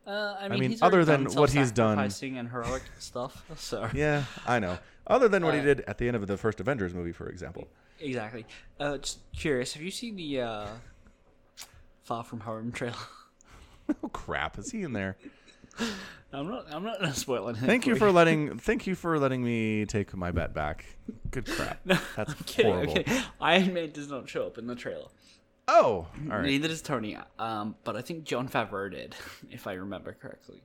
uh, 0.07 0.37
I 0.39 0.49
mean, 0.49 0.61
mean, 0.61 0.79
other 0.83 1.05
than 1.05 1.25
what 1.33 1.51
he's 1.51 1.73
done- 1.73 1.99
and 1.99 2.49
heroic 2.51 2.83
stuff. 2.99 3.45
So 3.57 3.89
Yeah, 3.95 4.25
I 4.47 4.61
know. 4.61 4.79
Other 5.07 5.29
than 5.29 5.45
what 5.45 5.55
he 5.55 5.61
Uh, 5.61 5.65
did 5.65 5.81
at 5.83 5.99
the 5.99 6.07
end 6.07 6.17
of 6.17 6.27
the 6.27 6.37
first 6.37 6.61
Avengers 6.61 6.95
movie, 6.95 7.13
for 7.13 7.29
example. 7.29 7.67
Exactly. 8.01 8.45
Uh, 8.81 8.99
just 8.99 9.19
curious, 9.37 9.73
have 9.75 9.83
you 9.83 9.91
seen 9.91 10.17
the 10.17 10.41
uh, 10.41 10.67
Far 12.03 12.25
From 12.25 12.41
Home 12.41 12.73
trailer? 12.73 12.95
oh 14.03 14.09
crap! 14.09 14.59
Is 14.59 14.71
he 14.71 14.83
in 14.83 14.93
there? 14.93 15.17
I'm 16.33 16.49
not. 16.49 16.67
I'm 16.73 16.83
not 16.85 17.01
gonna 17.01 17.15
spoil 17.15 17.49
anything. 17.49 17.67
Thank 17.69 17.87
you 17.87 17.97
for 17.97 18.11
letting. 18.13 18.59
Thank 18.59 18.87
you 18.87 18.95
for 18.95 19.19
letting 19.19 19.43
me 19.45 19.87
take 19.87 20.15
my 20.17 20.31
bet 20.31 20.55
back. 20.55 20.85
Good 21.31 21.47
crap. 21.47 21.81
no, 21.85 21.97
That's 22.17 22.33
I'm 22.33 22.39
kidding. 22.47 22.73
horrible. 22.73 22.99
Okay, 22.99 23.23
Iron 23.41 23.75
Man 23.75 23.91
does 23.91 24.09
not 24.09 24.29
show 24.29 24.47
up 24.47 24.59
in 24.59 24.67
the 24.67 24.75
trailer. 24.75 25.09
Oh, 25.67 26.07
all 26.31 26.37
right. 26.37 26.43
Neither 26.45 26.69
does 26.69 26.83
Tony. 26.83 27.17
Um, 27.39 27.75
but 27.85 27.97
I 27.97 28.03
think 28.03 28.25
Jon 28.25 28.49
Favreau 28.49 28.91
did, 28.91 29.15
if 29.51 29.67
I 29.67 29.73
remember 29.75 30.13
correctly. 30.21 30.63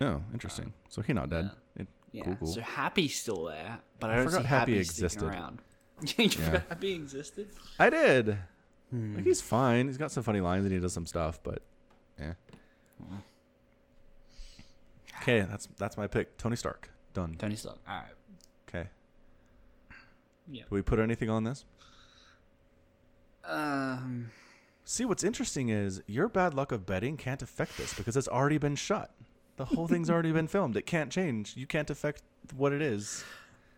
Oh, 0.00 0.22
interesting. 0.32 0.72
So 0.88 1.02
he 1.02 1.12
not 1.12 1.30
dead. 1.30 1.50
It- 1.76 1.88
Yeah. 2.12 2.24
Cool, 2.24 2.36
cool. 2.36 2.48
So 2.48 2.60
Happy's 2.60 3.18
still 3.20 3.44
there, 3.46 3.78
but 3.98 4.10
I, 4.10 4.12
I 4.12 4.16
don't 4.16 4.26
forgot 4.26 4.42
see 4.42 4.46
Happy 4.46 4.72
Happy, 4.72 4.78
existed. 4.80 5.22
around. 5.24 5.58
You 6.16 6.28
forgot 6.28 6.62
Happy 6.68 6.94
existed? 6.94 7.48
I 7.78 7.90
did. 7.90 8.38
Like 8.92 9.24
he's 9.24 9.40
fine. 9.40 9.86
He's 9.86 9.98
got 9.98 10.12
some 10.12 10.22
funny 10.22 10.40
lines 10.40 10.64
and 10.64 10.72
he 10.72 10.78
does 10.78 10.92
some 10.92 11.06
stuff, 11.06 11.40
but 11.42 11.62
yeah. 12.18 12.34
Okay, 15.22 15.40
that's 15.40 15.68
that's 15.76 15.96
my 15.96 16.06
pick. 16.06 16.38
Tony 16.38 16.56
Stark. 16.56 16.90
Done. 17.12 17.36
Tony 17.38 17.56
Stark. 17.56 17.78
All 17.88 17.94
right. 17.96 18.04
Okay. 18.68 18.88
Yeah. 20.48 20.62
Do 20.62 20.74
we 20.74 20.82
put 20.82 20.98
anything 20.98 21.30
on 21.30 21.44
this? 21.44 21.64
Um. 23.44 24.30
See, 24.84 25.04
what's 25.04 25.24
interesting 25.24 25.68
is 25.68 26.00
your 26.06 26.28
bad 26.28 26.54
luck 26.54 26.70
of 26.70 26.86
betting 26.86 27.16
can't 27.16 27.42
affect 27.42 27.76
this 27.76 27.92
because 27.92 28.16
it's 28.16 28.28
already 28.28 28.58
been 28.58 28.76
shot. 28.76 29.10
The 29.56 29.64
whole 29.64 29.88
thing's 29.88 30.08
already 30.08 30.30
been 30.30 30.46
filmed. 30.46 30.76
It 30.76 30.86
can't 30.86 31.10
change. 31.10 31.56
You 31.56 31.66
can't 31.66 31.90
affect 31.90 32.22
what 32.54 32.72
it 32.72 32.80
is. 32.80 33.24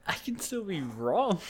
I 0.06 0.12
can 0.12 0.38
still 0.38 0.64
be 0.64 0.82
wrong. 0.82 1.40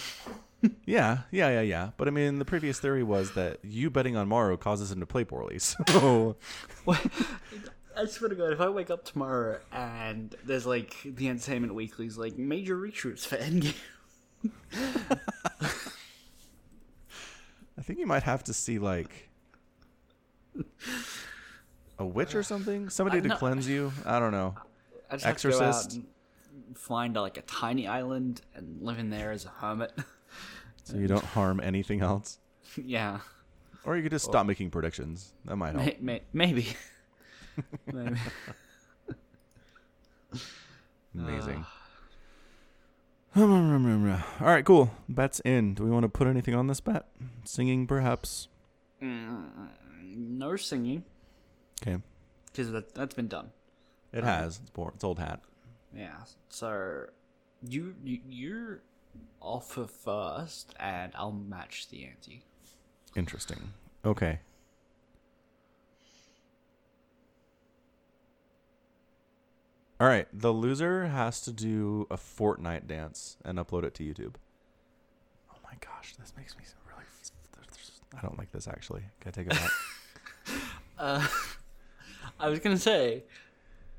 Yeah, 0.85 1.21
yeah, 1.31 1.51
yeah, 1.51 1.61
yeah. 1.61 1.91
But 1.97 2.09
I 2.09 2.11
mean, 2.11 2.39
the 2.39 2.45
previous 2.45 2.81
theory 2.81 3.03
was 3.03 3.33
that 3.35 3.59
you 3.63 3.91
betting 3.91 4.17
on 4.17 4.29
Morrow 4.29 4.57
causes 4.57 4.91
him 4.91 5.01
to 5.01 5.07
play 5.07 5.25
poorly. 5.25 5.59
So 5.89 6.37
What? 6.85 7.05
I 7.97 8.07
swear 8.07 8.29
to 8.29 8.37
God, 8.37 8.53
if 8.53 8.61
I 8.61 8.69
wake 8.69 8.91
up 8.91 9.05
tomorrow 9.05 9.59
and 9.73 10.35
there's 10.45 10.67
like 10.67 10.97
the 11.05 11.29
Entertainment 11.29 11.75
Weekly's 11.75 12.17
like 12.17 12.39
major 12.39 12.77
reshoots 12.77 13.27
for 13.27 13.37
Endgame, 13.37 13.75
I 17.77 17.83
think 17.83 17.99
you 17.99 18.07
might 18.07 18.23
have 18.23 18.45
to 18.45 18.55
see 18.55 18.79
like 18.79 19.29
a 21.99 22.07
witch 22.07 22.37
or 22.37 22.45
something. 22.45 22.89
Somebody 22.89 23.21
to 23.29 23.35
cleanse 23.37 23.69
you. 23.69 23.93
I 24.07 24.21
don't 24.21 24.33
know. 24.33 24.55
I 25.11 25.17
just 25.17 25.25
have 25.25 25.37
to 25.39 25.49
go 25.51 25.57
out 25.57 25.63
Exorcist. 25.63 25.97
and 25.97 26.07
find 26.79 27.17
like 27.17 27.37
a 27.37 27.43
tiny 27.43 27.89
island 27.89 28.43
and 28.55 28.81
live 28.81 29.01
in 29.01 29.11
there 29.11 29.33
as 29.33 29.45
a 29.45 29.49
hermit. 29.49 29.93
So 30.89 30.97
you 30.97 31.07
don't 31.07 31.23
harm 31.25 31.61
anything 31.61 32.01
else. 32.01 32.39
yeah, 32.83 33.21
Or 33.85 33.95
you 33.97 34.03
could 34.03 34.13
just 34.13 34.25
stop 34.25 34.47
making 34.47 34.71
predictions. 34.71 35.35
That 35.45 35.57
might 35.57 35.75
help. 35.75 35.85
may, 35.85 35.97
may, 36.01 36.23
maybe. 36.33 36.69
maybe. 37.93 38.17
Amazing. 41.15 41.67
All 43.37 43.47
right, 44.41 44.65
cool. 44.65 44.91
Bet's 45.11 45.41
in. 45.41 45.75
Do 45.75 45.85
we 45.85 45.91
want 45.91 46.05
to 46.05 46.09
put 46.09 46.27
anything 46.27 46.55
on 46.55 46.69
this 46.69 46.81
bet? 46.81 47.07
Singing, 47.45 47.87
perhaps. 47.87 48.49
Mm, 49.03 49.45
no 50.17 50.57
singing 50.57 51.05
Okay. 51.83 52.03
because 52.47 52.73
that 52.73 52.95
that's 52.95 53.15
been 53.15 53.29
done. 53.29 53.51
It 54.13 54.25
has. 54.25 54.59
It's, 54.63 54.71
boring. 54.71 54.95
it's 54.95 55.05
old 55.05 55.19
hat. 55.19 55.41
Yeah. 55.95 56.17
So 56.49 57.05
you, 57.63 57.95
you 58.03 58.21
you're 58.29 58.81
offer 59.41 59.87
first, 59.87 60.75
and 60.79 61.13
I'll 61.15 61.33
match 61.33 61.89
the 61.89 62.05
ante. 62.05 62.43
Interesting. 63.17 63.73
Okay. 64.05 64.41
All 70.01 70.07
right. 70.07 70.29
The 70.33 70.53
loser 70.53 71.07
has 71.07 71.41
to 71.43 71.53
do 71.53 72.07
a 72.11 72.17
Fortnite 72.17 72.87
dance 72.87 73.37
and 73.45 73.59
upload 73.59 73.85
it 73.85 73.95
to 73.95 74.05
YouTube. 74.05 74.35
Oh 75.51 75.59
my 75.65 75.73
gosh, 75.81 76.15
this 76.17 76.33
makes 76.37 76.57
me 76.57 76.65
really. 76.87 77.05
I 78.17 78.21
don't 78.21 78.39
like 78.39 78.53
this 78.53 78.69
actually. 78.69 79.03
Can 79.21 79.29
I 79.29 79.31
take 79.31 79.47
it 79.47 79.51
back? 79.51 79.71
Uh, 80.99 81.25
I 82.41 82.49
was 82.49 82.59
gonna 82.59 82.77
say, 82.77 83.23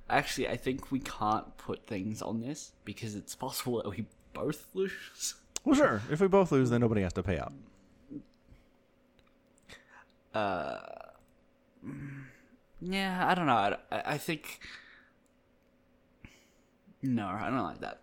actually, 0.09 0.49
I 0.49 0.57
think 0.57 0.91
we 0.91 0.99
can't 0.99 1.55
put 1.57 1.87
things 1.87 2.21
on 2.21 2.41
this 2.41 2.73
because 2.83 3.15
it's 3.15 3.35
possible 3.35 3.81
that 3.81 3.89
we 3.89 4.05
both 4.33 4.67
lose. 4.73 5.35
well, 5.63 5.75
sure. 5.75 6.01
If 6.11 6.21
we 6.21 6.27
both 6.27 6.51
lose, 6.51 6.69
then 6.69 6.81
nobody 6.81 7.01
has 7.01 7.13
to 7.13 7.23
pay 7.23 7.37
out. 7.39 7.53
Uh, 10.33 10.77
yeah, 12.81 13.25
I 13.27 13.35
don't 13.35 13.47
know. 13.47 13.53
I, 13.53 13.75
I 13.91 14.01
I 14.13 14.17
think 14.17 14.59
no, 17.01 17.25
I 17.27 17.49
don't 17.49 17.63
like 17.63 17.81
that. 17.81 18.01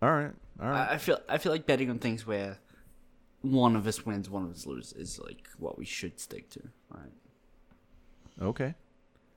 All 0.00 0.10
right. 0.12 0.32
All 0.60 0.68
right. 0.68 0.88
I, 0.90 0.94
I 0.94 0.98
feel 0.98 1.20
I 1.28 1.38
feel 1.38 1.52
like 1.52 1.66
betting 1.66 1.90
on 1.90 1.98
things 1.98 2.26
where 2.26 2.58
one 3.42 3.76
of 3.76 3.86
us 3.86 4.06
wins, 4.06 4.30
one 4.30 4.44
of 4.44 4.50
us 4.52 4.66
loses 4.66 4.92
is 4.94 5.18
like 5.18 5.48
what 5.58 5.76
we 5.76 5.84
should 5.84 6.18
stick 6.18 6.48
to, 6.50 6.62
right? 6.90 7.12
okay. 8.40 8.74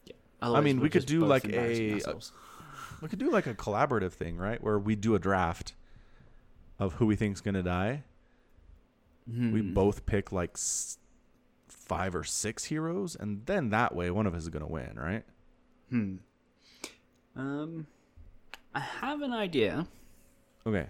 Yeah. 0.05 0.13
Otherwise, 0.41 0.63
mean, 0.63 0.79
we're 0.79 0.89
could 0.89 1.05
do 1.05 1.25
like 1.25 1.45
embarrassing 1.45 2.01
a- 2.05 3.01
We 3.01 3.09
could 3.09 3.19
do 3.19 3.29
like 3.29 3.47
a 3.47 3.53
collaborative 3.53 4.13
thing, 4.13 4.38
right? 4.38 4.61
Where 4.63 4.79
we 4.79 4.95
do 4.95 5.13
a 5.13 5.19
draft 5.19 5.73
of 6.79 6.93
who 6.93 7.05
we 7.05 7.15
think's 7.15 7.41
gonna 7.41 7.63
die. 7.63 8.03
We 9.27 9.61
Hmm. 9.61 9.73
both 9.73 10.05
pick 10.05 10.31
like 10.31 10.51
s- 10.55 10.97
five 11.67 12.15
or 12.15 12.23
six 12.23 12.65
heroes, 12.65 13.15
and 13.15 13.45
then 13.45 13.69
that 13.69 13.93
way 13.95 14.09
one 14.11 14.25
of 14.27 14.33
us 14.33 14.43
is 14.43 14.49
gonna 14.49 14.67
win, 14.67 14.95
right? 14.97 15.25
Hmm. 15.89 16.15
Um, 17.35 17.87
I 18.73 18.79
have 18.79 19.21
an 19.21 19.33
idea, 19.33 19.87
Okay. 20.65 20.87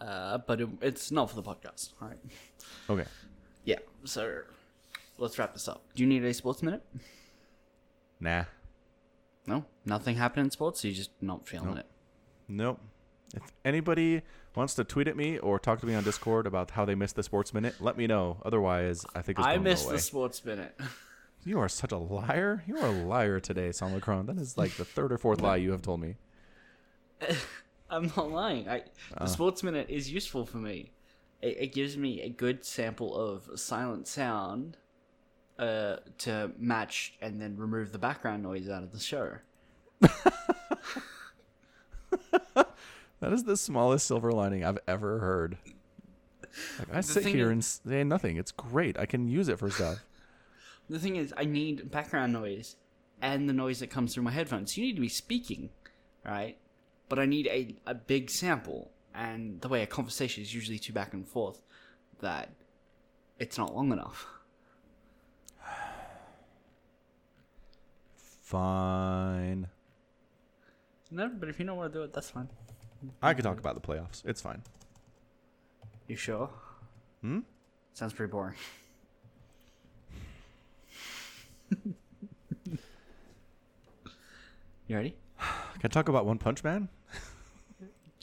uh, 0.00 0.38
but 0.38 0.60
it, 0.60 0.68
it's 0.80 1.10
not 1.10 1.30
for 1.30 1.36
the 1.36 1.42
podcast. 1.42 1.92
All 2.00 2.08
right. 2.08 2.18
Okay. 2.88 3.04
Yeah. 3.64 3.78
So 4.04 4.42
let's 5.18 5.38
wrap 5.38 5.52
this 5.52 5.68
up. 5.68 5.82
Do 5.94 6.02
you 6.02 6.08
need 6.08 6.24
a 6.24 6.32
sports 6.34 6.62
minute? 6.62 6.84
Nah. 8.20 8.44
No, 9.46 9.64
nothing 9.84 10.16
happened 10.16 10.46
in 10.46 10.50
sports. 10.50 10.80
So 10.80 10.88
you're 10.88 10.94
just 10.94 11.10
not 11.20 11.46
feeling 11.48 11.76
it. 11.76 11.86
Nope. 12.48 12.80
If 13.36 13.52
anybody 13.64 14.22
wants 14.54 14.74
to 14.74 14.84
tweet 14.84 15.08
at 15.08 15.16
me 15.16 15.38
or 15.38 15.58
talk 15.58 15.80
to 15.80 15.86
me 15.86 15.94
on 15.94 16.04
Discord 16.04 16.46
about 16.46 16.72
how 16.72 16.84
they 16.84 16.94
missed 16.94 17.16
the 17.16 17.22
sports 17.22 17.52
minute, 17.52 17.74
let 17.80 17.96
me 17.96 18.06
know. 18.06 18.38
Otherwise, 18.44 19.04
I 19.14 19.22
think 19.22 19.38
it's 19.38 19.46
I 19.46 19.58
missed 19.58 19.86
away. 19.86 19.96
the 19.96 20.02
sports 20.02 20.44
minute. 20.44 20.74
You 21.46 21.60
are 21.60 21.68
such 21.68 21.92
a 21.92 21.98
liar. 21.98 22.62
You 22.66 22.78
are 22.78 22.86
a 22.86 23.04
liar 23.04 23.38
today, 23.38 23.68
Somicron. 23.68 24.28
That 24.28 24.38
is 24.38 24.56
like 24.56 24.76
the 24.76 24.84
third 24.86 25.12
or 25.12 25.18
fourth 25.18 25.42
lie 25.42 25.56
you 25.56 25.72
have 25.72 25.82
told 25.82 26.00
me. 26.00 26.14
I'm 27.90 28.10
not 28.16 28.30
lying. 28.30 28.66
I, 28.66 28.84
the 29.18 29.26
sports 29.26 29.62
minute 29.62 29.90
is 29.90 30.10
useful 30.10 30.46
for 30.46 30.56
me. 30.56 30.92
It, 31.42 31.56
it 31.60 31.74
gives 31.74 31.98
me 31.98 32.22
a 32.22 32.30
good 32.30 32.64
sample 32.64 33.14
of 33.14 33.60
silent 33.60 34.08
sound 34.08 34.78
uh, 35.58 35.96
to 36.18 36.50
match 36.58 37.18
and 37.20 37.38
then 37.38 37.58
remove 37.58 37.92
the 37.92 37.98
background 37.98 38.42
noise 38.42 38.70
out 38.70 38.82
of 38.82 38.92
the 38.92 38.98
show. 38.98 39.32
That 43.24 43.32
is 43.32 43.44
the 43.44 43.56
smallest 43.56 44.06
silver 44.06 44.32
lining 44.32 44.66
I've 44.66 44.80
ever 44.86 45.18
heard. 45.18 45.56
Like, 46.78 46.92
I 46.92 47.00
sit 47.00 47.22
thing 47.24 47.34
here 47.34 47.46
is- 47.46 47.52
and 47.52 47.64
say 47.64 48.04
nothing. 48.04 48.36
It's 48.36 48.52
great. 48.52 48.98
I 48.98 49.06
can 49.06 49.28
use 49.28 49.48
it 49.48 49.58
for 49.58 49.70
stuff. 49.70 50.04
The 50.90 50.98
thing 50.98 51.16
is, 51.16 51.32
I 51.34 51.46
need 51.46 51.90
background 51.90 52.34
noise 52.34 52.76
and 53.22 53.48
the 53.48 53.54
noise 53.54 53.80
that 53.80 53.88
comes 53.88 54.12
through 54.12 54.24
my 54.24 54.32
headphones. 54.32 54.76
You 54.76 54.84
need 54.84 54.96
to 54.96 55.00
be 55.00 55.08
speaking, 55.08 55.70
right? 56.26 56.58
But 57.08 57.18
I 57.18 57.24
need 57.24 57.46
a, 57.46 57.74
a 57.86 57.94
big 57.94 58.28
sample, 58.28 58.90
and 59.14 59.62
the 59.62 59.68
way 59.68 59.82
a 59.82 59.86
conversation 59.86 60.42
is 60.42 60.54
usually 60.54 60.78
too 60.78 60.92
back 60.92 61.14
and 61.14 61.26
forth, 61.26 61.62
that 62.20 62.50
it's 63.38 63.56
not 63.56 63.74
long 63.74 63.92
enough. 63.92 64.26
Fine. 68.42 69.68
No, 71.10 71.30
but 71.30 71.48
if 71.48 71.58
you 71.58 71.64
don't 71.64 71.78
want 71.78 71.94
to 71.94 71.98
do 71.98 72.02
it, 72.02 72.12
that's 72.12 72.28
fine. 72.28 72.50
I 73.22 73.34
could 73.34 73.44
talk 73.44 73.58
about 73.58 73.74
the 73.74 73.80
playoffs. 73.80 74.22
It's 74.24 74.40
fine. 74.40 74.62
You 76.08 76.16
sure? 76.16 76.50
Hmm? 77.22 77.40
Sounds 77.94 78.12
pretty 78.12 78.30
boring. 78.30 78.54
you 84.86 84.96
ready? 84.96 85.16
Can 85.38 85.84
I 85.84 85.88
talk 85.88 86.08
about 86.08 86.26
One 86.26 86.38
Punch 86.38 86.62
Man? 86.64 86.88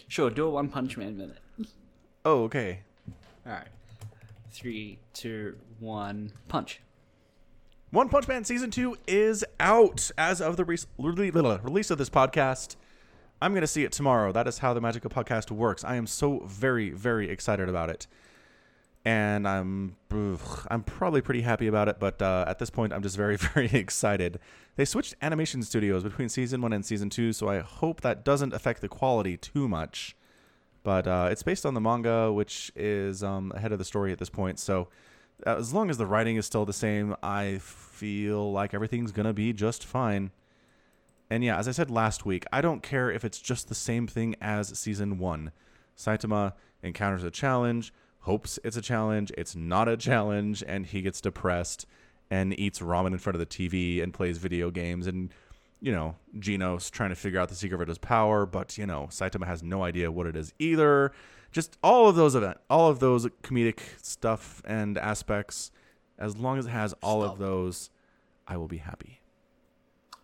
Sure, 0.07 0.29
do 0.29 0.45
a 0.45 0.49
One 0.49 0.67
Punch 0.67 0.97
Man 0.97 1.17
minute. 1.17 1.37
Oh, 2.25 2.43
okay. 2.43 2.81
All 3.47 3.53
right. 3.53 3.67
Three, 4.51 4.99
two, 5.13 5.55
one, 5.79 6.31
punch. 6.49 6.81
One 7.89 8.09
Punch 8.09 8.27
Man 8.27 8.43
season 8.43 8.69
two 8.69 8.95
is 9.07 9.43
out 9.59 10.11
as 10.19 10.39
of 10.39 10.55
the 10.55 10.63
re- 10.63 10.77
rele- 10.99 11.63
release 11.63 11.89
of 11.89 11.97
this 11.97 12.11
podcast. 12.11 12.75
I'm 13.41 13.53
going 13.53 13.61
to 13.61 13.67
see 13.67 13.83
it 13.83 13.91
tomorrow. 13.91 14.31
That 14.31 14.47
is 14.47 14.59
how 14.59 14.73
the 14.73 14.81
Magical 14.81 15.09
Podcast 15.09 15.49
works. 15.49 15.83
I 15.83 15.95
am 15.95 16.05
so 16.05 16.43
very, 16.45 16.91
very 16.91 17.29
excited 17.29 17.67
about 17.69 17.89
it, 17.89 18.05
and 19.03 19.47
I'm 19.47 19.95
ugh, 20.11 20.67
I'm 20.69 20.83
probably 20.83 21.21
pretty 21.21 21.41
happy 21.41 21.65
about 21.65 21.87
it. 21.87 21.99
But 21.99 22.21
uh, 22.21 22.45
at 22.47 22.59
this 22.59 22.69
point, 22.69 22.93
I'm 22.93 23.01
just 23.01 23.17
very, 23.17 23.35
very 23.53 23.71
excited. 23.71 24.39
They 24.75 24.85
switched 24.85 25.15
animation 25.21 25.63
studios 25.63 26.03
between 26.03 26.29
season 26.29 26.61
one 26.61 26.71
and 26.71 26.85
season 26.85 27.09
two, 27.09 27.33
so 27.33 27.49
I 27.49 27.59
hope 27.59 28.01
that 28.01 28.23
doesn't 28.23 28.53
affect 28.53 28.81
the 28.81 28.87
quality 28.87 29.37
too 29.37 29.67
much. 29.67 30.15
But 30.83 31.07
uh, 31.07 31.29
it's 31.31 31.43
based 31.43 31.65
on 31.65 31.73
the 31.73 31.81
manga, 31.81 32.31
which 32.31 32.71
is 32.75 33.23
um, 33.23 33.51
ahead 33.55 33.71
of 33.71 33.79
the 33.79 33.85
story 33.85 34.11
at 34.11 34.19
this 34.19 34.29
point. 34.29 34.59
So 34.59 34.87
as 35.45 35.73
long 35.73 35.89
as 35.89 35.97
the 35.97 36.05
writing 36.05 36.35
is 36.37 36.45
still 36.45 36.65
the 36.65 36.73
same, 36.73 37.15
I 37.23 37.57
feel 37.59 38.51
like 38.51 38.73
everything's 38.73 39.11
gonna 39.11 39.33
be 39.33 39.53
just 39.53 39.83
fine. 39.83 40.31
And 41.31 41.45
yeah, 41.45 41.57
as 41.57 41.69
I 41.69 41.71
said 41.71 41.89
last 41.89 42.25
week, 42.25 42.45
I 42.51 42.59
don't 42.59 42.83
care 42.83 43.09
if 43.09 43.23
it's 43.23 43.39
just 43.39 43.69
the 43.69 43.73
same 43.73 44.05
thing 44.05 44.35
as 44.41 44.77
season 44.77 45.17
one. 45.17 45.53
Saitama 45.97 46.51
encounters 46.83 47.23
a 47.23 47.31
challenge, 47.31 47.93
hopes 48.19 48.59
it's 48.65 48.75
a 48.75 48.81
challenge, 48.81 49.31
it's 49.37 49.55
not 49.55 49.87
a 49.87 49.95
challenge, 49.95 50.61
and 50.67 50.85
he 50.85 51.01
gets 51.01 51.21
depressed 51.21 51.85
and 52.29 52.59
eats 52.59 52.79
ramen 52.79 53.13
in 53.13 53.17
front 53.17 53.35
of 53.35 53.39
the 53.39 53.45
TV 53.45 54.03
and 54.03 54.13
plays 54.13 54.39
video 54.39 54.71
games 54.71 55.07
and 55.07 55.33
you 55.79 55.93
know, 55.93 56.15
Genos 56.37 56.91
trying 56.91 57.11
to 57.11 57.15
figure 57.15 57.39
out 57.39 57.47
the 57.47 57.55
secret 57.55 57.81
of 57.81 57.87
his 57.87 57.97
power, 57.97 58.45
but 58.45 58.77
you 58.77 58.85
know, 58.85 59.07
Saitama 59.09 59.47
has 59.47 59.63
no 59.63 59.83
idea 59.83 60.11
what 60.11 60.27
it 60.27 60.35
is 60.35 60.53
either. 60.59 61.13
Just 61.53 61.77
all 61.81 62.09
of 62.09 62.17
those 62.17 62.35
event, 62.35 62.57
all 62.69 62.89
of 62.89 62.99
those 62.99 63.25
comedic 63.41 63.79
stuff 64.01 64.61
and 64.65 64.97
aspects, 64.97 65.71
as 66.19 66.35
long 66.35 66.59
as 66.59 66.65
it 66.65 66.71
has 66.71 66.93
all 67.01 67.21
Stop. 67.21 67.33
of 67.33 67.39
those, 67.39 67.89
I 68.49 68.57
will 68.57 68.67
be 68.67 68.77
happy. 68.77 69.21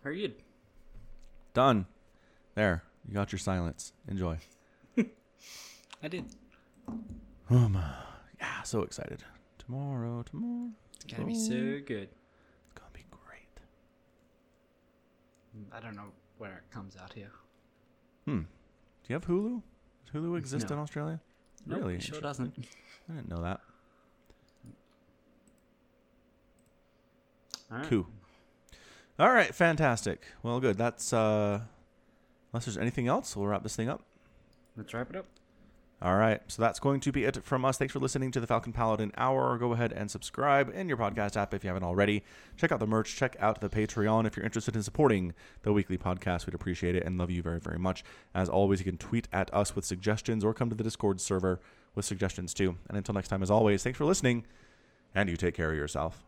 Very 0.02 0.20
good. 0.20 0.34
Done. 1.58 1.86
There, 2.54 2.84
you 3.08 3.14
got 3.14 3.32
your 3.32 3.40
silence. 3.40 3.92
Enjoy. 4.06 4.38
I 4.96 6.06
did. 6.08 6.26
Um, 7.50 7.82
yeah, 8.38 8.62
so 8.62 8.82
excited. 8.82 9.24
Tomorrow, 9.58 10.22
tomorrow, 10.22 10.70
It's 11.04 11.12
gonna 11.12 11.26
be 11.26 11.34
so 11.34 11.80
good. 11.84 12.10
it's 12.62 12.72
gonna 12.76 12.92
be 12.92 13.04
great. 13.10 13.58
I 15.72 15.80
don't 15.80 15.96
know 15.96 16.12
where 16.36 16.58
it 16.58 16.70
comes 16.72 16.96
out 16.96 17.12
here. 17.14 17.32
Hmm. 18.24 18.42
Do 18.42 18.44
you 19.08 19.14
have 19.14 19.26
Hulu? 19.26 19.60
Does 20.06 20.14
Hulu 20.22 20.38
exist 20.38 20.70
No. 20.70 20.76
in 20.76 20.80
Australia? 20.82 21.20
Nope, 21.66 21.80
really? 21.80 21.94
it 21.96 22.04
sure 22.04 22.20
doesn't. 22.20 22.54
I 23.10 23.14
didn't 23.14 23.28
know 23.30 23.42
that. 23.42 23.60
All 27.72 27.78
right. 27.78 27.86
Cool. 27.88 28.06
All 29.18 29.32
right, 29.32 29.54
fantastic. 29.54 30.22
Well, 30.42 30.60
good. 30.60 30.78
That's 30.78 31.12
uh 31.12 31.60
unless 32.52 32.64
there's 32.64 32.78
anything 32.78 33.08
else, 33.08 33.36
we'll 33.36 33.46
wrap 33.46 33.62
this 33.62 33.76
thing 33.76 33.88
up. 33.88 34.02
Let's 34.76 34.94
wrap 34.94 35.10
it 35.10 35.16
up. 35.16 35.26
All 36.00 36.14
right, 36.14 36.40
so 36.46 36.62
that's 36.62 36.78
going 36.78 37.00
to 37.00 37.10
be 37.10 37.24
it 37.24 37.42
from 37.42 37.64
us. 37.64 37.76
Thanks 37.76 37.92
for 37.92 37.98
listening 37.98 38.30
to 38.30 38.38
the 38.38 38.46
Falcon 38.46 38.72
Paladin 38.72 39.10
Hour. 39.16 39.58
Go 39.58 39.72
ahead 39.72 39.92
and 39.92 40.08
subscribe 40.08 40.70
in 40.72 40.88
your 40.88 40.96
podcast 40.96 41.36
app 41.36 41.52
if 41.52 41.64
you 41.64 41.68
haven't 41.68 41.82
already. 41.82 42.22
Check 42.56 42.70
out 42.70 42.78
the 42.78 42.86
merch. 42.86 43.16
Check 43.16 43.34
out 43.40 43.60
the 43.60 43.68
Patreon 43.68 44.24
if 44.24 44.36
you're 44.36 44.46
interested 44.46 44.76
in 44.76 44.84
supporting 44.84 45.34
the 45.62 45.72
weekly 45.72 45.98
podcast. 45.98 46.46
We'd 46.46 46.54
appreciate 46.54 46.94
it 46.94 47.02
and 47.02 47.18
love 47.18 47.32
you 47.32 47.42
very, 47.42 47.58
very 47.58 47.80
much. 47.80 48.04
As 48.32 48.48
always, 48.48 48.78
you 48.78 48.84
can 48.84 48.96
tweet 48.96 49.26
at 49.32 49.52
us 49.52 49.74
with 49.74 49.84
suggestions 49.84 50.44
or 50.44 50.54
come 50.54 50.68
to 50.68 50.76
the 50.76 50.84
Discord 50.84 51.20
server 51.20 51.58
with 51.96 52.04
suggestions 52.04 52.54
too. 52.54 52.76
And 52.86 52.96
until 52.96 53.14
next 53.14 53.26
time, 53.26 53.42
as 53.42 53.50
always, 53.50 53.82
thanks 53.82 53.98
for 53.98 54.04
listening, 54.04 54.44
and 55.16 55.28
you 55.28 55.36
take 55.36 55.56
care 55.56 55.72
of 55.72 55.76
yourself. 55.76 56.27